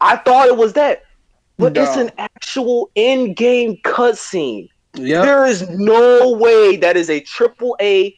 I 0.00 0.16
thought 0.16 0.48
it 0.48 0.56
was 0.56 0.72
that, 0.72 1.02
but 1.58 1.76
it's 1.76 1.96
an 1.96 2.10
actual 2.18 2.90
in-game 2.94 3.76
cutscene. 3.84 4.68
yeah. 4.94 5.22
There 5.22 5.44
is 5.46 5.68
no 5.70 6.32
way 6.32 6.76
that 6.76 6.96
is 6.96 7.10
a 7.10 7.20
triple 7.20 7.76
A 7.80 8.16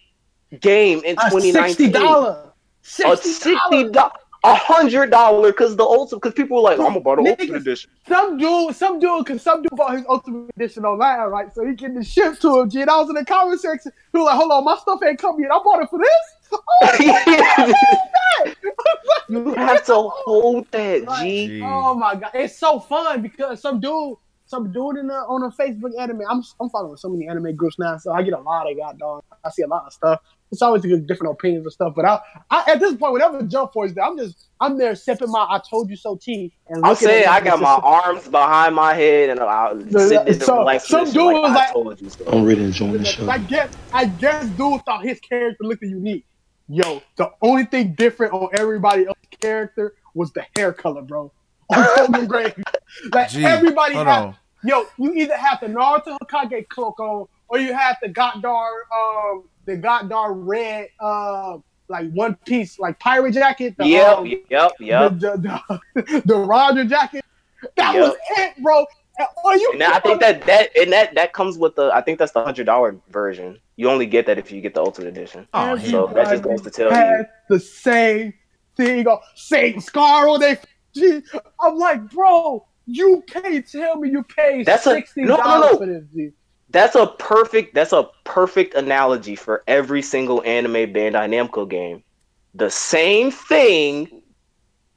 game 0.60 1.00
in 1.04 1.16
A 1.18 1.30
sixty 1.30 1.90
dollar. 1.90 2.30
a 2.30 2.52
Sixty 2.82 3.28
sixty 3.30 3.54
dollars. 3.84 3.92
dollars, 3.92 4.12
a 4.44 4.54
hundred 4.54 5.10
dollar, 5.10 5.52
because 5.52 5.76
the 5.76 5.82
ultimate, 5.84 6.20
because 6.22 6.34
people 6.34 6.56
were 6.56 6.62
like, 6.62 6.78
oh, 6.78 6.86
I'm 6.86 6.96
about 6.96 7.16
the 7.16 7.22
Niggas- 7.24 7.40
ultimate 7.40 7.60
edition. 7.60 7.90
Some 8.08 8.36
dude, 8.38 8.74
some 8.74 8.98
dude, 8.98 9.26
cause 9.26 9.42
some 9.42 9.62
dude 9.62 9.70
bought 9.76 9.92
his 9.96 10.04
Ultimate 10.08 10.50
Edition 10.56 10.84
online, 10.84 11.18
right? 11.28 11.52
So 11.54 11.64
he 11.66 11.74
getting 11.74 11.96
the 11.96 12.04
ship 12.04 12.38
to 12.40 12.60
him. 12.60 12.70
G, 12.70 12.80
and 12.80 12.90
I 12.90 12.96
was 12.98 13.08
in 13.10 13.14
the 13.16 13.24
comment 13.24 13.60
section. 13.60 13.92
He 14.12 14.18
was 14.18 14.26
like, 14.26 14.36
"Hold 14.36 14.50
on, 14.52 14.64
my 14.64 14.76
stuff 14.76 15.00
ain't 15.06 15.18
come 15.18 15.38
yet. 15.40 15.50
I 15.52 15.58
bought 15.62 15.82
it 15.82 15.90
for 15.90 15.98
this." 15.98 16.39
you 19.28 19.54
have 19.54 19.84
to 19.86 19.94
hold 19.94 20.66
that, 20.72 21.06
G. 21.20 21.60
Oh 21.64 21.94
my 21.94 22.14
god, 22.16 22.30
it's 22.34 22.58
so 22.58 22.80
fun 22.80 23.22
because 23.22 23.60
some 23.60 23.80
dude, 23.80 24.16
some 24.46 24.72
dude 24.72 24.96
in 24.96 25.06
the 25.08 25.14
on 25.14 25.42
a 25.44 25.50
Facebook 25.50 25.98
anime. 25.98 26.22
I'm 26.28 26.42
I'm 26.60 26.68
following 26.70 26.96
so 26.96 27.08
many 27.08 27.28
anime 27.28 27.54
groups 27.54 27.78
now, 27.78 27.96
so 27.98 28.12
I 28.12 28.22
get 28.22 28.34
a 28.34 28.40
lot 28.40 28.70
of 28.70 28.76
goddamn. 28.76 29.20
I 29.44 29.50
see 29.50 29.62
a 29.62 29.66
lot 29.68 29.84
of 29.86 29.92
stuff. 29.92 30.20
It's 30.52 30.62
always 30.62 30.82
good 30.82 31.06
different 31.06 31.32
opinions 31.34 31.64
and 31.64 31.72
stuff. 31.72 31.92
But 31.94 32.04
I, 32.06 32.18
I 32.50 32.64
at 32.72 32.80
this 32.80 32.94
point, 32.96 33.12
whenever 33.12 33.40
Jump 33.44 33.72
Force, 33.72 33.92
there, 33.92 34.04
I'm 34.04 34.18
just 34.18 34.48
I'm 34.60 34.76
there 34.78 34.96
sipping 34.96 35.30
my 35.30 35.46
"I 35.48 35.60
told 35.70 35.88
you 35.88 35.94
so" 35.96 36.16
tea. 36.16 36.52
And 36.68 36.84
I'm 36.84 36.96
saying 36.96 37.24
at 37.26 37.30
I 37.30 37.40
got 37.40 37.60
my 37.60 37.78
arms 37.82 38.26
behind 38.26 38.74
my 38.74 38.92
head 38.94 39.30
and 39.30 39.38
I'm 39.40 39.88
sitting 39.92 40.26
in 40.26 40.38
the 40.40 40.44
So- 40.44 40.58
relaxed 40.58 40.88
some 40.88 41.04
dude 41.04 41.16
like, 41.34 41.42
was 41.42 41.50
I 41.52 41.54
like- 41.54 41.72
told 41.72 42.00
you 42.00 42.10
so. 42.10 42.24
I'm 42.26 42.44
really 42.44 42.64
enjoying 42.64 42.92
the 42.94 43.04
show. 43.04 43.30
I 43.30 43.38
guess 43.38 43.72
I 43.92 44.06
guess 44.06 44.46
dude 44.48 44.84
thought 44.84 45.04
his 45.04 45.20
character 45.20 45.62
looked 45.62 45.82
unique. 45.82 46.24
Yo, 46.72 47.02
the 47.16 47.28
only 47.42 47.64
thing 47.64 47.94
different 47.94 48.32
on 48.32 48.48
everybody 48.52 49.04
else's 49.04 49.24
character 49.40 49.94
was 50.14 50.32
the 50.32 50.44
hair 50.56 50.72
color, 50.72 51.02
bro. 51.02 51.32
On 51.68 51.86
Golden 51.96 52.26
Grave. 52.26 52.54
Like 53.12 53.28
Gee, 53.30 53.44
everybody 53.44 53.94
had 53.96 54.06
on. 54.06 54.36
yo, 54.62 54.86
you 54.96 55.12
either 55.14 55.36
have 55.36 55.58
the 55.60 55.66
Naruto 55.66 56.16
Hokage 56.22 56.68
cloak 56.68 57.00
on, 57.00 57.26
or 57.48 57.58
you 57.58 57.74
have 57.74 57.96
the 58.00 58.08
Goddar 58.08 58.68
um 58.94 59.44
the 59.66 59.76
Goddar 59.76 60.32
red 60.32 60.88
uh 61.00 61.58
like 61.88 62.08
one 62.12 62.36
piece 62.46 62.78
like 62.78 63.00
pirate 63.00 63.32
jacket. 63.34 63.74
The, 63.76 63.86
Yep, 63.88 64.18
um, 64.18 64.26
yep, 64.26 64.72
yep. 64.78 65.18
The, 65.18 65.36
the, 65.36 65.62
the, 66.04 66.22
the 66.26 66.36
Roger 66.36 66.84
jacket. 66.84 67.24
That 67.76 67.94
Yep. 67.94 68.02
was 68.04 68.16
it, 68.38 68.62
bro. 68.62 68.86
And- 69.20 69.28
Or 69.44 69.54
you 69.56 69.70
And 69.74 69.82
I 69.82 70.00
think 70.00 70.20
that 70.20 70.44
that 70.46 70.70
and 70.76 70.92
that 70.92 71.14
that 71.14 71.32
comes 71.32 71.58
with 71.58 71.74
the 71.76 71.90
I 71.92 72.00
think 72.00 72.18
that's 72.18 72.32
the 72.32 72.42
hundred 72.42 72.64
dollar 72.66 72.96
version. 73.10 73.58
You 73.76 73.88
only 73.90 74.06
get 74.06 74.26
that 74.26 74.38
if 74.38 74.50
you 74.50 74.60
get 74.60 74.74
the 74.74 74.80
ultimate 74.80 75.08
edition. 75.08 75.46
Oh, 75.54 75.76
so 75.78 76.06
that 76.14 76.28
just 76.30 76.42
goes 76.42 76.62
to 76.62 76.70
tell 76.70 76.90
you. 76.92 77.24
the 77.48 77.60
same 77.60 78.34
thing 78.76 79.06
on 79.06 79.18
same 79.34 79.80
scar 79.80 80.28
on 80.28 80.40
their 80.40 80.58
G. 80.94 81.22
I'm 81.60 81.76
like, 81.76 82.10
bro, 82.10 82.66
you 82.86 83.22
can't 83.28 83.66
tell 83.70 83.96
me 83.96 84.10
you 84.10 84.22
paid 84.24 84.66
That's 84.66 84.86
a- 84.86 84.94
sixty 84.94 85.22
no, 85.22 85.36
dollars 85.36 85.60
no, 85.60 85.72
no. 85.72 85.78
for 85.78 85.86
this, 85.86 86.04
G. 86.14 86.30
That's 86.70 86.94
a 86.94 87.06
perfect 87.06 87.74
that's 87.74 87.92
a 87.92 88.08
perfect 88.24 88.74
analogy 88.74 89.34
for 89.36 89.64
every 89.66 90.02
single 90.02 90.42
anime 90.44 90.92
Bandai 90.92 91.28
Namco 91.28 91.68
game. 91.68 92.02
The 92.54 92.70
same 92.70 93.30
thing, 93.30 94.22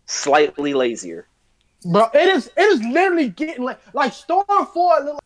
slightly 0.05 0.73
lazier. 0.73 1.27
Bro, 1.85 2.09
it 2.13 2.29
is 2.29 2.47
it 2.55 2.61
is 2.61 2.83
literally 2.83 3.29
getting 3.29 3.63
like 3.63 3.79
like 3.93 4.13
Storm 4.13 4.45
Four. 4.73 5.17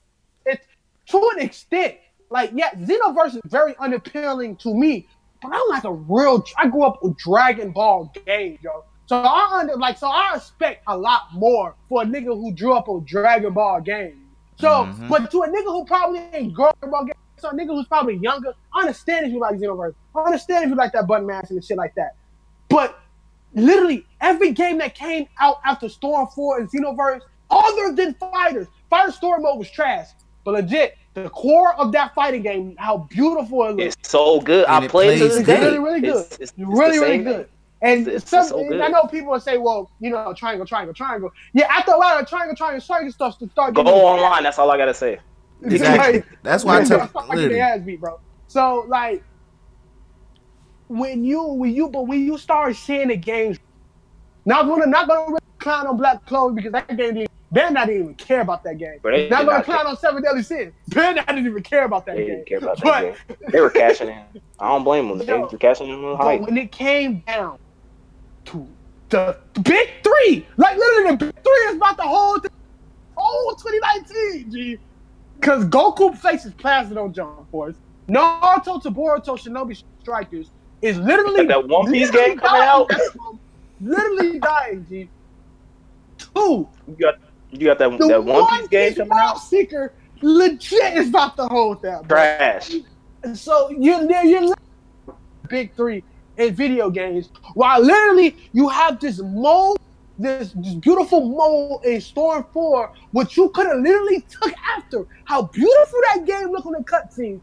It's 0.45 0.65
to 1.09 1.29
an 1.35 1.41
extent. 1.41 1.95
Like 2.29 2.51
yeah, 2.53 2.71
Xenoverse 2.71 3.35
is 3.35 3.41
very 3.45 3.75
unappealing 3.79 4.57
to 4.57 4.73
me, 4.73 5.07
but 5.41 5.51
I'm 5.53 5.69
like 5.69 5.85
a 5.85 5.93
real. 5.93 6.43
I 6.57 6.67
grew 6.67 6.83
up 6.83 6.99
with 7.01 7.17
Dragon 7.17 7.71
Ball 7.71 8.11
games, 8.25 8.59
yo. 8.61 8.83
So 9.05 9.15
I 9.15 9.59
under 9.61 9.75
like 9.77 9.97
so 9.97 10.07
I 10.07 10.33
expect 10.35 10.83
a 10.87 10.97
lot 10.97 11.33
more 11.33 11.75
for 11.87 12.01
a 12.01 12.05
nigga 12.05 12.25
who 12.25 12.53
grew 12.53 12.73
up 12.73 12.89
on 12.89 13.05
Dragon 13.05 13.53
Ball 13.53 13.79
game. 13.81 14.23
So, 14.59 14.67
Mhm. 14.67 15.07
but 15.07 15.31
to 15.31 15.43
a 15.43 15.47
nigga 15.47 15.65
who 15.65 15.85
probably 15.85 16.19
ain't 16.33 16.53
grown 16.53 16.73
up 16.81 16.91
on 16.93 17.05
games, 17.05 17.15
so 17.37 17.49
a 17.49 17.53
nigga 17.53 17.67
who's 17.67 17.87
probably 17.87 18.15
younger, 18.17 18.53
I 18.75 18.81
understand 18.81 19.27
if 19.27 19.31
you 19.31 19.39
like 19.39 19.55
Xenoverse. 19.55 19.93
I 20.15 20.19
understand 20.21 20.63
if 20.65 20.69
you 20.71 20.75
like 20.75 20.91
that 20.93 21.07
button 21.07 21.27
mash 21.27 21.49
and 21.51 21.63
shit 21.63 21.77
like 21.77 21.93
that. 21.95 22.15
But 22.67 22.99
literally 23.57 24.05
every 24.21 24.51
game 24.51 24.77
that 24.79 24.95
came 24.95 25.27
out 25.39 25.57
after 25.65 25.89
Storm 25.89 26.27
4 26.33 26.59
and 26.59 26.69
Xenoverse, 26.71 27.21
other 27.49 27.93
than 27.93 28.13
Fighters, 28.15 28.67
Fighter 28.89 29.11
Story 29.11 29.41
Mode 29.41 29.57
was 29.59 29.69
trash. 29.69 30.07
But 30.43 30.51
legit, 30.53 30.97
the 31.13 31.29
core 31.29 31.73
of 31.75 31.91
that 31.93 32.13
fighting 32.15 32.43
game, 32.43 32.75
how 32.77 32.99
beautiful 33.09 33.63
it 33.65 33.75
looks. 33.75 33.95
It's 33.97 34.09
so 34.09 34.39
good. 34.39 34.65
And 34.65 34.73
I 34.83 34.85
it 34.85 34.91
play 34.91 35.15
it 35.15 35.19
to 35.19 35.27
this 35.27 35.37
It's 35.37 35.45
day. 35.47 35.59
really, 35.61 35.79
really 35.79 36.01
good. 36.01 36.15
It's, 36.25 36.31
it's, 36.37 36.39
it's 36.39 36.53
really, 36.57 36.99
really 36.99 37.17
good. 37.19 37.49
And 37.81 38.01
It's- 38.07 38.23
it's 38.23 38.31
some, 38.31 38.43
so 38.45 38.67
good. 38.67 38.81
I 38.81 38.87
know 38.87 39.03
people 39.03 39.31
will 39.31 39.39
say, 39.39 39.57
well, 39.57 39.91
you 39.99 40.09
know, 40.09 40.33
triangle, 40.33 40.65
triangle, 40.65 40.93
triangle. 40.93 41.31
Yeah, 41.53 41.67
after 41.69 41.91
a 41.91 41.97
while, 41.99 42.23
triangle, 42.25 42.55
triangle, 42.55 42.81
triangle 42.81 43.11
stuff 43.11 43.37
to 43.39 43.49
start 43.49 43.73
Go 43.73 43.83
getting 43.83 43.99
online. 43.99 44.43
That's 44.43 44.57
all 44.57 44.71
I 44.71 44.77
gotta 44.77 44.93
say. 44.93 45.19
Exactly. 45.63 46.23
That's 46.43 46.63
why 46.63 46.77
I 46.81 46.83
tell 46.83 47.07
Start 47.09 47.29
getting 47.31 47.49
literally. 47.49 47.79
beat, 47.81 47.99
bro. 47.99 48.19
So 48.47 48.85
like, 48.87 49.23
when 50.87 51.23
you 51.23 51.43
when 51.43 51.73
you 51.73 51.89
but 51.89 52.07
when 52.07 52.23
you 52.23 52.37
start 52.37 52.75
seeing 52.75 53.09
the 53.09 53.17
games, 53.17 53.57
not 54.45 54.65
gonna 54.67 54.85
not 54.85 55.07
gonna 55.07 55.37
clown 55.59 55.87
on 55.87 55.97
Black 55.97 56.25
Clover 56.25 56.53
because 56.55 56.71
that 56.71 56.87
game 56.87 56.97
didn't. 57.15 57.27
Ben 57.49 57.73
not 57.73 57.89
even 57.89 58.13
care 58.15 58.41
about 58.41 58.61
that 58.65 58.77
game. 58.77 58.99
But 59.01 59.11
they 59.11 59.29
not 59.29 59.45
gonna 59.45 59.63
clown 59.63 59.79
care. 59.79 59.87
on 59.87 59.97
Seven 59.97 60.21
Deadly 60.21 60.43
Sins. 60.43 60.73
Ben 60.89 61.17
I 61.17 61.23
didn't 61.31 61.47
even 61.47 61.63
care 61.63 61.85
about 61.85 62.05
that 62.05 62.17
game 62.17 62.25
They 62.25 62.25
game. 62.27 62.35
didn't 62.43 62.47
care 62.47 62.57
about 62.57 62.77
that 62.77 63.15
But- 63.27 63.37
game. 63.39 63.49
They 63.51 63.61
were 63.61 63.69
cashing 63.69 64.09
in. 64.09 64.21
I 64.59 64.67
don't 64.67 64.83
blame 64.83 65.07
them. 65.07 65.17
They 65.19 65.25
Yo, 65.27 65.41
were 65.41 65.57
cashing 65.57 65.87
in 65.87 65.95
on 65.95 66.01
the 66.01 66.17
But 66.17 66.23
hype. 66.23 66.41
when 66.41 66.57
it 66.57 66.71
came 66.73 67.19
down 67.25 67.57
to 68.45 68.67
the 69.09 69.37
big 69.63 69.89
three, 70.03 70.45
like 70.57 70.77
literally 70.77 71.11
the 71.15 71.25
big 71.27 71.35
three 71.41 71.53
is 71.69 71.75
about 71.77 71.95
the 71.95 72.03
whole 72.03 72.37
thing, 72.39 72.51
whole 73.15 73.55
2019, 73.55 74.51
G. 74.51 74.77
Because 75.39 75.63
Goku 75.65 76.17
faces 76.17 76.53
Plasma 76.53 77.01
on 77.01 77.13
Jump 77.13 77.49
Force. 77.49 77.75
Naruto 78.09 78.81
to 78.83 78.91
Boruto 78.91 79.37
Shinobi 79.37 79.81
Strikers 80.01 80.51
is 80.81 80.97
literally 80.97 81.45
That 81.47 81.67
One 81.67 81.91
Piece 81.91 82.11
game 82.11 82.37
coming 82.37 82.61
out? 82.61 82.91
literally 83.81 84.39
dying, 84.39 84.85
G. 84.89 85.09
Two, 86.17 86.67
You 86.87 86.95
got 86.99 87.15
you 87.51 87.65
got 87.65 87.79
that 87.79 87.97
the 87.97 88.07
that 88.07 88.23
One 88.23 88.59
Piece 88.59 88.67
game 88.67 88.95
coming 88.95 89.17
out. 89.17 89.37
Seeker 89.39 89.93
legit 90.21 90.97
is 90.97 91.09
about 91.09 91.35
to 91.37 91.45
hold 91.47 91.81
that. 91.83 92.07
bro. 92.07 92.17
Trash. 92.17 92.73
And 93.23 93.37
so 93.37 93.69
you're 93.69 94.01
you're, 94.09 94.23
you're 94.23 94.55
big 95.49 95.73
three 95.75 96.03
in 96.37 96.53
video 96.53 96.89
games, 96.89 97.29
while 97.55 97.81
literally 97.81 98.35
you 98.53 98.67
have 98.69 98.99
this 98.99 99.19
mode, 99.19 99.77
this, 100.19 100.51
this 100.53 100.75
beautiful 100.75 101.27
mode 101.27 101.83
in 101.85 101.99
Storm 102.01 102.45
Four, 102.53 102.93
which 103.11 103.37
you 103.37 103.49
could 103.49 103.65
have 103.67 103.79
literally 103.79 104.21
took 104.29 104.53
after 104.75 105.05
how 105.25 105.43
beautiful 105.43 105.99
that 106.13 106.25
game 106.25 106.51
looked 106.51 106.67
on 106.67 106.73
the 106.73 106.83
cutscenes. 106.83 107.39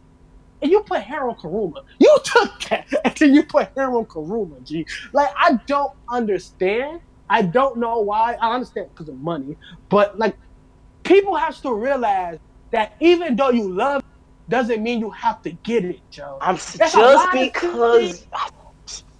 And 0.62 0.70
you 0.70 0.82
put 0.82 1.02
Harold 1.02 1.38
Karuma. 1.42 1.82
You 2.00 2.18
took 2.24 2.50
that 2.70 2.86
and 3.04 3.14
then 3.16 3.34
you 3.34 3.44
put 3.44 3.70
Harold 3.76 4.08
Karuma, 4.08 4.62
G. 4.64 4.86
Like, 5.12 5.30
I 5.38 5.58
don't 5.66 5.92
understand. 6.10 7.00
I 7.30 7.42
don't 7.42 7.78
know 7.78 8.00
why. 8.00 8.36
I 8.40 8.54
understand 8.54 8.88
because 8.90 9.08
of 9.08 9.18
money. 9.18 9.58
But, 9.90 10.18
like, 10.18 10.36
people 11.04 11.36
have 11.36 11.60
to 11.62 11.74
realize 11.74 12.38
that 12.72 12.92
even 13.00 13.36
though 13.36 13.50
you 13.50 13.72
love 13.72 14.02
doesn't 14.48 14.82
mean 14.82 15.00
you 15.00 15.10
have 15.10 15.40
to 15.42 15.52
get 15.64 15.84
it, 15.84 16.00
Joe. 16.10 16.38
I'm 16.42 16.56
It's 16.56 16.78
just 16.78 17.30
because 17.32 18.26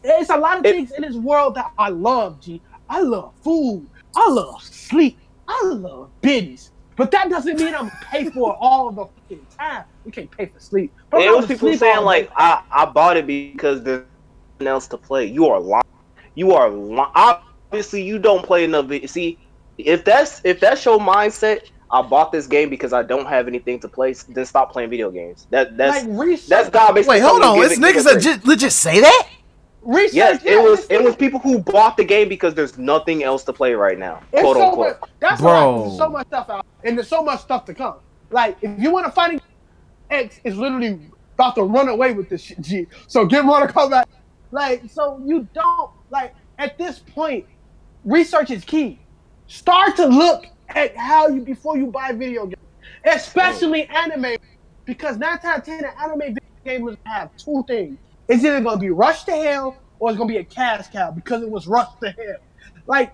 There's 0.03 0.31
a 0.31 0.37
lot 0.37 0.59
of 0.59 0.67
It- 0.67 0.73
things 0.73 0.93
in 0.93 1.03
this 1.03 1.17
world 1.17 1.55
that 1.57 1.71
I 1.79 1.91
love, 1.91 2.41
G. 2.41 2.63
I 2.89 3.01
love 3.03 3.35
food. 3.43 3.89
I 4.17 4.29
love 4.31 4.63
sleep. 4.63 5.19
I 5.49 5.63
love 5.67 6.13
biddies. 6.23 6.71
But 6.97 7.11
that 7.11 7.29
doesn't 7.29 7.59
mean 7.59 7.75
I'm 7.75 7.91
pay 8.11 8.31
for 8.31 8.53
it 8.53 8.57
all 8.61 8.93
the 8.93 9.07
fucking 9.07 9.47
time. 9.59 9.85
You 10.05 10.13
can't 10.13 10.31
pay 10.31 10.47
for 10.47 10.61
sleep. 10.61 10.95
But 11.11 11.23
it 11.23 11.29
I'm 11.29 11.37
was 11.37 11.47
people 11.47 11.73
saying 11.75 12.05
like. 12.05 12.31
I, 12.37 12.63
I 12.71 12.87
bought 12.87 13.17
it 13.17 13.27
because 13.27 13.83
there's 13.83 14.05
nothing 14.61 14.69
else 14.69 14.87
to 14.89 14.99
play. 14.99 15.27
You 15.27 15.47
are 15.49 15.61
lying. 15.61 15.83
You 16.35 16.53
are 16.53 16.69
lying. 16.71 17.39
Obviously, 17.73 18.03
you 18.03 18.19
don't 18.19 18.45
play 18.45 18.65
enough. 18.65 18.87
vi- 18.87 19.07
See, 19.07 19.39
if 19.79 20.05
that's 20.05 20.41
if 20.45 20.61
that's 20.61 20.85
your 20.85 20.99
mindset, 20.99 21.61
I 21.91 22.03
bought 22.03 22.33
this 22.33 22.47
game 22.47 22.71
because 22.71 22.93
I 22.93 23.03
don't 23.03 23.27
have 23.27 23.49
anything 23.49 23.81
to 23.81 23.89
play. 23.89 24.15
Then 24.29 24.45
stop 24.47 24.73
playing 24.73 24.91
video 24.91 25.11
games. 25.11 25.47
That 25.51 25.77
that's 25.77 26.07
like 26.07 26.41
that's 26.47 26.69
God 26.71 26.95
basically. 26.95 27.17
Wait, 27.17 27.23
hold 27.23 27.43
on. 27.43 27.57
you 27.57 27.65
It's 27.65 27.77
niggas 27.77 27.95
give 27.95 28.05
that 28.05 28.21
just 28.21 28.47
legit 28.47 28.73
say 28.73 29.01
that? 29.01 29.29
Research. 29.85 30.15
Yes, 30.15 30.43
yeah, 30.45 30.53
it 30.53 30.63
was 30.63 30.87
it 30.91 31.03
was 31.03 31.17
people 31.17 31.41
who 31.41 31.59
bought 31.59 31.97
the 31.97 32.05
game 32.05 32.29
because 32.29 32.55
there's 32.55 32.79
nothing 32.79 33.23
else 33.23 33.45
to 33.45 33.53
play 33.53 33.75
right 33.75 33.99
now. 33.99 34.23
It's 34.33 34.43
Quote 34.43 34.57
so 34.57 34.69
unquote. 34.69 35.01
much, 35.01 35.11
that's 35.21 35.41
Bro. 35.41 35.77
why 35.77 35.83
there's 35.87 35.99
so 35.99 36.09
much 36.09 36.27
stuff 36.27 36.51
out, 36.51 36.67
and 36.85 36.97
there's 36.99 37.09
so 37.09 37.23
much 37.23 37.41
stuff 37.41 37.65
to 37.67 37.75
come. 37.75 37.97
Like 38.31 38.57
if 38.63 38.79
you 38.81 38.91
want 38.91 39.07
to 39.07 39.13
find 39.13 39.41
X 40.11 40.41
is 40.45 40.57
literally 40.57 41.01
about 41.35 41.55
to 41.57 41.63
run 41.63 41.89
away 41.89 42.13
with 42.13 42.29
this 42.29 42.43
shit, 42.43 42.61
G. 42.61 42.87
So 43.07 43.27
get 43.27 43.45
Mortal 43.45 43.69
Kombat. 43.69 44.05
Like 44.51 44.83
so 44.91 45.21
you 45.25 45.47
don't 45.55 45.91
like 46.11 46.35
at 46.59 46.79
this 46.79 46.99
point, 46.99 47.47
research 48.05 48.51
is 48.51 48.65
key. 48.65 49.01
Start 49.47 49.97
to 49.97 50.07
look 50.07 50.47
at 50.69 50.97
how 50.97 51.29
you 51.29 51.41
before 51.43 51.77
you 51.77 51.87
buy 51.87 52.13
video 52.13 52.47
games, 52.47 52.63
especially 53.05 53.85
anime, 53.87 54.37
because 54.85 55.19
nine 55.19 55.39
times 55.39 55.45
out 55.45 55.59
of 55.59 55.65
ten, 55.65 55.79
the 55.83 56.01
anime 56.01 56.19
video 56.19 56.41
gamers 56.65 56.97
have 57.05 57.37
two 57.37 57.65
things. 57.67 57.99
It's 58.29 58.45
either 58.45 58.61
gonna 58.61 58.79
be 58.79 58.91
rushed 58.91 59.27
to 59.27 59.33
hell 59.33 59.77
or 59.99 60.11
it's 60.11 60.19
gonna 60.19 60.29
be 60.29 60.39
a 60.39 60.45
cash 60.45 60.89
cow 60.89 61.11
because 61.11 61.43
it 61.43 61.51
was 61.51 61.67
rushed 61.67 62.01
to 62.01 62.11
hell. 62.11 62.37
Like 62.87 63.13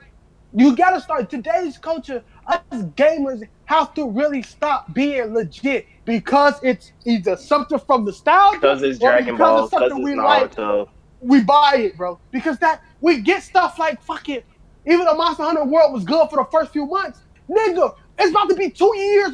you 0.53 0.74
gotta 0.77 1.01
start 1.01 1.31
today's 1.31 1.78
culture. 1.78 2.23
Us 2.47 2.61
gamers 2.97 3.43
have 3.66 3.95
to 3.95 4.09
really 4.11 4.43
stop 4.43 4.93
being 4.95 5.32
legit 5.35 5.87
because 6.05 6.55
it's 6.62 6.93
either 7.05 7.37
something 7.37 7.78
from 7.78 8.05
the 8.05 8.12
style 8.12 8.53
Because 8.53 8.82
it's 8.82 8.99
Dragon 8.99 9.35
because 9.35 9.39
Ball. 9.39 9.65
it's 9.65 9.70
Because 9.70 9.91
something 9.91 10.09
it's 10.09 10.16
we 10.16 10.23
like. 10.23 10.89
We 11.20 11.43
buy 11.45 11.77
it, 11.78 11.97
bro. 11.97 12.19
Because 12.31 12.59
that 12.59 12.82
we 13.01 13.20
get 13.20 13.43
stuff 13.43 13.78
like 13.78 14.03
fucking. 14.03 14.43
Even 14.87 15.05
the 15.05 15.15
Monster 15.15 15.43
Hunter 15.45 15.65
World 15.65 15.93
was 15.93 16.05
good 16.05 16.31
for 16.31 16.37
the 16.37 16.49
first 16.51 16.73
few 16.73 16.87
months, 16.87 17.20
nigga, 17.49 17.95
it's 18.19 18.31
about 18.31 18.49
to 18.49 18.55
be 18.55 18.70
two 18.70 18.91
years 18.97 19.31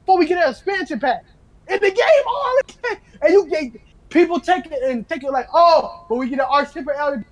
before 0.00 0.18
we 0.18 0.26
get 0.26 0.42
an 0.44 0.50
expansion 0.50 0.98
pack. 0.98 1.24
And 1.68 1.80
the 1.80 1.90
game 1.90 2.26
already, 2.26 3.02
and 3.22 3.32
you 3.32 3.46
get 3.48 3.80
People 4.10 4.40
take 4.40 4.66
it 4.66 4.82
and 4.82 5.06
take 5.08 5.22
it 5.22 5.30
like, 5.30 5.46
oh, 5.52 6.06
but 6.08 6.16
we 6.16 6.28
get 6.28 6.38
an 6.38 6.46
arch 6.50 6.72
tipper 6.72 6.94
LED. 6.98 7.24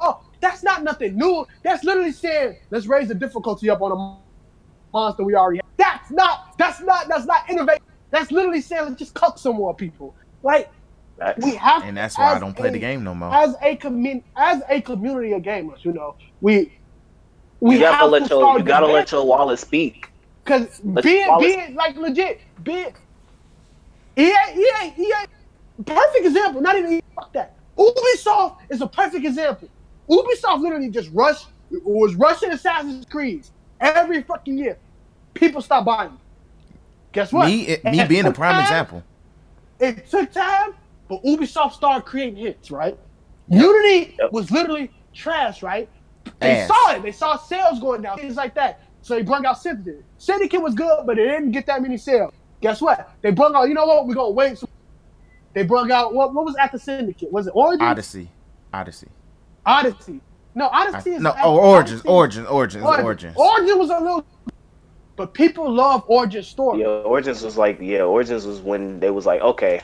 Oh, 0.00 0.20
that's 0.40 0.62
not 0.62 0.82
nothing 0.82 1.16
new. 1.16 1.46
That's 1.62 1.84
literally 1.84 2.12
saying 2.12 2.56
let's 2.70 2.86
raise 2.86 3.08
the 3.08 3.14
difficulty 3.14 3.70
up 3.70 3.80
on 3.82 3.92
a 3.92 4.96
monster 4.96 5.24
we 5.24 5.34
already 5.34 5.58
have. 5.58 5.66
That's 5.76 6.10
not. 6.10 6.56
That's 6.58 6.80
not. 6.80 7.08
That's 7.08 7.26
not 7.26 7.48
innovative. 7.48 7.82
That's 8.10 8.30
literally 8.30 8.60
saying 8.60 8.84
let's 8.84 8.98
just 8.98 9.14
cuck 9.14 9.38
some 9.38 9.56
more 9.56 9.74
people. 9.74 10.14
Like 10.42 10.70
we 11.42 11.54
have, 11.56 11.82
And 11.84 11.96
that's 11.96 12.16
why 12.16 12.34
I 12.34 12.38
don't 12.38 12.54
play 12.56 12.70
the 12.70 12.78
game 12.78 13.04
no 13.04 13.14
more. 13.14 13.32
As 13.34 13.54
a 13.62 13.76
commun, 13.76 14.22
as 14.36 14.62
a 14.68 14.80
community 14.80 15.32
of 15.32 15.42
gamers, 15.42 15.84
you 15.84 15.92
know, 15.92 16.16
we 16.40 16.72
we 17.60 17.74
you 17.74 17.80
gotta 17.80 18.06
let 18.06 18.24
to 18.28 18.34
your 18.34 18.58
you 18.58 18.64
gotta 18.64 18.86
let 18.86 19.12
your 19.12 19.24
wallet 19.26 19.58
speak. 19.58 20.08
because 20.44 20.80
Let 20.82 21.04
being 21.04 21.28
Wallace- 21.28 21.46
being 21.54 21.74
like 21.74 21.96
legit, 21.96 22.40
being 22.62 22.94
EA, 24.16 24.32
EA, 24.56 24.94
EA, 24.98 25.14
perfect 25.82 26.26
example. 26.26 26.60
Not 26.60 26.76
even 26.78 27.00
fuck 27.14 27.32
that. 27.32 27.56
Ubisoft 27.76 28.58
is 28.68 28.80
a 28.82 28.86
perfect 28.86 29.24
example. 29.24 29.68
Ubisoft 30.08 30.60
literally 30.60 30.90
just 30.90 31.10
rushed 31.12 31.48
was 31.84 32.14
rushing 32.16 32.50
Assassin's 32.50 33.06
Creed 33.06 33.46
every 33.80 34.22
fucking 34.22 34.58
year. 34.58 34.76
People 35.34 35.62
stop 35.62 35.84
buying. 35.84 36.18
Guess 37.12 37.32
what? 37.32 37.46
Me, 37.46 37.62
it, 37.62 37.84
me 37.84 38.00
It 38.00 38.08
being 38.08 38.26
a 38.26 38.32
prime 38.32 38.54
time. 38.54 38.62
example. 38.62 39.02
It 39.78 40.06
took 40.10 40.30
time, 40.32 40.74
but 41.08 41.22
Ubisoft 41.24 41.72
started 41.72 42.04
creating 42.04 42.36
hits, 42.36 42.70
right? 42.70 42.98
Unity 43.48 44.16
was 44.30 44.50
literally 44.50 44.90
trash, 45.14 45.62
right? 45.62 45.88
They 46.40 46.58
Ass. 46.60 46.68
saw 46.68 46.92
it. 46.92 47.02
They 47.02 47.12
saw 47.12 47.36
sales 47.36 47.80
going 47.80 48.02
down, 48.02 48.18
things 48.18 48.36
like 48.36 48.54
that. 48.54 48.80
So 49.02 49.14
they 49.14 49.22
brought 49.22 49.44
out 49.44 49.58
Syndicate. 49.60 50.04
Syndicate 50.18 50.60
was 50.60 50.74
good, 50.74 51.04
but 51.06 51.18
it 51.18 51.26
didn't 51.26 51.52
get 51.52 51.66
that 51.66 51.80
many 51.82 51.96
sales. 51.96 52.32
Guess 52.60 52.80
what? 52.82 53.10
They 53.22 53.30
brought 53.30 53.54
out, 53.54 53.68
you 53.68 53.74
know 53.74 53.86
what? 53.86 54.06
We're 54.06 54.14
going 54.14 54.30
to 54.30 54.34
wait. 54.34 54.58
some- 54.58 54.68
They 55.52 55.64
brought 55.64 55.90
out, 55.90 56.14
what, 56.14 56.32
what 56.32 56.44
was 56.44 56.54
after 56.56 56.78
Syndicate? 56.78 57.32
Was 57.32 57.46
it 57.46 57.52
Origins? 57.54 57.82
Odyssey, 57.82 58.28
Odyssey. 58.72 59.08
Odyssey. 59.66 60.20
No, 60.54 60.68
Odyssey 60.72 61.10
is 61.10 61.22
No, 61.22 61.30
after 61.30 61.42
oh, 61.44 61.56
Origins, 61.58 62.00
Odyssey. 62.00 62.08
Origins, 62.08 62.46
Origins, 62.46 62.84
Origins. 62.84 63.36
Origins 63.36 63.78
was 63.78 63.90
a 63.90 64.00
little, 64.00 64.26
but 65.16 65.34
people 65.34 65.70
love 65.72 66.04
Origins 66.06 66.48
story. 66.48 66.80
Yeah, 66.80 66.86
Origins 66.86 67.42
was 67.42 67.56
like 67.56 67.78
yeah, 67.80 68.02
Origins 68.02 68.46
was 68.46 68.60
when 68.60 69.00
they 69.00 69.10
was 69.10 69.26
like 69.26 69.40
okay, 69.42 69.80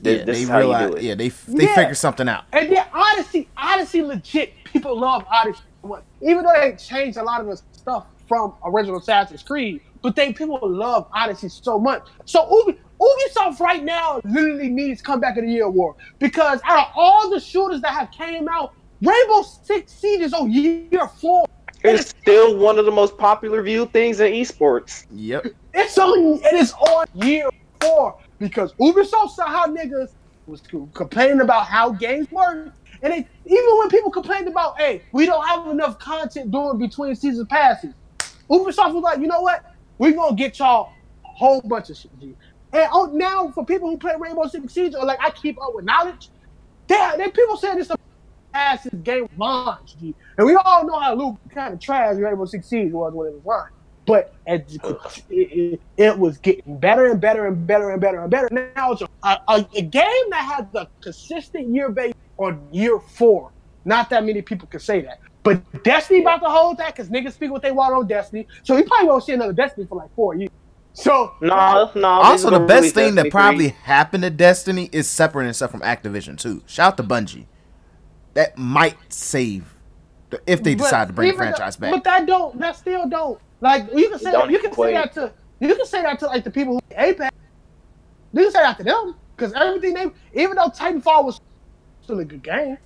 this, 0.00 0.18
Yeah, 0.18 0.24
this 0.24 0.36
they 0.38 0.42
is 0.42 0.48
how 0.48 0.58
you 0.58 0.88
do 0.88 0.96
it. 0.96 1.02
Yeah, 1.02 1.14
they 1.14 1.28
they 1.28 1.64
Yeah. 1.64 1.74
figured 1.74 1.96
something 1.96 2.28
out. 2.28 2.44
And 2.52 2.70
then 2.70 2.84
Odyssey, 2.92 3.48
Odyssey 3.56 4.02
legit, 4.02 4.52
people 4.64 4.98
love 4.98 5.24
Odyssey. 5.30 5.62
What- 5.82 6.04
Even 6.20 6.44
though 6.44 6.52
they 6.60 6.76
changed 6.76 7.16
a 7.16 7.22
lot 7.22 7.40
of 7.40 7.46
the 7.46 7.60
stuff 7.72 8.06
from 8.28 8.54
original 8.64 8.98
Assassin's 8.98 9.42
Creed, 9.42 9.80
but 10.02 10.14
they 10.16 10.32
people 10.32 10.58
love 10.62 11.08
Odyssey 11.14 11.48
so 11.48 11.78
much. 11.78 12.02
So 12.24 12.48
Ubi, 12.66 12.78
Ubisoft 13.02 13.58
right 13.58 13.82
now 13.82 14.20
literally 14.24 14.68
needs 14.68 15.02
comeback 15.02 15.36
of 15.36 15.44
the 15.44 15.50
year 15.50 15.64
award 15.64 15.96
because 16.18 16.60
out 16.64 16.88
of 16.88 16.92
all 16.94 17.30
the 17.30 17.40
shooters 17.40 17.80
that 17.80 17.92
have 17.92 18.10
came 18.12 18.48
out, 18.48 18.74
Rainbow 19.00 19.42
Six 19.42 19.92
Siege 19.92 20.20
is 20.20 20.32
on 20.32 20.50
year 20.52 21.08
four. 21.20 21.44
It's 21.82 22.10
still 22.10 22.56
one 22.58 22.78
of 22.78 22.84
the 22.84 22.92
most 22.92 23.18
popular 23.18 23.60
viewed 23.62 23.92
things 23.92 24.20
in 24.20 24.32
esports. 24.32 25.06
Yep. 25.10 25.46
It's 25.74 25.98
on. 25.98 26.40
It 26.44 26.54
is 26.54 26.72
on 26.74 27.06
year 27.14 27.48
four 27.80 28.18
because 28.38 28.72
Ubisoft 28.74 29.30
saw 29.30 29.48
how 29.48 29.66
niggas 29.66 30.12
was 30.46 30.62
complaining 30.94 31.40
about 31.40 31.66
how 31.66 31.90
games 31.90 32.30
work, 32.30 32.72
and 33.02 33.12
they, 33.12 33.26
even 33.46 33.78
when 33.78 33.88
people 33.88 34.10
complained 34.10 34.46
about, 34.46 34.78
hey, 34.78 35.02
we 35.12 35.26
don't 35.26 35.44
have 35.46 35.66
enough 35.68 35.98
content 35.98 36.52
doing 36.52 36.78
between 36.78 37.16
season 37.16 37.46
passes, 37.46 37.94
Ubisoft 38.48 38.94
was 38.94 39.02
like, 39.02 39.18
you 39.18 39.26
know 39.26 39.40
what? 39.40 39.74
We're 39.98 40.12
gonna 40.12 40.36
get 40.36 40.60
y'all 40.60 40.92
a 41.24 41.28
whole 41.28 41.60
bunch 41.62 41.90
of 41.90 41.96
shit. 41.96 42.12
And 42.72 42.88
oh, 42.92 43.06
now 43.12 43.50
for 43.50 43.64
people 43.64 43.90
who 43.90 43.98
play 43.98 44.14
Rainbow 44.18 44.46
Six 44.46 44.72
Siege 44.72 44.94
or 44.94 45.04
like 45.04 45.18
I 45.20 45.30
keep 45.30 45.60
up 45.60 45.74
with 45.74 45.84
knowledge, 45.84 46.30
they, 46.88 47.10
they 47.18 47.30
people 47.30 47.56
saying 47.56 47.78
this 47.78 47.90
ass 48.54 48.84
this 48.84 48.94
game 49.02 49.28
launched, 49.36 49.98
G. 49.98 50.14
and 50.36 50.46
we 50.46 50.54
all 50.56 50.86
know 50.86 50.98
how 50.98 51.14
Luke 51.14 51.36
kind 51.54 51.74
of 51.74 51.80
trash 51.80 52.16
Rainbow 52.16 52.44
Six 52.44 52.68
Siege 52.68 52.92
was 52.92 53.12
when 53.12 53.28
it 53.28 53.34
was 53.34 53.44
launched. 53.44 53.74
But 54.04 54.34
it, 54.46 54.66
it, 55.30 55.80
it 55.96 56.18
was 56.18 56.38
getting 56.38 56.76
better 56.78 57.06
and 57.06 57.20
better 57.20 57.46
and 57.46 57.66
better 57.66 57.90
and 57.90 58.00
better 58.00 58.22
and 58.22 58.30
better. 58.30 58.48
Now 58.74 58.92
it's 58.92 59.02
a, 59.02 59.08
a, 59.22 59.66
a 59.76 59.82
game 59.82 60.30
that 60.30 60.56
has 60.56 60.66
a 60.74 60.88
consistent 61.00 61.68
year 61.68 61.88
base 61.88 62.14
on 62.36 62.66
year 62.72 62.98
four. 62.98 63.52
Not 63.84 64.10
that 64.10 64.24
many 64.24 64.42
people 64.42 64.66
can 64.66 64.80
say 64.80 65.02
that. 65.02 65.20
But 65.44 65.84
Destiny 65.84 66.20
about 66.20 66.38
to 66.38 66.48
hold 66.48 66.78
that 66.78 66.94
because 66.94 67.10
niggas 67.10 67.32
speak 67.32 67.50
what 67.50 67.62
they 67.62 67.72
want 67.72 67.94
on 67.94 68.06
Destiny. 68.06 68.46
So 68.62 68.74
we 68.74 68.82
probably 68.82 69.08
won't 69.08 69.24
see 69.24 69.32
another 69.32 69.52
Destiny 69.52 69.86
for 69.86 69.98
like 69.98 70.14
four 70.14 70.34
years. 70.34 70.50
So 70.94 71.34
No, 71.40 71.90
no. 71.94 72.08
Also, 72.08 72.50
the 72.50 72.60
best 72.60 72.94
thing 72.94 73.14
that 73.14 73.30
probably 73.30 73.70
3. 73.70 73.78
happened 73.82 74.24
to 74.24 74.30
Destiny 74.30 74.88
is 74.92 75.08
separating 75.08 75.50
itself 75.50 75.70
from 75.70 75.80
Activision 75.80 76.38
too. 76.38 76.62
Shout 76.66 76.92
out 76.92 76.96
to 76.98 77.02
Bungie. 77.02 77.46
That 78.34 78.56
might 78.58 78.96
save 79.12 79.72
the, 80.30 80.40
if 80.46 80.62
they 80.62 80.74
But 80.74 80.84
decide 80.84 81.08
to 81.08 81.12
bring 81.14 81.30
the 81.30 81.36
franchise 81.36 81.76
back. 81.76 81.92
But 81.92 82.04
that 82.04 82.26
don't. 82.26 82.58
That 82.58 82.76
still 82.76 83.08
don't. 83.08 83.40
Like 83.60 83.88
you 83.94 84.10
can 84.10 84.18
say 84.18 84.32
Don't 84.32 84.50
you 84.50 84.58
can 84.58 84.72
say 84.72 84.92
that 84.92 85.12
to 85.14 85.32
you 85.60 85.76
can 85.76 85.86
say 85.86 86.02
that 86.02 86.18
to 86.18 86.26
like 86.26 86.44
the 86.44 86.50
people 86.50 86.74
who 86.74 86.80
Apex. 86.96 87.34
You 88.32 88.42
can 88.42 88.52
say 88.52 88.62
that 88.62 88.78
to 88.78 88.84
them 88.84 89.14
because 89.36 89.52
everything 89.52 89.94
they 89.94 90.10
even 90.40 90.56
though 90.56 90.68
Titanfall 90.68 91.24
was 91.24 91.40
still 92.02 92.18
a 92.18 92.24
good 92.24 92.42
game, 92.42 92.76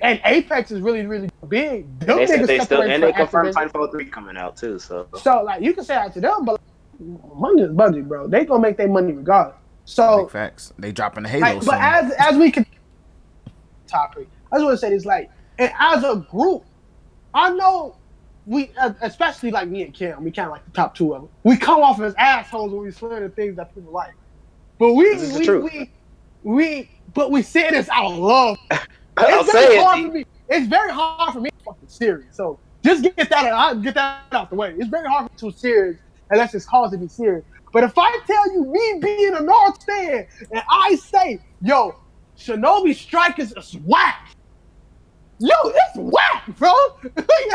and 0.00 0.20
Apex 0.24 0.70
is 0.70 0.80
really 0.80 1.06
really 1.06 1.28
big. 1.48 2.00
Them 2.00 2.16
They 2.18 2.26
said 2.26 2.46
they 2.46 2.58
still 2.60 2.82
and 2.82 3.02
they 3.02 3.12
confirmed 3.12 3.54
Titanfall 3.54 3.90
three 3.90 4.06
coming 4.06 4.36
out 4.36 4.56
too. 4.56 4.78
So 4.78 5.06
So 5.16 5.42
like 5.42 5.62
you 5.62 5.74
can 5.74 5.84
say 5.84 5.94
that 5.94 6.14
to 6.14 6.20
them, 6.20 6.44
but 6.44 6.60
money 7.00 7.62
is 7.62 7.70
budget, 7.72 8.08
bro. 8.08 8.26
They 8.28 8.44
gonna 8.44 8.60
make 8.62 8.76
their 8.76 8.88
money 8.88 9.12
regardless. 9.12 9.56
So 9.84 10.24
Big 10.24 10.30
facts. 10.30 10.72
They 10.78 10.92
dropping 10.92 11.24
the 11.24 11.28
Halo. 11.28 11.42
like, 11.56 11.64
but 11.64 11.80
as 11.80 12.12
as 12.18 12.36
we 12.36 12.50
can 12.50 12.66
topic, 13.86 14.28
I 14.52 14.56
just 14.56 14.64
want 14.64 14.74
to 14.74 14.78
say 14.78 14.90
this 14.90 15.04
like, 15.04 15.30
and 15.58 15.72
as 15.78 16.04
a 16.04 16.16
group, 16.30 16.64
I 17.34 17.50
know 17.50 17.96
we, 18.46 18.70
uh, 18.78 18.92
especially 19.02 19.50
like 19.50 19.68
me 19.68 19.82
and 19.82 19.92
Kim, 19.94 20.22
we 20.24 20.30
kind 20.30 20.46
of 20.46 20.52
like 20.52 20.64
the 20.64 20.70
top 20.72 20.94
two 20.94 21.14
of 21.14 21.22
them. 21.22 21.30
We 21.44 21.56
come 21.56 21.80
off 21.80 22.00
as 22.00 22.14
assholes 22.18 22.72
when 22.72 22.82
we 22.82 22.90
swear 22.90 23.20
the 23.20 23.28
things 23.28 23.56
that 23.56 23.74
people 23.74 23.92
like, 23.92 24.14
but 24.78 24.94
we 24.94 25.04
This 25.14 25.22
is 25.22 25.32
the 25.34 25.38
we, 25.40 25.44
truth. 25.46 25.70
we 25.72 25.90
we 26.42 26.90
but 27.14 27.30
we 27.30 27.42
say 27.42 27.70
this 27.70 27.88
out 27.88 28.12
of 28.12 28.18
love. 28.18 28.58
I'll 29.16 29.40
It's 29.40 29.52
say 29.52 29.66
very 29.66 29.76
it. 29.76 29.82
hard 29.84 30.06
for 30.06 30.12
me. 30.12 30.24
It's 30.48 30.66
very 30.66 30.92
hard 30.92 31.32
for 31.32 31.40
me 31.40 31.50
to 31.50 31.64
fucking 31.64 31.88
serious. 31.88 32.36
So 32.36 32.58
just 32.84 33.02
get 33.02 33.16
that 33.16 33.32
out, 33.32 33.82
get 33.82 33.94
that 33.94 34.22
out 34.32 34.48
the 34.50 34.56
way. 34.56 34.74
It's 34.78 34.88
very 34.88 35.06
hard 35.08 35.26
for 35.38 35.46
me 35.46 35.50
to 35.52 35.58
serious 35.58 35.98
unless 36.30 36.54
it's 36.54 36.64
cause 36.64 36.92
to 36.92 36.98
be 36.98 37.08
serious. 37.08 37.44
But 37.72 37.84
if 37.84 37.96
I 37.96 38.18
tell 38.26 38.52
you 38.52 38.64
me 38.64 39.00
being 39.00 39.34
a 39.34 39.40
North 39.40 39.84
fan 39.84 40.26
and 40.50 40.62
I 40.68 40.96
say, 40.96 41.40
yo, 41.60 41.94
Shinobi 42.36 42.94
Strikers 42.94 43.52
is 43.52 43.76
whack. 43.84 44.30
Yo, 45.38 45.54
it's 45.64 45.96
whack, 45.96 46.44
bro. 46.58 46.72
I'm 47.16 47.48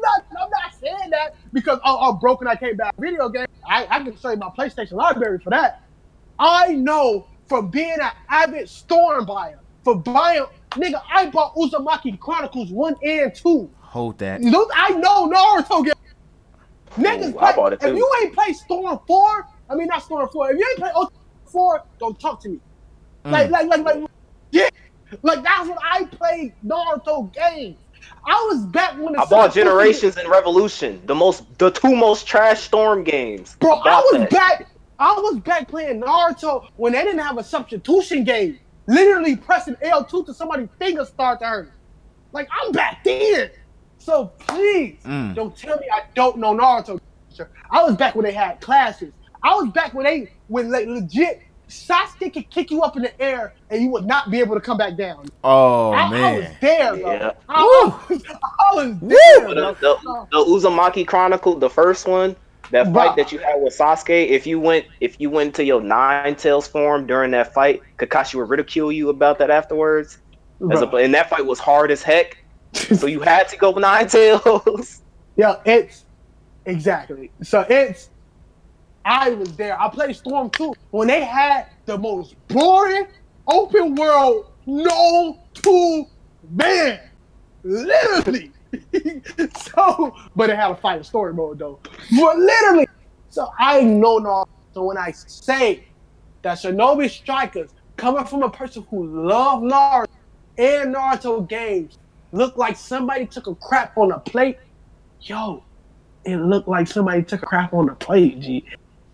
not, 0.00 0.24
I'm 0.30 0.50
not 0.50 0.74
saying 0.80 1.10
that 1.10 1.34
because 1.52 1.80
oh, 1.84 2.10
I'm 2.10 2.18
broken. 2.18 2.46
I 2.46 2.54
can't 2.54 2.76
buy 2.76 2.90
a 2.96 3.00
video 3.00 3.28
game. 3.28 3.46
I, 3.68 3.86
I 3.90 4.02
can 4.02 4.16
show 4.16 4.30
you 4.30 4.36
my 4.36 4.50
PlayStation 4.56 4.92
library 4.92 5.38
for 5.38 5.50
that. 5.50 5.82
I 6.38 6.74
know 6.74 7.26
from 7.46 7.68
being 7.68 7.98
an 8.00 8.10
avid 8.28 8.68
storm 8.68 9.26
buyer, 9.26 9.58
for 9.84 9.96
buying, 9.96 10.44
nigga, 10.70 11.02
I 11.12 11.26
bought 11.26 11.54
Uzumaki 11.56 12.18
Chronicles 12.18 12.70
1 12.70 12.96
and 13.02 13.34
2. 13.34 13.70
Hold 13.80 14.18
that. 14.18 14.40
Those, 14.42 14.68
I 14.74 14.90
know 14.90 15.28
Naruto. 15.28 15.91
Niggas, 16.96 17.30
Ooh, 17.30 17.32
play, 17.32 17.90
if 17.90 17.96
you 17.96 18.10
ain't 18.22 18.34
play 18.34 18.52
Storm 18.52 18.98
4, 19.06 19.48
I 19.70 19.74
mean, 19.74 19.86
not 19.86 20.02
Storm 20.02 20.28
4, 20.30 20.52
if 20.52 20.58
you 20.58 20.66
ain't 20.70 20.78
play 20.78 20.90
Ultimate 20.94 21.22
4, 21.46 21.82
don't 21.98 22.20
talk 22.20 22.40
to 22.42 22.50
me. 22.50 22.60
Mm. 23.24 23.30
Like, 23.30 23.50
like, 23.50 23.66
like, 23.68 23.84
like, 23.84 24.10
yeah. 24.50 24.68
Like, 25.22 25.42
that's 25.42 25.68
what 25.68 25.78
I 25.82 26.04
played 26.04 26.54
Naruto 26.64 27.32
games. 27.32 27.78
I 28.26 28.48
was 28.50 28.66
back 28.66 28.98
when 28.98 29.16
I 29.16 29.24
bought 29.24 29.54
Generations 29.54 30.16
and 30.16 30.28
Revolution, 30.28 31.00
the 31.06 31.14
most, 31.14 31.58
the 31.58 31.70
two 31.70 31.94
most 31.94 32.26
trash 32.26 32.62
Storm 32.62 33.04
games. 33.04 33.56
Bro, 33.60 33.74
I 33.74 34.00
was 34.00 34.20
that. 34.20 34.30
back. 34.30 34.68
I 34.98 35.12
was 35.14 35.40
back 35.40 35.68
playing 35.68 36.00
Naruto 36.00 36.68
when 36.76 36.92
they 36.92 37.02
didn't 37.02 37.20
have 37.20 37.38
a 37.38 37.44
substitution 37.44 38.24
game. 38.24 38.58
Literally 38.86 39.36
pressing 39.36 39.74
L2 39.76 40.26
to 40.26 40.34
somebody's 40.34 40.68
finger 40.78 41.04
start 41.04 41.40
to 41.40 41.46
hurt. 41.46 41.72
Like 42.32 42.48
I'm 42.50 42.72
back 42.72 43.04
then. 43.04 43.50
So 44.04 44.32
please 44.38 44.98
Mm. 45.04 45.34
don't 45.34 45.56
tell 45.56 45.76
me 45.78 45.86
I 45.92 46.00
don't 46.14 46.38
know 46.38 46.54
Naruto. 46.54 46.98
I 47.70 47.82
was 47.84 47.96
back 47.96 48.14
when 48.14 48.24
they 48.24 48.32
had 48.32 48.60
classes. 48.60 49.12
I 49.42 49.54
was 49.54 49.68
back 49.72 49.94
when 49.94 50.04
they 50.04 50.32
when 50.48 50.70
like 50.70 50.86
legit 50.86 51.40
Sasuke 51.68 52.32
could 52.34 52.50
kick 52.50 52.70
you 52.70 52.82
up 52.82 52.96
in 52.96 53.02
the 53.02 53.22
air 53.22 53.54
and 53.70 53.80
you 53.82 53.88
would 53.90 54.04
not 54.04 54.30
be 54.30 54.40
able 54.40 54.54
to 54.54 54.60
come 54.60 54.76
back 54.76 54.96
down. 54.96 55.24
Oh 55.44 55.92
I, 55.92 56.00
I 56.02 56.02
was 56.10 56.10
man. 56.44 56.56
there, 56.60 56.96
bro. 56.96 57.12
Yeah. 57.12 57.30
I, 57.48 57.62
was, 57.62 58.22
I 58.60 58.74
was 58.74 58.98
there, 59.00 59.48
The, 59.48 59.54
bro. 59.54 59.74
the, 59.74 60.26
the 60.30 60.36
Uzumaki 60.68 61.06
Chronicle, 61.06 61.56
the 61.58 61.70
first 61.70 62.06
one, 62.06 62.36
that 62.72 62.88
Bruh. 62.88 62.94
fight 62.94 63.16
that 63.16 63.32
you 63.32 63.38
had 63.38 63.56
with 63.62 63.76
Sasuke, 63.78 64.28
if 64.28 64.46
you 64.46 64.60
went 64.60 64.84
if 65.00 65.18
you 65.20 65.30
went 65.30 65.54
to 65.54 65.64
your 65.64 65.80
Nine 65.80 66.34
Tails 66.34 66.66
form 66.68 67.06
during 67.06 67.30
that 67.30 67.54
fight, 67.54 67.80
Kakashi 67.98 68.34
would 68.34 68.50
ridicule 68.50 68.92
you 68.92 69.08
about 69.08 69.38
that 69.38 69.50
afterwards. 69.50 70.18
As 70.70 70.82
a, 70.82 70.86
and 70.88 71.14
that 71.14 71.28
fight 71.30 71.44
was 71.46 71.58
hard 71.58 71.90
as 71.90 72.02
heck, 72.02 72.36
so 72.96 73.06
you 73.06 73.20
had 73.20 73.48
to 73.48 73.56
go 73.56 73.72
Nine 73.72 74.08
Tails. 74.08 75.02
Yeah, 75.34 75.62
it's 75.64 76.04
exactly. 76.66 77.30
So 77.42 77.64
it's 77.66 78.10
I 79.02 79.30
was 79.30 79.56
there. 79.56 79.80
I 79.80 79.88
played 79.88 80.14
Storm 80.14 80.50
2 80.50 80.74
when 80.90 81.08
they 81.08 81.24
had 81.24 81.68
the 81.86 81.96
most 81.96 82.36
boring 82.48 83.06
open 83.46 83.94
world, 83.94 84.50
no 84.66 85.38
two 85.54 86.06
man, 86.50 87.00
literally. 87.62 88.52
so, 89.56 90.14
but 90.34 90.50
it 90.50 90.56
had 90.56 90.70
a 90.70 90.76
fighting 90.76 91.02
story 91.02 91.34
mode 91.34 91.58
though. 91.58 91.78
But 92.16 92.38
literally, 92.38 92.88
so 93.28 93.50
I 93.58 93.82
know 93.82 94.18
Naruto. 94.18 94.48
So 94.74 94.84
when 94.84 94.96
I 94.96 95.10
say 95.12 95.84
that 96.42 96.58
Shinobi 96.58 97.10
Strikers, 97.10 97.70
coming 97.96 98.24
from 98.24 98.42
a 98.42 98.50
person 98.50 98.86
who 98.90 99.06
loved 99.06 99.64
Naruto 99.64 100.08
and 100.56 100.94
Naruto 100.94 101.46
games, 101.46 101.98
look 102.32 102.56
like 102.56 102.76
somebody 102.76 103.26
took 103.26 103.46
a 103.46 103.54
crap 103.54 103.96
on 103.96 104.12
a 104.12 104.18
plate. 104.18 104.58
Yo, 105.20 105.62
it 106.24 106.36
looked 106.36 106.68
like 106.68 106.88
somebody 106.88 107.22
took 107.22 107.42
a 107.42 107.46
crap 107.46 107.72
on 107.72 107.88
a 107.88 107.94
plate. 107.94 108.40
G. 108.40 108.64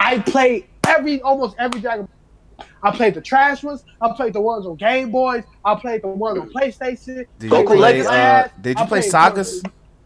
I 0.00 0.18
played 0.20 0.66
every 0.86 1.20
almost 1.20 1.56
every 1.58 1.80
Dragon. 1.80 2.06
Ball. 2.06 2.66
I 2.82 2.90
played 2.90 3.14
the 3.14 3.20
trash 3.20 3.62
ones. 3.62 3.84
I 4.00 4.12
played 4.14 4.32
the 4.32 4.40
ones 4.40 4.66
on 4.66 4.76
Game 4.76 5.10
Boys. 5.10 5.44
I 5.64 5.74
played 5.74 6.02
the 6.02 6.08
ones 6.08 6.38
on 6.40 6.50
PlayStation. 6.50 7.26
Did 7.38 7.52
I 7.52 7.60
you 7.60 7.66
play? 7.66 8.00
Uh, 8.06 8.48
did 8.60 8.78
you 8.78 8.86
play 8.86 9.00
played- 9.00 9.10
Sagas? 9.10 9.62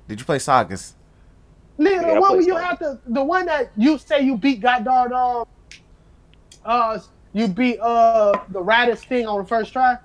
Did 0.09 0.18
you 0.20 0.26
play 0.26 0.39
Sagas? 0.39 0.94
Nigga, 1.78 2.02
Yeah, 2.02 2.14
the 2.14 2.20
one 2.20 2.32
where 2.32 2.43
you 2.43 2.56
have 2.56 2.78
to, 2.80 2.98
the 3.06 3.24
one 3.24 3.47
that 3.47 3.72
you 3.76 3.97
say 3.98 4.20
you 4.20 4.36
beat 4.36 4.60
goddamn, 4.60 5.12
uh, 5.12 5.44
uh, 6.64 6.98
you 7.32 7.48
beat 7.48 7.78
uh 7.80 8.32
the 8.51 8.60
Raditz 8.60 9.06
thing 9.06 9.26
on 9.26 9.39
the 9.43 9.48
first 9.48 9.72
try. 9.72 9.97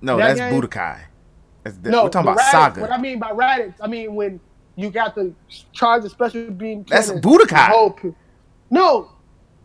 No, 0.00 0.16
That 0.16 0.36
that's 0.36 0.40
game? 0.40 0.60
Budokai. 0.60 0.98
That's, 1.64 1.76
No, 1.78 2.04
we're 2.04 2.10
talking 2.10 2.30
about 2.32 2.40
Raditz- 2.44 2.50
Saga. 2.50 2.80
What 2.80 2.92
I 2.92 2.98
mean 2.98 3.18
by 3.18 3.30
Raditz, 3.30 3.74
I 3.80 3.86
mean 3.86 4.14
when 4.14 4.40
you 4.76 4.90
got 4.90 5.14
the 5.14 5.32
charge 5.72 6.04
of 6.04 6.10
special 6.10 6.50
beam. 6.50 6.84
That's 6.88 7.10
Budokai. 7.10 7.48
the 7.48 7.56
whole 7.56 8.14
No, 8.70 9.10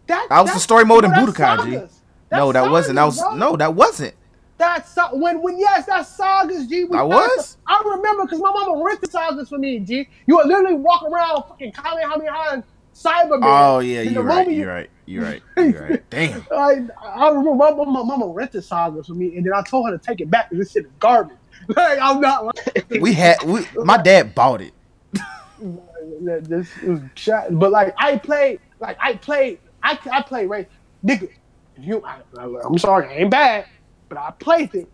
that 0.08 0.28
That 0.30 0.42
was 0.42 0.54
the 0.54 0.60
story 0.60 0.86
mode 0.86 1.06
in 1.06 1.12
Budokai, 1.12 1.66
G. 1.66 1.96
No, 2.32 2.52
that 2.52 2.70
wasn't. 2.70 2.96
That 2.96 3.06
was 3.06 3.20
bro. 3.20 3.36
no, 3.36 3.56
that 3.56 3.74
wasn't. 3.74 4.14
That's 4.58 4.92
so- 4.92 5.16
when 5.16 5.42
when 5.42 5.58
yes, 5.60 5.86
that's 5.86 6.10
sagas, 6.10 6.68
G. 6.68 6.84
We 6.86 6.98
I 6.98 7.04
was? 7.04 7.56
the- 7.56 7.58
I 7.68 7.82
remember 7.96 8.24
because 8.24 8.40
my 8.42 8.52
mama 8.52 8.84
rented 8.84 9.12
sagas 9.12 9.50
for 9.50 9.58
me, 9.58 9.80
G. 9.80 10.08
You 10.26 10.36
would 10.38 10.48
literally 10.48 10.76
walk 10.76 11.04
around 11.04 11.44
fucking 11.44 11.72
Kamehameha 11.74 12.54
and 12.54 12.64
Saibaman. 12.94 13.42
Oh 13.44 13.80
yeah, 13.80 14.02
you're 14.02 14.24
right. 14.24 14.48
you- 14.48 14.54
You're 14.62 14.68
right. 14.74 14.90
You're 15.06 15.24
right. 15.24 15.42
You're 15.56 15.82
right. 15.90 16.04
Damn. 16.10 16.46
I, 16.52 16.82
I 17.02 17.30
remember 17.30 17.54
my, 17.56 17.72
my, 17.72 17.86
my 17.86 18.04
mama 18.04 18.28
rented 18.28 18.64
sagas 18.64 19.08
for 19.08 19.14
me, 19.14 19.38
and 19.38 19.46
then 19.46 19.54
I 19.54 19.62
told 19.62 19.88
her 19.90 19.98
to 19.98 20.04
take 20.04 20.20
it 20.20 20.30
back 20.30 20.50
because 20.50 20.66
this 20.66 20.74
shit 20.74 20.86
is 20.86 20.92
garbage. 21.00 21.38
Like 21.76 22.00
I'm 22.02 22.22
not 22.22 22.46
like 22.46 22.88
We 23.02 23.14
had. 23.14 23.42
We, 23.44 23.66
my 23.84 23.98
dad 23.98 24.34
bought 24.36 24.62
it. 24.62 24.74
this 25.60 26.68
is 26.84 27.00
shot. 27.16 27.48
But 27.60 27.72
like 27.72 27.94
I 27.98 28.18
played, 28.18 28.60
like 28.80 28.98
I 29.02 29.16
played, 29.16 29.60
I 29.84 29.98
I 30.12 30.22
played 30.22 30.50
right, 30.50 30.70
nigga. 31.04 31.30
You, 31.80 32.04
I, 32.06 32.22
I'm 32.64 32.78
sorry, 32.78 33.08
I 33.08 33.14
ain't 33.18 33.32
bad, 33.32 33.66
but 34.10 34.18
I 34.18 34.32
played 34.32 34.74
it. 34.74 34.88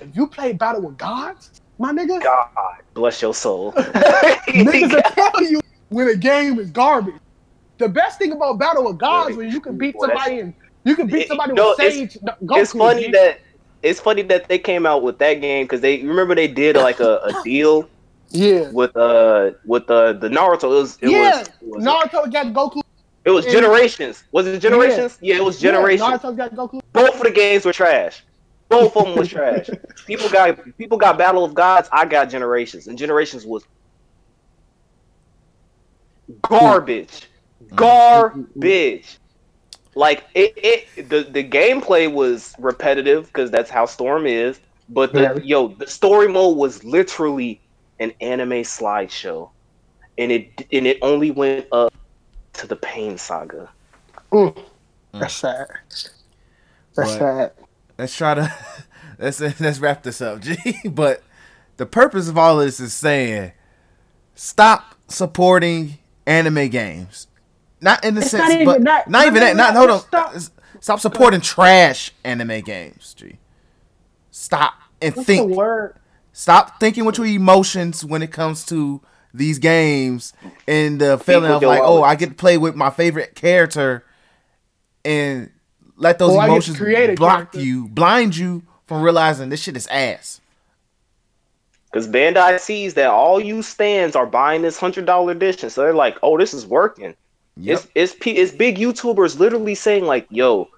If 0.00 0.14
you 0.14 0.28
play 0.28 0.52
Battle 0.52 0.82
with 0.82 0.96
Gods, 0.98 1.60
my 1.78 1.92
nigga, 1.92 2.22
God 2.22 2.48
bless 2.94 3.20
your 3.22 3.34
soul. 3.34 3.72
niggas 3.72 4.92
will 4.92 5.02
tell 5.02 5.42
you 5.42 5.60
when 5.88 6.08
a 6.08 6.16
game 6.16 6.58
is 6.58 6.70
garbage. 6.70 7.14
The 7.78 7.88
best 7.88 8.18
thing 8.18 8.32
about 8.32 8.58
Battle 8.58 8.84
with 8.84 8.98
Gods 8.98 9.30
Really? 9.30 9.46
when 9.46 9.52
you 9.54 9.60
can 9.60 9.78
beat 9.78 9.94
Boy, 9.94 10.06
somebody 10.06 10.40
and 10.40 10.54
you 10.84 10.94
can 10.94 11.06
beat 11.06 11.22
It- 11.22 11.28
somebody 11.28 11.52
no, 11.54 11.70
with 11.70 11.80
it's- 11.80 12.12
Sage. 12.12 12.18
Goku, 12.22 12.60
it's 12.60 12.72
funny 12.72 13.06
G. 13.06 13.12
that 13.12 13.40
it's 13.82 14.00
funny 14.00 14.22
that 14.22 14.48
they 14.48 14.58
came 14.58 14.86
out 14.86 15.02
with 15.02 15.18
that 15.18 15.34
game 15.34 15.64
because 15.64 15.80
they 15.80 16.02
remember 16.02 16.34
they 16.34 16.48
did 16.48 16.76
like 16.76 17.00
a, 17.00 17.18
a 17.18 17.42
deal 17.44 17.88
yeah, 18.30 18.70
with 18.70 18.96
uh 18.96 19.52
with 19.64 19.90
uh, 19.90 20.12
the 20.14 20.28
Naruto. 20.28 20.64
It 20.64 20.66
was 20.66 20.98
it 21.00 21.10
yeah. 21.10 21.38
was, 21.38 21.48
it 21.48 21.54
was 21.62 21.84
Naruto 21.84 22.32
got 22.32 22.46
Goku. 22.46 22.82
it 23.24 23.30
was 23.30 23.44
and- 23.44 23.54
generations. 23.54 24.24
Was 24.32 24.46
it 24.46 24.60
generations? 24.60 25.18
Yeah, 25.20 25.36
it 25.36 25.44
was 25.44 25.60
generations. 25.60 26.08
Yeah, 26.08 26.18
Naruto 26.18 26.36
got 26.36 26.54
Goku. 26.54 26.80
Both 26.92 27.16
of 27.16 27.22
the 27.22 27.30
games 27.30 27.64
were 27.64 27.72
trash. 27.72 28.24
Both 28.68 28.96
of 28.96 29.04
them 29.06 29.16
was 29.16 29.28
trash. 29.28 29.70
People 30.06 30.28
got 30.28 30.58
people 30.76 30.98
got 30.98 31.16
Battle 31.16 31.44
of 31.44 31.54
Gods. 31.54 31.88
I 31.90 32.04
got 32.04 32.28
Generations, 32.28 32.86
and 32.86 32.98
Generations 32.98 33.46
was 33.46 33.64
garbage, 36.42 37.28
garbage. 37.74 39.18
Like 39.98 40.22
it, 40.36 40.52
it 40.56 41.08
the 41.08 41.24
the 41.24 41.42
gameplay 41.42 42.10
was 42.10 42.54
repetitive 42.60 43.26
because 43.26 43.50
that's 43.50 43.68
how 43.68 43.84
Storm 43.84 44.26
is. 44.26 44.60
But 44.88 45.12
the 45.12 45.18
Very. 45.22 45.44
yo, 45.44 45.68
the 45.68 45.88
story 45.88 46.28
mode 46.28 46.56
was 46.56 46.84
literally 46.84 47.60
an 47.98 48.12
anime 48.20 48.62
slideshow, 48.62 49.50
and 50.16 50.30
it 50.30 50.52
and 50.72 50.86
it 50.86 50.98
only 51.02 51.32
went 51.32 51.66
up 51.72 51.92
to 52.52 52.68
the 52.68 52.76
Pain 52.76 53.18
Saga. 53.18 53.68
Mm. 54.30 54.56
That's 55.14 55.34
sad. 55.34 55.66
That's 55.90 56.14
But- 56.94 57.18
sad. 57.18 57.52
let's 57.98 58.16
try 58.16 58.34
to 58.34 58.54
let's 59.18 59.40
let's 59.40 59.80
wrap 59.80 60.04
this 60.04 60.20
up, 60.20 60.40
G. 60.42 60.56
But 60.88 61.24
the 61.76 61.86
purpose 61.86 62.28
of 62.28 62.38
all 62.38 62.58
this 62.58 62.78
is 62.78 62.94
saying 62.94 63.50
stop 64.36 64.94
supporting 65.08 65.98
anime 66.24 66.68
games. 66.68 67.26
Not 67.80 68.04
in 68.04 68.14
the 68.14 68.20
It's 68.22 68.30
sense, 68.30 68.42
not 68.42 68.52
even 68.52 68.64
but 68.66 68.84
that- 68.84 69.08
not 69.08 69.22
no, 69.22 69.26
even 69.26 69.34
no, 69.34 69.40
that. 69.40 69.56
no, 69.56 69.62
Not 69.64 69.74
hold 69.76 69.90
on. 69.90 70.00
stop. 70.00 70.34
Stop. 70.36 70.52
Stop 70.80 71.00
supporting 71.00 71.40
trash 71.40 72.12
anime 72.24 72.60
games, 72.60 73.14
G. 73.14 73.38
Stop 74.30 74.74
and 75.02 75.14
What's 75.14 75.26
the 75.26 75.36
think. 75.36 75.54
word? 75.56 75.96
Stop 76.32 76.78
thinking 76.78 77.04
with 77.04 77.18
your 77.18 77.26
emotions 77.26 78.04
when 78.04 78.22
it 78.22 78.30
comes 78.30 78.64
to 78.66 79.00
these 79.34 79.58
games 79.58 80.32
and 80.68 81.00
the 81.00 81.18
feeling 81.18 81.42
with 81.50 81.62
of 81.62 81.62
like, 81.64 81.80
oh. 81.82 82.02
I 82.04 82.14
get 82.14 82.28
to 82.30 82.34
play 82.34 82.56
with 82.58 82.76
my 82.76 82.90
favorite 82.90 83.34
character, 83.34 84.04
and 85.04 85.50
let 85.96 86.18
those 86.20 86.30
Or 86.32 86.40
I 86.40 86.42
get 86.42 86.46
to 86.46 86.52
emotions 86.52 86.76
create 86.76 87.10
a 87.10 87.14
block 87.14 87.36
character. 87.52 87.60
you, 87.60 87.88
blind 87.88 88.36
you 88.36 88.62
from 88.86 89.02
realizing 89.02 89.48
this 89.48 89.60
shit 89.62 89.76
is 89.76 89.86
ass. 89.88 90.40
Because 91.90 92.06
Bandai 92.06 92.60
sees 92.60 92.94
that 92.94 93.08
all 93.10 93.40
you 93.40 93.62
stands 93.62 94.14
are 94.14 94.26
buying 94.26 94.62
this 94.62 94.78
hundred 94.78 95.06
dollar 95.06 95.32
edition, 95.32 95.70
so 95.70 95.80
they're 95.82 95.94
like, 95.94 96.16
"Oh, 96.22 96.38
this 96.38 96.54
is 96.54 96.66
working." 96.66 97.14
Yep. 97.58 97.84
It's 97.94 98.14
it's 98.14 98.26
it's 98.26 98.52
big 98.52 98.78
YouTubers 98.78 99.38
literally 99.38 99.74
saying 99.74 100.04
like, 100.04 100.26
"Yo, 100.30 100.68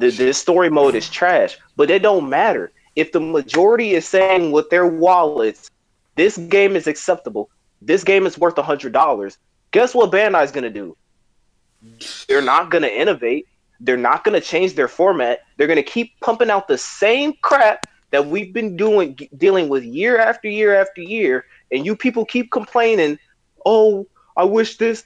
th- 0.00 0.16
this 0.16 0.38
story 0.38 0.68
mode 0.68 0.94
is 0.96 1.08
trash," 1.08 1.56
but 1.76 1.90
it 1.90 2.02
don't 2.02 2.28
matter 2.28 2.72
if 2.96 3.12
the 3.12 3.20
majority 3.20 3.92
is 3.92 4.06
saying 4.06 4.50
with 4.50 4.68
their 4.70 4.86
wallets, 4.86 5.70
"This 6.16 6.36
game 6.36 6.74
is 6.74 6.88
acceptable. 6.88 7.48
This 7.80 8.02
game 8.02 8.26
is 8.26 8.38
worth 8.38 8.58
a 8.58 8.62
hundred 8.62 8.92
dollars." 8.92 9.38
Guess 9.70 9.94
what 9.94 10.10
Bandai's 10.10 10.50
gonna 10.50 10.70
do? 10.70 10.96
They're 12.26 12.42
not 12.42 12.70
gonna 12.70 12.88
innovate. 12.88 13.46
They're 13.78 13.96
not 13.96 14.24
gonna 14.24 14.40
change 14.40 14.74
their 14.74 14.88
format. 14.88 15.40
They're 15.56 15.68
gonna 15.68 15.82
keep 15.82 16.18
pumping 16.20 16.50
out 16.50 16.66
the 16.66 16.78
same 16.78 17.34
crap 17.42 17.86
that 18.10 18.26
we've 18.26 18.52
been 18.52 18.76
doing 18.76 19.16
dealing 19.36 19.68
with 19.68 19.84
year 19.84 20.18
after 20.18 20.48
year 20.48 20.74
after 20.74 21.02
year 21.02 21.44
and 21.72 21.84
you 21.84 21.96
people 21.96 22.24
keep 22.24 22.50
complaining 22.50 23.18
oh 23.64 24.06
i 24.36 24.44
wish 24.44 24.76
this 24.76 25.04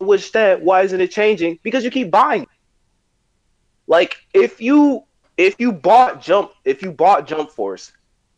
Wish 0.00 0.30
that 0.32 0.62
why 0.62 0.82
isn't 0.82 1.00
it 1.00 1.10
changing 1.10 1.58
because 1.62 1.84
you 1.84 1.90
keep 1.90 2.10
buying 2.10 2.46
like 3.86 4.16
if 4.32 4.60
you 4.60 5.02
if 5.36 5.56
you 5.58 5.72
bought 5.72 6.22
jump 6.22 6.52
if 6.64 6.82
you 6.82 6.92
bought 6.92 7.26
jump 7.26 7.50
force 7.50 7.92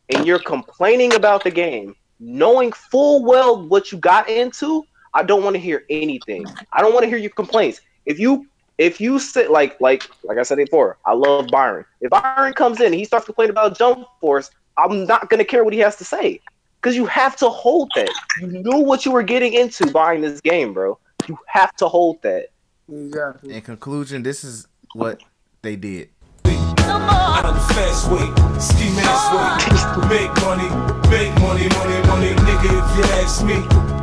and 0.09 0.27
you're 0.27 0.39
complaining 0.39 1.15
about 1.15 1.45
the 1.45 1.51
game 1.51 1.95
knowing 2.19 2.73
full 2.73 3.25
well 3.25 3.69
what 3.69 3.93
you 3.93 3.99
got 3.99 4.29
into 4.29 4.83
i 5.13 5.23
don't 5.23 5.45
want 5.45 5.55
to 5.55 5.61
hear 5.61 5.85
anything 5.91 6.47
i 6.73 6.81
don't 6.81 6.95
want 6.95 7.03
to 7.03 7.09
hear 7.09 7.19
your 7.19 7.31
complaints 7.31 7.81
if 8.07 8.19
you 8.19 8.47
if 8.81 8.99
you 8.99 9.19
sit 9.19 9.51
like 9.51 9.79
like 9.81 10.11
like 10.25 10.39
I 10.39 10.43
said 10.43 10.57
before, 10.57 10.97
I 11.05 11.13
love 11.13 11.49
Byron. 11.49 11.85
If 12.01 12.11
Byron 12.11 12.55
comes 12.55 12.81
in 12.81 12.87
and 12.87 12.95
he 12.95 13.05
starts 13.05 13.27
complaining 13.27 13.51
about 13.51 13.77
Jump 13.77 14.09
Force, 14.23 14.51
I'm 14.79 15.05
not 15.05 15.29
gonna 15.29 15.45
care 15.45 15.63
what 15.65 15.75
he 15.75 15.81
has 15.81 15.97
to 15.97 16.05
say. 16.05 16.41
Because 16.81 16.97
you 16.97 17.05
have 17.05 17.37
to 17.37 17.51
hold 17.51 17.91
that. 17.95 18.11
You 18.41 18.47
knew 18.47 18.79
what 18.79 19.05
you 19.05 19.13
were 19.13 19.23
getting 19.23 19.53
into 19.53 19.91
buying 19.93 20.23
this 20.23 20.41
game, 20.41 20.73
bro. 20.73 20.99
You 21.29 21.39
have 21.47 21.75
to 21.77 21.89
hold 21.89 22.23
that. 22.23 22.49
Exactly. 22.91 23.55
In 23.55 23.61
conclusion, 23.63 24.23
this 24.23 24.43
is 24.45 24.67
what 24.95 25.21
they 25.63 25.77
did. 25.77 26.11
Out 26.45 27.45
of 27.45 27.55
the 27.55 27.75
fast 27.75 28.11
way, 28.11 28.27
ski 28.59 28.91
mask 28.97 29.33
way. 29.33 30.09
Make 30.09 30.35
money, 30.43 30.69
make 31.09 31.33
money, 31.41 31.69
money, 31.69 32.07
money, 32.09 32.35
nigga. 32.47 32.65
If 32.65 32.97
you 32.97 33.05
ask 33.23 33.45
me, 33.45 33.55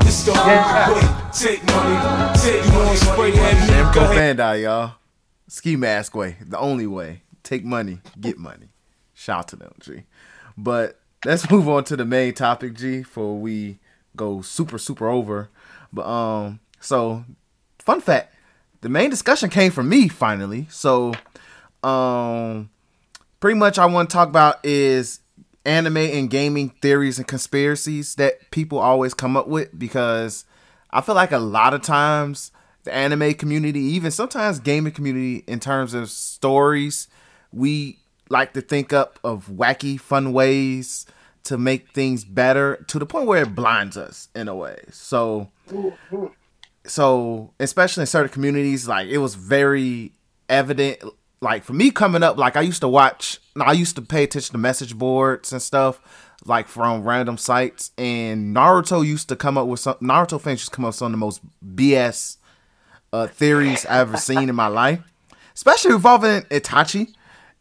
it's 0.07 0.23
the 0.23 0.31
only 0.31 0.53
Yeah. 0.53 0.93
way. 0.93 1.31
Take 1.33 1.63
money, 1.65 2.39
take 2.39 2.73
money, 2.73 2.95
spray 2.95 3.33
at 3.33 3.67
me. 3.67 3.93
Go. 3.93 4.01
Bandai, 4.15 4.63
y'all. 4.63 4.93
Ski 5.49 5.75
mask 5.75 6.15
way, 6.15 6.37
the 6.45 6.57
only 6.57 6.87
way. 6.87 7.23
Take 7.43 7.65
money, 7.65 7.99
get 8.19 8.37
money. 8.37 8.69
Shout 9.13 9.39
out 9.39 9.47
to 9.49 9.55
them, 9.57 9.73
G. 9.79 10.03
But 10.57 10.99
let's 11.25 11.49
move 11.51 11.67
on 11.67 11.83
to 11.85 11.95
the 11.97 12.05
main 12.05 12.33
topic, 12.33 12.73
G, 12.75 12.99
before 12.99 13.37
we 13.37 13.79
go 14.15 14.41
super 14.41 14.77
super 14.77 15.09
over. 15.09 15.49
But 15.91 16.05
um, 16.07 16.59
so 16.79 17.23
fun 17.79 18.01
fact, 18.01 18.33
the 18.81 18.89
main 18.89 19.09
discussion 19.09 19.49
came 19.49 19.71
from 19.71 19.89
me 19.89 20.07
finally. 20.07 20.67
So 20.69 21.13
um, 21.83 22.69
pretty 23.39 23.57
much 23.57 23.77
I 23.77 23.85
want 23.85 24.09
to 24.09 24.13
talk 24.13 24.29
about 24.29 24.63
is 24.63 25.19
anime 25.65 25.97
and 25.97 26.29
gaming 26.29 26.69
theories 26.81 27.17
and 27.17 27.27
conspiracies 27.27 28.15
that 28.15 28.51
people 28.51 28.79
always 28.79 29.13
come 29.13 29.35
up 29.35 29.47
with 29.47 29.77
because 29.77 30.45
I 30.91 31.01
feel 31.01 31.15
like 31.15 31.31
a 31.31 31.39
lot 31.39 31.73
of 31.73 31.81
times 31.81 32.51
the 32.83 32.93
anime 32.95 33.33
community, 33.33 33.81
even 33.81 34.11
sometimes 34.11 34.59
gaming 34.59 34.93
community, 34.93 35.43
in 35.45 35.59
terms 35.59 35.93
of 35.93 36.09
stories, 36.09 37.09
we 37.51 37.99
like 38.29 38.53
to 38.53 38.61
think 38.61 38.93
up 38.93 39.19
of 39.23 39.47
wacky, 39.47 39.99
fun 39.99 40.31
ways 40.31 41.05
to 41.43 41.57
make 41.57 41.89
things 41.91 42.23
better 42.23 42.83
to 42.87 42.99
the 42.99 43.05
point 43.05 43.27
where 43.27 43.43
it 43.43 43.55
blinds 43.55 43.97
us 43.97 44.29
in 44.35 44.47
a 44.47 44.55
way. 44.55 44.77
So, 44.91 45.49
so 46.87 47.53
especially 47.59 48.01
in 48.01 48.07
certain 48.07 48.29
communities, 48.29 48.87
like 48.87 49.07
it 49.07 49.19
was 49.19 49.35
very 49.35 50.13
evident. 50.49 51.03
Like 51.39 51.63
for 51.63 51.73
me 51.73 51.91
coming 51.91 52.23
up, 52.23 52.37
like 52.37 52.55
I 52.57 52.61
used 52.61 52.81
to 52.81 52.87
watch, 52.87 53.39
I 53.59 53.73
used 53.73 53.95
to 53.97 54.01
pay 54.01 54.23
attention 54.23 54.53
to 54.53 54.57
message 54.57 54.97
boards 54.97 55.51
and 55.51 55.61
stuff, 55.61 56.01
like 56.45 56.67
from 56.67 57.03
random 57.03 57.37
sites. 57.37 57.91
And 57.97 58.55
Naruto 58.55 59.05
used 59.05 59.29
to 59.29 59.35
come 59.35 59.57
up 59.57 59.67
with 59.67 59.79
some. 59.79 59.95
Naruto 59.95 60.41
fans 60.41 60.61
used 60.61 60.71
to 60.71 60.75
come 60.75 60.85
up 60.85 60.89
with 60.89 60.95
some 60.95 61.07
of 61.07 61.11
the 61.11 61.17
most 61.17 61.41
BS 61.75 62.37
uh, 63.13 63.27
theories 63.27 63.85
I've 63.85 64.09
ever 64.09 64.17
seen 64.17 64.49
in 64.49 64.55
my 64.55 64.67
life, 64.67 65.01
especially 65.55 65.93
involving 65.93 66.41
Itachi 66.43 67.13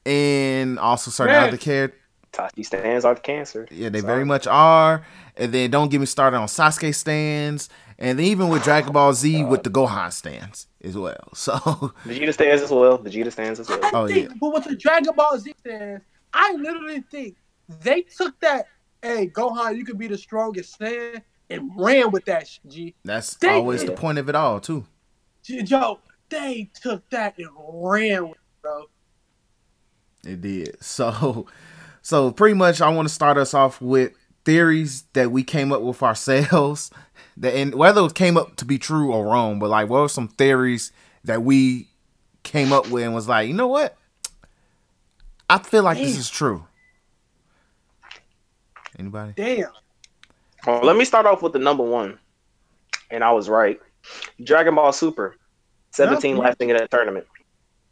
and 0.04 0.78
also 0.78 1.10
certain 1.10 1.34
Man. 1.34 1.48
other 1.48 1.56
characters. 1.56 2.00
Itachi 2.32 2.64
stands 2.64 3.04
are 3.04 3.14
cancer. 3.14 3.66
Yeah, 3.70 3.88
they 3.88 4.00
very 4.00 4.24
much 4.24 4.46
are. 4.46 5.04
And 5.36 5.52
then 5.52 5.70
don't 5.70 5.90
get 5.90 6.00
me 6.00 6.06
started 6.06 6.36
on 6.36 6.48
Sasuke 6.48 6.94
stands, 6.94 7.68
and 7.98 8.20
even 8.20 8.48
with 8.48 8.62
Dragon 8.64 8.92
Ball 8.92 9.12
Z 9.14 9.44
with 9.44 9.62
the 9.62 9.70
Gohan 9.70 10.12
stands 10.12 10.66
as 10.82 10.96
well. 10.96 11.28
So 11.34 11.52
Vegeta 12.04 12.32
stands 12.32 12.62
as 12.62 12.70
well. 12.70 12.98
Vegeta 12.98 13.32
stands 13.32 13.60
as 13.60 13.68
well. 13.68 13.80
I 13.84 13.90
Oh, 13.94 14.06
think, 14.08 14.38
but 14.40 14.52
with 14.54 14.64
the 14.64 14.76
Dragon 14.76 15.14
Ball 15.14 15.38
Z 15.38 15.54
stands, 15.60 16.04
I 16.32 16.52
literally 16.54 17.02
think 17.10 17.36
they 17.68 18.02
took 18.02 18.38
that. 18.40 18.66
Hey, 19.02 19.28
Gohan, 19.28 19.76
you 19.76 19.84
could 19.84 19.98
be 19.98 20.08
the 20.08 20.18
strongest 20.18 20.74
stand 20.74 21.22
and 21.50 21.70
ran 21.76 22.10
with 22.10 22.24
that. 22.24 22.48
G. 22.66 22.94
that's 23.04 23.34
They 23.36 23.50
always 23.50 23.84
the 23.84 23.92
point 23.92 24.18
of 24.18 24.28
it 24.28 24.34
all, 24.34 24.58
too. 24.60 24.84
G- 25.44 25.62
Joe, 25.62 26.00
they 26.28 26.70
took 26.82 27.08
that 27.10 27.38
and 27.38 27.48
ran 27.58 28.24
with, 28.28 28.32
it, 28.38 28.62
bro. 28.62 28.84
It 30.24 30.40
did. 30.40 30.82
So, 30.82 31.46
so 32.02 32.30
pretty 32.32 32.54
much, 32.54 32.80
I 32.80 32.88
want 32.88 33.06
to 33.08 33.14
start 33.14 33.36
us 33.38 33.54
off 33.54 33.80
with 33.80 34.12
theories 34.44 35.04
that 35.12 35.30
we 35.30 35.42
came 35.44 35.72
up 35.72 35.82
with 35.82 36.02
ourselves, 36.02 36.90
that 37.38 37.54
and 37.54 37.74
whether 37.74 38.04
it 38.04 38.14
came 38.14 38.36
up 38.36 38.56
to 38.56 38.64
be 38.64 38.78
true 38.78 39.12
or 39.12 39.24
wrong, 39.26 39.58
but 39.58 39.68
like, 39.70 39.88
what 39.88 40.00
were 40.02 40.08
some 40.08 40.28
theories 40.28 40.92
that 41.24 41.42
we 41.42 41.88
came 42.42 42.72
up 42.72 42.88
with 42.90 43.04
and 43.04 43.14
was 43.14 43.28
like, 43.28 43.48
you 43.48 43.54
know 43.54 43.66
what? 43.66 43.96
I 45.48 45.58
feel 45.58 45.82
like 45.82 45.98
this 45.98 46.16
is 46.18 46.28
true. 46.30 46.66
Anybody? 48.98 49.32
Damn. 49.36 49.70
Well, 50.66 50.80
let 50.82 50.96
me 50.96 51.04
start 51.04 51.26
off 51.26 51.42
with 51.42 51.52
the 51.52 51.58
number 51.58 51.84
one, 51.84 52.18
and 53.10 53.22
I 53.22 53.30
was 53.32 53.48
right. 53.48 53.80
Dragon 54.42 54.74
Ball 54.74 54.92
Super, 54.92 55.36
seventeen 55.90 56.36
Yeah. 56.36 56.42
lasting 56.42 56.70
in 56.70 56.76
that 56.76 56.90
tournament. 56.90 57.26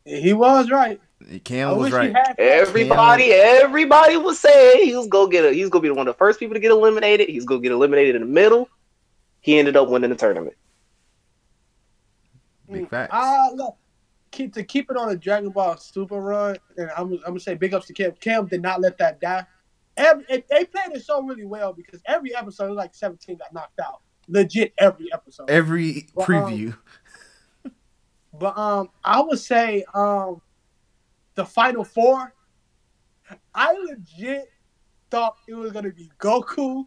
He 0.05 0.33
was 0.33 0.71
right. 0.71 1.01
Cam 1.45 1.69
I 1.71 1.73
was 1.73 1.93
right. 1.93 2.15
had- 2.15 2.35
Everybody, 2.39 3.33
everybody 3.33 4.17
was 4.17 4.39
saying 4.39 4.85
he 4.85 4.95
was 4.97 5.07
gonna 5.07 5.31
get 5.31 5.45
a, 5.45 5.53
he 5.53 5.61
was 5.63 5.71
gonna 5.71 5.83
be 5.83 5.91
one 5.91 6.07
of 6.07 6.15
the 6.15 6.19
first 6.19 6.39
people 6.39 6.55
to 6.55 6.61
get 6.61 6.71
eliminated. 6.71 7.29
He's 7.29 7.45
gonna 7.45 7.61
get 7.61 7.73
eliminated 7.73 8.15
in 8.17 8.21
the 8.23 8.27
middle. 8.29 8.69
He 9.45 9.59
ended 9.59 9.77
up 9.77 9.91
winning 9.91 10.09
the 10.09 10.17
tournament. 10.17 10.57
Big 12.73 12.89
facts. 12.89 13.11
Ah, 13.13 13.51
look. 13.55 13.77
Keep 14.31 14.55
to 14.55 14.65
keep 14.65 14.91
it 14.91 14.97
on 14.97 15.11
a 15.11 15.17
Dragon 15.17 15.51
Ball 15.51 15.77
Super 15.77 16.19
run, 16.19 16.57
and 16.79 16.91
I'm, 16.97 17.13
I'm 17.13 17.21
gonna 17.21 17.41
say 17.41 17.55
big 17.55 17.75
ups 17.75 17.87
to 17.89 17.93
Cam. 17.93 18.13
Cam 18.13 18.47
did 18.47 18.63
not 18.63 18.81
let 18.81 18.97
that 18.97 19.21
die. 19.21 19.45
Every, 19.99 20.25
and 20.31 20.43
they 20.49 20.65
played 20.65 20.95
the 20.95 21.01
show 21.01 21.23
really 21.23 21.45
well 21.45 21.75
because 21.75 22.01
every 22.07 22.35
episode, 22.35 22.73
like 22.73 22.95
17 22.95 23.37
got 23.37 23.53
knocked 23.53 23.79
out. 23.81 24.01
Legit, 24.29 24.73
every 24.79 25.13
episode. 25.13 25.51
Every 25.51 26.09
Well, 26.15 26.27
um, 26.27 26.33
preview. 26.33 26.77
But 28.37 28.59
um, 28.59 28.89
I 29.05 29.21
would 29.21 29.39
say 29.39 29.85
um, 29.95 30.41
the 31.35 31.45
final 31.45 31.85
four. 31.85 32.35
I 33.55 33.73
legit 33.75 34.49
thought 35.11 35.37
it 35.47 35.55
was 35.55 35.71
gonna 35.71 35.93
be 35.93 36.11
Goku, 36.19 36.87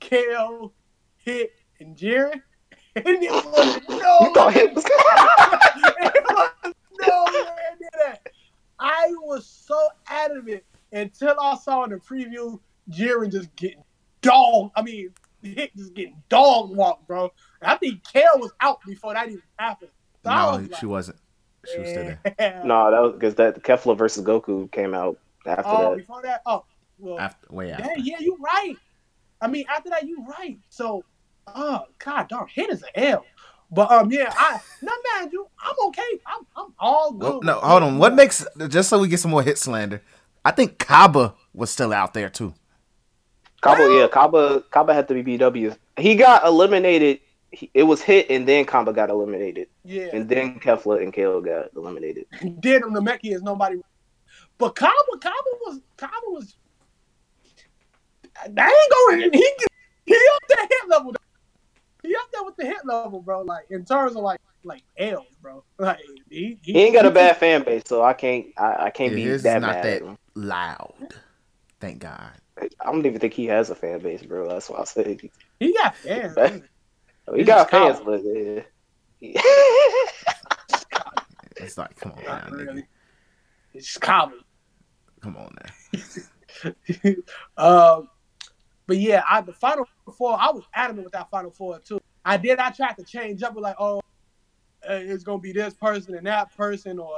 Kale, 0.00 0.74
Hit, 1.16 1.52
and 1.82 1.96
Jiren, 1.96 2.40
and 2.96 3.04
it 3.06 3.30
was 3.30 3.80
no. 3.88 4.18
You 4.20 4.34
thought 4.34 4.52
Hit 4.54 4.74
was 4.74 4.84
it 4.86 6.24
was 6.30 6.74
nowhere 7.00 7.54
near 7.80 7.90
that. 8.06 8.28
I 8.78 9.12
was 9.22 9.46
so 9.46 9.78
adamant 10.06 10.62
until 10.92 11.36
I 11.40 11.56
saw 11.56 11.84
in 11.84 11.90
the 11.90 11.96
preview 11.96 12.58
Jiren 12.90 13.30
just 13.30 13.54
getting 13.56 13.82
dog. 14.22 14.70
I 14.76 14.82
mean, 14.82 15.10
Hit 15.42 15.74
just 15.76 15.94
getting 15.94 16.20
dog 16.28 16.70
walked, 16.74 17.06
bro. 17.06 17.30
And 17.60 17.70
I 17.70 17.76
think 17.76 18.02
Kale 18.04 18.24
was 18.36 18.52
out 18.60 18.80
before 18.86 19.14
that 19.14 19.28
even 19.28 19.42
happened. 19.58 19.90
So 20.24 20.30
No, 20.30 20.58
was 20.68 20.78
she 20.78 20.86
wasn't. 20.86 21.18
She 21.72 21.78
was 21.78 21.88
still 21.90 22.04
there. 22.38 22.62
No, 22.64 22.90
that 22.90 23.00
was 23.00 23.12
because 23.12 23.36
that 23.36 23.62
Kefla 23.62 23.96
versus 23.96 24.24
Goku 24.24 24.70
came 24.72 24.94
out 24.94 25.16
after 25.46 25.62
Oh, 25.66 25.90
that. 25.90 25.96
before 25.96 26.22
that? 26.22 26.42
Oh, 26.44 26.64
well, 26.98 27.18
After, 27.20 27.46
way 27.52 27.70
after. 27.70 27.84
yeah, 27.84 27.94
yeah, 27.98 28.16
you're 28.20 28.36
right. 28.38 28.74
I 29.40 29.46
mean, 29.48 29.64
after 29.68 29.90
that, 29.90 30.06
you're 30.06 30.24
right. 30.24 30.58
So, 30.70 31.04
oh, 31.46 31.84
God, 31.98 32.28
darn, 32.28 32.46
hit 32.48 32.70
is 32.70 32.82
an 32.82 32.88
L. 32.94 33.24
But 33.72 33.90
um, 33.90 34.12
yeah, 34.12 34.30
I 34.36 34.60
not 34.82 34.98
mad 35.14 35.32
you. 35.32 35.48
I'm 35.58 35.74
okay. 35.88 36.02
I'm 36.26 36.46
I'm 36.54 36.74
all 36.78 37.12
good. 37.12 37.30
Well, 37.30 37.42
no, 37.42 37.54
hold 37.54 37.82
on. 37.82 37.96
What 37.96 38.14
makes 38.14 38.44
just 38.68 38.90
so 38.90 38.98
we 38.98 39.08
get 39.08 39.18
some 39.18 39.30
more 39.30 39.42
hit 39.42 39.56
slander? 39.56 40.02
I 40.44 40.50
think 40.50 40.78
Cabba 40.78 41.34
was 41.54 41.70
still 41.70 41.92
out 41.94 42.12
there 42.12 42.28
too. 42.28 42.52
Cabba, 43.62 43.84
yeah, 43.96 44.08
Cabba, 44.08 44.64
Cabba 44.70 44.92
had 44.92 45.08
to 45.08 45.14
be 45.14 45.38
BW. 45.38 45.76
He 45.96 46.16
got 46.16 46.44
eliminated. 46.44 47.20
He, 47.50 47.70
it 47.72 47.84
was 47.84 48.02
hit, 48.02 48.28
and 48.28 48.46
then 48.46 48.66
Cabba 48.66 48.92
got 48.92 49.08
eliminated, 49.08 49.68
Yeah, 49.84 50.08
and 50.12 50.28
then 50.28 50.58
Kefla 50.58 51.02
and 51.02 51.12
Kale 51.12 51.40
got 51.40 51.72
eliminated. 51.74 52.26
did 52.60 52.82
him 52.82 52.92
the 52.92 53.00
Meki 53.00 53.34
is 53.34 53.42
nobody. 53.42 53.80
But 54.58 54.74
Cabba, 54.74 54.92
Cabba 55.20 55.50
was 55.64 55.80
Cabba 55.96 56.26
was. 56.26 56.56
That 58.50 58.68
ain't 58.68 59.30
going. 59.32 59.32
He 59.32 59.52
he 60.04 60.14
up 60.14 60.42
that 60.48 60.66
hit 60.68 60.88
level. 60.90 61.14
Though. 62.02 62.08
He 62.08 62.14
up 62.14 62.28
there 62.32 62.44
with 62.44 62.56
the 62.56 62.66
hit 62.66 62.84
level, 62.84 63.20
bro. 63.22 63.42
Like 63.42 63.66
in 63.70 63.84
terms 63.84 64.16
of 64.16 64.22
like 64.22 64.40
like 64.64 64.82
L's, 64.98 65.26
bro. 65.40 65.64
Like 65.78 65.98
he 66.30 66.58
He 66.64 66.80
ain't 66.80 66.94
got 66.94 67.06
a 67.06 67.10
bad 67.10 67.36
fan 67.36 67.64
base, 67.64 67.82
so 67.86 68.02
I 68.02 68.12
can't, 68.12 68.46
I, 68.56 68.86
I 68.86 68.90
can't 68.90 69.12
Yeah, 69.12 69.16
be 69.16 69.24
his 69.24 69.42
is 69.42 69.42
that 69.44 69.60
not 69.60 69.72
mad. 69.72 69.84
that 69.84 70.18
loud. 70.34 71.14
Thank 71.80 71.98
God. 72.00 72.32
I 72.60 72.68
don't 72.86 73.04
even 73.06 73.18
think 73.18 73.34
he 73.34 73.46
has 73.46 73.70
a 73.70 73.74
fan 73.74 73.98
base, 74.00 74.22
bro. 74.22 74.48
That's 74.48 74.68
why 74.70 74.80
I 74.80 74.84
said 74.84 75.06
he, 75.20 75.30
He 75.58 75.72
got 75.74 75.96
fans. 75.96 76.36
he 77.34 77.38
He's 77.38 77.46
got 77.46 77.70
fans, 77.70 77.98
Cabba. 77.98 78.04
but 78.04 78.20
yeah. 79.20 79.40
It's 81.56 81.78
like, 81.78 81.94
come 81.96 82.12
on, 82.12 82.24
Not 82.24 82.50
now, 82.50 82.56
really. 82.56 82.84
It's 83.74 83.96
Cabba. 83.98 84.34
Come 85.20 85.36
on 85.36 85.54
now. 85.62 87.12
um, 87.56 88.08
but 88.92 88.98
yeah, 88.98 89.22
I 89.26 89.40
the 89.40 89.54
final 89.54 89.88
four. 90.18 90.36
I 90.38 90.50
was 90.50 90.64
adamant 90.74 91.06
with 91.06 91.14
that 91.14 91.30
final 91.30 91.50
four 91.50 91.78
too. 91.78 91.98
I 92.26 92.36
did. 92.36 92.58
I 92.58 92.70
tried 92.72 92.92
to 92.98 93.04
change 93.04 93.42
up 93.42 93.54
with 93.54 93.64
like, 93.64 93.76
oh, 93.78 94.02
uh, 94.86 95.00
it's 95.00 95.24
gonna 95.24 95.38
be 95.38 95.50
this 95.50 95.72
person 95.72 96.14
and 96.14 96.26
that 96.26 96.54
person, 96.54 96.98
or 96.98 97.14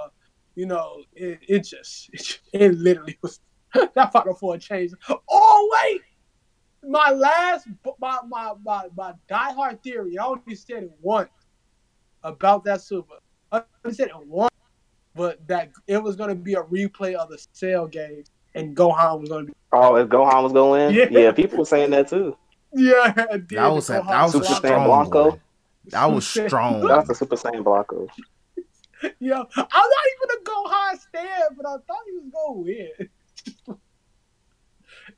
you 0.55 0.67
know, 0.67 1.03
it, 1.17 1.41
it 1.49 1.59
just 1.65 2.11
it, 2.13 2.39
it 2.53 2.79
literally 2.79 3.19
was 3.23 3.41
that 3.97 4.13
final 4.13 4.35
four 4.35 4.57
changed. 4.57 4.95
Oh 5.29 5.81
wait, 5.83 6.03
my 6.89 7.11
last 7.11 7.67
my 7.99 8.21
my 8.29 8.53
my, 8.63 8.85
my 8.97 9.15
diehard 9.29 9.83
theory. 9.83 10.17
I 10.17 10.27
only 10.27 10.55
said 10.55 10.85
it 10.85 10.93
once 11.03 11.29
about 12.23 12.63
that 12.67 12.83
super. 12.83 13.17
I 13.51 13.65
only 13.85 13.97
said 13.97 14.11
it 14.11 14.27
once, 14.29 14.55
but 15.17 15.45
that 15.49 15.73
it 15.89 16.01
was 16.01 16.15
gonna 16.15 16.37
be 16.37 16.55
a 16.55 16.63
replay 16.63 17.15
of 17.15 17.31
the 17.31 17.45
Cell 17.53 17.89
game, 17.89 18.23
and 18.55 18.77
Gohan 18.77 19.21
was 19.21 19.29
gonna 19.29 19.45
be. 19.47 19.53
Oh, 19.73 19.97
if 19.97 20.09
Gohan 20.09 20.43
was 20.43 20.53
going 20.53 20.89
in, 20.89 20.95
Yeah. 20.95 21.07
yeah. 21.11 21.33
people 21.33 21.59
were 21.59 21.65
saying 21.65 21.91
that 21.91 22.09
too. 22.09 22.37
Yeah, 22.73 23.13
That 23.51 23.69
was 23.73 23.89
a, 23.91 23.95
that 24.09 24.23
was 24.23 24.33
Super 24.33 24.45
a 24.45 24.49
Saiyan 24.49 24.57
strong 24.57 24.85
Blanco. 24.87 25.31
boy. 25.33 25.41
That 25.91 26.07
was 26.07 26.27
strong. 26.27 26.81
That 26.87 26.97
was 26.99 27.11
a 27.11 27.15
Super 27.15 27.37
Saiyan 27.37 27.63
Blanco. 27.65 28.09
Yo, 29.21 29.37
I'm 29.37 29.47
not 29.57 30.05
even 30.15 30.39
a 30.39 30.45
Gohan 30.45 30.99
stand, 30.99 31.57
but 31.57 31.67
I 31.67 31.73
thought 31.87 32.05
he 32.07 32.13
was 32.19 32.31
gonna 32.33 32.59
win. 32.61 32.89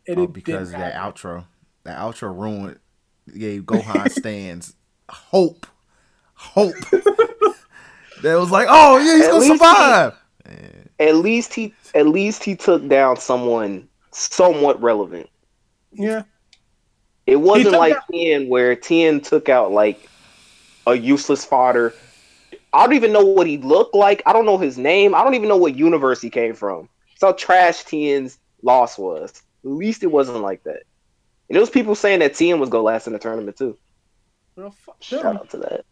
and 0.09 0.19
Oh, 0.19 0.23
it 0.25 0.33
because 0.33 0.71
didn't 0.71 0.81
that 0.83 0.95
outro, 0.95 1.45
that 1.85 1.99
outro 1.99 2.37
ruined, 2.37 2.79
gave 3.39 3.63
Gohan 3.63 4.11
stands 4.19 4.75
hope, 5.09 5.67
hope. 6.35 6.75
that 6.91 8.35
was 8.37 8.51
like, 8.51 8.67
oh 8.71 8.99
yeah, 8.99 9.17
he's 9.17 9.25
At 9.27 9.31
gonna 9.33 9.45
survive. 9.47 10.13
he- 10.13 10.19
At 10.99 11.17
least 11.17 11.55
he, 11.55 11.75
at 11.95 12.07
least 12.07 12.45
he 12.45 12.57
took 12.57 12.87
down 12.89 13.17
someone 13.17 13.89
somewhat 14.13 14.81
relevant. 14.81 15.29
Yeah, 15.93 16.23
It 17.27 17.37
wasn't 17.37 17.73
like 17.77 17.95
out- 17.95 18.03
Tien 18.11 18.49
where 18.49 18.77
Tien 18.77 19.21
took 19.21 19.49
out 19.49 19.73
like 19.73 20.09
a 20.87 20.95
useless 20.95 21.45
fodder. 21.45 21.95
I 22.73 22.85
don't 22.85 22.95
even 22.95 23.13
know 23.13 23.25
what 23.25 23.47
he 23.47 23.59
looked 23.59 23.95
like. 23.95 24.23
I 24.27 24.33
don't 24.33 24.45
know 24.45 24.59
his 24.59 24.77
name. 24.77 25.15
I 25.15 25.25
don't 25.25 25.35
even 25.35 25.49
know 25.49 25.57
what 25.57 25.75
universe 25.77 26.21
he 26.21 26.29
came 26.31 26.55
from. 26.55 26.89
So 27.17 27.33
trash 27.33 27.85
Tien's 27.85 28.39
loss 28.63 28.99
was. 28.99 29.43
At 29.65 29.71
least 29.71 30.03
it 30.03 30.09
wasn't 30.11 30.41
like 30.43 30.63
that. 30.65 30.83
And 31.49 31.55
there 31.55 31.61
was 31.61 31.71
people 31.71 31.95
saying 31.95 32.21
that 32.21 32.35
Tien 32.35 32.61
was 32.61 32.69
gonna 32.69 32.85
last 32.85 33.07
in 33.07 33.13
the 33.15 33.19
tournament 33.19 33.57
too. 33.57 33.77
well, 34.57 34.71
fuck 34.71 34.97
Shout 35.01 35.25
out 35.25 35.51
to 35.51 35.59
that. 35.59 35.85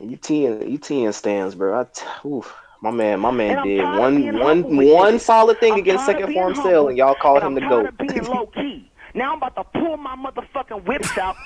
You 0.00 0.16
Tien, 0.16 0.70
you 0.70 0.78
Tien 0.78 1.12
stands, 1.12 1.54
bro. 1.54 1.80
I 1.80 1.84
t- 1.84 2.28
oof. 2.28 2.54
My 2.80 2.90
man, 2.90 3.20
my 3.20 3.30
man 3.30 3.62
did 3.64 3.80
tired 3.80 3.94
of 3.94 4.00
one 4.00 4.16
being 4.16 4.38
one 4.38 4.62
humble 4.62 4.76
with 4.76 4.92
one 4.92 5.14
niggas. 5.14 5.20
solid 5.20 5.60
thing 5.60 5.74
I'm 5.74 5.78
against 5.80 6.06
second 6.06 6.32
form 6.32 6.54
humble, 6.54 6.70
sale, 6.70 6.88
and 6.88 6.98
y'all 6.98 7.14
called 7.14 7.42
and 7.42 7.46
him 7.48 7.54
the 7.54 7.60
I'm 7.62 7.70
tired 7.70 7.82
goat. 7.84 7.88
of 7.88 7.98
being 7.98 8.24
low 8.24 8.46
key. 8.46 8.90
Now 9.14 9.32
I'm 9.32 9.38
about 9.38 9.54
to 9.56 9.78
pull 9.78 9.96
my 9.98 10.16
motherfucking 10.16 10.84
whips 10.86 11.16
out. 11.18 11.36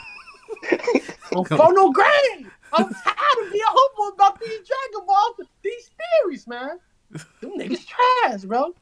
For 1.31 1.73
no 1.73 1.93
grain. 1.93 2.51
I'm 2.73 2.85
tired 2.85 3.45
of 3.45 3.53
being 3.53 3.65
humble 3.67 4.15
about 4.15 4.41
these 4.41 4.61
Dragon 4.67 5.07
Balls, 5.07 5.49
these 5.63 5.91
theories, 6.23 6.47
man. 6.47 6.79
Them 7.41 7.53
niggas 7.59 7.87
trash, 7.87 8.43
bro. 8.43 8.75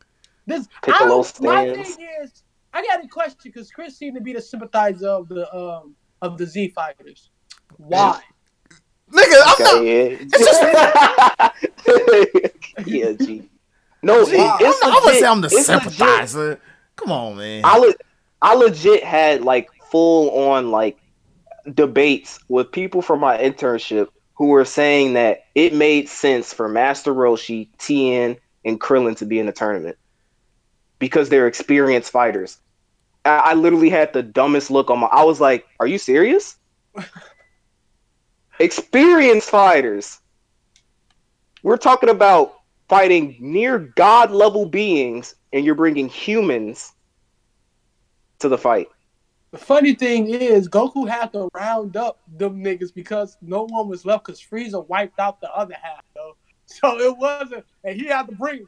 This 0.47 0.69
I 0.87 0.87
Piccolo 0.87 1.09
don't, 1.09 1.41
my 1.41 1.65
stands. 1.65 1.97
thing 1.97 2.07
is, 2.23 2.43
I 2.73 2.85
got 2.87 3.05
a 3.05 3.09
question 3.09 3.39
because 3.45 3.71
Chris 3.71 3.97
seemed 3.97 4.15
to 4.17 4.21
be 4.23 4.33
the 4.33 4.43
sympathizer 4.43 5.09
of 5.09 5.29
the 5.29 5.53
um 5.55 5.97
of 6.23 6.39
the 6.39 6.47
Z 6.47 6.69
fighters. 6.69 7.31
Why? 7.79 8.21
Nigga, 9.11 9.43
I'm 9.47 9.65
not. 9.65 9.85
Yeah. 9.85 10.17
yeah, 12.87 13.13
G. 13.13 13.49
No, 14.03 14.21
I'm, 14.23 14.27
it's 14.29 14.33
I'm 14.83 14.93
gonna 14.93 15.07
legit. 15.07 15.21
say 15.21 15.27
I'm 15.27 15.41
the 15.41 15.47
It's 15.47 15.55
legit. 15.69 15.83
sympathizer. 15.83 16.61
Come 16.97 17.13
on, 17.13 17.37
man. 17.37 17.63
I 17.65 17.79
le- 17.79 17.95
I 18.43 18.55
legit 18.55 19.03
had 19.05 19.43
like 19.43 19.71
full 19.91 20.31
on 20.49 20.71
like 20.71 20.99
debates 21.73 22.39
with 22.49 22.71
people 22.73 23.01
from 23.03 23.21
my 23.21 23.39
internship 23.39 24.09
who 24.35 24.49
were 24.49 24.65
saying 24.65 25.15
that 25.15 25.45
it 25.55 25.73
made 25.75 26.09
sense 26.09 26.53
for 26.53 26.69
Master 26.69 27.15
Roshi, 27.15 27.69
Tien, 27.79 28.37
and 28.65 28.81
Krillin 28.81 29.17
to 29.19 29.25
be 29.27 29.39
in 29.39 29.47
the 29.47 29.53
tournament 29.53 29.97
because 30.99 31.29
they're 31.29 31.47
experienced 31.47 32.11
fighters. 32.11 32.59
I, 33.25 33.39
I 33.39 33.55
literally 33.55 33.91
had 33.91 34.13
the 34.13 34.23
dumbest 34.23 34.71
look 34.71 34.91
on 34.91 34.99
my. 35.01 35.07
I 35.07 35.25
was 35.25 35.41
like, 35.41 35.67
"Are 35.81 35.87
you 35.87 35.99
serious?" 35.99 36.57
experienced 38.59 39.51
fighters. 39.51 40.21
We're 41.63 41.77
talking 41.77 42.09
about 42.11 42.55
fighting 42.89 43.37
near 43.41 43.79
god 43.79 44.31
level 44.31 44.67
beings, 44.67 45.35
and 45.53 45.65
you're 45.65 45.75
bringing 45.75 46.09
humans 46.09 46.93
to 48.41 48.49
the 48.49 48.59
fight. 48.59 48.89
The 49.53 49.59
funny 49.59 49.95
thing 49.95 50.29
is, 50.29 50.69
Goku 50.69 51.09
had 51.09 51.33
to 51.33 51.49
round 51.55 51.97
up 51.97 52.19
them 52.37 52.63
niggas 52.63 52.93
because 52.93 53.37
no 53.41 53.65
one 53.67 53.89
was 53.89 54.05
left 54.05 54.27
because 54.27 54.41
Frieza 54.41 54.87
wiped 54.89 55.19
out 55.21 55.41
the 55.41 55.51
other 55.55 55.77
half, 55.81 56.03
though. 56.15 56.37
So 56.67 56.99
it 56.99 57.17
wasn't, 57.19 57.65
and 57.85 57.95
he 58.01 58.07
had 58.07 58.27
to 58.27 58.35
bring, 58.35 58.67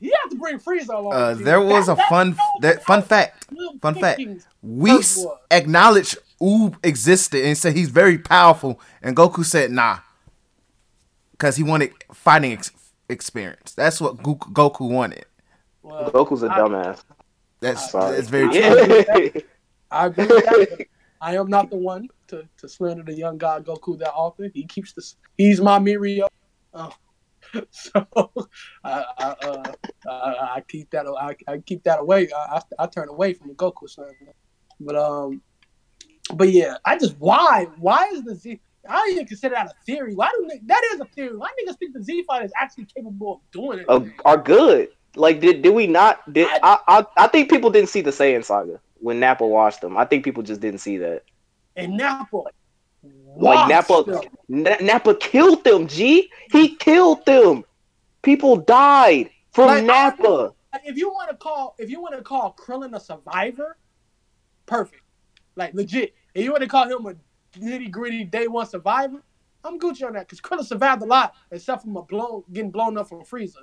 he 0.00 0.08
had 0.08 0.30
to 0.30 0.36
bring 0.36 0.58
Frieza 0.58 0.88
along. 0.90 1.12
Uh, 1.14 1.34
there 1.34 1.60
was 1.62 1.88
a 1.88 1.94
fun 1.94 2.36
that 2.60 2.82
fun 2.84 3.00
fact. 3.00 3.46
little 3.52 3.78
Fun 3.80 3.94
fact. 3.94 4.18
pickings. 4.18 4.46
Whis 4.60 4.96
First 5.14 5.26
one. 5.26 5.36
acknowledged 5.52 6.18
Oob 6.40 6.76
existed 6.84 7.44
and 7.44 7.56
said 7.58 7.76
he's 7.76 7.88
very 7.90 8.18
powerful, 8.18 8.80
and 9.02 9.16
Goku 9.16 9.44
said 9.44 9.70
nah, 9.70 9.98
because 11.32 11.56
he 11.56 11.62
wanted 11.62 11.92
fighting 12.12 12.52
ex- 12.52 12.70
experience. 13.08 13.72
That's 13.74 14.00
what 14.00 14.22
Gu- 14.22 14.36
Goku 14.36 14.88
wanted. 14.90 15.24
Well, 15.82 16.10
Goku's 16.10 16.42
a 16.42 16.46
I- 16.52 16.58
dumbass. 16.58 17.02
That's 17.60 17.90
Sorry. 17.90 18.14
that's 18.16 18.28
very 18.28 18.46
I 18.46 18.50
true. 18.70 18.78
agree 18.80 19.28
that. 19.30 19.44
I 19.90 20.06
agree 20.06 20.26
that. 20.26 20.86
I 21.20 21.34
am 21.36 21.48
not 21.48 21.70
the 21.70 21.76
one 21.76 22.08
to, 22.28 22.46
to 22.58 22.68
slander 22.68 23.02
the 23.02 23.12
young 23.14 23.36
god 23.38 23.66
Goku 23.66 23.98
that 23.98 24.12
often. 24.12 24.52
He 24.54 24.64
keeps 24.64 24.92
this. 24.92 25.16
He's 25.36 25.60
my 25.60 25.80
Mirio. 25.80 26.28
Uh, 26.72 26.90
so 27.70 28.06
I, 28.84 29.04
I, 29.18 29.24
uh, 29.42 29.72
I, 30.08 30.48
I 30.56 30.62
keep 30.68 30.90
that. 30.90 31.06
I, 31.08 31.34
I 31.52 31.58
keep 31.58 31.82
that 31.82 31.98
away. 31.98 32.28
I, 32.30 32.58
I, 32.78 32.84
I 32.84 32.86
turn 32.86 33.08
away 33.08 33.32
from 33.34 33.48
the 33.48 33.54
Goku 33.54 33.88
slander. 33.90 34.34
But 34.78 34.94
um, 34.94 35.42
but 36.34 36.50
yeah, 36.50 36.76
I 36.84 36.98
just 36.98 37.16
why 37.18 37.66
why 37.78 38.08
is 38.12 38.22
the 38.22 38.34
Z? 38.34 38.60
I 38.88 38.96
don't 38.96 39.10
even 39.12 39.26
consider 39.26 39.54
that 39.54 39.66
a 39.66 39.84
theory. 39.84 40.14
Why 40.14 40.30
do 40.32 40.50
that 40.66 40.82
is 40.94 41.00
a 41.00 41.04
theory? 41.06 41.36
Why 41.36 41.48
niggas 41.48 41.78
think 41.78 41.94
the 41.94 42.02
Z 42.02 42.24
fight 42.26 42.44
is 42.44 42.52
actually 42.58 42.86
capable 42.86 43.34
of 43.34 43.40
doing 43.52 43.80
it? 43.80 43.86
uh, 43.88 44.00
are 44.24 44.36
good. 44.38 44.88
Like, 45.14 45.40
did 45.40 45.62
did 45.62 45.74
we 45.74 45.86
not? 45.86 46.32
Did 46.32 46.48
I, 46.62 46.78
I? 46.86 47.06
I 47.16 47.26
think 47.28 47.50
people 47.50 47.70
didn't 47.70 47.88
see 47.88 48.00
the 48.00 48.10
Saiyan 48.10 48.44
saga 48.44 48.80
when 49.00 49.20
Nappa 49.20 49.46
watched 49.46 49.80
them. 49.80 49.96
I 49.96 50.04
think 50.04 50.24
people 50.24 50.42
just 50.42 50.60
didn't 50.60 50.80
see 50.80 50.98
that. 50.98 51.22
And 51.76 51.96
Nappa 51.96 52.42
Like 53.36 53.68
Nappa, 53.68 54.04
them. 54.04 54.22
Na- 54.48 54.76
Nappa 54.80 55.14
killed 55.14 55.64
them. 55.64 55.86
G, 55.86 56.30
he 56.50 56.76
killed 56.76 57.24
them. 57.26 57.64
People 58.22 58.56
died 58.56 59.30
from 59.52 59.66
Like, 59.68 59.88
I- 59.90 60.80
if 60.84 60.96
you 60.96 61.10
want 61.10 61.30
to 61.30 61.36
call 61.36 61.74
if 61.78 61.90
you 61.90 62.00
want 62.00 62.14
to 62.14 62.22
call 62.22 62.54
Krillin 62.58 62.94
a 62.94 63.00
survivor, 63.00 63.76
perfect. 64.66 65.02
Like 65.56 65.74
legit. 65.74 66.14
If 66.38 66.44
you 66.44 66.52
want 66.52 66.62
to 66.62 66.68
call 66.68 66.84
him 66.84 67.04
a 67.04 67.58
nitty 67.58 67.90
gritty 67.90 68.22
day 68.22 68.46
one 68.46 68.64
survivor, 68.64 69.20
I'm 69.64 69.76
Gucci 69.76 70.06
on 70.06 70.12
that 70.12 70.28
because 70.28 70.40
Krillin 70.40 70.64
survived 70.64 71.02
a 71.02 71.04
lot, 71.04 71.34
except 71.50 71.82
from 71.82 71.96
a 71.96 72.02
blown 72.04 72.44
getting 72.52 72.70
blown 72.70 72.96
up 72.96 73.08
from 73.08 73.22
Frieza. 73.22 73.56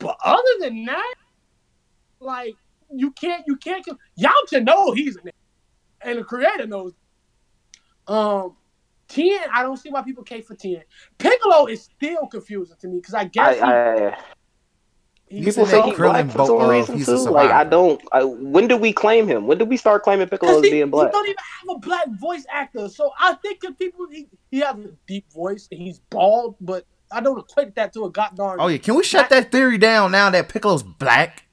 But 0.00 0.16
other 0.24 0.42
than 0.58 0.84
that, 0.86 1.14
like 2.18 2.56
you 2.92 3.12
can't 3.12 3.44
you 3.46 3.54
can't 3.54 3.86
Yamcha 4.18 4.64
know 4.64 4.90
he's 4.90 5.14
a 5.14 5.20
nigga. 5.20 5.30
And 6.00 6.18
the 6.18 6.24
creator 6.24 6.66
knows. 6.66 6.92
Um 8.08 8.56
Tien, 9.06 9.38
I 9.52 9.62
don't 9.62 9.76
see 9.76 9.90
why 9.90 10.02
people 10.02 10.24
came 10.24 10.42
for 10.42 10.56
Tien. 10.56 10.82
Piccolo 11.18 11.66
is 11.66 11.82
still 11.84 12.26
confusing 12.26 12.76
to 12.80 12.88
me 12.88 12.96
because 12.96 13.14
I 13.14 13.20
I, 13.20 13.24
guess 13.26 13.56
he- 13.56 13.62
I, 13.62 14.18
he's 15.40 15.56
people 15.56 15.64
a 15.64 15.66
say 15.66 15.82
he's 15.82 15.94
Krillin 15.94 16.00
black 16.00 16.30
for 16.30 16.42
some 16.46 16.60
uh, 16.60 16.68
reason 16.68 16.96
he's 16.96 17.06
too. 17.06 17.28
Like 17.30 17.50
I 17.50 17.64
don't. 17.64 18.00
I, 18.12 18.24
when 18.24 18.68
did 18.68 18.80
we 18.80 18.92
claim 18.92 19.26
him? 19.26 19.46
When 19.46 19.58
did 19.58 19.68
we 19.68 19.76
start 19.76 20.02
claiming 20.02 20.28
Piccolo 20.28 20.52
as 20.52 20.60
Because 20.60 20.64
he, 20.64 20.70
being 20.70 20.90
he 20.90 20.90
black? 20.90 21.12
don't 21.12 21.26
even 21.26 21.36
have 21.38 21.76
a 21.76 21.78
black 21.80 22.08
voice 22.20 22.46
actor. 22.50 22.88
So 22.88 23.10
I 23.18 23.34
think 23.34 23.60
if 23.64 23.78
people 23.78 24.06
he, 24.10 24.28
he 24.50 24.60
has 24.60 24.76
a 24.76 24.90
deep 25.06 25.30
voice 25.32 25.68
and 25.70 25.80
he's 25.80 26.00
bald, 26.10 26.56
but 26.60 26.84
I 27.10 27.20
don't 27.20 27.38
equate 27.38 27.74
that 27.76 27.92
to 27.94 28.04
a 28.04 28.10
goddamn. 28.10 28.60
Oh 28.60 28.68
yeah, 28.68 28.78
can 28.78 28.94
we 28.94 29.04
shut 29.04 29.30
that 29.30 29.52
theory 29.52 29.78
down 29.78 30.12
now 30.12 30.30
that 30.30 30.48
Piccolo's 30.48 30.82
black? 30.82 31.44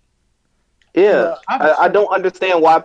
Yeah, 0.95 1.03
Yeah, 1.03 1.35
I'm 1.47 1.61
I, 1.61 1.73
I 1.81 1.87
don't 1.89 2.07
understand 2.13 2.61
why. 2.61 2.83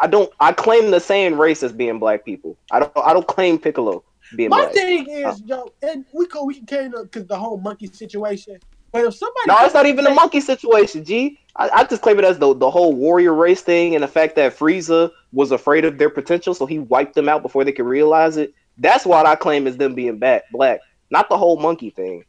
I 0.00 0.06
don't. 0.06 0.32
I 0.40 0.52
claim 0.52 0.90
the 0.90 1.00
same 1.00 1.40
race 1.40 1.62
as 1.62 1.72
being 1.72 1.98
black 1.98 2.24
people. 2.24 2.56
I 2.70 2.80
don't. 2.80 2.92
I 2.96 3.12
don't 3.12 3.26
claim 3.26 3.58
Piccolo 3.58 4.04
being 4.36 4.50
My 4.50 4.62
black. 4.62 4.72
thing 4.72 5.08
is, 5.08 5.42
yo, 5.42 5.68
and 5.82 6.04
we 6.12 6.26
go 6.28 6.44
we 6.44 6.54
can 6.54 6.66
kind 6.66 6.94
of 6.94 7.10
because 7.10 7.26
the 7.26 7.36
whole 7.38 7.58
monkey 7.58 7.86
situation. 7.88 8.58
But 8.94 9.06
if 9.06 9.14
somebody 9.14 9.48
No, 9.48 9.56
it's 9.64 9.74
not 9.74 9.86
even 9.86 10.06
a 10.06 10.14
monkey 10.14 10.40
situation, 10.40 11.04
G. 11.04 11.40
I, 11.56 11.68
I 11.68 11.84
just 11.84 12.00
claim 12.00 12.16
it 12.20 12.24
as 12.24 12.38
the 12.38 12.54
the 12.54 12.70
whole 12.70 12.94
warrior 12.94 13.34
race 13.34 13.60
thing 13.60 13.96
and 13.96 14.04
the 14.04 14.08
fact 14.08 14.36
that 14.36 14.56
Frieza 14.56 15.10
was 15.32 15.50
afraid 15.50 15.84
of 15.84 15.98
their 15.98 16.08
potential, 16.08 16.54
so 16.54 16.64
he 16.64 16.78
wiped 16.78 17.16
them 17.16 17.28
out 17.28 17.42
before 17.42 17.64
they 17.64 17.72
could 17.72 17.86
realize 17.86 18.36
it. 18.36 18.54
That's 18.78 19.04
what 19.04 19.26
I 19.26 19.34
claim 19.34 19.66
is 19.66 19.78
them 19.78 19.96
being 19.96 20.20
back 20.20 20.44
black, 20.52 20.78
not 21.10 21.28
the 21.28 21.36
whole 21.36 21.58
monkey 21.58 21.90
thing. 21.90 22.22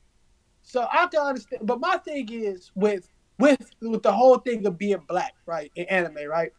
So 0.64 0.88
I 0.92 1.06
can 1.06 1.20
understand, 1.22 1.68
but 1.68 1.80
my 1.80 1.98
thing 1.98 2.28
is 2.32 2.72
with 2.74 3.08
with 3.38 3.62
with 3.84 4.02
the 4.02 4.12
whole 4.12 4.40
thing 4.40 4.66
of 4.66 4.80
being 4.80 5.04
black, 5.08 5.36
right, 5.46 5.72
in 5.76 5.86
anime, 5.86 6.28
right? 6.28 6.52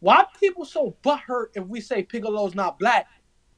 Why 0.00 0.24
people 0.40 0.64
so 0.64 0.96
butthurt 1.04 1.50
if 1.54 1.64
we 1.64 1.80
say 1.80 2.02
Piccolo's 2.02 2.56
not 2.56 2.80
black 2.80 3.06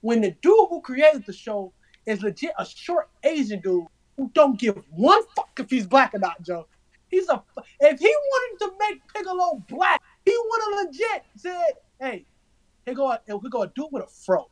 when 0.02 0.20
the 0.20 0.32
dude 0.42 0.68
who 0.68 0.82
created 0.82 1.24
the 1.24 1.32
show 1.32 1.72
is 2.04 2.22
legit 2.22 2.52
a 2.58 2.66
short 2.66 3.08
Asian 3.24 3.60
dude 3.60 3.86
who 4.20 4.30
don't 4.34 4.58
give 4.58 4.76
one 4.90 5.22
fuck 5.34 5.48
if 5.58 5.70
he's 5.70 5.86
black 5.86 6.12
or 6.14 6.18
not, 6.18 6.42
Joe. 6.42 6.66
He's 7.08 7.26
a 7.30 7.42
if 7.80 7.98
he 7.98 8.06
wanted 8.06 8.64
to 8.66 8.72
make 8.78 9.00
Piccolo 9.14 9.64
black, 9.68 10.02
he 10.26 10.36
would 10.36 10.60
have 10.78 10.86
legit 10.86 11.24
said, 11.36 11.72
"Hey, 11.98 12.26
here 12.84 12.94
go 12.94 13.10
a, 13.10 13.20
here 13.26 13.38
go 13.50 13.62
a 13.62 13.68
dude 13.68 13.86
with 13.90 14.04
a 14.04 14.06
fro." 14.06 14.48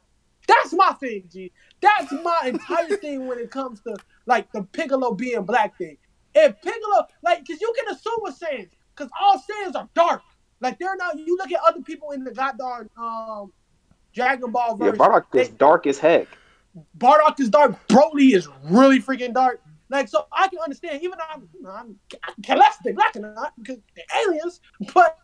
That's 0.46 0.72
my 0.72 0.92
thing, 0.92 1.24
G. 1.30 1.52
That's 1.82 2.10
my 2.10 2.40
entire 2.46 2.96
thing 3.02 3.26
when 3.26 3.38
it 3.38 3.50
comes 3.50 3.80
to 3.82 3.94
like 4.24 4.50
the 4.52 4.62
Piccolo 4.62 5.12
being 5.12 5.42
black 5.42 5.76
thing. 5.76 5.98
If 6.34 6.60
Piccolo, 6.62 7.06
like, 7.22 7.46
cause 7.46 7.60
you 7.60 7.72
can 7.78 7.94
assume 7.94 8.20
a 8.26 8.32
Saiyans, 8.32 8.70
cause 8.96 9.10
all 9.20 9.36
Saiyans 9.38 9.76
are 9.76 9.88
dark. 9.94 10.22
Like 10.60 10.78
they're 10.78 10.96
not. 10.96 11.18
You 11.18 11.36
look 11.36 11.52
at 11.52 11.60
other 11.68 11.82
people 11.82 12.12
in 12.12 12.24
the 12.24 12.32
goddamn 12.32 12.88
um 12.96 13.52
Dragon 14.14 14.50
Ball 14.50 14.70
Yeah, 14.80 14.86
version. 14.86 14.98
Bardock 14.98 15.24
is 15.34 15.50
they- 15.50 15.56
dark 15.56 15.86
as 15.86 15.98
heck. 15.98 16.26
Bardock 16.96 17.40
is 17.40 17.48
dark. 17.48 17.76
Broly 17.88 18.34
is 18.34 18.48
really 18.64 19.00
freaking 19.00 19.34
dark. 19.34 19.60
Like, 19.90 20.08
so 20.08 20.26
I 20.32 20.48
can 20.48 20.58
understand, 20.58 21.02
even 21.02 21.18
though 21.18 21.24
I'm, 21.30 21.48
I'm 21.66 22.58
less 22.58 22.76
black 22.84 23.16
or 23.16 23.20
not 23.20 23.54
because 23.58 23.78
they're 23.96 24.04
aliens. 24.22 24.60
But 24.92 25.18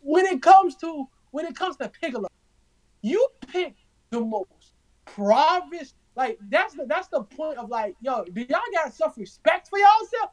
when 0.00 0.24
it 0.26 0.40
comes 0.40 0.76
to 0.76 1.06
when 1.30 1.44
it 1.44 1.54
comes 1.54 1.76
to 1.76 1.88
Piccolo, 1.88 2.28
you 3.02 3.26
pick 3.48 3.74
the 4.10 4.20
most 4.20 4.72
province. 5.04 5.94
Like 6.16 6.38
that's 6.48 6.74
the 6.74 6.86
that's 6.86 7.08
the 7.08 7.22
point 7.22 7.58
of 7.58 7.68
like, 7.68 7.96
yo, 8.00 8.24
do 8.24 8.40
y'all 8.40 8.60
got 8.72 8.92
self 8.94 9.16
respect 9.18 9.68
for? 9.68 9.78
Y'all 9.78 9.88
self? 10.18 10.30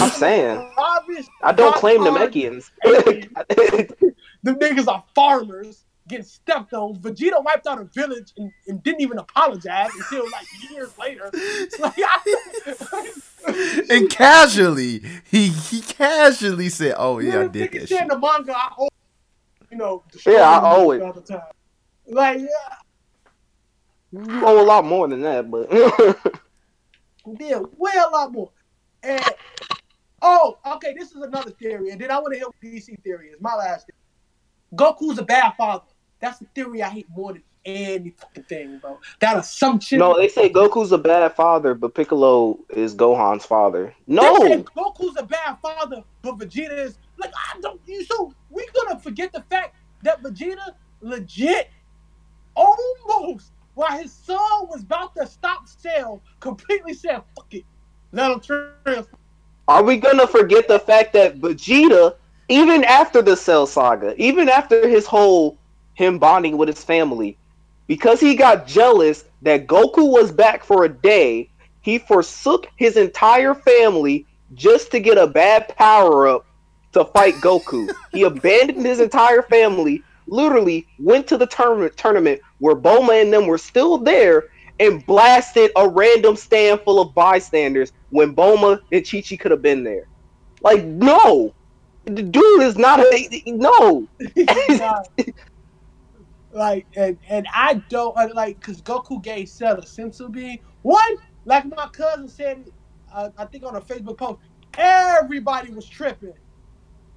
I'm 0.00 0.10
saying. 0.10 0.56
most 0.76 1.28
I 1.42 1.52
don't 1.52 1.76
claim 1.76 2.02
dark-haired 2.02 2.32
Namekians. 2.32 2.70
Them 4.42 4.58
niggas 4.58 4.88
are 4.88 5.04
farmers 5.14 5.84
getting 6.08 6.24
stepped 6.24 6.72
on. 6.72 6.96
Vegeta 6.96 7.42
wiped 7.44 7.66
out 7.66 7.80
a 7.80 7.84
village 7.84 8.32
and, 8.36 8.50
and 8.66 8.82
didn't 8.82 9.00
even 9.02 9.18
apologize 9.18 9.90
until 9.94 10.24
like 10.30 10.46
years 10.70 10.96
later. 10.98 11.30
Like, 11.78 11.94
I, 11.98 13.12
And 13.90 14.10
casually, 14.10 15.02
he 15.30 15.48
he 15.48 15.80
casually 15.80 16.68
said, 16.68 16.94
"Oh 16.98 17.18
yeah, 17.18 17.40
I 17.42 17.46
did 17.48 17.70
nigga 17.70 17.80
that 17.80 17.88
said 17.88 18.02
in 18.02 18.08
the 18.08 18.18
manga, 18.18 18.52
I 18.56 18.72
owe, 18.78 18.88
you 19.70 19.76
know, 19.78 20.02
Yeah, 20.26 20.42
I 20.42 20.60
destroying 20.60 20.64
owe 20.64 20.90
it. 20.92 21.02
all 21.02 21.12
the 21.12 21.20
time. 21.22 21.42
Like, 22.06 22.40
yeah, 22.40 22.46
you 24.12 24.44
owe 24.44 24.60
a 24.62 24.64
lot 24.66 24.84
more 24.84 25.08
than 25.08 25.22
that, 25.22 25.50
but 25.50 25.70
yeah, 27.40 27.60
way 27.76 27.92
a 27.96 28.08
lot 28.10 28.32
more. 28.32 28.50
And 29.02 29.24
oh, 30.20 30.58
okay, 30.74 30.94
this 30.98 31.10
is 31.12 31.22
another 31.22 31.50
theory, 31.52 31.90
and 31.90 32.00
then 32.00 32.10
I 32.10 32.18
want 32.18 32.34
to 32.34 32.38
hear 32.38 32.72
DC 32.72 33.00
theory 33.02 33.28
is. 33.28 33.40
My 33.40 33.54
last 33.54 33.86
theory. 33.86 33.94
Goku's 34.74 35.18
a 35.18 35.22
bad 35.24 35.54
father. 35.56 35.84
That's 36.20 36.38
the 36.38 36.46
theory 36.54 36.82
I 36.82 36.88
hate 36.88 37.06
more 37.14 37.32
than 37.32 37.42
any 37.64 38.10
fucking 38.10 38.44
thing, 38.44 38.78
bro. 38.78 38.98
That 39.20 39.38
assumption. 39.38 39.98
No, 39.98 40.16
they 40.16 40.28
say 40.28 40.48
Goku's 40.48 40.92
a 40.92 40.98
bad 40.98 41.34
father, 41.34 41.74
but 41.74 41.94
Piccolo 41.94 42.58
is 42.70 42.94
Gohan's 42.94 43.44
father. 43.44 43.94
No, 44.06 44.40
They 44.40 44.56
say 44.56 44.62
Goku's 44.62 45.16
a 45.18 45.24
bad 45.24 45.58
father, 45.60 46.02
but 46.22 46.38
Vegeta 46.38 46.78
is 46.78 46.98
like 47.18 47.32
I 47.34 47.60
don't. 47.60 47.80
You 47.86 48.04
so 48.04 48.32
we 48.50 48.66
gonna 48.74 48.98
forget 48.98 49.32
the 49.32 49.42
fact 49.50 49.76
that 50.02 50.22
Vegeta 50.22 50.74
legit 51.00 51.70
almost 52.54 53.52
while 53.74 53.96
his 53.96 54.12
son 54.12 54.66
was 54.68 54.82
about 54.82 55.14
to 55.14 55.26
stop 55.26 55.68
Cell, 55.68 56.20
completely 56.40 56.94
said 56.94 57.22
fuck 57.36 57.46
it, 57.52 57.64
let 58.12 58.32
him 58.32 58.40
transfer. 58.40 59.06
are 59.68 59.82
we 59.82 59.96
gonna 59.96 60.26
forget 60.26 60.66
the 60.66 60.80
fact 60.80 61.12
that 61.12 61.38
Vegeta, 61.38 62.16
even 62.48 62.82
after 62.84 63.22
the 63.22 63.36
Cell 63.36 63.66
Saga, 63.66 64.14
even 64.20 64.48
after 64.48 64.88
his 64.88 65.06
whole 65.06 65.57
him 65.98 66.16
bonding 66.20 66.56
with 66.56 66.68
his 66.68 66.84
family, 66.84 67.36
because 67.88 68.20
he 68.20 68.36
got 68.36 68.68
jealous 68.68 69.24
that 69.42 69.66
Goku 69.66 70.08
was 70.12 70.30
back 70.30 70.62
for 70.62 70.84
a 70.84 70.88
day, 70.88 71.50
he 71.80 71.98
forsook 71.98 72.68
his 72.76 72.96
entire 72.96 73.52
family 73.52 74.24
just 74.54 74.92
to 74.92 75.00
get 75.00 75.18
a 75.18 75.26
bad 75.26 75.74
power 75.76 76.28
up 76.28 76.46
to 76.92 77.04
fight 77.04 77.34
Goku. 77.34 77.92
he 78.12 78.22
abandoned 78.22 78.86
his 78.86 79.00
entire 79.00 79.42
family, 79.42 80.04
literally 80.28 80.86
went 81.00 81.26
to 81.26 81.36
the 81.36 81.46
tournament 81.48 81.96
tournament 81.96 82.40
where 82.60 82.76
Bulma 82.76 83.20
and 83.20 83.32
them 83.32 83.48
were 83.48 83.58
still 83.58 83.98
there 83.98 84.44
and 84.78 85.04
blasted 85.04 85.72
a 85.74 85.88
random 85.88 86.36
stand 86.36 86.80
full 86.82 87.00
of 87.00 87.12
bystanders 87.12 87.92
when 88.10 88.36
Bulma 88.36 88.78
and 88.92 89.04
Chi 89.04 89.20
Chi 89.20 89.34
could 89.34 89.50
have 89.50 89.62
been 89.62 89.82
there. 89.82 90.06
Like, 90.62 90.84
no. 90.84 91.52
The 92.04 92.22
dude 92.22 92.62
is 92.62 92.78
not 92.78 93.00
a 93.00 93.42
no. 93.46 94.06
like 96.52 96.86
and 96.96 97.18
and 97.28 97.46
I 97.52 97.74
don't 97.88 98.16
like 98.34 98.60
because 98.60 98.80
Goku 98.82 99.22
gave 99.22 99.48
Cell 99.48 99.76
a 99.76 99.82
senzu 99.82 100.30
bean. 100.30 100.58
One, 100.82 101.16
like 101.44 101.64
my 101.66 101.88
cousin 101.92 102.28
said, 102.28 102.64
uh, 103.12 103.30
I 103.36 103.44
think 103.46 103.64
on 103.64 103.76
a 103.76 103.80
Facebook 103.80 104.18
post, 104.18 104.40
everybody 104.76 105.72
was 105.72 105.86
tripping 105.86 106.32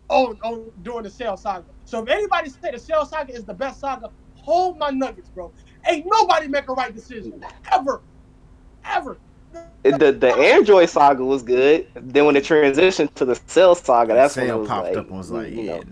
on 0.10 0.38
on 0.44 0.72
during 0.84 1.04
the 1.04 1.10
Cell 1.10 1.38
saga. 1.38 1.66
So 1.86 2.04
if 2.04 2.10
anybody 2.10 2.50
say 2.50 2.72
the 2.72 2.80
Cell 2.80 3.06
saga 3.06 3.34
is 3.34 3.46
the 3.46 3.54
best 3.54 3.80
saga, 3.80 4.12
hold 4.36 4.78
my 4.78 4.90
nuggets, 4.90 5.30
bro. 5.30 5.52
Ain't 5.88 6.06
nobody 6.08 6.48
make 6.48 6.70
a 6.70 6.74
right 6.74 6.94
decision 6.94 7.44
ever, 7.72 8.02
ever. 8.86 9.18
The 9.84 10.12
the 10.12 10.34
Android 10.34 10.90
saga 10.90 11.24
was 11.24 11.42
good. 11.42 11.88
Then 11.96 12.26
when 12.26 12.36
it 12.36 12.44
transitioned 12.44 13.14
to 13.16 13.26
the 13.26 13.36
Cell 13.48 13.76
saga, 13.76 14.14
that's 14.14 14.36
when 14.36 14.50
it 14.50 14.56
was 14.56 14.68
popped 14.68 14.90
like, 14.90 14.98
up 14.98 15.08
and 15.08 15.18
was 15.18 15.32
like, 15.32 15.52
you 15.52 15.62
yeah, 15.64 15.78
know. 15.78 15.84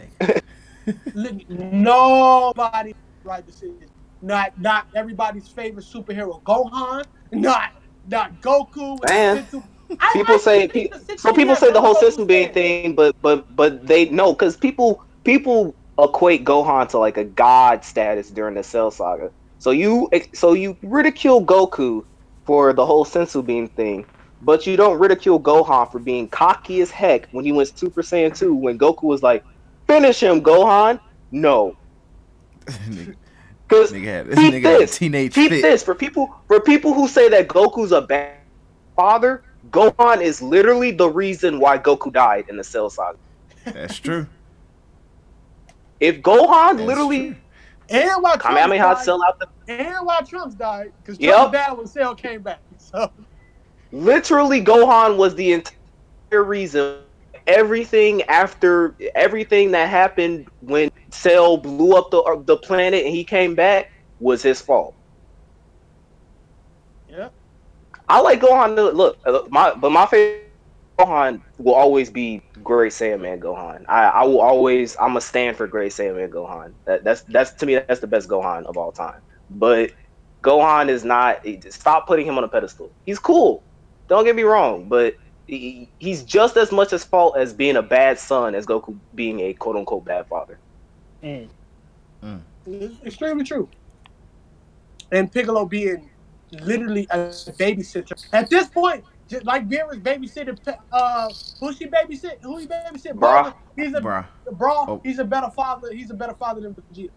nigga. 1.11 1.49
Nobody 1.72 2.94
right 3.30 3.45
decision. 3.45 3.88
Not 4.22 4.60
not 4.60 4.88
everybody's 4.95 5.47
favorite 5.47 5.85
superhero, 5.85 6.43
Gohan. 6.43 7.06
Not 7.31 7.69
not 8.07 8.41
Goku. 8.41 8.99
Man, 9.07 9.47
I- 10.01 10.14
people 10.14 10.35
I 10.35 10.39
say 10.39 10.68
pe- 10.68 10.89
so 11.18 11.34
people 11.34 11.56
say 11.56 11.72
the 11.72 11.81
whole 11.81 11.95
system 11.95 12.26
being 12.27 12.51
thing, 12.51 12.95
but 12.95 13.15
but 13.22 13.56
but 13.56 13.85
they 13.88 14.06
no 14.10 14.34
because 14.34 14.57
people 14.57 15.03
people 15.23 15.76
equate 15.99 16.43
Gohan 16.45 16.89
to 16.89 16.97
like 16.97 17.18
a 17.18 17.23
god 17.23 17.84
status 17.85 18.30
during 18.30 18.56
the 18.56 18.64
Cell 18.64 18.91
saga. 18.91 19.31
So 19.60 19.72
you 19.72 20.10
eh, 20.11 20.26
so 20.34 20.53
you 20.53 20.77
ridicule 20.84 21.45
Goku 21.45 22.03
for 22.45 22.73
the 22.73 22.85
whole 22.85 23.06
senzu 23.06 23.45
bean 23.45 23.68
thing, 23.69 24.06
but 24.41 24.65
you 24.68 24.76
don't 24.76 24.99
ridicule 24.99 25.39
Gohan 25.39 25.89
for 25.91 25.99
being 25.99 26.27
cocky 26.27 26.81
as 26.81 26.91
heck 26.91 27.27
when 27.31 27.45
he 27.45 27.51
went 27.51 27.69
Super 27.77 28.01
Saiyan 28.01 28.35
2 28.38 28.53
when 28.53 28.77
Goku 28.77 29.03
was 29.03 29.22
like, 29.23 29.43
"Finish 29.88 30.22
him, 30.23 30.41
Gohan." 30.41 30.99
No, 31.31 31.76
nigga, 32.78 33.16
because 33.68 33.91
nigga 33.91 34.06
had 34.06 34.28
this 34.28 34.40
Keep 34.40 34.54
nigga 34.54 34.64
had 34.64 34.82
a 34.82 34.88
this. 34.88 34.98
teenage 34.98 35.34
keep 35.34 35.50
fit. 35.50 35.62
this 35.62 35.84
for 35.84 35.96
people 35.96 36.28
for 36.48 36.60
people 36.62 36.94
who 36.94 37.08
say 37.08 37.30
that 37.30 37.48
Goku's 37.48 37.91
a 37.91 38.02
bad 38.02 38.36
father. 38.96 39.44
Gohan 39.70 40.22
is 40.22 40.41
literally 40.41 40.91
the 40.91 41.10
reason 41.10 41.60
why 41.60 41.78
Goku 41.78 42.12
died 42.12 42.46
in 42.50 42.58
the 42.58 42.64
Cell 42.64 42.90
Saga. 42.90 43.18
That's 43.74 43.98
true. 44.00 44.28
If 46.00 46.22
Gohan 46.22 46.78
That's 46.78 46.88
literally 46.88 47.18
true. 47.18 47.36
And 47.90 48.12
why 48.22 48.36
Trunks 48.38 48.44
Kamehameha 48.44 48.78
died, 48.78 49.04
Cell 49.04 49.20
out 49.28 49.34
the 49.40 49.48
and 49.74 50.06
why 50.06 50.20
Trunks 50.28 50.56
died, 50.56 50.88
because 50.98 51.18
Trunks 51.18 51.52
Yep. 51.52 51.52
died 51.52 51.78
when 51.78 51.88
Cell 51.88 52.16
came 52.16 52.41
back. 52.44 52.62
So 52.78 53.12
literally 53.91 54.62
Gohan 54.62 55.18
was 55.18 55.36
the 55.36 55.52
entire 55.54 56.44
reason 56.44 56.96
everything 57.48 58.22
after 58.24 58.96
everything 59.16 59.72
that 59.72 59.90
happened 59.90 60.48
when 60.62 60.90
Cell 61.11 61.57
blew 61.57 61.95
up 61.95 62.11
the 62.11 62.19
uh, 62.19 62.41
the 62.44 62.57
planet 62.57 63.06
and 63.06 63.14
he 63.14 63.23
came 63.23 63.56
back 63.56 63.91
was 64.19 64.41
his 64.41 64.61
fault. 64.61 64.95
yeah, 67.10 67.30
I 68.07 68.22
like 68.22 68.41
Gohan. 68.41 68.76
To, 68.76 68.90
look, 68.91 69.18
uh, 69.26 69.41
my 69.49 69.73
but 69.73 69.91
my 69.91 70.06
favorite 70.06 70.49
Gohan 70.99 71.41
will 71.57 71.76
always 71.76 72.10
be 72.10 72.41
Great 72.64 72.91
Saiyaman 72.91 73.40
Gohan. 73.40 73.86
I, 73.88 74.03
I 74.03 74.23
will 74.26 74.41
always 74.41 74.98
I'm 74.99 75.15
a 75.18 75.22
stand 75.22 75.57
for 75.57 75.68
Great 75.68 75.91
Saiyaman 75.91 76.30
Gohan. 76.30 76.73
That 76.86 77.03
that's 77.03 77.22
that's 77.23 77.52
to 77.53 77.65
me 77.65 77.76
that's 77.76 78.02
the 78.02 78.07
best 78.07 78.27
Gohan 78.27 78.65
of 78.65 78.77
all 78.77 78.91
time. 78.91 79.22
But 79.49 79.91
Gohan 80.44 80.90
is 80.90 81.03
not. 81.03 81.45
Stop 81.69 82.07
putting 82.07 82.26
him 82.26 82.38
on 82.38 82.44
a 82.44 82.48
pedestal. 82.48 82.91
He's 83.06 83.19
cool. 83.19 83.64
Don't 84.07 84.26
get 84.26 84.36
me 84.36 84.44
wrong, 84.44 84.90
but 84.90 85.15
he, 85.48 85.90
he's 85.99 86.23
just 86.23 86.57
as 86.57 86.72
much 86.72 86.94
as 86.94 87.03
fault 87.03 87.38
as 87.38 87.53
being 87.53 87.76
a 87.77 87.81
bad 87.81 88.19
son 88.19 88.56
as 88.56 88.65
Goku 88.65 88.98
being 89.15 89.40
a 89.41 89.53
quote 89.53 89.76
unquote 89.76 90.06
bad 90.06 90.27
father. 90.27 90.60
It's 91.22 93.06
extremely 93.06 93.44
true. 93.44 93.70
And 95.12 95.32
Piccolo 95.32 95.66
being 95.66 96.10
literally 96.52 97.08
a 97.10 97.18
babysitter 97.18 98.24
at 98.34 98.50
this 98.50 98.68
point, 98.68 99.04
just 99.28 99.46
like 99.46 99.68
Vera's 99.68 100.00
babysitter. 100.00 100.58
Uh, 100.91 101.30
who 101.60 101.74
she 101.74 101.88
babysit? 101.88 102.41
Who 102.41 102.58
he 102.58 102.68
babysit? 102.68 103.14
Bruh. 103.14 103.54
He's 103.76 103.94
a 103.94 104.02
Bruh. 104.02 104.26
bra. 104.52 104.86
Oh. 104.88 105.02
He's 105.04 105.20
a 105.20 105.24
better 105.24 105.50
father. 105.52 105.94
He's 105.94 106.10
a 106.12 106.14
better 106.14 106.34
father 106.34 106.62
than 106.62 106.74
Vegeta. 106.74 107.10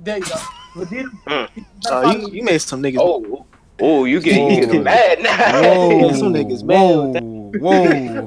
There 0.00 0.18
you 0.18 0.24
go. 0.24 0.30
Vegeta. 0.74 1.10
Mm. 1.26 1.50
he's 1.54 1.64
a 1.64 1.80
better 1.82 2.02
father 2.02 2.18
you, 2.18 2.28
you 2.30 2.42
made 2.42 2.58
some 2.58 2.82
niggas. 2.82 2.98
Oh, 2.98 3.46
oh, 3.80 4.04
you 4.04 4.20
get 4.20 4.34
you 4.34 4.42
Whoa. 4.42 4.60
getting 4.60 4.82
mad 4.82 5.22
now. 5.22 5.62
Whoa, 5.62 6.12
some 6.18 6.32
niggas 6.32 6.62
mad 6.64 7.22
whoa, 7.60 8.26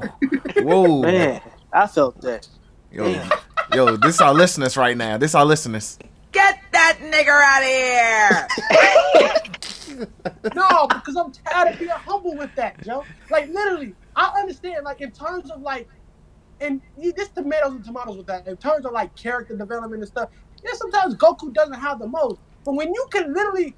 whoa. 0.62 1.02
Man, 1.02 1.40
I 1.72 1.86
felt 1.86 2.20
that. 2.22 2.48
Yo, 2.90 3.22
yo, 3.74 3.96
this 3.96 4.20
our 4.20 4.34
listeners 4.34 4.76
right 4.76 4.96
now. 4.96 5.16
This 5.18 5.34
our 5.34 5.44
listeners. 5.44 5.98
Get 6.32 6.60
that 6.72 6.98
nigger 7.00 7.42
out 7.42 7.62
of 7.62 7.68
here! 7.68 8.48
No, 10.54 10.86
because 10.86 11.16
I'm 11.16 11.32
tired 11.32 11.72
of 11.72 11.78
being 11.78 11.90
humble 11.90 12.36
with 12.36 12.54
that, 12.54 12.80
Joe. 12.84 13.04
Like 13.30 13.48
literally, 13.48 13.94
I 14.14 14.32
understand. 14.38 14.84
Like 14.84 15.00
in 15.00 15.10
terms 15.10 15.50
of 15.50 15.60
like, 15.60 15.88
and 16.60 16.80
you- 16.96 17.12
this 17.12 17.28
tomatoes 17.30 17.72
and 17.72 17.84
tomatoes 17.84 18.16
with 18.16 18.26
that. 18.26 18.46
In 18.46 18.56
terms 18.56 18.86
of 18.86 18.92
like 18.92 19.14
character 19.16 19.56
development 19.56 20.02
and 20.02 20.08
stuff, 20.08 20.30
yeah, 20.64 20.70
sometimes 20.74 21.16
Goku 21.16 21.52
doesn't 21.52 21.74
have 21.80 21.98
the 21.98 22.06
most. 22.06 22.40
But 22.64 22.74
when 22.74 22.92
you 22.94 23.06
can 23.10 23.32
literally 23.34 23.74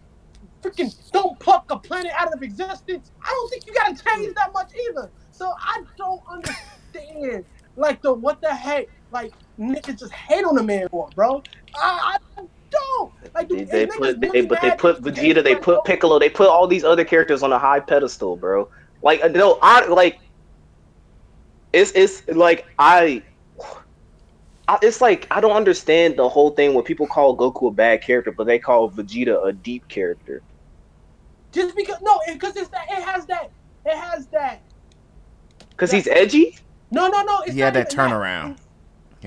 freaking 0.63 0.95
don't 1.13 1.39
pluck 1.41 1.65
a 1.71 1.79
planet 1.79 2.13
out 2.19 2.35
of 2.35 2.43
existence, 2.43 3.13
I 3.23 3.29
don't 3.31 3.51
think 3.51 3.67
you 3.67 3.73
gotta 3.73 3.95
change 4.05 4.35
that 4.35 4.53
much 4.53 4.73
either. 4.91 5.11
So 5.31 5.55
I 5.59 5.83
don't 5.97 6.21
understand. 6.29 7.45
Like 7.77 8.03
the 8.03 8.13
what 8.13 8.43
the 8.43 8.55
heck? 8.55 8.89
Like 9.11 9.33
niggas 9.59 9.99
just 9.99 10.13
hate 10.13 10.45
on 10.45 10.55
the 10.55 10.63
man 10.63 10.89
for, 10.91 11.09
bro. 11.15 11.43
I, 11.75 12.19
I 12.39 12.43
don't. 12.71 13.13
Like 13.35 13.49
They, 13.49 13.65
they 13.65 13.87
put, 13.87 14.01
really 14.01 14.15
they, 14.15 14.41
but 14.47 14.61
they 14.61 14.71
put 14.73 15.03
Vegeta, 15.03 15.43
they 15.43 15.57
put 15.57 15.85
Piccolo, 15.85 16.19
they 16.19 16.31
put 16.31 16.49
all 16.49 16.67
these 16.67 16.85
other 16.85 17.05
characters 17.05 17.43
on 17.43 17.53
a 17.53 17.59
high 17.59 17.81
pedestal, 17.81 18.37
bro. 18.37 18.69
Like, 19.03 19.33
no, 19.33 19.59
I 19.63 19.87
like. 19.87 20.19
It's 21.73 21.93
it's 21.93 22.27
like 22.29 22.67
I, 22.79 23.23
I. 24.69 24.79
It's 24.83 25.01
like 25.01 25.27
I 25.31 25.41
don't 25.41 25.53
understand 25.53 26.17
the 26.17 26.29
whole 26.29 26.51
thing 26.51 26.75
when 26.75 26.85
people 26.85 27.07
call 27.07 27.37
Goku 27.37 27.69
a 27.69 27.75
bad 27.75 28.03
character, 28.03 28.33
but 28.33 28.47
they 28.47 28.59
call 28.59 28.91
Vegeta 28.91 29.47
a 29.47 29.53
deep 29.53 29.89
character. 29.89 30.43
Just 31.53 31.75
because 31.77 31.99
no, 32.03 32.21
because 32.33 32.57
it's 32.57 32.69
that 32.71 32.87
it 32.91 33.03
has 33.03 33.27
that 33.27 33.51
it 33.85 33.97
has 33.97 34.27
that 34.29 34.63
Cause 35.77 35.91
he's 35.91 36.07
edgy. 36.09 36.59
no 36.91 37.09
no 37.09 37.23
no. 37.23 37.41
It's 37.41 37.55
He 37.55 37.61
had 37.61 37.73
not 37.73 37.89
that 37.89 37.97
turnaround. 37.97 38.49
He 38.49 38.57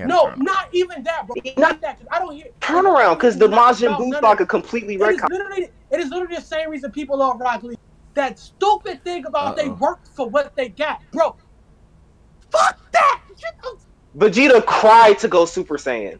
had 0.02 0.06
a 0.06 0.08
No, 0.12 0.24
turnaround. 0.26 0.36
not 0.38 0.68
even 0.72 1.02
that, 1.04 1.26
bro. 1.26 1.34
Not- 1.56 1.80
that. 1.80 1.80
that. 1.80 1.98
'cause 1.98 2.06
I 2.10 2.18
don't 2.18 2.34
hear 2.34 2.46
Turn 2.60 2.86
around, 2.86 3.16
cause 3.18 3.38
the 3.38 3.46
Majin 3.48 3.86
about 3.88 4.00
Buu 4.00 4.08
none 4.10 4.22
saga 4.22 4.42
it. 4.42 4.48
completely 4.48 4.94
It 4.94 5.00
is 5.02 5.20
literally 5.30 5.68
it 5.90 6.00
is 6.00 6.10
literally 6.10 6.36
the 6.36 6.42
same 6.42 6.70
reason 6.70 6.90
people 6.90 7.18
love 7.18 7.40
Rock 7.40 7.62
Lee. 7.62 7.76
That 8.14 8.38
stupid 8.38 9.02
thing 9.04 9.26
about 9.26 9.56
they 9.56 9.64
Uh-oh. 9.66 9.74
worked 9.80 10.08
for 10.08 10.28
what 10.28 10.54
they 10.56 10.68
got, 10.68 11.00
bro. 11.12 11.36
Fuck 12.50 12.78
that. 12.92 13.20
Vegeta 14.16 14.64
cried 14.64 15.18
to 15.18 15.28
go 15.28 15.44
Super 15.44 15.76
Saiyan. 15.76 16.18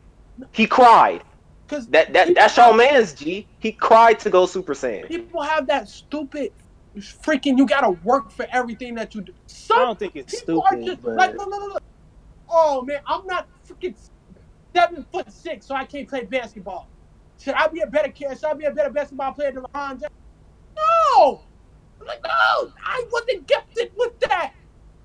He 0.52 0.66
cried. 0.66 1.22
Because 1.66 1.86
That 1.88 2.12
that 2.12 2.34
that's 2.34 2.54
Shawn 2.54 2.76
Man's 2.76 3.12
G. 3.12 3.46
He 3.60 3.72
cried 3.72 4.18
to 4.20 4.30
go 4.30 4.46
Super 4.46 4.74
Saiyan. 4.74 5.06
people 5.08 5.42
have 5.42 5.66
that 5.68 5.88
stupid 5.88 6.52
freaking 6.98 7.56
you 7.56 7.66
gotta 7.66 7.90
work 8.04 8.30
for 8.30 8.46
everything 8.52 8.94
that 8.96 9.14
you 9.14 9.20
do. 9.22 9.32
Some 9.46 9.78
I 9.78 9.84
don't 9.84 9.98
think 9.98 10.14
it's 10.16 10.40
people 10.40 10.62
are 10.62 10.68
stupid, 10.68 10.86
just 10.86 11.02
but- 11.02 11.14
like 11.16 11.34
look, 11.36 11.46
look, 11.48 11.60
look, 11.60 11.72
look. 11.74 11.82
Oh 12.50 12.82
man, 12.82 13.00
I'm 13.06 13.26
not 13.26 13.48
freaking 13.68 13.96
seven 14.74 15.06
foot 15.12 15.32
six, 15.32 15.66
so 15.66 15.74
I 15.74 15.84
can't 15.84 16.08
play 16.08 16.24
basketball. 16.24 16.90
Should 17.38 17.54
I 17.54 17.68
be 17.68 17.80
a 17.80 17.86
better 17.86 18.10
kid? 18.10 18.38
Should 18.38 18.44
I 18.44 18.54
be 18.54 18.64
a 18.64 18.70
better 18.72 18.90
basketball 18.90 19.32
player 19.32 19.52
than 19.52 19.64
LeBron 19.64 20.00
James? 20.00 20.02
No! 21.16 21.42
Like, 22.06 22.20
no! 22.24 22.72
I 22.84 23.04
wasn't 23.12 23.46
gifted 23.48 23.90
with 23.96 24.18
that. 24.20 24.52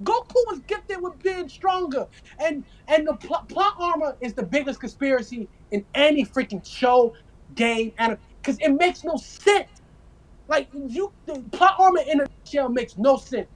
Goku 0.04 0.36
was 0.48 0.62
gifted 0.68 0.98
with 1.02 1.20
being 1.22 1.50
stronger. 1.50 2.08
And 2.40 2.66
and 2.88 3.08
the 3.08 3.16
pl- 3.16 3.46
plot 3.50 3.74
armor 3.80 4.18
is 4.22 4.34
the 4.34 4.44
biggest 4.44 4.80
conspiracy 4.80 5.50
in 5.72 5.86
any 5.94 6.26
freaking 6.26 6.66
show, 6.66 7.14
game, 7.56 7.94
and 7.98 8.18
because 8.42 8.58
it 8.60 8.72
makes 8.72 9.04
no 9.04 9.18
sense. 9.18 9.70
Like 10.48 10.70
you 10.74 11.14
the 11.26 11.44
plot 11.52 11.76
armor 11.80 12.02
in 12.10 12.22
a 12.22 12.26
shell 12.46 12.70
makes 12.70 12.98
no 12.98 13.18
sense. 13.18 13.50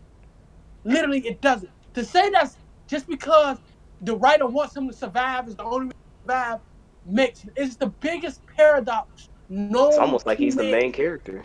Literally, 0.84 1.26
it 1.26 1.42
doesn't. 1.42 1.72
To 1.94 2.04
say 2.04 2.30
that's 2.30 2.58
just 2.90 3.08
because 3.08 3.58
the 4.04 4.16
writer 4.16 4.46
wants 4.46 4.76
him 4.76 4.88
to 4.88 4.96
survive 4.96 5.48
is 5.48 5.56
the 5.56 5.64
only 5.64 5.88
way 5.88 5.92
to 5.92 6.32
survive 6.32 6.60
makes 7.06 7.46
it's 7.56 7.76
the 7.78 7.88
biggest 8.02 8.42
paradox. 8.56 9.30
No, 9.50 9.90
It's 9.90 9.98
almost 9.98 10.26
like 10.26 10.38
he's 10.38 10.56
the 10.56 10.64
main 10.64 10.92
character. 10.92 11.44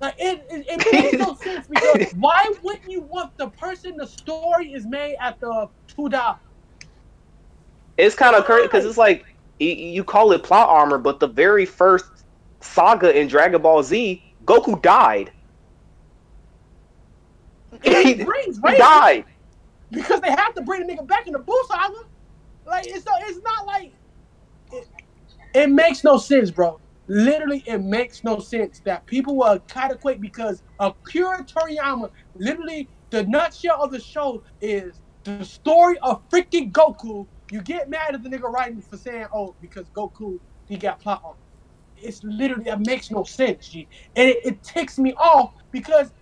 Like 0.00 0.14
it, 0.18 0.44
it, 0.50 0.66
it 0.68 0.92
makes 0.92 1.26
no 1.26 1.34
sense 1.34 1.66
because 1.68 2.12
why 2.12 2.50
wouldn't 2.62 2.90
you 2.90 3.02
want 3.02 3.32
the 3.38 3.48
person 3.50 3.96
the 3.96 4.06
story 4.06 4.72
is 4.72 4.86
made 4.86 5.16
at 5.20 5.38
the 5.40 5.68
to 5.96 6.08
die? 6.08 6.36
It's 7.96 8.14
kind 8.14 8.36
of 8.36 8.44
crazy 8.44 8.66
because 8.66 8.84
it's 8.84 8.98
like 8.98 9.24
you 9.58 10.04
call 10.04 10.32
it 10.32 10.42
plot 10.42 10.68
armor, 10.68 10.98
but 10.98 11.18
the 11.18 11.26
very 11.26 11.66
first 11.66 12.04
saga 12.60 13.18
in 13.18 13.26
Dragon 13.26 13.60
Ball 13.60 13.82
Z, 13.82 14.22
Goku 14.44 14.80
died. 14.80 15.32
He 17.82 18.14
racism 18.14 18.78
died. 18.78 19.24
Because 19.90 20.20
they 20.22 20.30
have 20.30 20.54
to 20.56 20.62
bring 20.62 20.86
the 20.86 20.94
nigga 20.94 21.06
back 21.08 21.26
in 21.26 21.34
the 21.34 21.40
Buu 21.40 21.68
saga. 21.68 21.94
Like 22.66 22.86
it's 22.86 23.04
it's 23.28 23.40
not 23.44 23.66
like 23.68 23.94
it, 24.72 24.86
it 25.54 25.70
makes 25.70 26.04
no 26.04 26.18
sense, 26.18 26.50
bro. 26.50 26.80
Literally, 27.08 27.64
it 27.66 27.82
makes 27.82 28.24
no 28.24 28.40
sense 28.40 28.80
that 28.84 29.06
people 29.06 29.36
will 29.36 29.60
kind 29.68 29.92
of 29.92 30.00
quit 30.00 30.20
because 30.20 30.62
Akira 30.80 31.44
Toriyama. 31.46 32.10
Literally, 32.34 32.90
the 33.10 33.24
nutshell 33.24 33.82
of 33.82 33.92
the 33.92 34.00
show 34.00 34.44
is 34.60 35.02
the 35.24 35.44
story 35.44 35.98
of 36.02 36.22
freaking 36.32 36.72
Goku. 36.72 37.28
You 37.50 37.62
get 37.62 37.90
mad 37.90 38.14
at 38.14 38.22
the 38.24 38.30
nigga 38.30 38.42
writing 38.52 38.82
for 38.82 38.98
saying, 38.98 39.26
"Oh, 39.34 39.56
because 39.60 39.90
Goku 39.90 40.38
he 40.66 40.76
got 40.78 41.00
plot 41.00 41.22
armor." 41.24 41.36
It's 41.96 42.22
literally 42.24 42.64
that 42.64 42.80
makes 42.86 43.10
no 43.10 43.24
sense, 43.24 43.68
G. 43.70 43.88
And 44.16 44.30
it, 44.30 44.38
it 44.44 44.62
ticks 44.64 44.98
me 44.98 45.14
off 45.14 45.52
because 45.72 46.12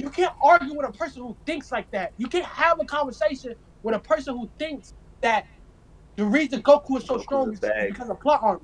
you 0.00 0.10
can't 0.10 0.32
argue 0.42 0.76
with 0.76 0.88
a 0.88 0.92
person 0.92 1.22
who 1.22 1.36
thinks 1.46 1.72
like 1.72 1.90
that. 1.90 2.12
You 2.16 2.26
can't 2.26 2.44
have 2.44 2.80
a 2.80 2.84
conversation 2.84 3.54
with 3.82 3.94
a 3.94 3.98
person 3.98 4.36
who 4.36 4.48
thinks 4.58 4.94
that 5.20 5.46
the 6.16 6.24
reason 6.24 6.62
Goku 6.62 6.98
is 6.98 7.04
so 7.04 7.16
Goku's 7.16 7.22
strong 7.22 7.52
is 7.52 7.60
bag. 7.60 7.92
because 7.92 8.10
of 8.10 8.20
plot 8.20 8.40
armor. 8.42 8.60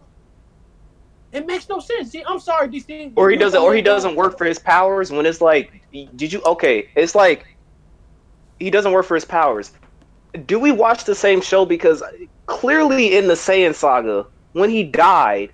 It 1.33 1.47
makes 1.47 1.69
no 1.69 1.81
sense. 1.81 2.11
See, 2.11 2.23
I'm 2.27 2.39
sorry, 2.39 2.69
DC. 2.69 3.13
Or 3.17 3.29
he 3.31 3.37
doesn't, 3.37 3.61
or 3.61 3.75
he 3.75 3.83
doesn't 3.83 4.15
work 4.15 4.39
for 4.39 4.45
his 4.45 4.59
powers 4.59 5.11
when 5.11 5.27
it's 5.27 5.41
like, 5.41 5.83
did 6.15 6.33
you? 6.33 6.41
Okay, 6.47 6.89
it's 6.95 7.17
like 7.17 7.45
he 8.61 8.71
doesn't 8.71 8.93
work 8.93 9.05
for 9.05 9.17
his 9.17 9.25
powers. 9.25 9.73
Do 10.47 10.61
we 10.61 10.71
watch 10.71 11.05
the 11.05 11.15
same 11.15 11.41
show? 11.41 11.65
Because 11.65 12.03
clearly 12.47 13.17
in 13.17 13.27
the 13.27 13.35
Saiyan 13.35 13.75
saga, 13.75 14.27
when 14.53 14.71
he 14.71 14.85
died, 14.85 15.53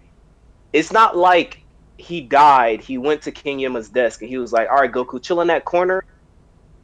it's 0.75 0.93
not 0.93 1.17
like 1.17 1.63
he 2.01 2.21
died. 2.23 2.81
He 2.81 2.99
went 2.99 3.23
to 3.23 3.33
King 3.33 3.61
Yama's 3.61 3.89
desk 3.89 4.23
and 4.23 4.29
he 4.29 4.39
was 4.39 4.53
like, 4.53 4.69
"All 4.69 4.77
right, 4.77 4.91
Goku, 4.91 5.23
chill 5.23 5.41
in 5.41 5.49
that 5.49 5.65
corner 5.65 6.05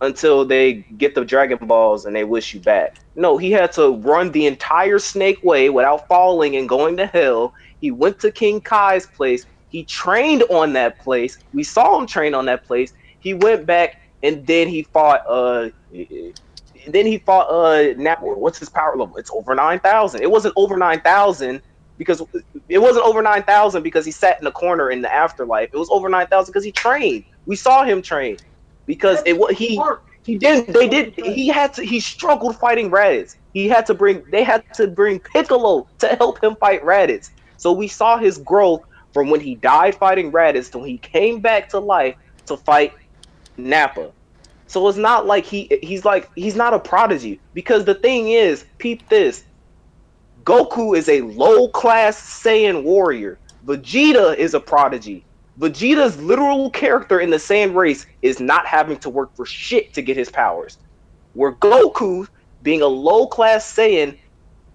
until 0.01 0.45
they 0.45 0.85
get 0.99 1.15
the 1.15 1.25
Dragon 1.25 1.59
Balls 1.67 2.05
and 2.05 2.15
they 2.15 2.25
wish 2.25 2.55
you 2.55 2.61
back." 2.61 2.97
No, 3.15 3.37
he 3.39 3.51
had 3.51 3.73
to 3.73 3.97
run 3.97 4.31
the 4.31 4.47
entire 4.47 4.99
Snake 4.99 5.39
Way 5.43 5.71
without 5.71 6.07
falling 6.09 6.57
and 6.57 6.69
going 6.69 6.97
to 6.99 7.07
hell. 7.07 7.53
He 7.81 7.91
went 7.91 8.19
to 8.21 8.31
King 8.31 8.61
Kai's 8.61 9.07
place. 9.07 9.47
He 9.69 9.85
trained 9.85 10.43
on 10.51 10.73
that 10.75 10.99
place. 11.01 11.39
We 11.53 11.65
saw 11.65 11.99
him 11.99 12.07
train 12.07 12.35
on 12.35 12.47
that 12.47 12.65
place. 12.67 12.93
He 13.21 13.35
went 13.35 13.67
back 13.67 13.95
and 14.23 14.47
then 14.47 14.69
he 14.69 14.83
fought. 14.83 15.23
Uh, 15.29 15.71
then 16.89 17.07
he 17.07 17.19
fought. 17.19 17.49
Uh, 17.51 17.95
Nap. 17.97 18.19
What's 18.23 18.59
his 18.59 18.69
power 18.69 18.97
level? 18.97 19.17
It's 19.17 19.31
over 19.33 19.55
nine 19.55 19.81
thousand. 19.81 20.23
It 20.23 20.31
wasn't 20.31 20.55
over 20.57 20.77
nine 20.77 21.01
thousand 21.01 21.63
because 21.99 22.23
it 22.69 22.79
wasn't 22.79 23.05
over 23.05 23.23
nine 23.23 23.43
thousand 23.43 23.83
because 23.83 24.05
he 24.05 24.13
sat 24.13 24.39
in 24.39 24.45
the 24.45 24.53
corner 24.53 24.91
in 24.91 25.03
the 25.03 25.13
afterlife. 25.13 25.71
It 25.73 25.79
was 25.79 25.89
over 25.91 26.09
nine 26.09 26.27
thousand 26.27 26.53
because 26.53 26.65
he 26.65 26.73
trained. 26.73 27.25
We 27.47 27.57
saw 27.57 27.85
him 27.85 28.03
train 28.03 28.39
because 28.87 29.23
it 29.27 29.39
was 29.39 29.57
he. 29.57 29.81
He 30.25 30.37
didn't. 30.37 30.73
They 30.73 30.89
did. 30.89 31.15
He 31.15 31.47
had 31.47 31.73
to. 31.75 31.85
He 31.85 32.01
struggled 32.01 32.57
fighting 32.59 32.91
Raditz. 32.91 33.37
He 33.53 33.69
had 33.69 33.87
to 33.87 33.95
bring. 33.95 34.25
They 34.31 34.43
had 34.43 34.65
to 34.75 34.89
bring 34.89 35.21
Piccolo 35.21 35.87
to 35.99 36.09
help 36.17 36.43
him 36.43 36.57
fight 36.57 36.83
Raditz. 36.83 37.31
So 37.57 37.73
we 37.73 37.87
saw 37.87 38.19
his 38.19 38.39
growth 38.39 38.83
from 39.15 39.31
when 39.31 39.41
he 39.41 39.55
died 39.55 39.95
fighting 39.95 40.33
Raditz 40.33 40.71
to 40.73 40.79
when 40.79 40.89
he 40.89 40.99
came 40.99 41.41
back 41.41 41.69
to 41.71 41.79
life 41.79 42.17
to 42.47 42.57
fight 42.57 42.93
Nappa. 43.57 44.11
So 44.67 44.87
it's 44.89 44.99
not 44.99 45.27
like 45.27 45.45
he. 45.45 45.79
He's 45.81 46.05
like 46.05 46.29
he's 46.35 46.57
not 46.57 46.75
a 46.75 46.81
prodigy 46.81 47.41
because 47.55 47.85
the 47.85 47.95
thing 47.95 48.29
is, 48.29 48.67
peep 48.79 49.09
this. 49.09 49.45
Goku 50.47 50.97
is 50.97 51.09
a 51.09 51.23
low 51.23 51.69
class 51.69 52.17
Saiyan 52.43 52.85
warrior. 52.85 53.41
Vegeta 53.67 54.37
is 54.37 54.55
a 54.55 54.61
prodigy. 54.61 55.25
Vegeta's 55.59 56.23
literal 56.23 56.71
character 56.71 57.19
in 57.19 57.31
the 57.31 57.37
Saiyan 57.37 57.75
race 57.75 58.07
is 58.23 58.39
not 58.39 58.65
having 58.65 58.97
to 58.99 59.11
work 59.11 59.35
for 59.35 59.45
shit 59.45 59.93
to 59.95 60.03
get 60.03 60.17
his 60.17 60.31
powers. 60.31 60.79
Where 61.33 61.53
Goku, 61.57 62.29
being 62.63 62.83
a 62.83 62.87
low 62.87 63.27
class 63.27 63.75
Saiyan, 63.75 64.17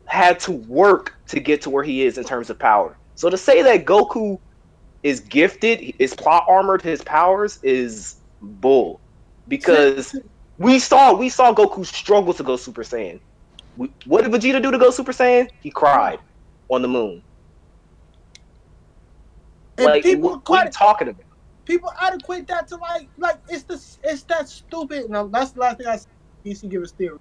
had 0.08 0.42
to 0.42 0.52
work 0.52 1.14
to 1.28 1.40
get 1.40 1.62
to 1.62 1.70
where 1.70 1.84
he 1.84 2.04
is 2.04 2.18
in 2.18 2.26
terms 2.26 2.50
of 2.50 2.60
power. 2.60 2.98
So 3.16 3.30
to 3.30 3.38
say 3.38 3.62
that 3.62 3.86
Goku 3.86 4.40
is 5.04 5.22
gifted, 5.22 5.96
is 6.00 6.14
plot 6.14 6.44
armored 6.50 6.82
his 6.82 7.02
powers 7.02 7.60
is 7.64 8.18
bull. 8.42 9.00
Because 9.48 10.16
we 10.58 10.80
saw 10.80 11.14
we 11.14 11.30
saw 11.30 11.54
Goku 11.54 11.86
struggle 11.86 12.34
to 12.34 12.44
go 12.44 12.58
Super 12.58 12.84
Saiyan. 12.84 13.22
What 13.76 14.24
did 14.24 14.32
Vegeta 14.32 14.62
do 14.62 14.72
to 14.72 14.78
go 14.78 14.92
Super 14.92 15.12
Saiyan? 15.12 15.48
He 15.62 15.72
cried 15.72 16.20
on 16.70 16.82
the 16.82 16.88
moon. 16.88 17.24
And 19.78 19.86
like 19.86 20.04
people 20.04 20.32
what, 20.32 20.50
what 20.50 20.60
are 20.62 20.66
you 20.66 20.72
talking 20.72 21.08
about? 21.08 21.26
people 21.66 21.92
adequate 22.02 22.48
that 22.48 22.68
to 22.68 22.76
like 22.78 23.10
like 23.18 23.40
it's 23.48 23.64
the 23.64 23.82
it's 24.04 24.24
that 24.26 24.50
stupid. 24.50 25.10
Now 25.10 25.28
that's 25.28 25.52
the 25.52 25.62
last 25.62 25.78
thing 25.78 25.88
I 25.88 25.98
see. 25.98 26.06
DC 26.46 26.70
give 26.70 26.82
his 26.82 26.92
theory. 26.94 27.18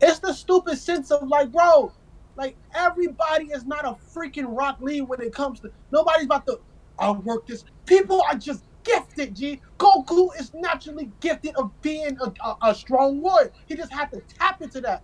It's 0.00 0.18
the 0.18 0.32
stupid 0.32 0.78
sense 0.78 1.10
of 1.10 1.28
like, 1.28 1.52
bro, 1.52 1.92
like 2.36 2.56
everybody 2.74 3.46
is 3.46 3.64
not 3.64 3.84
a 3.84 3.96
freaking 4.16 4.46
Rock 4.48 4.78
Lee 4.80 5.00
when 5.00 5.20
it 5.20 5.32
comes 5.34 5.60
to 5.60 5.70
nobody's 5.92 6.26
about 6.26 6.46
to. 6.46 6.58
I'll 6.98 7.20
work 7.22 7.46
this. 7.46 7.64
People 7.86 8.22
are 8.30 8.36
just 8.36 8.64
gifted. 8.84 9.34
G. 9.34 9.60
Goku 9.78 10.28
is 10.38 10.50
naturally 10.54 11.10
gifted 11.20 11.54
of 11.56 11.72
being 11.82 12.16
a, 12.20 12.32
a, 12.46 12.70
a 12.70 12.74
strong 12.74 13.20
warrior. 13.20 13.50
He 13.66 13.74
just 13.74 13.92
had 13.92 14.10
to 14.12 14.22
tap 14.38 14.62
into 14.62 14.80
that. 14.82 15.02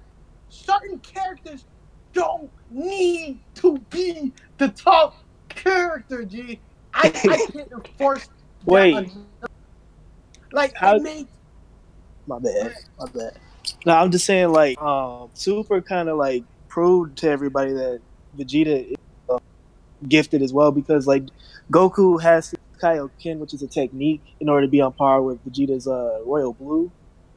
Certain 0.51 0.99
characters 0.99 1.65
don't 2.13 2.51
need 2.71 3.39
to 3.57 3.79
be 3.91 4.33
the 4.59 4.69
top 4.69 5.15
character. 5.49 6.25
G. 6.25 6.61
I, 6.93 7.07
I 7.07 7.11
can't 7.53 7.73
enforce. 7.73 8.29
Wait. 8.67 9.11
like 10.53 10.75
How- 10.77 10.97
it 10.97 11.03
made 11.03 11.27
My 12.27 12.39
bad. 12.39 12.75
My 12.99 13.07
bad. 13.07 13.39
No, 13.87 13.95
I'm 13.95 14.11
just 14.11 14.27
saying, 14.27 14.51
like, 14.51 14.81
um, 14.83 15.31
Super 15.35 15.81
kind 15.81 16.09
of 16.09 16.19
like 16.19 16.45
proved 16.69 17.19
to 17.19 17.29
everybody 17.31 17.73
that 17.73 18.01
Vegeta 18.37 18.91
is 18.91 18.97
uh, 19.29 19.39
gifted 20.09 20.43
as 20.43 20.53
well 20.53 20.73
because, 20.73 21.07
like, 21.07 21.25
Goku 21.73 22.21
has 22.21 22.55
Kaioken, 22.83 23.39
which 23.39 23.55
is 23.55 23.63
a 23.63 23.69
technique 23.69 24.23
in 24.41 24.49
order 24.49 24.67
to 24.67 24.71
be 24.71 24.81
on 24.81 24.93
par 24.93 25.23
with 25.23 25.45
Vegeta's 25.45 25.87
uh, 25.87 26.21
Royal 26.27 26.53
Blue. 26.55 26.91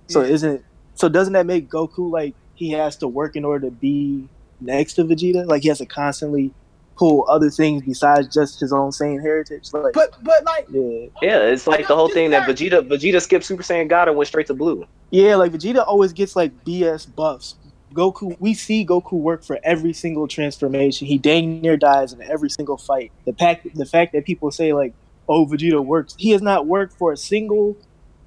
So 0.07 0.21
Yeah. 0.21 0.29
isn't 0.33 0.65
so? 0.95 1.07
Doesn't 1.09 1.33
that 1.33 1.45
make 1.45 1.69
Goku 1.69 2.09
like 2.11 2.33
he 2.55 2.71
has 2.71 2.97
to 2.97 3.07
work 3.07 3.35
in 3.35 3.45
order 3.45 3.67
to 3.67 3.71
be 3.71 4.27
next 4.61 4.93
to 4.93 5.03
Vegeta? 5.03 5.45
Like 5.45 5.63
he 5.63 5.69
has 5.69 5.79
to 5.79 5.85
constantly 5.85 6.53
pull 6.95 7.25
other 7.27 7.49
things 7.49 7.83
besides 7.83 8.33
just 8.33 8.59
his 8.59 8.71
own 8.71 8.91
Saiyan 8.91 9.21
heritage. 9.21 9.69
Like, 9.73 9.93
but 9.93 10.15
but 10.23 10.43
like 10.43 10.67
yeah, 10.69 11.07
Yeah, 11.21 11.39
it's 11.39 11.67
like 11.67 11.87
the 11.87 11.95
whole 11.95 12.09
thing 12.09 12.29
that 12.31 12.47
Vegeta 12.47 12.87
Vegeta 12.87 13.21
skipped 13.21 13.45
Super 13.45 13.63
Saiyan 13.63 13.87
God 13.87 14.07
and 14.07 14.17
went 14.17 14.27
straight 14.27 14.47
to 14.47 14.53
blue. 14.53 14.85
Yeah, 15.09 15.35
like 15.35 15.51
Vegeta 15.51 15.85
always 15.85 16.13
gets 16.13 16.35
like 16.35 16.63
BS 16.63 17.13
buffs. 17.13 17.55
Goku, 17.93 18.35
we 18.39 18.55
see 18.55 18.85
Goku 18.85 19.13
work 19.13 19.43
for 19.43 19.59
every 19.63 19.93
single 19.93 20.27
transformation. 20.27 21.05
He 21.05 21.19
dang 21.19 21.61
near 21.61 21.77
dies 21.77 22.11
in 22.11 22.21
every 22.21 22.49
single 22.49 22.77
fight. 22.77 23.11
The 23.25 23.33
fact, 23.33 23.67
the 23.75 23.85
fact 23.85 24.13
that 24.13 24.25
people 24.25 24.49
say 24.51 24.73
like, 24.73 24.93
"Oh, 25.29 25.45
Vegeta 25.45 25.83
works," 25.83 26.15
he 26.17 26.31
has 26.31 26.41
not 26.41 26.65
worked 26.65 26.93
for 26.93 27.11
a 27.11 27.17
single 27.17 27.77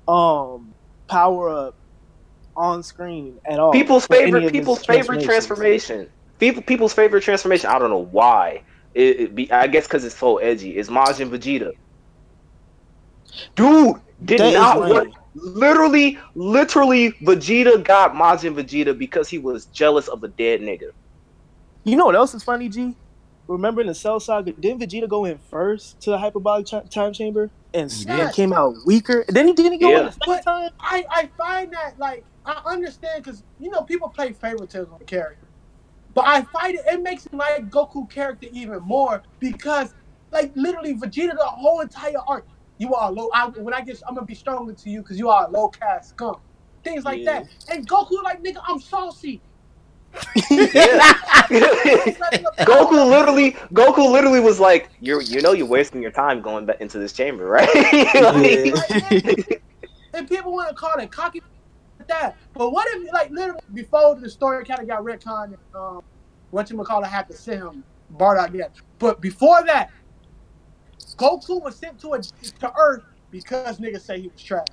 um 0.07 0.73
power 1.09 1.48
up 1.48 1.74
on 2.57 2.83
screen 2.83 3.39
at 3.45 3.59
all. 3.59 3.73
People's 3.73 4.07
favorite 4.07 4.51
people's 4.53 4.85
favorite 4.85 5.23
transformation. 5.23 6.09
People 6.39 6.62
people's 6.62 6.93
favorite 6.93 7.23
transformation. 7.23 7.70
I 7.70 7.78
don't 7.78 7.91
know 7.91 8.05
why. 8.11 8.62
It, 8.95 9.20
it 9.20 9.35
be 9.35 9.51
I 9.53 9.66
guess 9.66 9.87
because 9.87 10.05
it's 10.05 10.16
so 10.16 10.39
edgy. 10.39 10.77
It's 10.77 10.89
Majin 10.89 11.28
Vegeta. 11.31 11.73
Dude 13.55 13.97
did 14.24 14.41
That 14.41 14.47
is 14.49 14.55
not 14.55 14.81
lame. 14.81 14.91
want. 14.91 15.15
Literally, 15.35 16.19
literally, 16.35 17.12
Vegeta 17.23 17.85
got 17.85 18.15
Majin 18.15 18.55
Vegeta 18.55 18.97
because 18.97 19.28
he 19.28 19.39
was 19.39 19.66
jealous 19.66 20.09
of 20.09 20.24
a 20.24 20.28
dead 20.28 20.62
nigga. 20.62 20.93
You 21.85 21.97
know 21.97 22.07
what 22.07 22.15
else 22.16 22.33
is 22.35 22.43
funny, 22.43 22.70
G? 22.70 22.97
Remember 23.47 23.81
in 23.83 23.87
the 23.87 23.95
Cell 23.95 24.19
Saga, 24.19 24.53
didn't 24.53 24.81
Vegeta 24.81 25.07
go 25.09 25.24
in 25.27 25.39
first 25.51 26.01
to 26.01 26.11
the 26.11 26.19
hyperbolic 26.19 26.66
ch- 26.66 26.91
time 26.91 27.12
chamber 27.12 27.51
and, 27.74 27.93
He 27.93 28.09
and 28.09 28.28
did. 28.28 28.35
came 28.35 28.53
out 28.55 28.74
weaker? 28.87 29.24
Then 29.28 29.47
he 29.47 29.53
didn't 29.53 29.78
go 29.78 29.91
in 29.97 30.07
the 30.07 30.11
second 30.12 30.27
But 30.27 30.43
time. 30.43 30.70
I, 30.81 31.05
I 31.11 31.31
find 31.39 31.70
that 31.73 31.99
like 31.99 32.24
I 32.47 32.62
understand 32.66 33.24
because 33.24 33.44
you 33.59 33.70
know 33.70 33.82
people 33.82 34.09
play 34.09 34.32
favoritism 34.32 34.93
on 34.93 34.98
the 35.01 35.05
character, 35.05 35.48
but 36.14 36.24
I 36.27 36.43
find 36.43 36.74
it 36.77 36.82
it 36.86 37.02
makes 37.02 37.31
me 37.31 37.39
like 37.39 37.68
Goku 37.68 38.09
character 38.10 38.47
even 38.52 38.81
more 38.82 39.23
because 39.40 39.94
like 40.32 40.52
literally 40.55 40.94
Vegeta 40.94 41.32
the 41.36 41.44
whole 41.44 41.81
entire 41.81 42.14
arc. 42.28 42.47
You 42.78 42.94
are 42.94 43.10
low. 43.10 43.31
I, 43.35 43.47
when 43.48 43.74
I 43.74 43.81
get, 43.81 44.01
I'm 44.06 44.14
gonna 44.14 44.27
be 44.27 44.35
stronger 44.35 44.74
to 44.74 44.90
you 44.90 45.01
because 45.02 45.18
you 45.18 45.28
are 45.31 45.47
a 45.47 45.51
low 45.51 45.68
caste 45.68 46.10
scum. 46.10 46.36
Things 46.85 47.05
like 47.05 47.20
Yeah. 47.20 47.43
that. 47.43 47.47
And 47.70 47.89
Goku 47.89 48.23
like 48.23 48.43
nigga, 48.43 48.59
I'm 48.68 48.78
saucy. 48.81 49.43
Goku 52.64 53.10
literally, 53.10 53.52
Goku 53.74 54.10
literally 54.10 54.40
was 54.40 54.60
like, 54.60 54.90
"You, 55.01 55.20
you 55.20 55.40
know, 55.43 55.52
you're 55.52 55.66
wasting 55.66 56.01
your 56.02 56.10
time 56.10 56.40
going 56.40 56.66
back 56.66 56.81
into 56.81 56.98
this 56.98 57.12
chamber, 57.12 57.47
right?" 57.47 57.68
Like- 58.14 59.62
and 60.14 60.28
people 60.28 60.52
want 60.52 60.68
to 60.70 60.74
call 60.74 60.94
it 60.98 61.10
cocky 61.12 61.43
like 62.09 62.20
that. 62.20 62.37
But 62.55 62.70
what 62.70 62.87
if 62.91 63.12
like 63.12 63.31
literally 63.31 63.61
before 63.74 64.15
the 64.16 64.28
story 64.28 64.65
kind 64.65 64.81
of 64.81 64.89
got 64.89 65.03
retconned 65.03 65.45
and 65.47 65.57
um 65.74 66.03
what 66.51 66.70
you 66.70 66.83
call 66.85 67.03
it 67.03 67.09
had 67.09 67.28
to 67.28 67.35
send 67.35 67.62
him 67.62 67.85
Bardock 68.16 68.55
yet. 68.55 68.73
But 68.99 69.20
before 69.20 69.65
that, 69.65 69.91
Goku 71.16 71.62
was 71.62 71.77
sent 71.77 72.01
to 72.01 72.15
a 72.15 72.20
to 72.20 72.73
Earth 72.78 73.03
because 73.31 73.78
niggas 73.78 74.03
say 74.03 74.20
he 74.20 74.28
was 74.28 74.43
trash. 74.43 74.66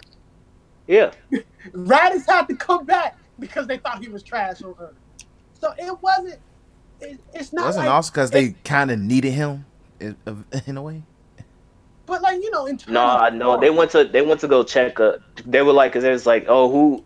yeah, 0.87 1.11
Raditz 1.71 2.25
had 2.27 2.47
to 2.47 2.55
come 2.55 2.85
back 2.85 3.17
because 3.39 3.67
they 3.67 3.77
thought 3.77 4.01
he 4.01 4.09
was 4.09 4.23
trash 4.23 4.61
on 4.61 4.75
Earth. 4.79 4.95
So 5.59 5.73
it 5.77 6.01
wasn't. 6.01 6.39
It, 7.01 7.19
it's 7.33 7.53
not. 7.53 7.65
Wasn't 7.65 7.85
like, 7.85 7.93
also 7.93 8.11
because 8.11 8.31
they 8.31 8.51
kind 8.63 8.91
of 8.91 8.99
needed 8.99 9.31
him 9.31 9.65
in, 9.99 10.15
in 10.67 10.77
a 10.77 10.81
way. 10.81 11.03
But 12.05 12.21
like 12.21 12.41
you 12.41 12.51
know, 12.51 12.65
in 12.65 12.77
terms 12.77 12.93
no, 12.93 13.01
I 13.01 13.27
of 13.29 13.33
know 13.35 13.57
they 13.59 13.69
went 13.69 13.91
to 13.91 14.03
they 14.03 14.21
went 14.21 14.41
to 14.41 14.47
go 14.47 14.63
check. 14.63 14.99
Uh, 14.99 15.13
they 15.45 15.61
were 15.61 15.73
like, 15.73 15.91
because 15.91 16.03
there's 16.03 16.25
like, 16.25 16.45
oh, 16.47 16.69
who, 16.69 17.05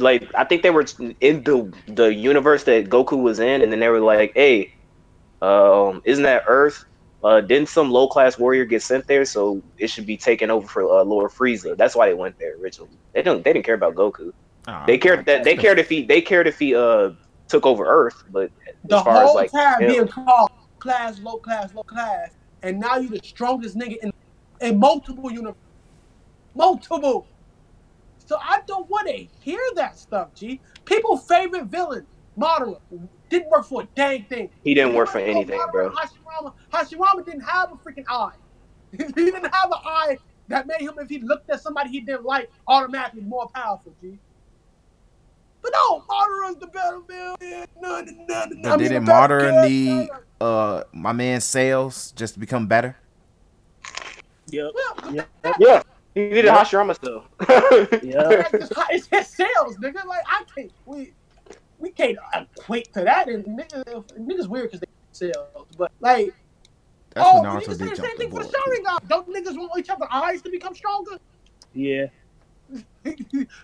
like, 0.00 0.28
I 0.34 0.44
think 0.44 0.62
they 0.62 0.70
were 0.70 0.86
in 1.20 1.42
the 1.44 1.72
the 1.88 2.12
universe 2.14 2.64
that 2.64 2.90
Goku 2.90 3.20
was 3.22 3.38
in, 3.38 3.62
and 3.62 3.72
then 3.72 3.80
they 3.80 3.88
were 3.88 4.00
like, 4.00 4.32
hey, 4.34 4.70
um, 5.40 6.02
isn't 6.04 6.24
that 6.24 6.42
Earth? 6.48 6.84
Uh, 7.22 7.40
didn't 7.40 7.68
some 7.68 7.90
low 7.90 8.06
class 8.08 8.38
warrior 8.38 8.64
get 8.64 8.82
sent 8.82 9.06
there? 9.06 9.24
So 9.24 9.62
it 9.78 9.88
should 9.88 10.06
be 10.06 10.16
taken 10.16 10.50
over 10.50 10.66
for 10.66 10.82
uh, 10.82 11.02
Lord 11.02 11.30
Frieza. 11.32 11.76
That's 11.76 11.96
why 11.96 12.08
they 12.08 12.14
went 12.14 12.36
there 12.38 12.54
originally. 12.60 12.98
They 13.14 13.22
don't. 13.22 13.42
They 13.42 13.52
didn't 13.52 13.64
care 13.64 13.74
about 13.74 13.94
Goku. 13.94 14.30
Ah, 14.68 14.84
They 14.86 14.98
cared 14.98 15.24
that 15.26 15.44
they 15.44 15.56
cared 15.56 15.78
if 15.78 15.88
he 15.88 16.04
they 16.04 16.20
cared 16.20 16.46
if 16.46 16.58
he 16.58 16.74
uh 16.74 17.10
took 17.48 17.64
over 17.64 17.86
Earth, 17.86 18.22
but 18.30 18.50
the 18.84 18.96
as 18.96 19.02
far 19.02 19.22
as 19.22 19.26
whole 19.28 19.36
like 19.36 19.50
time 19.50 19.80
him- 19.80 19.88
being 19.88 20.08
called 20.08 20.50
class, 20.78 21.18
low 21.20 21.38
class, 21.38 21.72
low 21.74 21.82
class, 21.84 22.30
and 22.62 22.78
now 22.78 22.96
you're 22.96 23.10
the 23.10 23.20
strongest 23.24 23.76
nigga 23.76 23.96
in 24.02 24.10
in 24.60 24.78
multiple 24.78 25.30
universe, 25.30 25.56
multiple. 26.54 27.26
So 28.26 28.36
I 28.40 28.60
don't 28.66 28.88
want 28.90 29.08
to 29.08 29.26
hear 29.40 29.60
that 29.76 29.98
stuff, 29.98 30.34
G. 30.34 30.60
People 30.84 31.16
favorite 31.16 31.66
villain, 31.66 32.06
Madara, 32.38 32.80
didn't 33.28 33.50
work 33.50 33.66
for 33.66 33.82
a 33.82 33.88
dang 33.94 34.24
thing. 34.24 34.50
he 34.64 34.74
didn't 34.74 34.94
work 34.94 35.08
for 35.08 35.20
Madara, 35.20 35.28
anything, 35.28 35.60
bro. 35.70 35.90
Hashirama, 35.90 36.52
Hashirama 36.72 37.24
didn't 37.24 37.42
have 37.42 37.72
a 37.72 37.76
freaking 37.76 38.04
eye. 38.08 38.34
he 38.92 38.98
didn't 38.98 39.44
have 39.44 39.70
an 39.70 39.78
eye 39.84 40.18
that 40.48 40.66
made 40.66 40.80
him, 40.80 40.94
if 40.98 41.08
he 41.08 41.18
looked 41.18 41.50
at 41.50 41.60
somebody 41.60 41.90
he 41.90 42.00
didn't 42.00 42.24
like, 42.24 42.50
automatically 42.66 43.22
more 43.22 43.48
powerful, 43.54 43.94
G. 44.00 44.18
But 45.62 45.72
no, 45.72 46.00
Madara's 46.08 46.56
the 46.56 46.66
better 46.68 47.00
villain. 47.06 47.66
No, 47.80 48.00
no, 48.00 48.24
no, 48.28 48.44
no. 48.50 48.72
I 48.72 48.76
mean, 48.76 48.88
didn't 48.88 49.04
better 49.04 49.38
Madara 49.50 49.68
need 49.68 50.08
uh 50.40 50.84
my 50.92 51.12
man 51.12 51.40
Sales 51.40 52.12
just 52.12 52.34
to 52.34 52.40
become 52.40 52.66
better? 52.66 52.96
Yep. 54.48 54.72
Well, 54.74 55.14
Yep. 55.14 55.28
Yeah, 55.58 55.82
he 56.14 56.20
needed 56.22 56.44
Yeah. 56.46 56.56
Hashirama 56.64 56.94
still. 56.94 57.24
Yep. 58.02 58.54
It's 58.54 58.68
just- 58.68 59.10
his 59.10 59.26
sales, 59.28 59.76
nigga. 59.78 60.04
Like 60.04 60.22
I 60.26 60.44
can't, 60.54 60.72
we 60.84 61.12
we 61.78 61.90
can't 61.90 62.16
equate 62.58 62.92
to 62.94 63.02
that. 63.04 63.28
And 63.28 63.44
niggas, 63.44 64.04
niggas 64.18 64.46
weird 64.48 64.70
because 64.70 64.80
they 64.80 64.86
sales, 65.12 65.66
but 65.78 65.92
like, 66.00 66.34
That's 67.14 67.26
oh, 67.28 67.42
when 67.42 67.52
but 67.54 67.54
you 67.54 67.58
Naruto 67.58 67.64
can 67.66 67.74
say 67.78 67.84
did 67.84 67.96
the 67.96 68.02
same 68.02 68.16
thing 68.18 68.30
for 68.30 68.40
board. 68.42 68.54
Sharingan. 68.54 69.08
Don't 69.08 69.28
niggas 69.28 69.56
want 69.56 69.72
each 69.78 69.90
other's 69.90 70.08
eyes 70.10 70.42
to 70.42 70.50
become 70.50 70.74
stronger? 70.74 71.18
Yeah. 71.74 72.06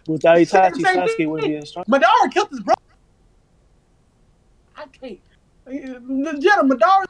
Without 0.06 0.36
Itachi, 0.38 0.74
Sasuke 0.82 1.28
wouldn't 1.28 1.48
be 1.50 1.56
as 1.56 1.70
strong. 1.70 1.84
Madara 1.86 2.32
killed 2.32 2.50
his 2.50 2.60
brother. 2.60 2.80
I 4.76 4.86
can't. 4.86 5.20
Uh, 5.66 5.98
Legit, 6.06 6.52
Madara, 6.62 7.04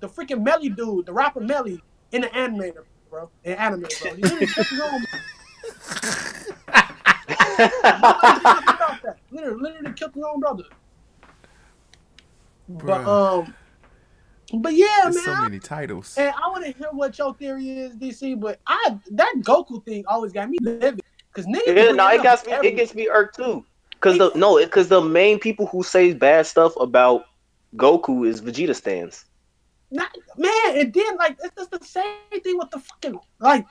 the 0.00 0.08
freaking 0.08 0.42
Melly 0.42 0.68
dude, 0.70 1.06
the 1.06 1.12
rapper 1.12 1.40
Melly 1.40 1.80
in 2.12 2.20
the 2.22 2.28
animator, 2.28 2.84
bro, 3.10 3.30
in 3.44 3.54
anime, 3.54 3.80
bro. 4.00 4.14
He 4.14 4.22
really 4.22 4.46
killed 4.46 4.66
his 4.68 4.80
own. 4.80 5.04
about 7.62 9.02
that. 9.02 9.16
Literally, 9.30 9.60
literally 9.62 9.92
killed 9.94 10.14
his 10.14 10.24
own 10.24 10.40
brother. 10.40 10.64
But 12.68 13.06
um, 13.06 13.54
but 14.54 14.74
yeah, 14.74 14.86
There's 15.04 15.14
man. 15.16 15.24
so 15.24 15.40
many 15.42 15.58
titles. 15.58 16.14
and 16.16 16.34
I 16.34 16.48
want 16.48 16.64
to 16.64 16.72
hear 16.72 16.88
what 16.92 17.18
your 17.18 17.34
theory 17.34 17.68
is, 17.70 17.96
DC. 17.96 18.38
But 18.40 18.60
I 18.66 18.98
that 19.12 19.34
Goku 19.38 19.84
thing 19.84 20.04
always 20.06 20.32
got 20.32 20.48
me 20.48 20.58
livid 20.60 21.00
because 21.32 21.46
niggas. 21.46 21.66
Yeah, 21.76 21.92
no, 21.92 22.08
it 22.08 22.16
it 22.16 22.22
gets 22.22 22.46
me. 22.46 22.52
every- 22.52 22.68
It 22.68 22.76
gets 22.76 22.94
me 22.94 23.08
irked 23.08 23.36
too. 23.36 23.64
Cause 24.00 24.18
the 24.18 24.32
no, 24.34 24.58
because 24.58 24.88
the 24.88 25.00
main 25.00 25.38
people 25.38 25.66
who 25.66 25.82
say 25.84 26.12
bad 26.12 26.44
stuff 26.46 26.74
about 26.76 27.24
Goku 27.76 28.26
is 28.26 28.40
Vegeta 28.40 28.74
stands. 28.74 29.24
Not, 29.92 30.10
man, 30.38 30.78
and 30.78 30.92
then 30.92 31.16
like 31.18 31.36
it's 31.44 31.54
just 31.54 31.70
the 31.70 31.84
same 31.84 32.40
thing 32.42 32.56
with 32.58 32.70
the 32.70 32.80
fucking 32.80 33.18
like. 33.40 33.66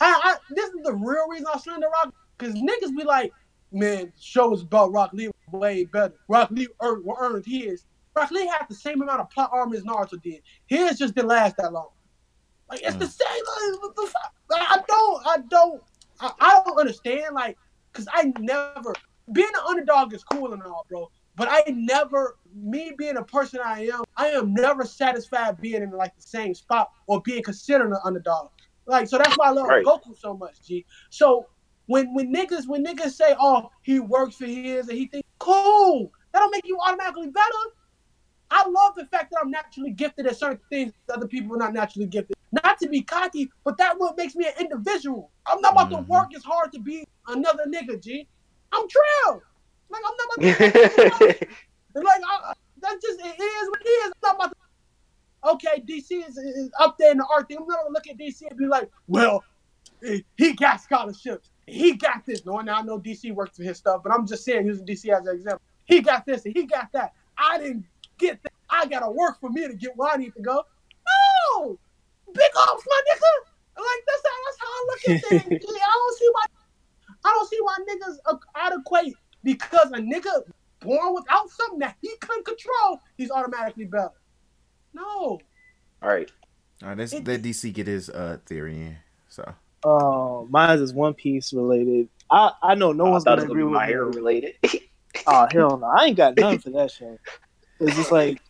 I, 0.00 0.20
I 0.22 0.36
this 0.50 0.70
is 0.70 0.82
the 0.84 0.94
real 0.94 1.28
reason 1.28 1.46
I 1.52 1.58
slander 1.58 1.88
Rock 1.88 2.14
because 2.38 2.54
niggas 2.54 2.96
be 2.96 3.04
like, 3.04 3.32
man, 3.72 4.12
shows 4.18 4.62
about 4.62 4.92
Rock 4.92 5.10
Lee 5.12 5.30
way 5.50 5.84
better. 5.84 6.14
Rock 6.28 6.50
Lee 6.52 6.68
earned, 6.80 7.04
earned 7.18 7.44
his. 7.44 7.86
Rock 8.14 8.30
Lee 8.30 8.46
had 8.46 8.66
the 8.68 8.74
same 8.74 9.02
amount 9.02 9.20
of 9.20 9.30
plot 9.30 9.50
armor 9.52 9.74
as 9.74 9.82
Naruto 9.82 10.22
did. 10.22 10.42
His 10.66 10.98
just 10.98 11.16
didn't 11.16 11.28
last 11.28 11.56
that 11.56 11.72
long. 11.72 11.90
Like 12.70 12.80
it's 12.82 12.96
the 12.96 13.04
mm. 13.04 13.10
same. 13.10 13.44
Like, 13.88 13.94
the 13.96 14.12
I 14.56 14.78
don't. 14.86 15.26
I 15.26 15.38
don't. 15.48 15.82
I, 16.20 16.32
I 16.40 16.60
don't 16.64 16.78
understand. 16.78 17.34
Like, 17.34 17.58
cause 17.92 18.06
I 18.12 18.32
never 18.38 18.94
being 19.32 19.48
an 19.48 19.62
underdog 19.68 20.12
is 20.12 20.22
cool 20.24 20.52
and 20.52 20.62
all, 20.62 20.86
bro. 20.88 21.10
But 21.36 21.48
I 21.50 21.64
never, 21.70 22.36
me 22.54 22.92
being 22.96 23.16
a 23.16 23.24
person 23.24 23.60
I 23.64 23.86
am, 23.86 24.04
I 24.16 24.28
am 24.28 24.54
never 24.54 24.84
satisfied 24.84 25.60
being 25.60 25.82
in 25.82 25.90
like 25.90 26.14
the 26.16 26.22
same 26.22 26.54
spot 26.54 26.90
or 27.06 27.20
being 27.22 27.42
considered 27.42 27.90
an 27.90 27.98
underdog. 28.04 28.50
Like, 28.86 29.08
so 29.08 29.18
that's 29.18 29.36
why 29.36 29.48
I 29.48 29.50
love 29.50 29.66
Right. 29.66 29.84
Goku 29.84 30.16
so 30.16 30.36
much, 30.36 30.62
G. 30.62 30.84
So 31.10 31.46
when 31.86 32.14
when 32.14 32.32
niggas 32.32 32.66
when 32.66 32.84
niggas 32.84 33.12
say, 33.12 33.34
oh, 33.38 33.70
he 33.82 34.00
works 34.00 34.36
for 34.36 34.46
his 34.46 34.88
and 34.88 34.96
he 34.96 35.06
think 35.06 35.24
cool, 35.38 36.12
that 36.32 36.40
don't 36.40 36.50
make 36.50 36.66
you 36.66 36.78
automatically 36.84 37.28
better. 37.28 37.46
I 38.50 38.68
love 38.68 38.94
the 38.94 39.06
fact 39.06 39.32
that 39.32 39.40
I'm 39.42 39.50
naturally 39.50 39.90
gifted 39.90 40.26
at 40.26 40.36
certain 40.36 40.60
things 40.70 40.92
that 41.06 41.16
other 41.16 41.26
people 41.26 41.54
are 41.54 41.58
not 41.58 41.72
naturally 41.72 42.06
gifted. 42.06 42.36
Not 42.52 42.78
to 42.78 42.88
be 42.88 43.02
cocky, 43.02 43.50
but 43.64 43.76
that 43.78 43.98
what 43.98 44.16
makes 44.16 44.36
me 44.36 44.46
an 44.46 44.52
individual. 44.60 45.32
I'm 45.46 45.60
not 45.60 45.72
about 45.72 45.90
to 45.90 45.96
mm-hmm. 45.96 46.12
work 46.12 46.28
as 46.36 46.44
hard 46.44 46.72
to 46.72 46.78
be 46.78 47.04
another 47.26 47.64
nigga, 47.66 48.00
G. 48.00 48.28
I'm 48.72 48.86
Trill. 48.88 49.42
Like 49.94 50.02
I'm 50.04 50.16
not 50.18 50.28
about 50.36 51.38
to 51.38 51.46
like 52.02 52.22
I, 52.26 52.52
that's 52.82 53.02
just 53.02 53.20
it 53.20 53.40
is 53.40 53.70
what 53.70 53.80
it 53.80 53.88
is. 53.88 54.12
I'm 54.12 54.20
not 54.22 54.34
about 54.34 54.50
to 54.50 54.56
Okay, 55.44 55.82
DC 55.86 56.26
is, 56.26 56.38
is 56.38 56.70
up 56.80 56.96
there 56.98 57.12
in 57.12 57.18
the 57.18 57.26
art 57.30 57.48
thing. 57.48 57.58
I'm 57.60 57.66
not 57.66 57.82
gonna 57.82 57.92
look 57.92 58.06
at 58.08 58.16
DC 58.16 58.48
and 58.48 58.58
be 58.58 58.66
like, 58.66 58.90
well, 59.06 59.44
he 60.36 60.52
got 60.54 60.80
scholarships. 60.80 61.50
He 61.66 61.92
got 61.92 62.24
this. 62.24 62.44
No, 62.46 62.60
now 62.60 62.78
I 62.78 62.82
know 62.82 62.98
DC 62.98 63.32
works 63.34 63.56
for 63.56 63.62
his 63.62 63.76
stuff, 63.76 64.02
but 64.02 64.12
I'm 64.12 64.26
just 64.26 64.44
saying 64.44 64.66
using 64.66 64.86
DC 64.86 65.08
as 65.10 65.26
an 65.26 65.34
example. 65.34 65.60
He 65.84 66.00
got 66.00 66.24
this 66.24 66.46
and 66.46 66.54
he 66.56 66.64
got 66.64 66.90
that. 66.92 67.12
I 67.36 67.58
didn't 67.58 67.84
get 68.18 68.42
that. 68.42 68.52
I 68.70 68.86
gotta 68.86 69.10
work 69.10 69.38
for 69.40 69.50
me 69.50 69.66
to 69.66 69.74
get 69.74 69.96
where 69.96 70.12
I 70.12 70.16
need 70.16 70.34
to 70.34 70.42
go. 70.42 70.64
No, 71.58 71.78
big 72.32 72.50
ups, 72.56 72.84
my 72.86 73.00
nigga. 73.12 73.50
Like 73.76 74.02
that's 74.06 74.22
how 74.24 74.36
that's 74.46 74.60
how 74.60 74.66
I 74.66 74.86
look 74.86 75.00
at 75.08 75.48
things. 75.50 75.64
I 75.84 75.94
don't 75.94 76.18
see 76.18 76.28
why 76.32 76.44
I 77.24 77.30
don't 77.34 77.50
see 77.50 77.58
why 77.60 77.76
niggas 77.88 78.16
are 78.26 78.40
adequate 78.54 79.14
because 79.44 79.90
a 79.92 79.98
nigga 79.98 80.42
born 80.80 81.14
without 81.14 81.48
something 81.50 81.78
that 81.80 81.96
he 82.00 82.10
couldn't 82.20 82.44
control, 82.44 82.98
he's 83.16 83.30
automatically 83.30 83.84
better. 83.84 84.10
No. 84.92 85.04
All 86.02 86.08
right. 86.08 86.30
All 86.82 86.88
right, 86.88 86.98
let's 86.98 87.12
let 87.14 87.24
DC 87.42 87.72
get 87.72 87.86
his 87.86 88.10
uh 88.10 88.38
theory 88.46 88.76
in. 88.80 88.96
So 89.28 89.54
Uh, 89.84 90.44
mine 90.50 90.78
is 90.80 90.92
One 90.92 91.14
Piece 91.14 91.52
related. 91.52 92.08
I 92.30 92.50
I 92.62 92.74
know 92.74 92.92
no 92.92 93.06
I 93.06 93.10
one's 93.10 93.24
thought 93.24 93.38
gonna 93.38 93.50
agree 93.50 93.64
with 93.64 93.72
my 93.72 93.86
me. 93.88 93.94
related. 93.94 94.54
Oh 95.28 95.46
hell 95.52 95.78
no! 95.78 95.86
I 95.86 96.06
ain't 96.06 96.16
got 96.16 96.36
nothing 96.36 96.58
for 96.58 96.70
that 96.70 96.90
shit. 96.90 97.20
It's 97.78 97.94
just 97.94 98.10
like 98.10 98.40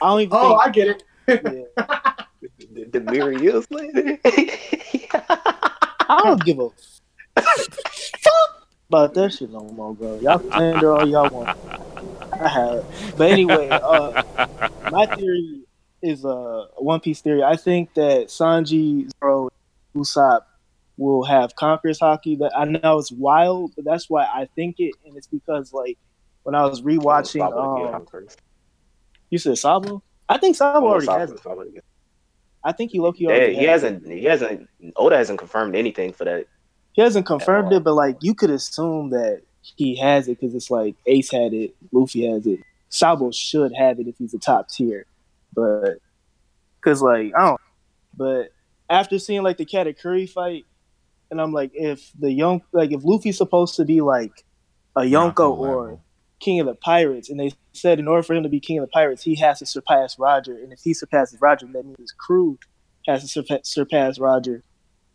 I 0.00 0.06
don't 0.10 0.20
even. 0.20 0.30
Oh, 0.32 0.50
think, 0.50 0.60
I 0.62 0.70
get 0.70 0.88
it. 0.88 1.02
yeah. 1.76 2.14
the, 2.72 2.84
the 2.84 3.00
mirror 3.00 3.32
years 3.32 3.66
later. 3.68 4.16
I 4.24 5.72
I 6.08 6.20
don't 6.22 6.44
give 6.44 6.60
a 6.60 6.68
fuck 7.40 8.53
about 8.94 9.14
that 9.14 9.32
shit 9.32 9.50
no 9.50 9.60
more, 9.60 9.94
bro. 9.94 10.20
Y'all 10.20 10.38
can 10.38 10.52
slander 10.52 10.92
all 10.92 11.08
y'all 11.08 11.28
want. 11.28 11.50
I 12.40 12.48
have, 12.48 13.16
but 13.16 13.30
anyway, 13.30 13.70
uh, 13.70 14.12
my 14.90 15.06
theory 15.06 15.62
is 16.02 16.24
a 16.24 16.28
uh, 16.28 16.66
One 16.78 17.00
Piece 17.00 17.20
theory. 17.20 17.42
I 17.42 17.56
think 17.56 17.94
that 17.94 18.28
Sanji, 18.28 19.10
Zoro, 19.20 19.48
Usopp 19.96 20.42
will 20.96 21.24
have 21.24 21.56
Conqueror's 21.56 21.98
haki. 21.98 22.38
That 22.38 22.52
I 22.56 22.64
know 22.64 22.98
it's 22.98 23.12
wild, 23.12 23.72
but 23.76 23.84
that's 23.84 24.08
why 24.08 24.24
I 24.24 24.48
think 24.54 24.76
it, 24.78 24.94
and 25.04 25.16
it's 25.16 25.26
because 25.26 25.72
like 25.72 25.98
when 26.44 26.54
I 26.54 26.64
was 26.64 26.82
rewatching, 26.82 27.42
um, 27.56 28.06
you 29.30 29.38
said 29.38 29.58
Sabo. 29.58 30.02
I 30.28 30.38
think 30.38 30.56
Sabo 30.56 30.86
already 30.86 31.06
has 31.06 31.32
it. 31.32 31.40
I 32.62 32.72
think 32.72 32.92
he 32.92 33.00
Loki 33.00 33.24
Yeah, 33.24 33.32
already. 33.32 33.54
he 33.54 33.64
has 33.64 33.82
hasn't. 33.82 34.06
He 34.06 34.24
hasn't. 34.24 34.68
Oda 34.96 35.16
hasn't 35.16 35.38
confirmed 35.38 35.76
anything 35.76 36.12
for 36.12 36.24
that. 36.24 36.46
He 36.94 37.02
hasn't 37.02 37.26
confirmed 37.26 37.72
it, 37.72 37.84
but 37.84 37.94
like 37.94 38.16
you 38.20 38.34
could 38.34 38.50
assume 38.50 39.10
that 39.10 39.42
he 39.60 39.96
has 39.96 40.28
it 40.28 40.38
because 40.40 40.54
it's 40.54 40.70
like 40.70 40.94
Ace 41.06 41.30
had 41.30 41.52
it, 41.52 41.74
Luffy 41.92 42.30
has 42.30 42.46
it. 42.46 42.60
Sabo 42.88 43.32
should 43.32 43.72
have 43.76 43.98
it 43.98 44.06
if 44.06 44.16
he's 44.16 44.34
a 44.34 44.38
top 44.38 44.68
tier, 44.68 45.04
but 45.52 45.98
because 46.76 47.02
like 47.02 47.32
I 47.36 47.48
don't. 47.48 47.60
But 48.16 48.50
after 48.88 49.18
seeing 49.18 49.42
like 49.42 49.56
the 49.56 49.66
Katakuri 49.66 50.30
fight, 50.30 50.64
and 51.30 51.40
I'm 51.40 51.52
like, 51.52 51.72
if 51.74 52.12
the 52.18 52.30
young 52.30 52.62
like 52.72 52.92
if 52.92 53.04
Luffy's 53.04 53.38
supposed 53.38 53.74
to 53.76 53.84
be 53.84 54.00
like 54.00 54.44
a 54.94 55.00
Yonko 55.00 55.58
or 55.58 55.98
King 56.38 56.60
of 56.60 56.66
the 56.66 56.76
Pirates, 56.76 57.28
and 57.28 57.40
they 57.40 57.52
said 57.72 57.98
in 57.98 58.06
order 58.06 58.22
for 58.22 58.34
him 58.34 58.44
to 58.44 58.48
be 58.48 58.60
King 58.60 58.78
of 58.78 58.84
the 58.84 58.92
Pirates, 58.92 59.24
he 59.24 59.34
has 59.36 59.58
to 59.58 59.66
surpass 59.66 60.16
Roger, 60.16 60.54
and 60.56 60.72
if 60.72 60.80
he 60.84 60.94
surpasses 60.94 61.40
Roger, 61.40 61.66
that 61.66 61.84
means 61.84 61.98
his 61.98 62.12
crew 62.12 62.56
has 63.08 63.28
to 63.28 63.42
surpa- 63.42 63.66
surpass 63.66 64.20
Roger. 64.20 64.62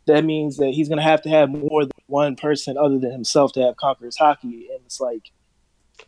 That 0.10 0.26
means 0.26 0.58
that 0.58 0.70
he's 0.72 0.90
gonna 0.90 1.02
have 1.04 1.22
to 1.24 1.30
have 1.30 1.50
more 1.50 1.84
than 1.86 1.92
one 2.08 2.36
person 2.36 2.78
other 2.78 2.98
than 2.98 3.12
himself 3.12 3.54
to 3.54 3.62
have 3.62 3.78
Conqueror's 3.78 4.18
Haki, 4.18 4.44
and 4.72 4.80
it's 4.86 5.00
like, 5.00 5.32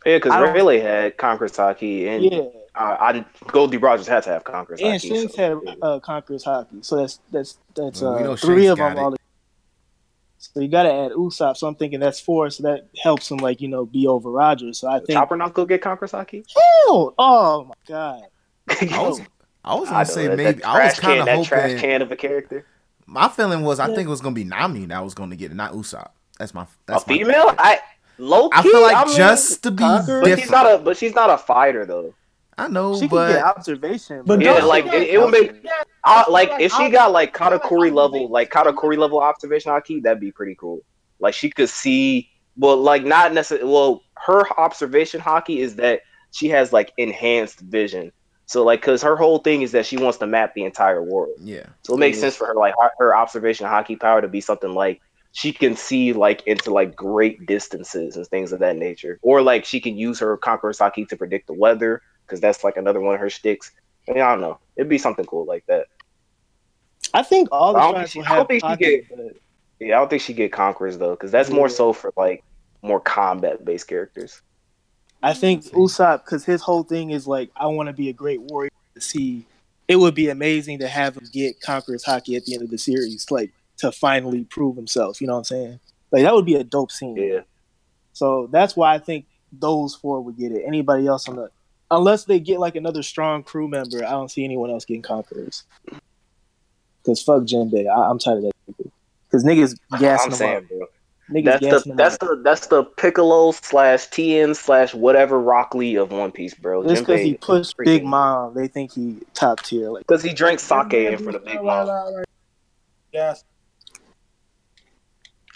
Yeah, 0.04 0.16
because 0.16 0.32
I 0.32 0.40
don't- 0.40 0.54
Rayleigh 0.54 0.80
had 0.80 1.16
Conqueror's 1.16 1.52
haki, 1.52 2.06
and 2.08 2.24
Yeah. 2.24 2.38
uh, 2.74 2.96
I 2.98 3.24
Gol 3.48 3.68
D. 3.68 3.76
Rogers 3.76 4.08
had 4.08 4.22
to 4.24 4.30
have 4.30 4.42
Conqueror's 4.44 4.80
Haki. 4.80 4.84
and 4.90 5.00
Haki. 5.00 5.08
Shanks 5.20 5.34
had 5.36 5.58
uh, 5.82 6.00
Conqueror's 6.00 6.44
Haki, 6.44 6.84
so 6.84 6.96
that's 6.96 7.20
that's 7.30 7.58
that's 7.76 8.00
Well, 8.02 8.32
uh, 8.32 8.36
three 8.36 8.64
Shanks 8.66 8.70
of 8.72 8.78
them. 8.78 8.94
got 8.96 9.02
All 9.04 9.16
so 10.38 10.58
you 10.60 10.66
got 10.68 10.82
to 10.82 10.92
add 10.92 11.12
Usopp. 11.12 11.56
So 11.56 11.68
I'm 11.68 11.76
thinking 11.76 12.00
that's 12.00 12.18
four. 12.18 12.50
So 12.50 12.64
that 12.64 12.88
helps 13.00 13.30
him 13.30 13.36
like 13.38 13.60
you 13.60 13.68
know 13.68 13.86
be 13.86 14.06
over 14.08 14.28
Rogers. 14.30 14.78
So 14.80 14.88
I 14.88 14.98
think 14.98 15.10
Chopper 15.10 15.36
not 15.36 15.54
go 15.54 15.64
get 15.64 15.80
Conqueror's 15.82 16.10
haki. 16.12 16.44
hell, 16.86 17.14
oh 17.18 17.64
my 17.64 17.74
god. 17.86 18.22
I 18.68 19.02
was, 19.02 19.20
I 19.64 19.74
was 19.76 19.88
gonna 19.88 19.98
know, 19.98 20.04
say 20.04 20.26
that- 20.28 20.36
maybe 20.36 20.52
that 20.60 20.66
I 20.66 20.84
was 20.86 20.98
kind 20.98 21.12
can- 21.12 21.18
of 21.20 21.26
that 21.26 21.34
hoping. 21.36 21.44
trash 21.48 21.80
can 21.80 22.02
of 22.02 22.10
a 22.10 22.16
character. 22.16 22.66
My 23.06 23.28
feeling 23.28 23.62
was 23.62 23.78
I 23.78 23.86
think 23.86 24.06
it 24.06 24.10
was 24.10 24.20
gonna 24.20 24.34
be 24.34 24.44
Nami 24.44 24.86
that 24.86 25.02
was 25.02 25.14
gonna 25.14 25.36
get 25.36 25.50
it, 25.50 25.54
not 25.54 25.72
Usopp. 25.72 26.10
That's 26.38 26.54
my 26.54 26.66
that's 26.86 27.04
a 27.04 27.10
my- 27.10 27.18
female? 27.18 27.54
I 27.58 27.80
low 28.18 28.48
key. 28.48 28.58
I 28.58 28.62
feel 28.62 28.82
like 28.82 29.06
mean, 29.06 29.16
just 29.16 29.62
to 29.64 29.70
be 29.70 29.82
but 29.82 30.38
she's 30.38 30.50
not 30.50 30.66
a 30.66 30.78
but 30.78 30.96
she's 30.96 31.14
not 31.14 31.30
a 31.30 31.38
fighter 31.38 31.84
though. 31.84 32.14
I 32.58 32.68
know, 32.68 32.98
She 32.98 33.08
but 33.08 33.28
can 33.28 33.36
get 33.36 33.44
observation, 33.44 34.22
But 34.26 34.40
yeah, 34.42 34.58
don't 34.58 34.68
like 34.68 34.84
she 34.84 34.90
it, 34.90 35.08
it 35.14 35.18
would 35.18 35.30
make 35.30 35.66
I, 36.04 36.28
like 36.30 36.50
like, 36.50 36.60
if 36.60 36.72
she 36.72 36.90
got 36.90 37.10
like 37.10 37.34
Katakuri 37.34 37.92
level 37.92 38.28
like 38.28 38.50
Katakuri 38.50 38.98
level 38.98 39.20
observation 39.20 39.72
haki, 39.72 40.02
that'd 40.02 40.20
be 40.20 40.32
pretty 40.32 40.54
cool. 40.54 40.80
Like 41.18 41.34
she 41.34 41.50
could 41.50 41.70
see 41.70 42.30
well 42.56 42.76
like 42.76 43.04
not 43.04 43.32
necessarily 43.32 43.72
well 43.72 44.02
her 44.18 44.44
observation 44.60 45.20
haki 45.20 45.58
is 45.58 45.76
that 45.76 46.02
she 46.30 46.48
has 46.48 46.72
like 46.72 46.92
enhanced 46.98 47.60
vision. 47.60 48.12
So 48.52 48.62
like 48.62 48.82
cuz 48.82 49.00
her 49.02 49.16
whole 49.16 49.38
thing 49.38 49.62
is 49.62 49.72
that 49.72 49.86
she 49.86 49.96
wants 49.96 50.18
to 50.18 50.26
map 50.26 50.52
the 50.54 50.64
entire 50.64 51.02
world. 51.02 51.36
yeah. 51.40 51.64
So 51.84 51.94
it 51.94 51.98
makes 51.98 52.18
sense 52.20 52.36
for 52.36 52.46
her 52.48 52.54
like 52.54 52.74
her, 52.78 52.90
her 52.98 53.16
observation 53.16 53.66
haki 53.66 53.98
power 53.98 54.20
to 54.20 54.28
be 54.28 54.42
something 54.42 54.74
like 54.74 55.00
she 55.32 55.54
can 55.54 55.74
see 55.74 56.12
like 56.12 56.46
into 56.46 56.70
like 56.70 56.94
great 56.94 57.46
distances 57.46 58.16
and 58.16 58.26
things 58.26 58.52
of 58.52 58.58
that 58.60 58.76
nature, 58.76 59.18
or 59.22 59.40
like 59.40 59.64
she 59.64 59.80
can 59.80 59.96
use 59.96 60.18
her 60.20 60.36
conqueror's 60.36 60.78
haki 60.78 61.08
to 61.08 61.16
predict 61.16 61.46
the 61.46 61.54
weather 61.54 62.02
because 62.26 62.40
that's 62.42 62.62
like 62.62 62.76
another 62.76 63.00
one 63.00 63.14
of 63.14 63.20
her 63.20 63.30
sticks. 63.30 63.72
I, 64.06 64.12
mean, 64.12 64.22
I 64.22 64.30
don't 64.32 64.42
know. 64.42 64.58
It'd 64.76 64.90
be 64.90 64.98
something 64.98 65.24
cool 65.24 65.46
like 65.46 65.64
that. 65.68 65.86
I 67.14 67.22
think 67.22 67.48
all 67.50 67.72
the 67.72 67.78
I 67.78 67.82
don't 67.84 67.94
tribes 67.94 68.12
think 68.12 68.26
will 68.26 68.28
she- 68.28 68.32
I 68.32 68.36
don't 68.36 68.38
have 68.40 68.48
think 68.48 68.62
she 68.62 68.66
Haki, 68.66 68.78
get- 68.78 69.08
but 69.16 69.36
Yeah, 69.80 69.96
I 69.96 69.98
don't 70.00 70.10
think 70.10 70.22
she 70.22 70.34
get 70.34 70.52
conquerors 70.52 70.98
though, 70.98 71.12
because 71.12 71.30
that's 71.32 71.48
more 71.48 71.70
so 71.70 71.94
for 71.94 72.12
like 72.18 72.44
more 72.82 73.00
combat 73.00 73.64
based 73.64 73.88
characters. 73.88 74.42
I 75.22 75.34
think 75.34 75.64
Usopp 75.66 76.24
because 76.24 76.44
his 76.44 76.62
whole 76.62 76.82
thing 76.82 77.10
is 77.10 77.26
like 77.26 77.50
I 77.56 77.66
want 77.66 77.88
to 77.88 77.92
be 77.92 78.08
a 78.08 78.12
great 78.12 78.40
warrior. 78.40 78.70
To 78.94 79.00
see, 79.00 79.46
it 79.88 79.96
would 79.96 80.14
be 80.14 80.28
amazing 80.28 80.80
to 80.80 80.88
have 80.88 81.16
him 81.16 81.24
get 81.32 81.60
Conqueror's 81.60 82.04
Haki 82.04 82.36
at 82.36 82.44
the 82.44 82.54
end 82.54 82.62
of 82.62 82.70
the 82.70 82.78
series, 82.78 83.30
like 83.30 83.52
to 83.78 83.92
finally 83.92 84.44
prove 84.44 84.76
himself. 84.76 85.20
You 85.20 85.28
know 85.28 85.34
what 85.34 85.40
I'm 85.40 85.44
saying? 85.44 85.80
Like 86.10 86.22
that 86.24 86.34
would 86.34 86.44
be 86.44 86.56
a 86.56 86.64
dope 86.64 86.90
scene. 86.90 87.16
Yeah. 87.16 87.40
So 88.12 88.48
that's 88.50 88.76
why 88.76 88.94
I 88.94 88.98
think 88.98 89.26
those 89.52 89.94
four 89.94 90.20
would 90.20 90.36
get 90.36 90.52
it. 90.52 90.62
Anybody 90.66 91.06
else 91.06 91.28
on 91.28 91.36
the 91.36 91.50
unless 91.90 92.24
they 92.24 92.40
get 92.40 92.58
like 92.58 92.74
another 92.74 93.02
strong 93.02 93.42
crew 93.42 93.68
member, 93.68 94.04
I 94.04 94.10
don't 94.10 94.30
see 94.30 94.44
anyone 94.44 94.70
else 94.70 94.84
getting 94.84 95.02
conquerors. 95.02 95.64
Because 97.02 97.22
fuck 97.22 97.42
Jinbei, 97.42 97.88
I, 97.88 98.10
I'm 98.10 98.18
tired 98.18 98.38
of 98.38 98.42
that. 98.44 98.90
Because 99.28 99.44
niggas 99.44 99.78
gassing 99.98 100.24
I'm 100.24 100.30
them 100.30 100.38
saying, 100.38 100.56
up. 100.56 100.68
bro. 100.68 100.86
Niggas 101.32 101.60
That's 101.60 101.84
the 101.84 101.94
that's 101.94 102.18
the 102.18 102.40
that's 102.44 102.66
the 102.66 102.84
Piccolo 102.84 103.52
slash 103.52 104.06
Tien 104.08 104.54
slash 104.54 104.92
whatever 104.94 105.40
Rock 105.40 105.74
Lee 105.74 105.96
of 105.96 106.10
One 106.12 106.30
Piece, 106.32 106.54
bro. 106.54 106.82
Just 106.86 107.02
because 107.06 107.20
he 107.22 107.34
Jinbei- 107.34 107.40
pushed 107.40 107.76
Big 107.78 108.04
Mom, 108.04 108.54
they 108.54 108.68
think 108.68 108.92
he 108.92 109.18
top 109.34 109.60
tier. 109.62 109.90
Like 109.90 110.06
Because 110.06 110.22
he 110.22 110.32
drank 110.34 110.60
sake 110.60 110.92
in 110.92 111.18
front 111.18 111.36
of 111.36 111.44
Big 111.44 111.56
Mom. 111.62 111.88
right, 111.88 112.12
right. 112.16 112.24
Yes. 113.12 113.44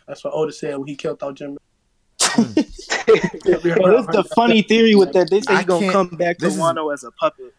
That's 0.07 0.23
what 0.25 0.33
Oda 0.35 0.53
said 0.53 0.77
when 0.79 0.87
he 0.89 0.97
killed 0.97 1.23
out 1.23 1.35
Jim. 1.35 1.59
But 2.19 2.35
it's 2.57 4.07
the 4.09 4.25
funny 4.35 4.63
theory 4.63 4.95
with 4.95 5.13
that. 5.13 5.31
They 5.31 5.41
say 5.41 5.55
I 5.55 5.57
he's 5.59 5.67
gonna 5.67 5.93
come 5.93 6.09
back 6.09 6.39
to 6.39 6.45
this 6.45 6.55
is- 6.55 6.61
Wano 6.61 6.93
as 6.93 7.05
a 7.05 7.11
puppet. 7.13 7.55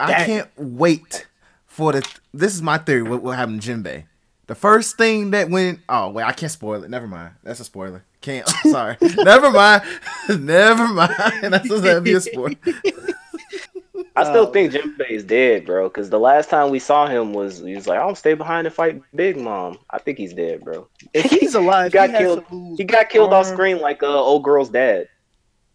I 0.00 0.06
That- 0.08 0.26
can't 0.26 0.48
wait 0.56 1.26
for 1.66 1.92
the. 1.92 2.06
This 2.34 2.54
is 2.54 2.62
my 2.62 2.78
theory. 2.78 3.02
What 3.02 3.22
will 3.22 3.32
happen 3.32 3.60
to 3.60 3.72
Jinbei? 3.72 4.04
The 4.52 4.56
first 4.56 4.98
thing 4.98 5.30
that 5.30 5.48
went. 5.48 5.80
Oh 5.88 6.10
wait, 6.10 6.24
I 6.24 6.32
can't 6.32 6.52
spoil 6.52 6.84
it. 6.84 6.90
Never 6.90 7.06
mind. 7.06 7.30
That's 7.42 7.60
a 7.60 7.64
spoiler. 7.64 8.04
Can't. 8.20 8.46
Sorry. 8.64 8.98
Never 9.00 9.50
mind. 9.50 9.82
Never 10.28 10.88
mind. 10.88 11.10
That's 11.44 11.66
that'd 11.80 12.04
be 12.04 12.12
a 12.12 12.20
spoiler. 12.20 12.54
I 14.14 14.24
still 14.24 14.52
think 14.52 14.74
Jinbei 14.74 15.08
is 15.08 15.24
dead, 15.24 15.64
bro. 15.64 15.88
Because 15.88 16.10
the 16.10 16.18
last 16.20 16.50
time 16.50 16.68
we 16.68 16.78
saw 16.80 17.06
him 17.06 17.32
was 17.32 17.60
he 17.60 17.74
was 17.74 17.86
like, 17.86 17.98
"I 17.98 18.02
don't 18.02 18.18
stay 18.18 18.34
behind 18.34 18.66
and 18.66 18.76
fight 18.76 19.00
Big 19.14 19.38
Mom." 19.38 19.78
I 19.88 19.96
think 19.96 20.18
he's 20.18 20.34
dead, 20.34 20.62
bro. 20.62 20.86
If 21.14 21.30
he's 21.30 21.54
alive, 21.54 21.92
He 21.92 21.94
got 21.94 22.10
he 22.10 22.18
killed. 22.18 22.46
to 22.50 22.74
He 22.76 22.84
got 22.84 23.08
killed 23.08 23.32
off 23.32 23.46
screen 23.46 23.80
like 23.80 24.02
uh, 24.02 24.06
old 24.06 24.44
girl's 24.44 24.68
dad 24.68 25.08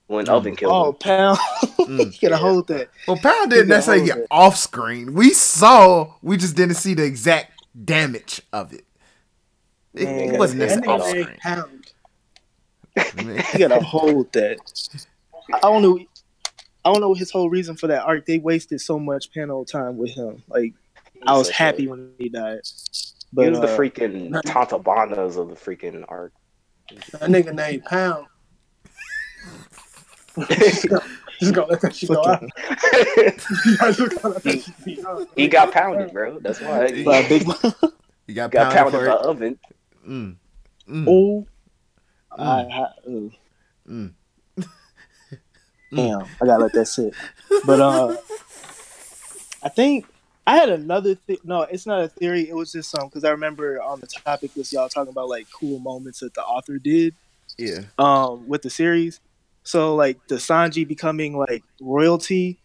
when 0.05 0.29
Oven 0.29 0.55
killed 0.55 0.71
Oh, 0.71 0.83
him. 0.83 0.89
Oh, 0.89 0.93
Pound! 0.93 1.37
Mm. 1.79 2.13
you 2.21 2.29
gotta 2.29 2.37
hold 2.39 2.67
that. 2.67 2.89
Well, 3.07 3.17
Pound 3.17 3.49
didn't 3.49 3.69
got 3.69 3.73
necessarily 3.77 4.05
get 4.05 4.27
off 4.29 4.55
screen. 4.55 5.15
We 5.15 5.31
saw. 5.31 6.13
We 6.21 6.37
just 6.37 6.55
didn't 6.55 6.75
see 6.75 6.93
the 6.93 7.05
exact 7.05 7.53
damage 7.83 8.41
of 8.53 8.73
it. 8.73 8.85
It, 9.93 10.05
Man, 10.05 10.35
it 10.35 10.39
wasn't 10.39 10.59
That 10.59 10.65
necessarily 10.85 11.01
off 11.01 11.09
screen. 11.09 11.25
named 11.25 11.37
Pound. 11.39 11.91
You 13.53 13.59
gotta 13.67 13.79
hold 13.83 14.31
that. 14.33 14.57
I 15.53 15.59
don't 15.59 15.81
know. 15.81 15.99
I 16.83 16.91
don't 16.91 17.01
know 17.01 17.13
his 17.13 17.29
whole 17.31 17.49
reason 17.49 17.75
for 17.75 17.87
that 17.87 18.03
arc. 18.03 18.25
They 18.25 18.37
wasted 18.39 18.81
so 18.81 18.97
much 18.99 19.31
panel 19.33 19.65
time 19.65 19.97
with 19.97 20.11
him. 20.11 20.41
Like 20.47 20.73
I 21.25 21.37
was 21.37 21.47
so 21.47 21.53
happy 21.53 21.83
good. 21.85 21.91
when 21.91 22.11
he 22.17 22.29
died. 22.29 22.61
he 22.63 23.13
But 23.33 23.49
was 23.51 23.59
the 23.59 23.67
uh, 23.67 23.77
freaking 23.77 24.31
Tantabanas 24.43 25.37
of 25.37 25.49
the 25.49 25.55
freaking 25.55 26.05
arc. 26.07 26.33
That 27.11 27.29
nigga 27.29 27.53
named 27.53 27.83
Pound. 27.85 28.25
just 31.39 31.53
gonna 31.53 31.68
let 31.68 31.81
that 31.81 31.95
shit 31.95 32.09
go 32.09 32.26
out. 32.26 32.41
Just 32.41 34.22
gonna 34.22 34.34
let 34.35 34.43
that 34.43 34.61
shit 34.64 34.85
be 34.85 34.99
out. 35.05 35.27
He 35.35 35.47
got 35.47 35.72
pounded, 35.72 36.11
bro. 36.14 36.39
That's 36.39 36.59
why 36.61 36.91
he 36.91 37.03
by 37.03 37.27
Big 37.27 37.45
Mom. 37.47 37.57
You 38.27 38.34
got, 38.35 38.51
got 38.51 38.73
pounded 38.73 38.93
pounded 38.93 39.09
by 39.09 39.15
it. 39.15 39.26
Oven. 39.26 39.59
Mm. 40.07 40.35
Mm. 40.89 41.05
Oh, 41.07 41.47
I, 42.38 42.43
I, 42.43 42.81
uh, 42.81 43.30
Mm. 43.89 44.14
damn! 45.95 46.22
I 46.41 46.45
gotta 46.45 46.64
let 46.64 46.73
that 46.73 46.88
sit. 46.88 47.14
But 47.65 47.80
uh, 47.80 48.18
I 49.64 49.69
think 49.69 50.05
I 50.45 50.57
had 50.57 50.69
another. 50.69 51.15
Th- 51.15 51.39
no, 51.45 51.61
it's 51.61 51.85
not 51.85 52.03
a 52.03 52.09
theory. 52.09 52.49
It 52.49 52.55
was 52.55 52.72
just 52.73 52.89
some 52.89 53.07
because 53.07 53.23
I 53.23 53.30
remember 53.31 53.81
on 53.81 54.01
the 54.01 54.07
topic 54.07 54.51
was 54.55 54.73
y'all 54.73 54.89
talking 54.89 55.11
about 55.11 55.30
like 55.30 55.47
cool 55.53 55.80
moments 55.80 56.19
that 56.19 56.34
the 56.34 56.41
author 56.41 56.77
did. 56.80 57.15
Yeah. 57.57 57.80
um 57.97 58.47
with 58.47 58.61
the 58.61 58.69
series. 58.69 59.19
So 59.68 59.95
like 59.95 60.18
the 60.30 60.35
Sanji 60.35 60.88
becoming 60.88 61.38
like 61.38 61.61
royalty. 61.81 62.61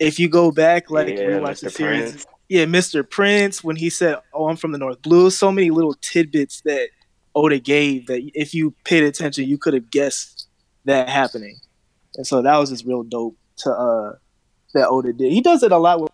If 0.00 0.18
you 0.18 0.28
go 0.28 0.50
back, 0.50 0.90
like 0.90 1.08
Yeah, 1.08 1.24
rewatch 1.26 1.60
the 1.60 1.70
series, 1.70 2.10
Prince. 2.10 2.26
yeah, 2.48 2.64
Mr. 2.64 3.08
Prince 3.08 3.62
when 3.62 3.76
he 3.76 3.88
said, 3.88 4.18
"Oh, 4.34 4.48
I'm 4.48 4.56
from 4.56 4.72
the 4.72 4.78
North 4.78 5.00
Blue." 5.00 5.30
So 5.30 5.52
many 5.52 5.70
little 5.70 5.94
tidbits 6.00 6.60
that 6.64 6.88
Oda 7.36 7.60
gave 7.60 8.08
that 8.08 8.28
if 8.34 8.52
you 8.52 8.74
paid 8.84 9.04
attention, 9.04 9.44
you 9.44 9.58
could 9.58 9.74
have 9.74 9.92
guessed 9.92 10.48
that 10.86 11.08
happening. 11.08 11.56
And 12.16 12.26
so 12.26 12.42
that 12.42 12.56
was 12.56 12.70
just 12.70 12.84
real 12.84 13.04
dope 13.04 13.36
to 13.58 13.70
uh 13.70 14.12
that 14.74 14.88
Oda 14.88 15.12
did. 15.12 15.30
He 15.32 15.40
does 15.40 15.62
it 15.62 15.70
a 15.70 15.78
lot 15.78 16.00
with 16.00 16.10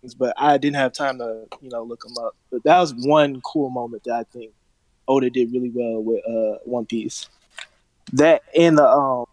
things, 0.00 0.14
but 0.14 0.32
I 0.38 0.56
didn't 0.56 0.76
have 0.76 0.94
time 0.94 1.18
to 1.18 1.44
you 1.60 1.68
know 1.68 1.82
look 1.82 2.02
him 2.06 2.16
up. 2.24 2.32
But 2.50 2.64
that 2.64 2.80
was 2.80 2.94
one 2.94 3.42
cool 3.42 3.68
moment 3.68 4.04
that 4.04 4.14
I 4.14 4.24
think 4.32 4.52
Oda 5.08 5.28
did 5.28 5.52
really 5.52 5.70
well 5.74 6.02
with 6.02 6.24
uh 6.26 6.58
One 6.64 6.86
Piece. 6.86 7.28
That 8.14 8.42
and 8.56 8.78
the 8.78 8.88
um, 8.88 9.26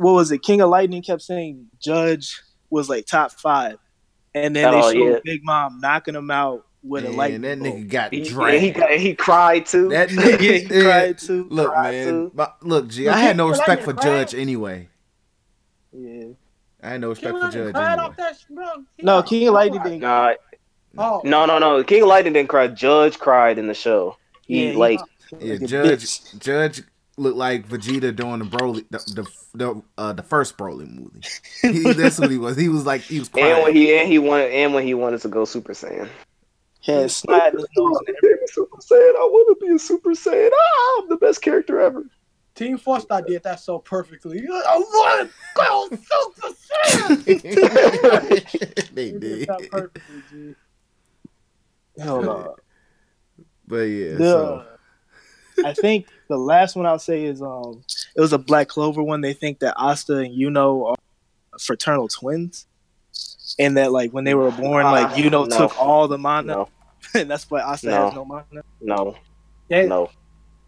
what 0.00 0.12
was 0.12 0.30
it? 0.32 0.42
King 0.42 0.60
of 0.60 0.70
Lightning 0.70 1.02
kept 1.02 1.22
saying 1.22 1.66
Judge 1.80 2.40
was 2.70 2.88
like 2.88 3.06
top 3.06 3.32
five, 3.32 3.76
and 4.34 4.54
then 4.56 4.72
Oh, 4.74 4.90
they 4.90 4.98
showed 4.98 5.12
yeah. 5.12 5.18
Big 5.24 5.44
Mom 5.44 5.80
knocking 5.80 6.14
him 6.14 6.30
out 6.30 6.66
with 6.82 7.04
a 7.04 7.08
Man, 7.08 7.16
lightning. 7.16 7.40
that 7.42 7.58
bolt. 7.58 7.74
nigga 7.76 7.88
got 7.90 8.12
He, 8.14 8.20
dragged. 8.22 8.62
he, 8.62 8.70
got- 8.70 8.90
he 8.92 9.14
cried 9.14 9.66
too. 9.66 9.88
that 9.90 10.08
nigga, 10.10 10.40
Yeah, 10.40 10.52
he 10.52 10.82
cried 10.82 11.18
too. 11.18 11.46
Look, 11.50 11.72
Cried 11.72 11.92
man. 11.92 12.06
too. 12.08 12.30
my- 12.34 12.48
look, 12.62 12.88
G, 12.88 13.04
Look, 13.04 13.14
I 13.14 13.18
had 13.18 13.36
no 13.36 13.44
he- 13.46 13.48
he 13.52 13.58
respect 13.58 13.82
for 13.82 13.92
to 13.92 14.00
cry. 14.00 14.04
Judge 14.24 14.34
anyway. 14.34 14.88
Yeah. 15.92 16.24
I 16.82 16.88
had 16.90 17.00
no 17.02 17.10
respect 17.10 17.34
King 17.34 17.40
for 17.44 17.50
Judge 17.52 17.74
cried 17.74 17.92
anyway. 17.92 18.04
off 18.08 18.16
that 18.16 18.36
bro. 18.48 18.66
No, 19.02 19.22
King 19.22 19.48
of 19.48 19.54
Lightning 19.54 19.80
cried. 19.80 19.90
didn't. 19.90 20.00
Nah, 20.00 20.34
Oh, 20.98 21.20
no, 21.24 21.44
no, 21.46 21.58
no. 21.58 21.84
King 21.84 22.02
of 22.02 22.08
Lightning 22.08 22.32
didn't 22.32 22.48
cry. 22.48 22.66
Judge 22.68 23.18
cried 23.18 23.58
in 23.58 23.66
the 23.68 23.74
show. 23.74 24.16
He 24.46 24.64
Yeah, 24.64 24.70
he- 24.72 24.76
like 24.76 25.00
Yeah, 25.38 25.52
Like 25.60 25.66
Judge. 25.68 26.38
Judge 26.38 26.82
looked 27.20 27.36
like 27.36 27.68
Vegeta 27.68 28.14
doing 28.14 28.38
the 28.40 28.44
Broly, 28.46 28.84
the 28.90 28.98
the 29.14 29.30
the, 29.54 29.82
uh, 29.98 30.12
the 30.12 30.22
first 30.22 30.56
Broly 30.56 30.88
movie. 30.88 31.20
He, 31.62 31.92
that's 31.92 32.18
what 32.18 32.30
he 32.30 32.38
was. 32.38 32.56
He 32.56 32.68
was 32.68 32.86
like 32.86 33.02
he 33.02 33.18
was 33.20 33.30
and 33.36 33.62
when 33.62 33.74
he 33.74 33.96
and 33.98 34.08
he 34.10 34.18
wanted 34.18 34.50
and 34.52 34.72
when 34.74 34.84
he 34.86 34.94
wanted 34.94 35.20
to 35.22 35.28
go 35.28 35.44
Super 35.44 35.72
Saiyan. 35.72 36.08
Yeah, 36.82 37.06
snot 37.08 37.52
his 37.52 37.66
nose. 37.76 37.98
Super 38.46 38.78
Saiyan. 38.78 39.14
I 39.16 39.24
want 39.30 39.58
to 39.60 39.66
be 39.66 39.72
a 39.74 39.78
Super 39.78 40.10
Saiyan. 40.10 40.50
Ah, 40.52 41.00
I'm 41.02 41.08
the 41.10 41.16
best 41.18 41.42
character 41.42 41.78
ever. 41.80 42.04
Team 42.54 42.78
Four 42.78 43.00
Star 43.00 43.22
did 43.22 43.42
that 43.44 43.60
so 43.60 43.78
perfectly. 43.78 44.40
I 44.48 44.78
want 44.78 45.30
to 45.30 45.34
go 45.54 45.88
Super 45.90 46.54
Saiyan. 47.24 48.94
they 48.94 49.10
They 49.10 49.18
did 49.18 49.20
did, 49.20 49.48
that 49.48 49.68
perfectly, 49.70 50.22
G. 50.30 50.54
Hell 51.98 52.22
no. 52.22 52.56
but 53.66 53.76
yeah. 53.82 54.14
The- 54.14 54.18
So 54.18 54.66
I 55.66 55.74
think 55.74 56.06
the 56.30 56.38
last 56.38 56.76
one 56.76 56.86
I'll 56.86 56.98
say 56.98 57.24
is 57.24 57.42
um 57.42 57.82
it 58.16 58.20
was 58.20 58.32
a 58.32 58.38
Black 58.38 58.68
Clover 58.68 59.02
one. 59.02 59.20
They 59.20 59.34
think 59.34 59.58
that 59.58 59.74
Asta 59.76 60.16
and 60.18 60.34
Yuno 60.34 60.90
are 60.92 60.96
fraternal 61.60 62.08
twins. 62.08 62.66
And 63.58 63.76
that 63.76 63.92
like 63.92 64.12
when 64.12 64.24
they 64.24 64.34
were 64.34 64.50
born, 64.52 64.84
like 64.84 65.08
Ah, 65.08 65.14
Yuno 65.14 65.48
no. 65.48 65.56
took 65.58 65.76
all 65.78 66.06
the 66.08 66.16
mana, 66.16 66.54
No, 66.54 66.68
and 67.14 67.30
that's 67.30 67.50
why 67.50 67.60
Asta 67.60 67.88
No. 67.88 68.04
has 68.06 68.14
no 68.14 68.24
mana. 68.24 68.62
no, 68.80 69.16
Yeah, 69.68 69.86
no, 69.86 70.10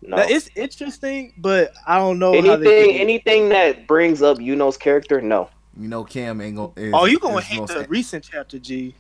no. 0.03 0.17
Now, 0.17 0.25
it's 0.29 0.51
interesting, 0.57 1.33
but 1.39 1.73
I 1.87 1.99
don't 1.99 2.19
know 2.19 2.33
anything, 2.35 2.59
did 2.65 3.01
anything 3.01 3.49
that 3.51 3.87
brings 3.87 4.21
up 4.21 4.39
Yuno's 4.39 4.77
character, 4.77 5.21
no. 5.23 5.49
you 5.81 5.87
know, 5.89 6.03
Cam 6.03 6.41
ain't 6.41 6.57
gonna. 6.57 6.73
Is, 6.77 6.93
Oh, 6.93 7.05
you 7.07 7.21
gonna 7.21 7.37
is 7.39 7.45
hate 7.45 7.61
most- 7.61 7.73
the 7.73 7.87
recent 7.89 8.29
chapter, 8.31 8.59
G? 8.59 8.95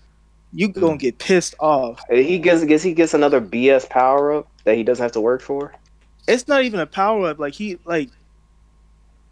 You 0.52 0.68
gonna 0.68 0.96
get 0.96 1.18
pissed 1.18 1.54
off. 1.58 2.00
He 2.10 2.38
gets, 2.38 2.62
gets 2.64 2.82
he 2.84 2.92
gets 2.94 3.14
another 3.14 3.40
BS 3.40 3.88
power 3.90 4.32
up 4.32 4.48
that 4.64 4.76
he 4.76 4.84
doesn't 4.84 5.02
have 5.02 5.12
to 5.12 5.20
work 5.20 5.40
for. 5.42 5.74
It's 6.28 6.48
not 6.48 6.64
even 6.64 6.80
a 6.80 6.86
power 6.86 7.28
up. 7.28 7.38
Like 7.38 7.54
he 7.54 7.78
like, 7.84 8.10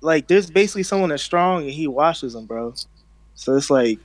like 0.01 0.29
there's 0.29 0.51
basically 0.51 0.83
someone 0.83 1.11
that's 1.11 1.23
strong 1.23 1.63
and 1.63 1.71
he 1.71 1.87
washes 1.87 2.33
them, 2.33 2.47
bro. 2.47 2.75
So 3.35 3.57
it's 3.57 3.71
like, 3.71 3.99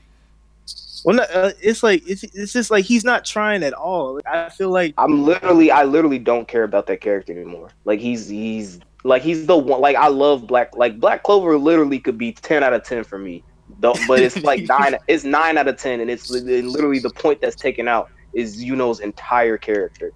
well, 1.04 1.18
not, 1.18 1.30
uh, 1.32 1.52
it's 1.62 1.84
like 1.84 2.08
it's 2.08 2.24
it's 2.24 2.54
just 2.54 2.72
like 2.72 2.86
he's 2.86 3.04
not 3.04 3.26
trying 3.26 3.64
at 3.64 3.74
all. 3.74 4.16
Like, 4.16 4.28
I 4.28 4.50
feel 4.50 4.70
like 4.70 4.94
I'm 4.98 5.24
literally, 5.24 5.72
I 5.72 5.84
literally 5.84 6.20
don't 6.20 6.48
care 6.48 6.64
about 6.64 6.88
that 6.88 7.02
character 7.02 7.32
anymore. 7.32 7.70
Like 7.86 8.00
he's 8.00 8.28
he's 8.28 8.80
like 9.04 9.22
he's 9.22 9.46
the 9.46 9.56
one. 9.56 9.82
Like 9.82 9.96
I 9.96 10.08
love 10.08 10.48
Black. 10.48 10.76
Like 10.76 11.00
Black 11.00 11.22
Clover 11.24 11.58
literally 11.58 12.00
could 12.00 12.18
be 12.18 12.32
ten 12.32 12.64
out 12.64 12.74
of 12.74 12.84
ten 12.84 13.04
for 13.04 13.20
me. 13.20 13.44
Though, 13.80 13.94
but 14.08 14.20
it's 14.20 14.42
like 14.42 14.64
nine. 14.68 14.98
It's 15.08 15.24
nine 15.24 15.58
out 15.60 15.68
of 15.68 15.78
ten, 15.78 16.00
and 16.00 16.10
it's 16.10 16.32
literally 16.32 17.00
the 17.00 17.12
point 17.12 17.40
that's 17.40 17.56
taken 17.56 17.88
out 17.88 18.10
is 18.34 18.64
Yuno's 18.64 19.00
entire 19.00 19.58
character. 19.58 20.12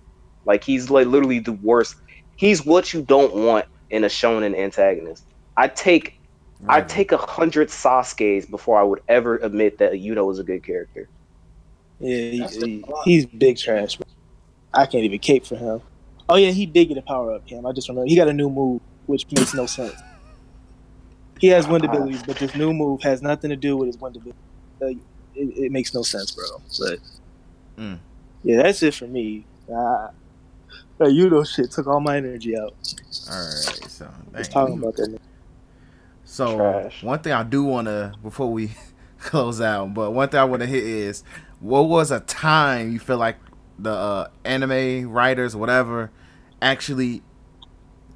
Like 0.45 0.63
he's 0.63 0.89
like 0.89 1.05
literally 1.05 1.39
the 1.39 1.53
worst. 1.53 1.97
He's 2.39 2.65
what 2.65 2.93
you 2.93 3.01
don't 3.01 3.35
want 3.35 3.65
in 3.89 4.05
a 4.05 4.07
shonen 4.07 4.57
antagonist. 4.57 5.25
I 5.57 5.67
take 5.67 6.13
I 6.69 6.79
take 6.79 7.11
a 7.11 7.17
hundred 7.17 7.67
Sasuke's 7.67 8.45
before 8.45 8.79
I 8.79 8.83
would 8.83 9.01
ever 9.09 9.35
admit 9.37 9.79
that 9.79 9.91
Yuno 9.93 10.31
is 10.31 10.39
a 10.39 10.43
good 10.43 10.63
character. 10.63 11.09
yeah, 11.99 12.17
he, 12.31 12.47
he- 12.47 12.85
he's 13.03 13.25
big 13.25 13.57
trash. 13.57 13.99
I 14.73 14.85
can't 14.85 15.03
even 15.03 15.19
cape 15.19 15.45
for 15.45 15.57
him. 15.57 15.81
Oh 16.29 16.37
yeah, 16.37 16.51
he 16.51 16.65
did 16.65 16.85
get 16.85 16.97
a 16.97 17.01
power 17.01 17.33
up, 17.33 17.45
Cam. 17.45 17.65
I 17.65 17.73
just 17.73 17.89
remember 17.89 18.07
he 18.07 18.15
got 18.15 18.29
a 18.29 18.33
new 18.33 18.49
move, 18.49 18.79
which 19.07 19.25
makes 19.31 19.53
no 19.53 19.65
sense. 19.65 20.01
He 21.41 21.47
has 21.47 21.67
wind 21.67 21.83
abilities, 21.83 22.23
but 22.23 22.37
this 22.39 22.55
new 22.55 22.71
move 22.71 23.01
has 23.01 23.21
nothing 23.21 23.49
to 23.49 23.57
do 23.57 23.75
with 23.75 23.87
his 23.87 23.97
wind 23.97 24.15
ability. 24.15 24.37
Uh, 24.81 24.87
it, 24.87 25.65
it 25.65 25.71
makes 25.73 25.93
no 25.93 26.03
sense, 26.03 26.31
bro. 26.31 26.45
But 26.79 26.99
Mm. 27.77 27.99
yeah, 28.43 28.61
that's 28.63 28.81
it 28.83 28.93
for 28.93 29.07
me. 29.07 29.45
Uh, 29.73 30.07
that 30.99 31.09
Yuno 31.09 31.47
shit 31.47 31.71
took 31.71 31.87
all 31.87 31.99
my 31.99 32.17
energy 32.17 32.57
out. 32.57 32.73
All 33.31 33.37
right. 33.37 33.79
So 33.87 34.09
Just 34.37 34.51
dang. 34.51 34.51
talking 34.51 34.77
about 34.79 34.95
that. 34.97 35.17
So 36.25 36.57
Trash. 36.57 37.03
one 37.03 37.19
thing 37.19 37.33
I 37.33 37.43
do 37.43 37.63
want 37.63 37.87
to 37.87 38.13
before 38.23 38.51
we 38.51 38.71
close 39.19 39.59
out, 39.61 39.93
but 39.93 40.11
one 40.11 40.29
thing 40.29 40.39
I 40.39 40.43
want 40.45 40.61
to 40.61 40.67
hit 40.67 40.83
is 40.83 41.23
what 41.59 41.83
was 41.83 42.11
a 42.11 42.19
time 42.21 42.91
you 42.93 42.99
feel 42.99 43.17
like 43.17 43.37
the 43.79 43.91
uh, 43.91 44.27
anime 44.45 45.09
writers, 45.09 45.55
whatever, 45.55 46.11
actually 46.61 47.21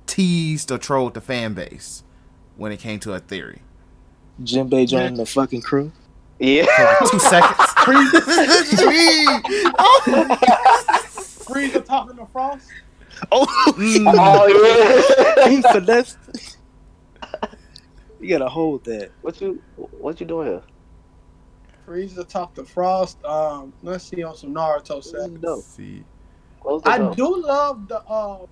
teased 0.08 0.72
or 0.72 0.78
trolled 0.78 1.14
the 1.16 1.22
fan 1.22 1.54
base 1.54 2.04
when 2.58 2.72
it 2.72 2.80
came 2.80 3.00
to 3.02 3.14
a 3.14 3.20
theory? 3.20 3.62
Jinbei 4.42 4.88
joining 4.88 5.16
the 5.16 5.26
fucking 5.26 5.62
crew. 5.62 5.92
Yeah. 6.40 6.66
For 6.66 6.84
like 6.84 7.12
two 7.12 7.20
seconds. 7.20 7.60
Frieza 11.46 11.84
talking 11.86 12.16
the 12.16 12.26
Frost. 12.28 12.70
Oh, 13.32 13.46
oh 13.78 15.38
yeah. 15.38 15.50
he 15.50 15.62
finessed. 15.62 16.18
you 18.20 18.30
gotta 18.30 18.50
hold 18.50 18.84
that. 18.86 19.12
what 19.22 19.40
you 19.42 19.62
what 19.76 20.20
you 20.20 20.26
doing 20.26 20.48
here? 20.48 20.62
Frieza 21.88 22.28
talk 22.28 22.54
to 22.56 22.64
Frost. 22.64 23.24
Um, 23.26 23.74
let's 23.84 24.06
see 24.06 24.24
on 24.24 24.36
some 24.36 24.54
Naruto 24.54 25.04
stuff. 25.04 25.30
Let's 25.42 25.66
see. 25.66 26.04
I 26.86 26.98
door. 26.98 27.16
do 27.16 27.42
love 27.42 27.88
the 27.88 28.00
uh 28.00 28.46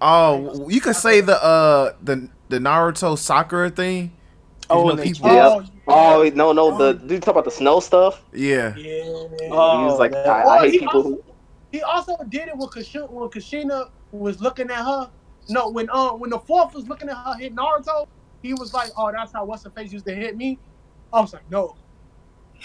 Oh, 0.00 0.68
you 0.68 0.80
could 0.80 0.96
say 0.96 1.20
the 1.20 1.42
uh 1.42 1.94
the 2.02 2.28
the 2.50 2.58
Naruto 2.58 3.16
Sakura 3.18 3.70
thing. 3.70 4.12
Oh, 4.70 4.84
you 4.84 4.90
and 4.90 4.98
know, 4.98 5.04
they- 5.04 5.12
people. 5.12 5.30
Yeah. 5.30 5.48
oh, 5.88 6.22
Oh 6.26 6.30
no 6.34 6.52
no 6.52 6.76
the 6.76 6.92
dude 6.94 7.22
talk 7.22 7.32
about 7.32 7.44
the 7.44 7.50
snow 7.50 7.80
stuff. 7.80 8.22
Yeah. 8.32 8.74
yeah. 8.76 9.02
he 9.02 9.02
Oh, 9.50 9.86
was 9.86 9.98
like 9.98 10.14
I, 10.14 10.42
Oh, 10.44 10.48
I 10.50 10.58
hate 10.60 10.72
he 10.72 10.78
people 10.80 10.96
also- 10.96 11.08
who 11.10 11.22
He 11.74 11.82
also 11.82 12.16
did 12.28 12.46
it 12.46 12.56
with 12.56 12.70
Kushina 12.70 13.10
when 13.10 13.28
Kushina 13.30 13.88
was 14.12 14.40
looking 14.40 14.70
at 14.70 14.84
her. 14.84 15.10
No, 15.48 15.70
when 15.70 15.90
um 15.90 16.20
when 16.20 16.30
the 16.30 16.38
fourth 16.38 16.72
was 16.72 16.86
looking 16.86 17.08
at 17.08 17.16
her 17.16 17.34
hit 17.36 17.52
Naruto, 17.52 18.06
he 18.42 18.54
was 18.54 18.72
like, 18.72 18.92
"Oh, 18.96 19.10
that's 19.10 19.32
how 19.32 19.44
what's 19.44 19.64
the 19.64 19.70
face 19.70 19.92
used 19.92 20.06
to 20.06 20.14
hit 20.14 20.36
me." 20.36 20.60
I 21.12 21.20
was 21.20 21.32
like, 21.32 21.50
"No." 21.50 21.74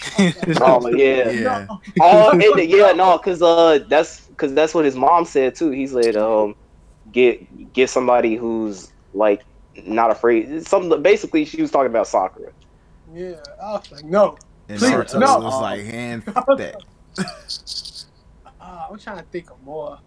Oh 0.60 0.88
yeah. 0.90 1.28
Yeah. 1.28 1.66
No. 1.68 1.80
Oh 2.00 2.30
and, 2.30 2.70
yeah 2.70 2.92
no 2.92 3.18
because 3.18 3.42
uh 3.42 3.80
that's 3.88 4.28
because 4.28 4.54
that's 4.54 4.74
what 4.74 4.84
his 4.84 4.94
mom 4.94 5.24
said 5.24 5.56
too. 5.56 5.70
He 5.72 5.88
said 5.88 6.16
um 6.16 6.54
get 7.10 7.72
get 7.72 7.90
somebody 7.90 8.36
who's 8.36 8.92
like 9.12 9.44
not 9.86 10.12
afraid. 10.12 10.64
Some 10.68 11.02
basically 11.02 11.44
she 11.46 11.60
was 11.60 11.72
talking 11.72 11.90
about 11.90 12.06
Sakura. 12.06 12.52
Yeah, 13.12 13.34
I 13.60 13.72
was 13.72 13.90
like, 13.90 14.04
"No." 14.04 14.38
And 14.68 14.78
Please, 14.78 14.92
Naruto 14.92 15.18
no. 15.18 15.38
was 15.40 15.60
like 15.60 15.84
hand 15.84 16.22
that. 16.26 16.76
I'm 18.90 18.98
trying 18.98 19.18
to 19.18 19.24
think 19.24 19.50
of 19.50 19.62
more. 19.62 19.98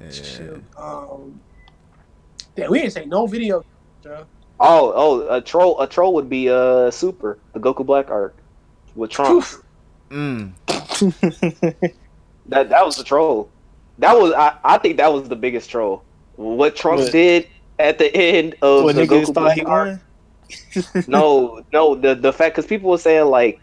Yeah. 0.00 0.10
Shoot. 0.10 0.64
Um, 0.76 1.40
yeah, 2.56 2.68
we 2.68 2.80
didn't 2.80 2.92
say 2.92 3.06
no 3.06 3.26
video. 3.26 3.64
Joe. 4.02 4.26
Oh 4.60 4.92
oh 4.94 5.36
a 5.36 5.40
troll 5.40 5.80
a 5.80 5.86
troll 5.86 6.14
would 6.14 6.28
be 6.28 6.48
uh 6.48 6.90
super 6.90 7.38
the 7.52 7.60
Goku 7.60 7.84
Black 7.86 8.10
arc 8.10 8.36
with 8.94 9.10
Trunks. 9.10 9.60
Mm. 10.10 10.52
That 12.46 12.68
that 12.68 12.84
was 12.84 12.96
the 12.96 13.04
troll. 13.04 13.48
That 13.98 14.18
was 14.18 14.32
I, 14.34 14.56
I 14.62 14.78
think 14.78 14.98
that 14.98 15.12
was 15.12 15.28
the 15.28 15.36
biggest 15.36 15.70
troll. 15.70 16.04
What 16.36 16.76
Trunks 16.76 17.04
What? 17.04 17.12
did 17.12 17.48
at 17.78 17.98
the 17.98 18.14
end 18.14 18.54
of 18.60 18.84
What 18.84 18.96
the 18.96 19.02
niggas 19.06 19.26
Goku 19.26 19.34
thought 19.34 19.56
Black 19.56 19.66
arc. 19.66 20.00
No, 21.08 21.64
no, 21.72 21.94
the 21.94 22.14
the 22.14 22.32
fact 22.32 22.54
because 22.54 22.68
people 22.68 22.90
were 22.90 22.98
saying 22.98 23.26
like 23.26 23.60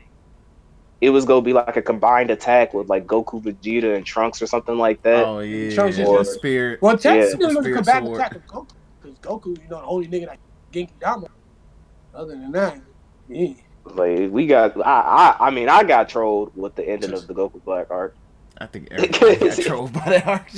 it 1.01 1.09
was 1.09 1.25
gonna 1.25 1.41
be 1.41 1.51
like 1.53 1.75
a 1.75 1.81
combined 1.81 2.29
attack 2.31 2.73
with 2.73 2.87
like 2.89 3.05
Goku, 3.07 3.41
Vegeta, 3.41 3.95
and 3.95 4.05
Trunks 4.05 4.41
or 4.41 4.47
something 4.47 4.77
like 4.77 5.01
that. 5.03 5.25
Oh 5.25 5.39
yeah. 5.39 5.73
Trunks 5.73 5.97
is 5.97 6.07
the 6.07 6.17
just- 6.17 6.33
spirit. 6.35 6.81
Well, 6.81 6.93
Yeah. 6.93 6.99
technically, 6.99 7.43
it 7.43 7.47
was 7.47 7.55
a 7.57 7.61
Spirit 7.61 7.75
combatant 7.77 8.05
sword. 8.05 8.19
attack 8.19 8.35
of 8.35 8.45
Goku 8.47 8.67
because 9.01 9.17
Goku, 9.19 9.47
you 9.61 9.69
know, 9.69 9.79
the 9.79 9.85
only 9.85 10.07
nigga 10.07 10.27
that 10.27 10.39
Genki 10.71 10.91
Dama. 10.99 11.27
Other 12.13 12.31
than 12.35 12.51
that, 12.51 12.79
yeah. 13.29 13.53
Like 13.83 14.29
we 14.31 14.45
got, 14.45 14.77
I, 14.85 15.35
I, 15.39 15.47
I 15.47 15.49
mean, 15.49 15.67
I 15.69 15.83
got 15.83 16.07
trolled 16.07 16.55
with 16.55 16.75
the 16.75 16.87
ending 16.87 17.13
of 17.13 17.25
the 17.27 17.33
Goku 17.33 17.63
Black 17.63 17.87
arc. 17.89 18.15
I 18.59 18.67
think 18.67 18.89
everybody 18.91 19.37
got 19.49 19.57
trolled 19.57 19.93
by 19.93 20.05
that 20.05 20.27
arc. 20.27 20.51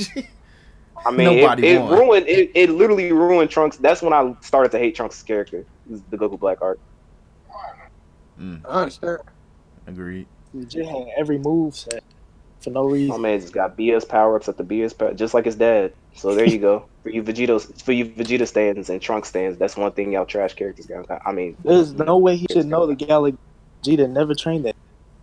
I 1.05 1.11
mean, 1.11 1.39
Nobody 1.39 1.67
it, 1.67 1.75
it 1.75 1.81
won. 1.81 1.91
ruined, 1.99 2.27
it, 2.27 2.51
it 2.53 2.69
literally 2.69 3.11
ruined 3.13 3.49
Trunks. 3.49 3.77
That's 3.77 4.01
when 4.01 4.11
I 4.13 4.35
started 4.41 4.71
to 4.73 4.79
hate 4.79 4.95
Trunks' 4.95 5.23
character, 5.23 5.65
is 5.89 6.01
the 6.09 6.17
Goku 6.17 6.37
Black 6.39 6.61
arc. 6.61 6.79
Mm, 8.39 8.61
I 8.65 8.81
understand. 8.81 9.19
Agreed. 9.87 10.27
Legit 10.53 10.85
had 10.85 11.07
every 11.17 11.37
move 11.39 11.75
set. 11.75 12.03
for 12.61 12.69
no 12.69 12.85
reason. 12.85 13.09
My 13.09 13.17
man 13.17 13.39
just 13.41 13.53
got 13.53 13.77
BS 13.77 14.07
power 14.07 14.35
ups 14.37 14.47
at 14.47 14.57
the 14.57 14.63
BS 14.63 14.97
power, 14.97 15.13
just 15.13 15.33
like 15.33 15.45
his 15.45 15.55
dad. 15.55 15.93
So 16.15 16.33
there 16.35 16.45
you 16.47 16.59
go. 16.59 16.85
For 17.03 17.09
you 17.09 17.21
Vegeta, 17.21 17.83
for 17.83 17.91
you 17.91 18.05
Vegeta 18.05 18.47
stands 18.47 18.89
and 18.89 19.01
Trunk 19.01 19.25
stands, 19.25 19.57
that's 19.57 19.75
one 19.75 19.91
thing 19.91 20.13
y'all 20.13 20.25
trash 20.25 20.53
characters 20.53 20.85
got. 20.85 21.05
I 21.25 21.33
mean, 21.33 21.57
There's 21.65 21.91
no 21.91 22.17
way 22.17 22.37
he 22.37 22.47
should 22.49 22.65
know 22.65 22.85
the 22.87 22.95
Galaxy. 22.95 23.37
Vegeta 23.83 24.09
never 24.09 24.33
trained 24.33 24.63
that. 24.63 24.75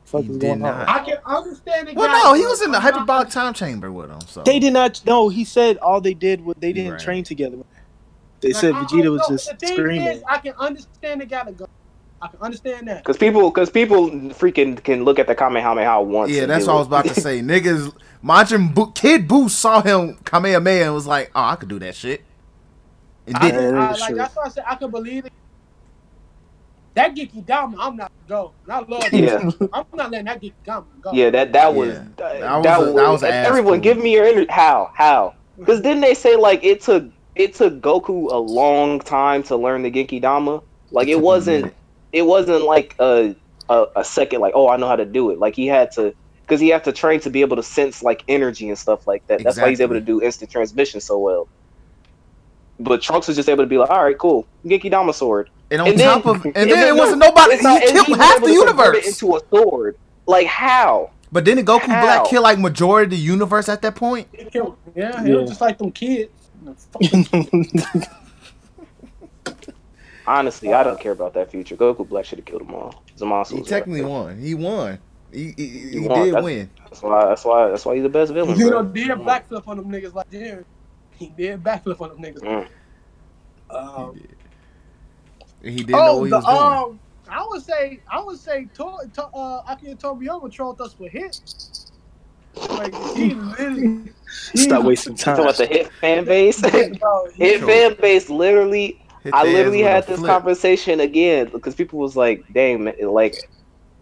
Fuck 0.05 0.25
He 0.25 0.37
did 0.39 0.59
not. 0.59 0.87
on? 0.87 0.95
I 0.95 1.03
can 1.03 1.17
understand 1.25 1.89
it. 1.89 1.97
Well, 1.97 2.09
no, 2.11 2.35
he 2.35 2.45
was 2.45 2.61
in 2.61 2.71
the 2.71 2.81
hyperbolic 2.81 3.31
time 3.31 3.55
chamber 3.55 3.91
with 3.91 4.11
him. 4.11 4.21
So 4.27 4.43
They 4.43 4.59
did 4.59 4.75
not. 4.75 5.01
No, 5.07 5.31
he 5.31 5.43
said 5.47 5.79
all 5.79 6.03
they 6.03 6.13
did 6.13 6.45
was 6.45 6.57
they 6.59 6.75
didn't 6.75 6.93
Right. 6.93 7.01
train 7.01 7.25
together. 7.25 7.57
They 8.43 8.49
Like, 8.49 8.57
said 8.61 8.75
I- 8.75 8.81
I 8.81 8.85
Vegeta 8.85 9.11
was 9.11 9.21
know. 9.23 9.29
just 9.37 9.49
the 9.49 9.57
thing 9.57 9.73
screaming. 9.77 10.07
Is, 10.09 10.23
I 10.29 10.37
can 10.37 10.53
understand 10.59 11.23
the 11.23 11.27
guy 11.27 11.45
to 11.45 11.53
go. 11.53 11.67
I 12.23 12.29
can 12.29 12.41
understand 12.41 12.87
that. 12.89 13.03
because 13.03 13.17
people, 13.17 13.51
because 13.51 13.71
people 13.71 14.11
freaking 14.11 14.83
can 14.83 15.05
look 15.05 15.19
at 15.19 15.27
the 15.27 15.35
Kamehameha 15.35 16.03
once. 16.03 16.31
yeah, 16.31 16.47
that's 16.47 16.65
do 16.65 16.71
what 16.71 16.77
I 16.77 16.79
was 16.79 16.87
about 16.87 17.05
to 17.07 17.15
say. 17.21 17.41
Niggas, 17.41 17.95
Majin 18.23 18.75
Buu, 18.75 18.95
Kid 18.95 19.27
Buu 19.27 19.49
saw 19.49 19.81
him 19.81 20.17
Kamehameha 20.25 20.85
and 20.85 20.95
was 20.95 21.07
like, 21.07 21.31
"Oh, 21.35 21.43
I 21.45 21.57
could 21.57 21.69
do 21.71 21.79
that 21.79 21.95
shit." 21.95 22.23
And 23.27 23.37
I, 23.37 23.41
did 23.51 23.53
can. 23.55 23.75
I, 23.77 23.93
like 23.93 24.15
that's 24.17 24.37
why 24.37 24.45
I 24.45 24.49
said 24.51 24.65
I 24.67 24.75
can 24.75 24.91
believe 24.91 25.25
it. 25.27 25.33
That 26.95 27.15
Genki 27.15 27.47
Dama, 27.47 27.77
I'm 27.81 27.97
not 27.97 28.11
gonna 28.29 28.43
go. 28.43 28.53
And 28.65 28.73
I 28.73 28.79
love. 28.81 29.13
Yeah. 29.13 29.51
I'm 29.73 29.85
not 29.95 30.11
letting 30.11 30.27
that 30.27 30.41
Genki 30.43 30.53
Dama 30.65 30.87
go. 31.01 31.13
Yeah, 31.13 31.31
that 31.31 31.53
that 31.53 31.75
was 31.75 31.95
Yeah. 31.95 32.05
that, 32.17 32.63
That 32.63 32.79
was 32.81 32.89
a- 32.89 32.93
was, 32.93 32.95
that 32.97 33.09
was 33.11 33.23
ass 33.23 33.47
everyone. 33.47 33.75
cool. 33.75 33.81
Give 33.81 33.99
me 33.99 34.13
your 34.13 34.25
energy. 34.27 34.47
How 34.51 34.91
how? 34.95 35.35
Because 35.59 35.81
didn't 35.81 36.01
they 36.01 36.15
say 36.15 36.37
like 36.37 36.65
it 36.65 36.81
took 36.81 37.05
it 37.37 37.55
took 37.55 37.81
Goku 37.81 38.31
a 38.33 38.37
long 38.37 38.99
time 39.01 39.43
to 39.45 39.57
learn 39.57 39.83
the 39.83 39.91
Genki 39.91 40.21
Dama? 40.21 40.61
Like 40.91 41.07
It 41.07 41.13
it 41.13 41.15
took 41.15 41.19
him 41.21 41.23
a 41.23 41.27
wasn't 41.27 41.57
minute. 41.63 41.75
It 42.13 42.23
wasn't 42.23 42.65
like 42.65 42.95
a, 42.99 43.35
a 43.69 43.87
a 43.97 44.05
second 44.05 44.41
like 44.41 44.53
oh 44.57 44.69
I 44.69 44.77
know 44.77 44.89
how 44.89 44.97
to 44.97 45.05
do 45.07 45.31
it. 45.31 45.39
Like 45.39 45.55
he 45.55 45.67
had 45.67 45.91
to 45.93 46.15
because 46.43 46.61
he 46.61 46.69
had 46.69 46.83
to 46.85 46.93
train 46.93 47.21
to 47.21 47.31
be 47.31 47.41
able 47.43 47.57
to 47.57 47.63
sense 47.63 48.03
like 48.03 48.25
energy 48.29 48.69
and 48.69 48.77
stuff 48.79 49.07
like 49.07 49.27
that. 49.29 49.43
That's 49.45 49.57
why 49.59 49.69
he's 49.71 49.81
able 49.81 49.95
to 49.95 50.01
do 50.01 50.21
instant 50.23 50.51
transmission 50.51 51.01
so 51.01 51.19
well. 51.19 51.49
But 52.81 53.03
Trunks 53.03 53.29
was 53.29 53.37
just 53.37 53.49
able 53.49 53.63
to 53.63 53.69
be 53.69 53.77
like, 53.79 53.91
all 53.91 54.03
right, 54.03 54.17
cool, 54.19 54.47
Genki 54.65 54.91
Dama 54.91 55.13
sword. 55.13 55.51
And 55.71 55.83
on 55.83 55.89
And 55.89 55.99
then- 56.01 56.09
top 56.23 56.27
of, 56.27 56.45
and, 56.47 56.57
and 56.57 56.71
then 56.71 56.89
it 56.89 56.95
no, 56.95 56.97
wasn't 56.97 57.19
nobody. 57.21 57.53
it's 57.55 57.63
not- 57.63 57.81
he 57.83 57.89
killed 57.93 58.19
half 58.19 58.41
the 58.41 58.47
to 58.49 58.65
convert 58.67 58.97
it 58.97 59.05
universe. 59.05 59.23
into 59.23 59.37
a 59.37 59.41
sword. 59.51 59.97
Like 60.27 60.47
how? 60.47 61.11
But 61.31 61.45
didn't 61.45 61.67
Goku 61.67 61.83
How? 61.83 62.01
Black 62.03 62.25
kill 62.31 62.43
like 62.43 62.59
majority 62.59 63.05
of 63.05 63.11
the 63.11 63.17
universe 63.19 63.69
at 63.69 63.83
that 63.83 63.95
point? 63.95 64.27
He 64.33 64.45
killed- 64.47 64.77
yeah, 64.97 65.23
he 65.23 65.29
Yeah. 65.31 65.37
was 65.37 65.51
just 65.51 65.61
like 65.61 65.79
them 65.79 65.93
kids. 65.93 66.33
Honestly, 70.39 70.73
I 70.73 70.85
don't 70.85 71.01
care 71.01 71.11
about 71.13 71.35
that 71.35 71.51
future. 71.51 71.77
Goku 71.77 72.09
Black 72.09 72.25
should 72.25 72.39
have 72.39 72.45
killed 72.45 72.61
them 72.63 72.75
all. 72.75 73.03
Zamasu 73.19 73.57
He 73.59 73.63
technically 73.65 74.03
right. 74.03 74.11
won. 74.11 74.39
He 74.41 74.55
won. 74.55 74.99
He, 75.33 75.53
he, 75.57 75.67
he 75.67 75.89
He 75.91 76.01
won. 76.01 76.19
did 76.25 76.35
That's- 76.35 76.45
win. 76.45 76.71
That's 76.85 77.03
why. 77.03 77.25
That's 77.27 77.45
why. 77.45 77.69
That's 77.69 77.85
why 77.85 77.95
he's 77.95 78.03
the 78.05 78.09
best 78.09 78.33
villain. 78.33 78.59
You 78.59 78.71
bro. 78.71 78.83
know, 78.83 78.89
did 78.89 79.09
backflip 79.11 79.67
on 79.67 79.77
them 79.79 79.87
niggas 79.91 80.15
like 80.15 80.31
Jerry. 80.31 80.65
He 81.17 81.29
did 81.37 81.63
backflip 81.65 82.01
on 82.01 82.11
them 82.11 82.19
niggas. 82.19 82.41
Mm. 82.41 82.69
Um, 83.71 84.21
He 85.63 85.77
didn't 85.77 85.91
know 85.91 85.99
oh, 85.99 86.19
what 86.19 86.25
he 86.25 86.31
the, 86.31 86.37
was 86.37 86.45
doing. 86.47 86.59
um, 86.59 87.01
I 87.29 87.47
would 87.49 87.63
say, 87.63 88.01
I 88.11 88.21
would 88.23 88.39
say, 88.39 88.67
to, 88.75 88.97
to, 89.15 89.25
uh, 89.27 89.63
Akira 89.69 89.95
Toriyama 89.97 90.51
trolled 90.53 90.81
us 90.81 90.99
with 90.99 91.13
hits. 91.13 91.93
Like 92.71 92.95
he 93.15 93.35
literally 93.35 94.11
Stop 94.55 94.85
wasting 94.85 95.15
time. 95.15 95.37
Talking 95.37 95.37
time. 95.37 95.45
about 95.45 95.57
the 95.57 95.67
hit 95.67 95.93
fan 95.93 96.25
base. 96.25 96.61
Bro, 97.01 97.27
hit 97.37 97.63
fan 97.63 97.97
base 98.01 98.29
literally. 98.31 99.00
Hit 99.25 99.35
I 99.35 99.45
literally 99.45 99.83
had 99.83 100.07
this 100.07 100.19
flip. 100.19 100.31
conversation 100.31 101.01
again 101.01 101.49
because 101.53 101.75
people 101.75 101.99
was 101.99 102.17
like, 102.17 102.45
"Dang, 102.53 102.85
man, 102.85 102.95
like." 103.03 103.37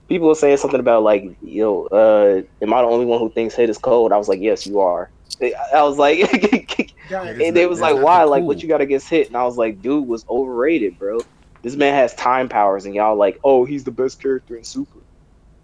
People 0.08 0.28
were 0.28 0.34
saying 0.34 0.56
something 0.56 0.80
about 0.80 1.02
like, 1.02 1.36
yo, 1.42 1.84
uh, 1.92 2.40
am 2.62 2.72
I 2.72 2.80
the 2.80 2.88
only 2.88 3.04
one 3.04 3.18
who 3.18 3.30
thinks 3.30 3.54
hit 3.54 3.68
is 3.68 3.76
cold? 3.76 4.10
I 4.10 4.16
was 4.16 4.26
like, 4.26 4.40
yes, 4.40 4.66
you 4.66 4.80
are. 4.80 5.10
I 5.42 5.52
I 5.74 5.82
was 5.82 5.98
like, 5.98 6.18
Giant. 7.08 7.42
and 7.42 7.56
they 7.56 7.66
was 7.66 7.80
like, 7.80 7.96
why? 7.96 8.20
the 8.24 8.30
Like, 8.30 8.44
what 8.44 8.62
you 8.62 8.68
got 8.68 8.80
against 8.80 9.08
hit? 9.08 9.26
And 9.28 9.36
I 9.36 9.44
was 9.44 9.56
like, 9.56 9.82
dude 9.82 10.08
was 10.08 10.24
overrated, 10.28 10.98
bro. 10.98 11.20
This 11.62 11.76
man 11.76 11.94
has 11.94 12.14
time 12.14 12.48
powers, 12.48 12.86
and 12.86 12.94
y'all 12.94 13.16
like, 13.16 13.38
oh, 13.44 13.64
he's 13.64 13.84
the 13.84 13.90
best 13.90 14.20
character 14.22 14.56
in 14.56 14.64
Super. 14.64 15.00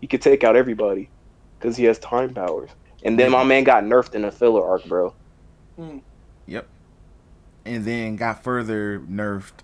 He 0.01 0.07
could 0.07 0.23
take 0.23 0.45
out 0.45 0.57
everybody 0.57 1.11
because 1.59 1.77
he 1.77 1.85
has 1.85 1.99
time 1.99 2.35
powers. 2.35 2.71
And 3.05 3.19
then 3.19 3.31
my 3.31 3.45
man 3.45 3.65
got 3.65 3.85
nerfed 3.85 4.15
in 4.15 4.25
a 4.25 4.31
filler 4.31 4.67
arc, 4.67 4.85
bro. 4.85 5.15
Yep. 6.47 6.69
And 7.67 7.85
then 7.85 8.17
got 8.17 8.43
further 8.45 9.01
nerfed 9.01 9.63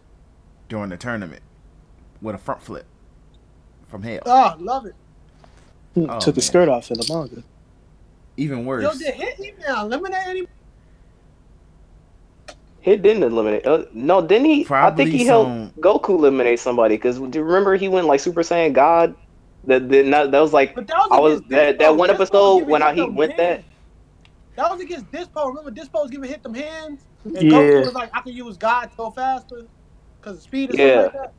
during 0.69 0.91
the 0.91 0.97
tournament 0.97 1.43
with 2.23 2.35
a 2.35 2.39
front 2.39 2.63
flip 2.63 2.87
from 3.89 4.03
hell. 4.03 4.21
Oh, 4.25 4.57
love 4.59 4.87
it. 4.87 4.95
Oh, 5.97 6.19
Took 6.21 6.37
the 6.37 6.41
skirt 6.41 6.69
off 6.69 6.91
in 6.91 6.99
the 6.99 7.07
manga. 7.13 7.43
Even 8.37 8.65
worse. 8.65 8.83
Yo, 8.83 8.93
did 8.99 9.15
hit 9.15 9.39
him 9.39 9.55
now? 9.67 9.85
Eliminate 9.85 10.27
any? 10.27 10.47
He 12.81 12.97
didn't 12.97 13.23
eliminate. 13.23 13.67
Uh, 13.67 13.85
no, 13.93 14.27
didn't 14.27 14.47
he? 14.47 14.67
I 14.71 14.91
think 14.93 15.11
he 15.11 15.27
some- 15.27 15.73
helped 15.75 15.81
Goku 15.81 16.15
eliminate 16.19 16.59
somebody. 16.59 16.97
Because 16.97 17.19
do 17.19 17.39
you 17.39 17.45
remember 17.45 17.77
he 17.77 17.89
went 17.89 18.07
like 18.07 18.21
Super 18.21 18.43
Saiyan 18.43 18.73
God? 18.73 19.15
That 19.65 19.91
that, 19.91 20.07
not, 20.07 20.31
that 20.31 20.41
was 20.41 20.55
like 20.55 20.75
But 20.75 20.87
that 20.87 20.97
was 20.97 21.09
I 21.11 21.21
was 21.21 21.33
against 21.41 21.51
that, 21.51 21.79
that 21.79 21.97
one 21.97 22.09
episode 22.09 22.67
when 22.67 22.83
I 22.83 22.95
he 22.95 23.01
them 23.03 23.15
went 23.15 23.37
that. 23.37 23.63
That 24.57 24.71
was 24.71 24.81
against 24.81 25.11
Dyspo. 25.13 25.49
Remember, 25.49 25.71
Dyspo 25.71 26.03
was 26.03 26.11
giving 26.11 26.31
hit 26.31 26.43
them 26.43 26.55
hands, 26.55 27.03
and 27.25 27.35
Yeah. 27.35 27.51
Goku 27.59 27.85
was 27.87 27.95
like, 27.95 28.11
"I 28.15 28.21
can 28.21 28.33
use 28.33 28.57
God 28.57 28.91
so 28.97 29.11
faster 29.11 29.67
because 30.21 30.37
of 30.39 30.43
speed 30.43 30.71
is 30.71 30.79
Yeah. 30.79 31.01
like 31.03 31.13
that." 31.13 31.33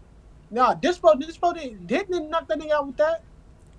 Nah, 0.52 0.76
Dyspo, 0.76 1.14
Dyspo 1.14 1.53
didn't, 1.53 1.88
didn't 1.88 2.30
knock 2.30 2.48
that 2.49 2.60
nigga 2.60 2.72
out 2.72 2.88
with 2.88 2.98
that. 2.98 3.24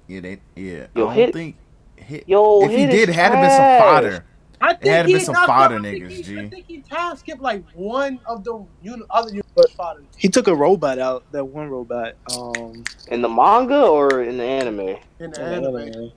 Yeah, 0.09 0.21
they, 0.21 0.41
yeah. 0.57 0.73
Yo, 0.73 0.79
I 0.79 0.87
don't 0.95 1.13
hit- 1.15 1.33
think 1.35 1.57
hit. 1.97 2.25
Yo, 2.29 2.63
if 2.65 2.71
he 2.71 2.79
hit 2.79 2.91
did, 2.91 3.09
is 3.09 3.09
it 3.11 3.15
had 3.15 3.29
to 3.31 3.35
been 3.37 3.51
some 3.51 3.59
trash. 3.59 3.81
fodder. 3.81 4.25
I 4.61 4.75
think 4.75 4.87
had 4.93 5.03
to 5.03 5.09
he 5.09 5.15
been 5.15 5.25
some 5.25 5.33
knocked 5.35 5.47
fodder 5.49 5.75
out- 5.77 5.81
I 5.81 5.91
think 5.91 6.05
niggas, 6.05 6.11
he- 6.11 6.23
G. 6.23 6.39
I 6.39 6.49
think 6.49 6.65
he 6.69 6.79
time 6.81 7.17
skipped 7.17 7.43
like 7.43 7.65
one 7.75 8.21
of 8.27 8.43
the 8.45 8.65
uni- 8.83 9.03
other 9.11 9.29
universe 9.31 9.73
fodder. 9.77 10.03
He 10.17 10.29
took 10.29 10.47
a 10.49 10.55
robot 10.55 10.99
out. 10.99 11.25
That 11.33 11.45
one 11.45 11.69
robot. 11.69 12.15
Um, 12.37 12.85
In 13.09 13.23
the 13.23 13.29
manga 13.29 13.83
or 13.87 14.23
in 14.23 14.39
the 14.39 14.45
anime? 14.45 14.79
in 14.81 14.97
the 15.19 15.25
in 15.25 15.31
the 15.33 15.43
anime. 15.43 15.77
anime. 15.77 16.13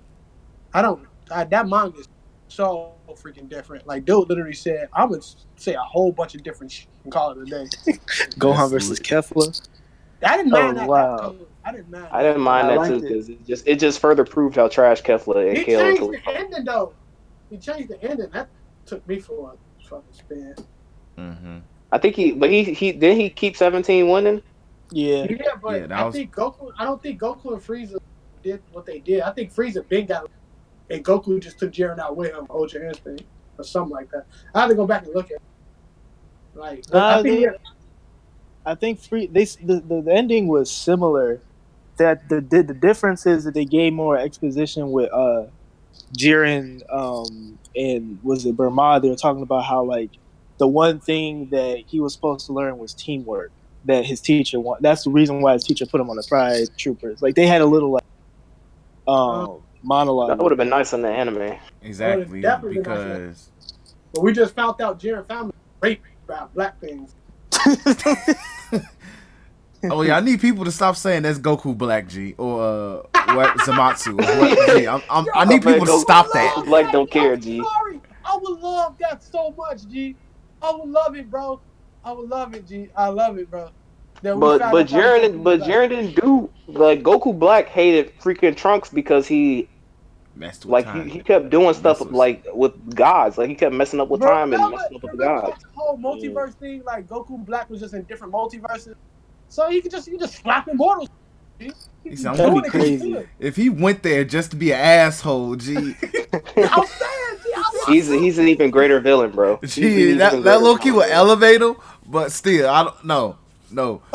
I 0.73 0.81
don't. 0.81 1.07
I, 1.31 1.43
that 1.45 1.67
manga 1.67 1.97
is 1.99 2.07
so 3.15 3.29
freaking 3.29 3.49
different. 3.49 3.85
Like, 3.87 4.05
dude 4.05 4.29
literally 4.29 4.53
said, 4.53 4.89
"I 4.93 5.05
would 5.05 5.23
say 5.57 5.73
a 5.73 5.79
whole 5.79 6.11
bunch 6.11 6.35
of 6.35 6.43
different 6.43 6.71
shit 6.71 6.87
and 7.03 7.11
call 7.11 7.31
it 7.31 7.37
a 7.37 7.45
day." 7.45 7.65
Gohan 8.37 8.69
versus. 8.69 8.99
Kefla. 8.99 9.67
I 10.23 10.37
didn't 10.37 10.53
Oh, 10.53 10.61
mind 10.63 10.77
that. 10.77 10.87
wow. 10.87 11.29
Too. 11.31 11.47
I 11.65 11.71
didn't 11.71 11.89
mind. 11.91 12.07
I 12.11 12.23
didn't 12.23 12.41
mind 12.41 12.67
I 12.67 12.75
that 12.77 12.87
too 12.87 12.93
liked 12.93 13.05
it. 13.05 13.07
because 13.09 13.29
it 13.29 13.45
just 13.45 13.67
it 13.67 13.79
just 13.79 13.99
further 13.99 14.23
proved 14.25 14.55
how 14.55 14.67
trash 14.67 15.01
Kefla 15.03 15.47
and 15.49 15.57
He 15.57 15.63
Kale 15.65 15.79
changed 15.79 16.01
and 16.01 16.13
the 16.13 16.29
ending 16.39 16.65
though. 16.65 16.93
He 17.49 17.57
changed 17.57 17.89
the 17.89 18.01
ending. 18.03 18.29
That 18.31 18.47
took 18.85 19.07
me 19.07 19.19
for 19.19 19.53
a 19.53 19.83
fucking 19.87 20.03
spin. 20.13 20.55
Mm-hmm. 21.17 21.57
I 21.91 21.97
think 21.97 22.15
he, 22.15 22.31
but 22.31 22.49
he 22.49 22.63
he 22.63 22.91
didn't 22.91 23.19
he 23.19 23.29
keep 23.29 23.55
seventeen 23.57 24.09
winning. 24.09 24.41
Yeah. 24.91 25.25
Yeah, 25.29 25.37
but 25.61 25.89
Yeah, 25.89 26.01
I 26.01 26.05
was- 26.05 26.15
think 26.15 26.33
Goku. 26.35 26.71
I 26.77 26.85
don't 26.85 27.01
think 27.01 27.19
Goku 27.19 27.53
and 27.53 27.61
Frieza 27.61 27.97
did 28.43 28.61
what 28.71 28.85
they 28.85 28.99
did. 28.99 29.21
I 29.21 29.31
think 29.31 29.53
Frieza 29.53 29.87
big 29.87 30.07
got, 30.07 30.29
and 30.89 31.03
Goku 31.03 31.41
just 31.41 31.59
took 31.59 31.71
Jiren 31.71 31.99
out 31.99 32.15
with 32.15 32.31
him, 32.31 32.45
Ultra 32.49 32.87
Instinct 32.87 33.23
or 33.57 33.63
something 33.63 33.91
like 33.91 34.09
that. 34.11 34.25
I 34.53 34.61
have 34.61 34.69
to 34.69 34.75
go 34.75 34.85
back 34.85 35.05
and 35.05 35.13
look 35.15 35.27
at. 35.27 35.33
It. 35.33 35.41
Like, 36.53 36.83
Nah, 36.91 37.19
I 37.19 37.23
think 37.23 37.45
they- 37.45 37.57
I 38.65 38.73
think 38.75 38.99
free. 38.99 39.27
They 39.27 39.45
the, 39.45 39.83
the, 39.85 40.11
ending 40.11 40.47
was 40.47 40.71
similar. 40.71 41.39
That 41.97 42.27
the, 42.27 42.41
the 42.41 42.63
the 42.63 42.73
difference 42.73 43.25
is 43.25 43.45
that 43.45 43.53
they 43.53 43.63
gave 43.63 43.93
more 43.93 44.17
exposition 44.17 44.91
with 44.91 45.11
uh 45.13 45.45
Jiren 46.17 46.81
um 46.93 47.57
and 47.75 48.19
was 48.23 48.45
it 48.45 48.57
Burma. 48.57 48.99
They 49.01 49.09
were 49.09 49.15
talking 49.15 49.43
about 49.43 49.63
how 49.63 49.83
like 49.83 50.09
the 50.57 50.67
one 50.67 50.99
thing 50.99 51.49
that 51.51 51.83
he 51.87 51.99
was 51.99 52.13
supposed 52.13 52.47
to 52.47 52.53
learn 52.53 52.77
was 52.77 52.93
teamwork. 52.93 53.51
That 53.85 54.03
his 54.05 54.19
teacher 54.19 54.59
want. 54.59 54.81
That's 54.81 55.03
the 55.03 55.11
reason 55.11 55.41
why 55.41 55.53
his 55.53 55.63
teacher 55.63 55.85
put 55.85 56.01
him 56.01 56.09
on 56.09 56.15
the 56.15 56.25
Pride 56.27 56.67
Troopers. 56.77 57.21
Like 57.21 57.35
they 57.35 57.45
had 57.45 57.61
a 57.61 57.65
little 57.65 57.91
like 57.91 58.03
um 59.07 59.61
monologue. 59.85 60.29
That 60.29 60.39
would 60.39 60.51
have 60.51 60.57
been 60.57 60.69
nice 60.69 60.93
in 60.93 61.01
the 61.01 61.09
anime. 61.09 61.57
Exactly, 61.81 62.41
definitely 62.41 62.75
been 62.81 62.83
because 62.83 63.49
but 64.15 64.21
we 64.21 64.31
just 64.31 64.55
found 64.55 64.79
out 64.81 64.99
Jiren 64.99 65.27
family 65.27 65.53
rape 65.81 66.01
about 66.27 66.53
black 66.53 66.79
things. 66.79 67.13
oh 69.91 70.01
yeah, 70.01 70.15
I 70.17 70.21
need 70.21 70.39
people 70.39 70.63
to 70.65 70.71
stop 70.71 70.95
saying 70.95 71.23
that's 71.23 71.37
Goku 71.37 71.77
Black 71.77 72.07
G 72.07 72.33
or 72.37 72.61
uh, 72.63 72.95
what 73.35 73.57
Zamasu. 73.59 74.13
Or 74.13 74.39
what, 74.39 74.77
G. 74.77 74.87
I'm, 74.87 75.01
I'm, 75.09 75.25
I 75.35 75.43
need 75.45 75.63
people 75.63 75.85
to 75.85 75.91
Goku 75.91 76.01
stop 76.01 76.27
that. 76.33 76.63
Black 76.65 76.91
don't 76.93 77.11
care, 77.11 77.35
G. 77.35 77.61
Sorry, 77.61 78.01
I 78.23 78.37
would 78.41 78.59
love 78.59 78.97
that 78.99 79.21
so 79.21 79.53
much, 79.57 79.85
G. 79.87 80.15
I 80.61 80.71
would 80.71 80.89
love 80.89 81.15
it, 81.15 81.29
bro. 81.29 81.59
I 82.03 82.13
would 82.13 82.29
love 82.29 82.53
it, 82.55 82.65
G. 82.67 82.89
I 82.95 83.09
love 83.09 83.37
it, 83.37 83.51
bro. 83.51 83.69
That 84.21 84.39
But 84.39 84.59
found 84.59 84.71
but 84.71 84.93
out 84.93 85.01
Jiren 85.01 85.21
didn't- 85.21 85.43
but 85.43 85.57
black. 85.59 85.69
Jiren 85.69 85.89
didn't 85.89 86.15
do 86.15 86.49
like 86.67 87.03
Goku 87.03 87.37
Black 87.37 87.67
hated 87.67 88.17
freaking 88.19 88.55
Trunks 88.55 88.89
because 88.89 89.27
he 89.27 89.67
Messed 90.35 90.65
with 90.65 90.71
like 90.73 90.85
time. 90.85 91.05
he, 91.07 91.11
he 91.17 91.19
kept 91.19 91.49
doing 91.49 91.73
stuff 91.73 91.99
Messes. 92.01 92.13
like 92.13 92.45
with 92.53 92.93
gods 92.95 93.37
like 93.37 93.47
he 93.49 93.55
kept 93.55 93.73
messing 93.73 94.01
up 94.01 94.09
with 94.09 94.19
Bro, 94.21 94.29
time 94.31 94.53
and 94.53 94.61
remember- 94.63 94.75
messing 94.77 94.95
up 94.97 95.03
with 95.03 95.11
the 95.13 95.17
remember 95.17 95.41
gods. 95.51 95.63
The 95.63 95.69
whole 95.73 95.97
multiverse 95.97 96.53
thing, 96.55 96.83
like 96.83 97.07
Goku 97.07 97.45
Black 97.45 97.69
was 97.69 97.79
just 97.79 97.93
in 97.93 98.03
different 98.03 98.33
multiverses, 98.33 98.95
so 99.47 99.69
he 99.69 99.79
could 99.81 99.91
just 99.91 100.07
you 100.07 100.19
just 100.19 100.35
slap 100.35 100.67
immortals. 100.67 101.09
He 101.57 101.71
said, 102.17 102.31
I'm 102.31 102.37
That'd 102.37 102.63
be 102.65 102.69
crazy. 102.69 103.15
If 103.39 103.55
he 103.55 103.69
went 103.69 104.03
there 104.03 104.25
just 104.25 104.51
to 104.51 104.57
be 104.57 104.73
an 104.73 104.79
asshole, 104.79 105.55
G, 105.55 105.75
I'm 105.77 105.93
saying, 105.95 105.95
G, 106.57 107.53
I'm 107.55 107.93
He's 107.93 108.09
he's 108.09 108.37
an 108.37 108.49
even 108.49 108.71
greater 108.71 108.99
villain, 108.99 109.31
bro. 109.31 109.57
He's 109.61 109.77
an 109.77 109.83
Gee, 109.83 110.11
that, 110.15 110.31
greater 110.31 110.43
that 110.43 110.61
low 110.61 110.75
key 110.75 110.89
villain. 110.89 111.07
would 111.07 111.11
elevate 111.11 111.61
him, 111.61 111.77
but 112.05 112.33
still, 112.33 112.69
I 112.69 112.83
don't 112.83 113.05
no, 113.05 113.37
no. 113.71 114.01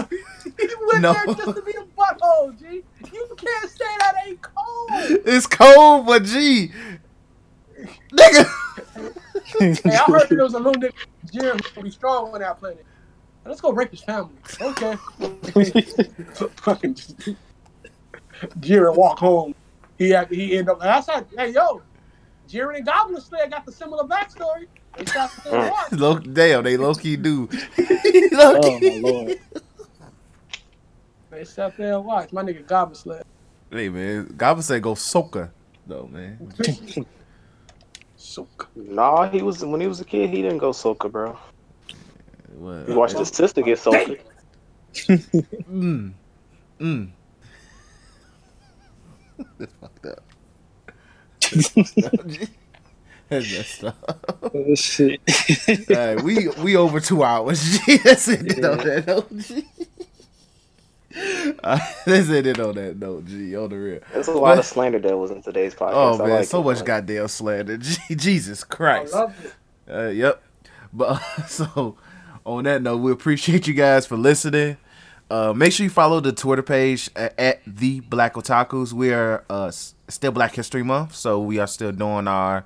He 0.59 0.67
went 0.89 1.01
No. 1.03 1.13
there 1.15 1.27
just 1.35 1.57
to 1.57 1.63
be 1.63 1.73
a 1.73 1.85
butthole, 1.99 2.59
G. 2.61 2.83
You 3.43 3.49
can't 3.49 3.71
say 3.71 3.85
that 3.99 4.15
ain't 4.27 4.43
cold. 4.43 4.91
It's 5.27 5.47
cold, 5.47 6.07
but 6.07 6.25
gee, 6.25 6.73
nigga. 8.13 8.51
Hey, 9.59 9.97
I 9.97 10.05
heard 10.07 10.29
there 10.29 10.43
was 10.43 10.55
a 10.55 10.59
little 10.59 10.81
nigga, 10.81 10.93
Jim, 11.33 11.59
who 11.75 11.83
be 11.83 11.91
strong 11.91 12.33
on 12.33 12.41
that 12.41 12.59
planet. 12.59 12.85
Let's 13.45 13.61
go 13.61 13.73
rape 13.73 13.91
his 13.91 14.03
family. 14.03 14.35
Okay. 14.61 14.97
Fucking 16.57 16.95
Jiren 18.61 18.97
walk 18.97 19.19
home. 19.19 19.55
He 19.99 20.11
had, 20.11 20.31
he 20.31 20.57
end 20.57 20.69
up. 20.69 20.83
I 20.83 21.01
said, 21.01 21.27
hey 21.37 21.53
yo, 21.53 21.83
Jiren 22.49 22.77
and 22.77 22.87
Goblin 22.87 23.21
Slayer 23.21 23.49
got 23.49 23.65
the 23.65 23.73
similar 23.73 24.05
backstory. 24.05 24.67
They 24.97 25.05
shot 25.07 25.31
the 25.45 25.51
same. 25.51 25.73
Low, 25.99 26.19
damn, 26.19 26.65
they 26.65 26.77
low 26.77 26.95
key 26.95 27.17
do. 27.17 27.49
low 28.33 28.61
Oh 28.63 28.81
my 28.81 29.09
lord. 29.09 29.39
They 31.31 31.45
sat 31.45 31.77
there 31.77 31.95
and 31.95 32.05
watched. 32.05 32.33
My 32.33 32.43
nigga 32.43 32.67
Goblin 32.67 32.95
Slayer. 32.95 33.23
Hey 33.71 33.89
man, 33.89 34.35
Goblin 34.37 34.63
said 34.63 34.83
go 34.83 34.95
soaker 34.95 35.53
though, 35.87 36.09
man. 36.11 36.53
So 38.17 38.47
Nah, 38.77 39.29
he 39.31 39.43
was 39.43 39.65
when 39.65 39.81
he 39.81 39.87
was 39.87 40.01
a 40.01 40.05
kid. 40.05 40.31
He 40.31 40.43
didn't 40.43 40.59
go 40.59 40.71
soca, 40.73 41.11
bro. 41.11 41.39
What? 42.59 42.87
He 42.87 42.95
watched 42.95 43.19
his 43.19 43.29
sister 43.29 43.63
get 43.63 43.79
soca. 43.79 44.21
Mm. 45.71 46.13
Mm. 46.81 47.11
That's 49.59 49.73
fucked 49.81 50.07
up. 50.07 50.25
That's 53.29 53.53
messed 53.53 53.85
up. 53.85 54.37
Oh, 54.55 54.75
shit. 54.75 55.21
Alright, 55.91 56.23
we 56.23 56.49
we 56.63 56.77
over 56.77 57.01
two 57.01 57.23
hours. 57.23 57.79
That's 58.05 58.29
it 58.29 58.65
on 58.65 58.79
that 58.79 59.07
note. 59.07 59.31
G. 61.13 61.53
Uh, 61.65 61.79
that's 62.07 62.29
it 62.29 62.59
on 62.61 62.75
that 62.77 62.97
note. 62.99 63.27
G. 63.27 63.57
On 63.57 63.69
the 63.69 63.77
real. 63.77 64.01
There's 64.13 64.29
a 64.29 64.33
lot 64.33 64.53
But- 64.53 64.59
of 64.61 64.65
slander 64.67 64.99
that 64.99 65.17
was 65.17 65.31
in 65.31 65.43
today's 65.43 65.75
podcast. 65.75 65.93
Oh 65.95 66.19
man, 66.19 66.29
like 66.31 66.45
so 66.47 66.61
it. 66.61 66.65
much 66.65 66.85
goddamn 66.85 67.29
slander. 67.29 67.77
G- 67.79 68.15
Jesus 68.15 68.65
Christ. 68.65 69.15
I 69.15 69.19
love 69.21 69.45
it. 69.45 69.55
Uh, 69.93 70.09
yep. 70.09 70.43
But 70.93 71.19
so 71.49 71.97
on 72.45 72.65
that 72.65 72.83
note, 72.83 72.99
we 72.99 73.13
appreciate 73.13 73.67
you 73.67 73.75
guys 73.75 74.07
for 74.07 74.17
listening. 74.17 74.77
Uh, 75.31 75.53
make 75.53 75.73
sure 75.73 75.85
you 75.85 75.91
follow 75.91 76.19
the 76.19 76.33
Twitter 76.33 76.63
page 76.63 77.09
at, 77.15 77.39
at 77.39 77.61
the 77.67 78.01
Black 78.01 78.35
Otakus. 78.35 78.93
We 78.93 79.13
are 79.13 79.45
uh, 79.49 79.71
still 79.71 80.33
Black 80.33 80.55
History 80.57 80.83
Month, 80.83 81.15
so 81.15 81.39
we 81.41 81.59
are 81.61 81.69
still 81.69 81.93
doing 81.93 82.27
our 82.27 82.65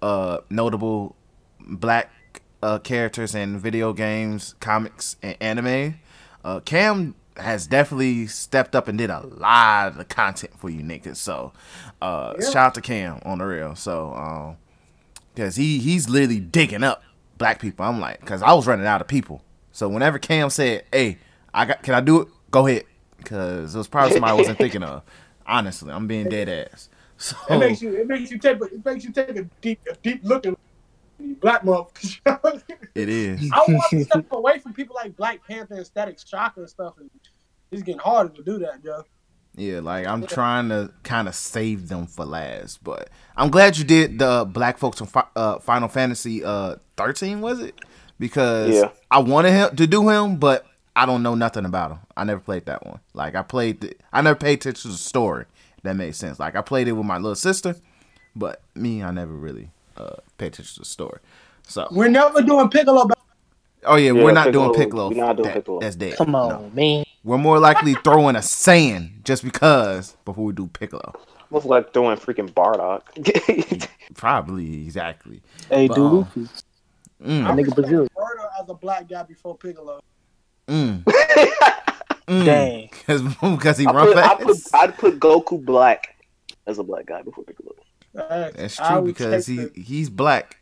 uh, 0.00 0.38
notable 0.48 1.14
black 1.60 2.10
uh, 2.62 2.78
characters 2.78 3.34
in 3.34 3.58
video 3.58 3.92
games, 3.92 4.54
comics, 4.60 5.16
and 5.22 5.36
anime. 5.40 5.96
Uh, 6.42 6.60
Cam 6.60 7.14
has 7.38 7.66
definitely 7.66 8.26
stepped 8.26 8.74
up 8.74 8.88
and 8.88 8.96
did 8.98 9.10
a 9.10 9.20
lot 9.26 9.88
of 9.88 9.96
the 9.96 10.04
content 10.04 10.58
for 10.58 10.70
you 10.70 10.82
niggas. 10.82 11.16
So 11.16 11.52
uh, 12.02 12.34
Yeah. 12.38 12.46
shout 12.46 12.56
out 12.56 12.74
to 12.74 12.80
Cam 12.80 13.20
on 13.24 13.38
the 13.38 13.44
real. 13.44 13.74
So 13.74 14.12
um, 14.14 14.56
Cause 15.36 15.56
he 15.56 15.78
he's 15.78 16.08
literally 16.08 16.40
digging 16.40 16.82
up 16.82 17.02
black 17.36 17.60
people. 17.60 17.84
I'm 17.84 18.00
like, 18.00 18.24
cause 18.24 18.40
I 18.42 18.54
was 18.54 18.66
running 18.66 18.86
out 18.86 19.02
of 19.02 19.06
people. 19.06 19.42
So 19.70 19.86
whenever 19.86 20.18
Cam 20.18 20.48
said, 20.48 20.84
"Hey, 20.90 21.18
I 21.52 21.66
got, 21.66 21.82
can 21.82 21.92
I 21.92 22.00
do 22.00 22.22
it? 22.22 22.28
Go 22.50 22.66
ahead," 22.66 22.84
cause 23.24 23.74
it 23.74 23.78
was 23.78 23.86
probably 23.86 24.12
somebody 24.12 24.30
I 24.30 24.34
wasn't 24.34 24.58
thinking 24.58 24.82
of. 24.82 25.02
Honestly, 25.46 25.92
I'm 25.92 26.06
being 26.06 26.28
dead 26.28 26.48
ass. 26.48 26.88
So 27.18 27.36
It 27.50 27.58
makes 27.58 27.82
you. 27.82 27.94
It 27.94 28.06
makes 28.08 28.30
you 28.30 28.38
take. 28.38 28.58
It 28.62 28.84
makes 28.84 29.04
you 29.04 29.12
take 29.12 29.36
a 29.36 29.42
deep, 29.60 29.80
a 29.90 29.96
deep 30.02 30.20
look 30.22 30.46
at 30.46 30.54
black 31.18 31.62
motherfuckers. 31.62 32.62
it 32.94 33.08
is. 33.08 33.50
I 33.52 33.58
want 33.68 33.82
to 33.90 34.04
step 34.04 34.26
away 34.32 34.58
from 34.58 34.72
people 34.72 34.94
like 34.96 35.16
Black 35.16 35.46
Panther 35.46 35.74
and 35.74 35.86
Static 35.86 36.18
Shock 36.24 36.56
and 36.56 36.68
stuff. 36.68 36.94
And 36.98 37.10
it's 37.70 37.82
getting 37.82 38.00
harder 38.00 38.30
to 38.34 38.42
do 38.42 38.58
that, 38.58 38.82
Joe. 38.82 39.04
Yeah, 39.56 39.80
like 39.80 40.06
I'm 40.06 40.26
trying 40.26 40.68
to 40.68 40.92
kind 41.02 41.28
of 41.28 41.34
save 41.34 41.88
them 41.88 42.06
for 42.06 42.26
last, 42.26 42.84
but 42.84 43.08
I'm 43.38 43.50
glad 43.50 43.78
you 43.78 43.84
did 43.84 44.18
the 44.18 44.44
black 44.46 44.76
folks 44.76 44.98
from 44.98 45.06
Fi- 45.06 45.28
uh, 45.34 45.58
Final 45.60 45.88
Fantasy 45.88 46.44
uh 46.44 46.76
13 46.98 47.40
was 47.40 47.60
it? 47.60 47.74
Because 48.18 48.74
Yeah. 48.74 48.90
I 49.10 49.20
wanted 49.20 49.52
him 49.52 49.74
to 49.76 49.86
do 49.86 50.08
him, 50.10 50.36
but 50.36 50.66
I 50.94 51.06
don't 51.06 51.22
know 51.22 51.34
nothing 51.34 51.64
about 51.64 51.90
him. 51.92 51.98
I 52.16 52.24
never 52.24 52.40
played 52.40 52.66
that 52.66 52.84
one. 52.86 53.00
Like 53.14 53.34
I 53.34 53.40
played, 53.42 53.80
the, 53.80 53.94
I 54.12 54.20
never 54.20 54.38
paid 54.38 54.54
attention 54.60 54.82
to 54.82 54.88
the 54.88 55.02
story. 55.02 55.46
That 55.84 55.96
made 55.96 56.14
sense. 56.14 56.38
Like 56.38 56.54
I 56.54 56.60
played 56.60 56.88
it 56.88 56.92
with 56.92 57.06
my 57.06 57.16
little 57.16 57.34
sister, 57.34 57.76
but 58.34 58.60
me, 58.74 59.02
I 59.02 59.10
never 59.10 59.32
really 59.32 59.70
uh 59.96 60.16
paid 60.38 60.48
attention 60.48 60.74
to 60.74 60.80
the 60.80 60.84
story. 60.86 61.18
So, 61.68 61.88
We're 61.90 62.08
never 62.08 62.42
doing 62.42 62.68
Piccolo. 62.70 63.06
Back. 63.06 63.18
oh 63.84 63.96
yeah, 63.96 64.12
Yeah, 64.12 64.22
we're 64.22 64.32
not 64.32 64.46
Piccolo- 64.46 64.72
doing 64.72 64.78
Piccolo. 64.84 65.08
we're 65.08 65.16
not 65.16 65.36
doing 65.36 65.48
That- 65.48 65.54
Piccolo. 65.54 65.80
That's 65.80 65.96
dead. 65.96 66.16
Come 66.16 66.34
on, 66.34 66.48
No. 66.48 66.70
man. 66.74 67.04
We're 67.24 67.38
more 67.38 67.58
likely 67.58 67.94
throwing 68.04 68.36
a 68.36 68.42
sand 68.42 69.22
just 69.24 69.42
because 69.42 70.16
before 70.24 70.44
we 70.44 70.52
do 70.52 70.68
Piccolo. 70.68 71.12
Almost 71.50 71.66
like 71.66 71.92
throwing 71.92 72.16
freaking 72.18 72.50
Bardock. 72.52 73.02
Probably 74.14 74.82
exactly. 74.84 75.42
Hey, 75.68 75.88
But, 75.88 75.94
do 75.96 76.06
um, 76.06 76.16
Luffy. 76.20 76.40
Mm, 77.24 77.44
That 77.44 77.56
nigga 77.56 77.74
Brazil. 77.74 78.06
Murder 78.16 78.48
as 78.62 78.68
a 78.68 78.74
black 78.74 79.08
guy 79.08 79.22
before 79.24 79.56
Piccolo. 79.56 80.00
mm, 80.68 81.02
mm. 82.28 82.44
Dang. 82.44 82.90
Because 83.56 83.78
he 83.78 83.86
I 83.86 83.92
run 83.92 84.06
put, 84.08 84.16
I 84.18 84.22
fast. 84.36 84.42
put 84.42 84.56
I'd 84.80 84.98
put 84.98 85.18
Goku 85.20 85.64
black 85.64 86.16
as 86.66 86.78
a 86.78 86.82
black 86.84 87.06
guy 87.06 87.22
before 87.22 87.44
Piccolo. 87.44 87.72
That's 88.16 88.76
true 88.76 89.02
because 89.02 89.46
take 89.46 89.74
he 89.74 89.82
he's 89.82 90.10
black. 90.10 90.58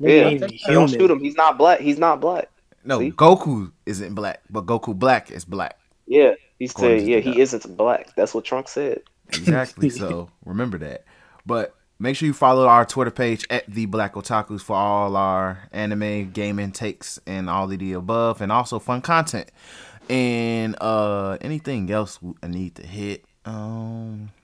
Nigga 0.00 0.08
Yeah, 0.08 0.24
ain't 0.28 0.42
even 0.42 0.74
Don't 0.74 0.88
shoot 0.90 1.10
him. 1.10 1.20
He's 1.20 1.36
not 1.36 1.58
black. 1.58 1.80
He's 1.80 1.98
not 1.98 2.20
black. 2.20 2.48
No, 2.84 2.98
See? 2.98 3.12
Goku 3.12 3.72
isn't 3.86 4.14
black, 4.14 4.40
but 4.50 4.66
Goku 4.66 4.94
Black 4.98 5.30
is 5.30 5.44
black. 5.44 5.78
Yeah, 6.06 6.34
he 6.58 6.64
According 6.64 7.00
said. 7.00 7.08
Yeah, 7.08 7.18
he 7.20 7.34
guy. 7.34 7.40
isn't 7.40 7.76
black. 7.76 8.14
That's 8.16 8.34
what 8.34 8.44
Trunks 8.44 8.72
said. 8.72 9.02
Exactly. 9.28 9.88
so 9.90 10.30
remember 10.44 10.78
that. 10.78 11.04
But 11.46 11.74
make 12.00 12.16
sure 12.16 12.26
you 12.26 12.32
follow 12.32 12.66
our 12.66 12.84
Twitter 12.84 13.12
page 13.12 13.46
at 13.50 13.64
the 13.72 13.86
Black 13.86 14.14
Otakus 14.14 14.62
for 14.62 14.76
all 14.76 15.16
our 15.16 15.68
anime, 15.72 16.30
gaming 16.32 16.72
takes, 16.72 17.20
and 17.26 17.48
all 17.48 17.70
of 17.70 17.78
the 17.78 17.92
above, 17.92 18.40
and 18.40 18.50
also 18.50 18.78
fun 18.80 19.00
content. 19.00 19.50
And 20.10 20.76
uh 20.80 21.38
anything 21.40 21.88
else 21.90 22.18
I 22.42 22.48
need 22.48 22.74
to 22.74 22.86
hit. 22.86 23.24
Um 23.44 24.30
I 24.34 24.41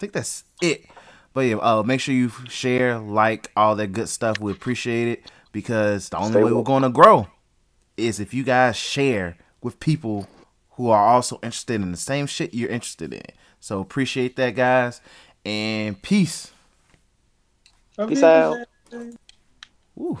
think 0.00 0.12
that's 0.12 0.44
it. 0.60 0.86
But 1.32 1.42
yeah, 1.42 1.56
uh, 1.56 1.82
make 1.84 2.00
sure 2.00 2.14
you 2.14 2.30
share, 2.48 2.98
like, 2.98 3.52
all 3.56 3.76
that 3.76 3.92
good 3.92 4.08
stuff. 4.08 4.40
We 4.40 4.50
appreciate 4.50 5.06
it 5.08 5.30
because 5.52 6.08
the 6.08 6.16
only 6.16 6.32
Stay 6.32 6.42
way 6.42 6.52
we're 6.52 6.64
going 6.64 6.82
to 6.82 6.88
grow 6.88 7.28
is 7.96 8.18
if 8.18 8.34
you 8.34 8.42
guys 8.42 8.76
share 8.76 9.36
with 9.62 9.78
people 9.78 10.26
who 10.72 10.88
are 10.90 11.06
also 11.06 11.38
interested 11.42 11.80
in 11.80 11.92
the 11.92 11.96
same 11.96 12.26
shit 12.26 12.54
you're 12.54 12.70
interested 12.70 13.12
in. 13.12 13.22
So 13.60 13.80
appreciate 13.80 14.36
that, 14.36 14.56
guys, 14.56 15.00
and 15.44 16.00
peace. 16.02 16.50
Peace 18.08 18.22
out. 18.22 18.56
Ooh. 19.98 20.18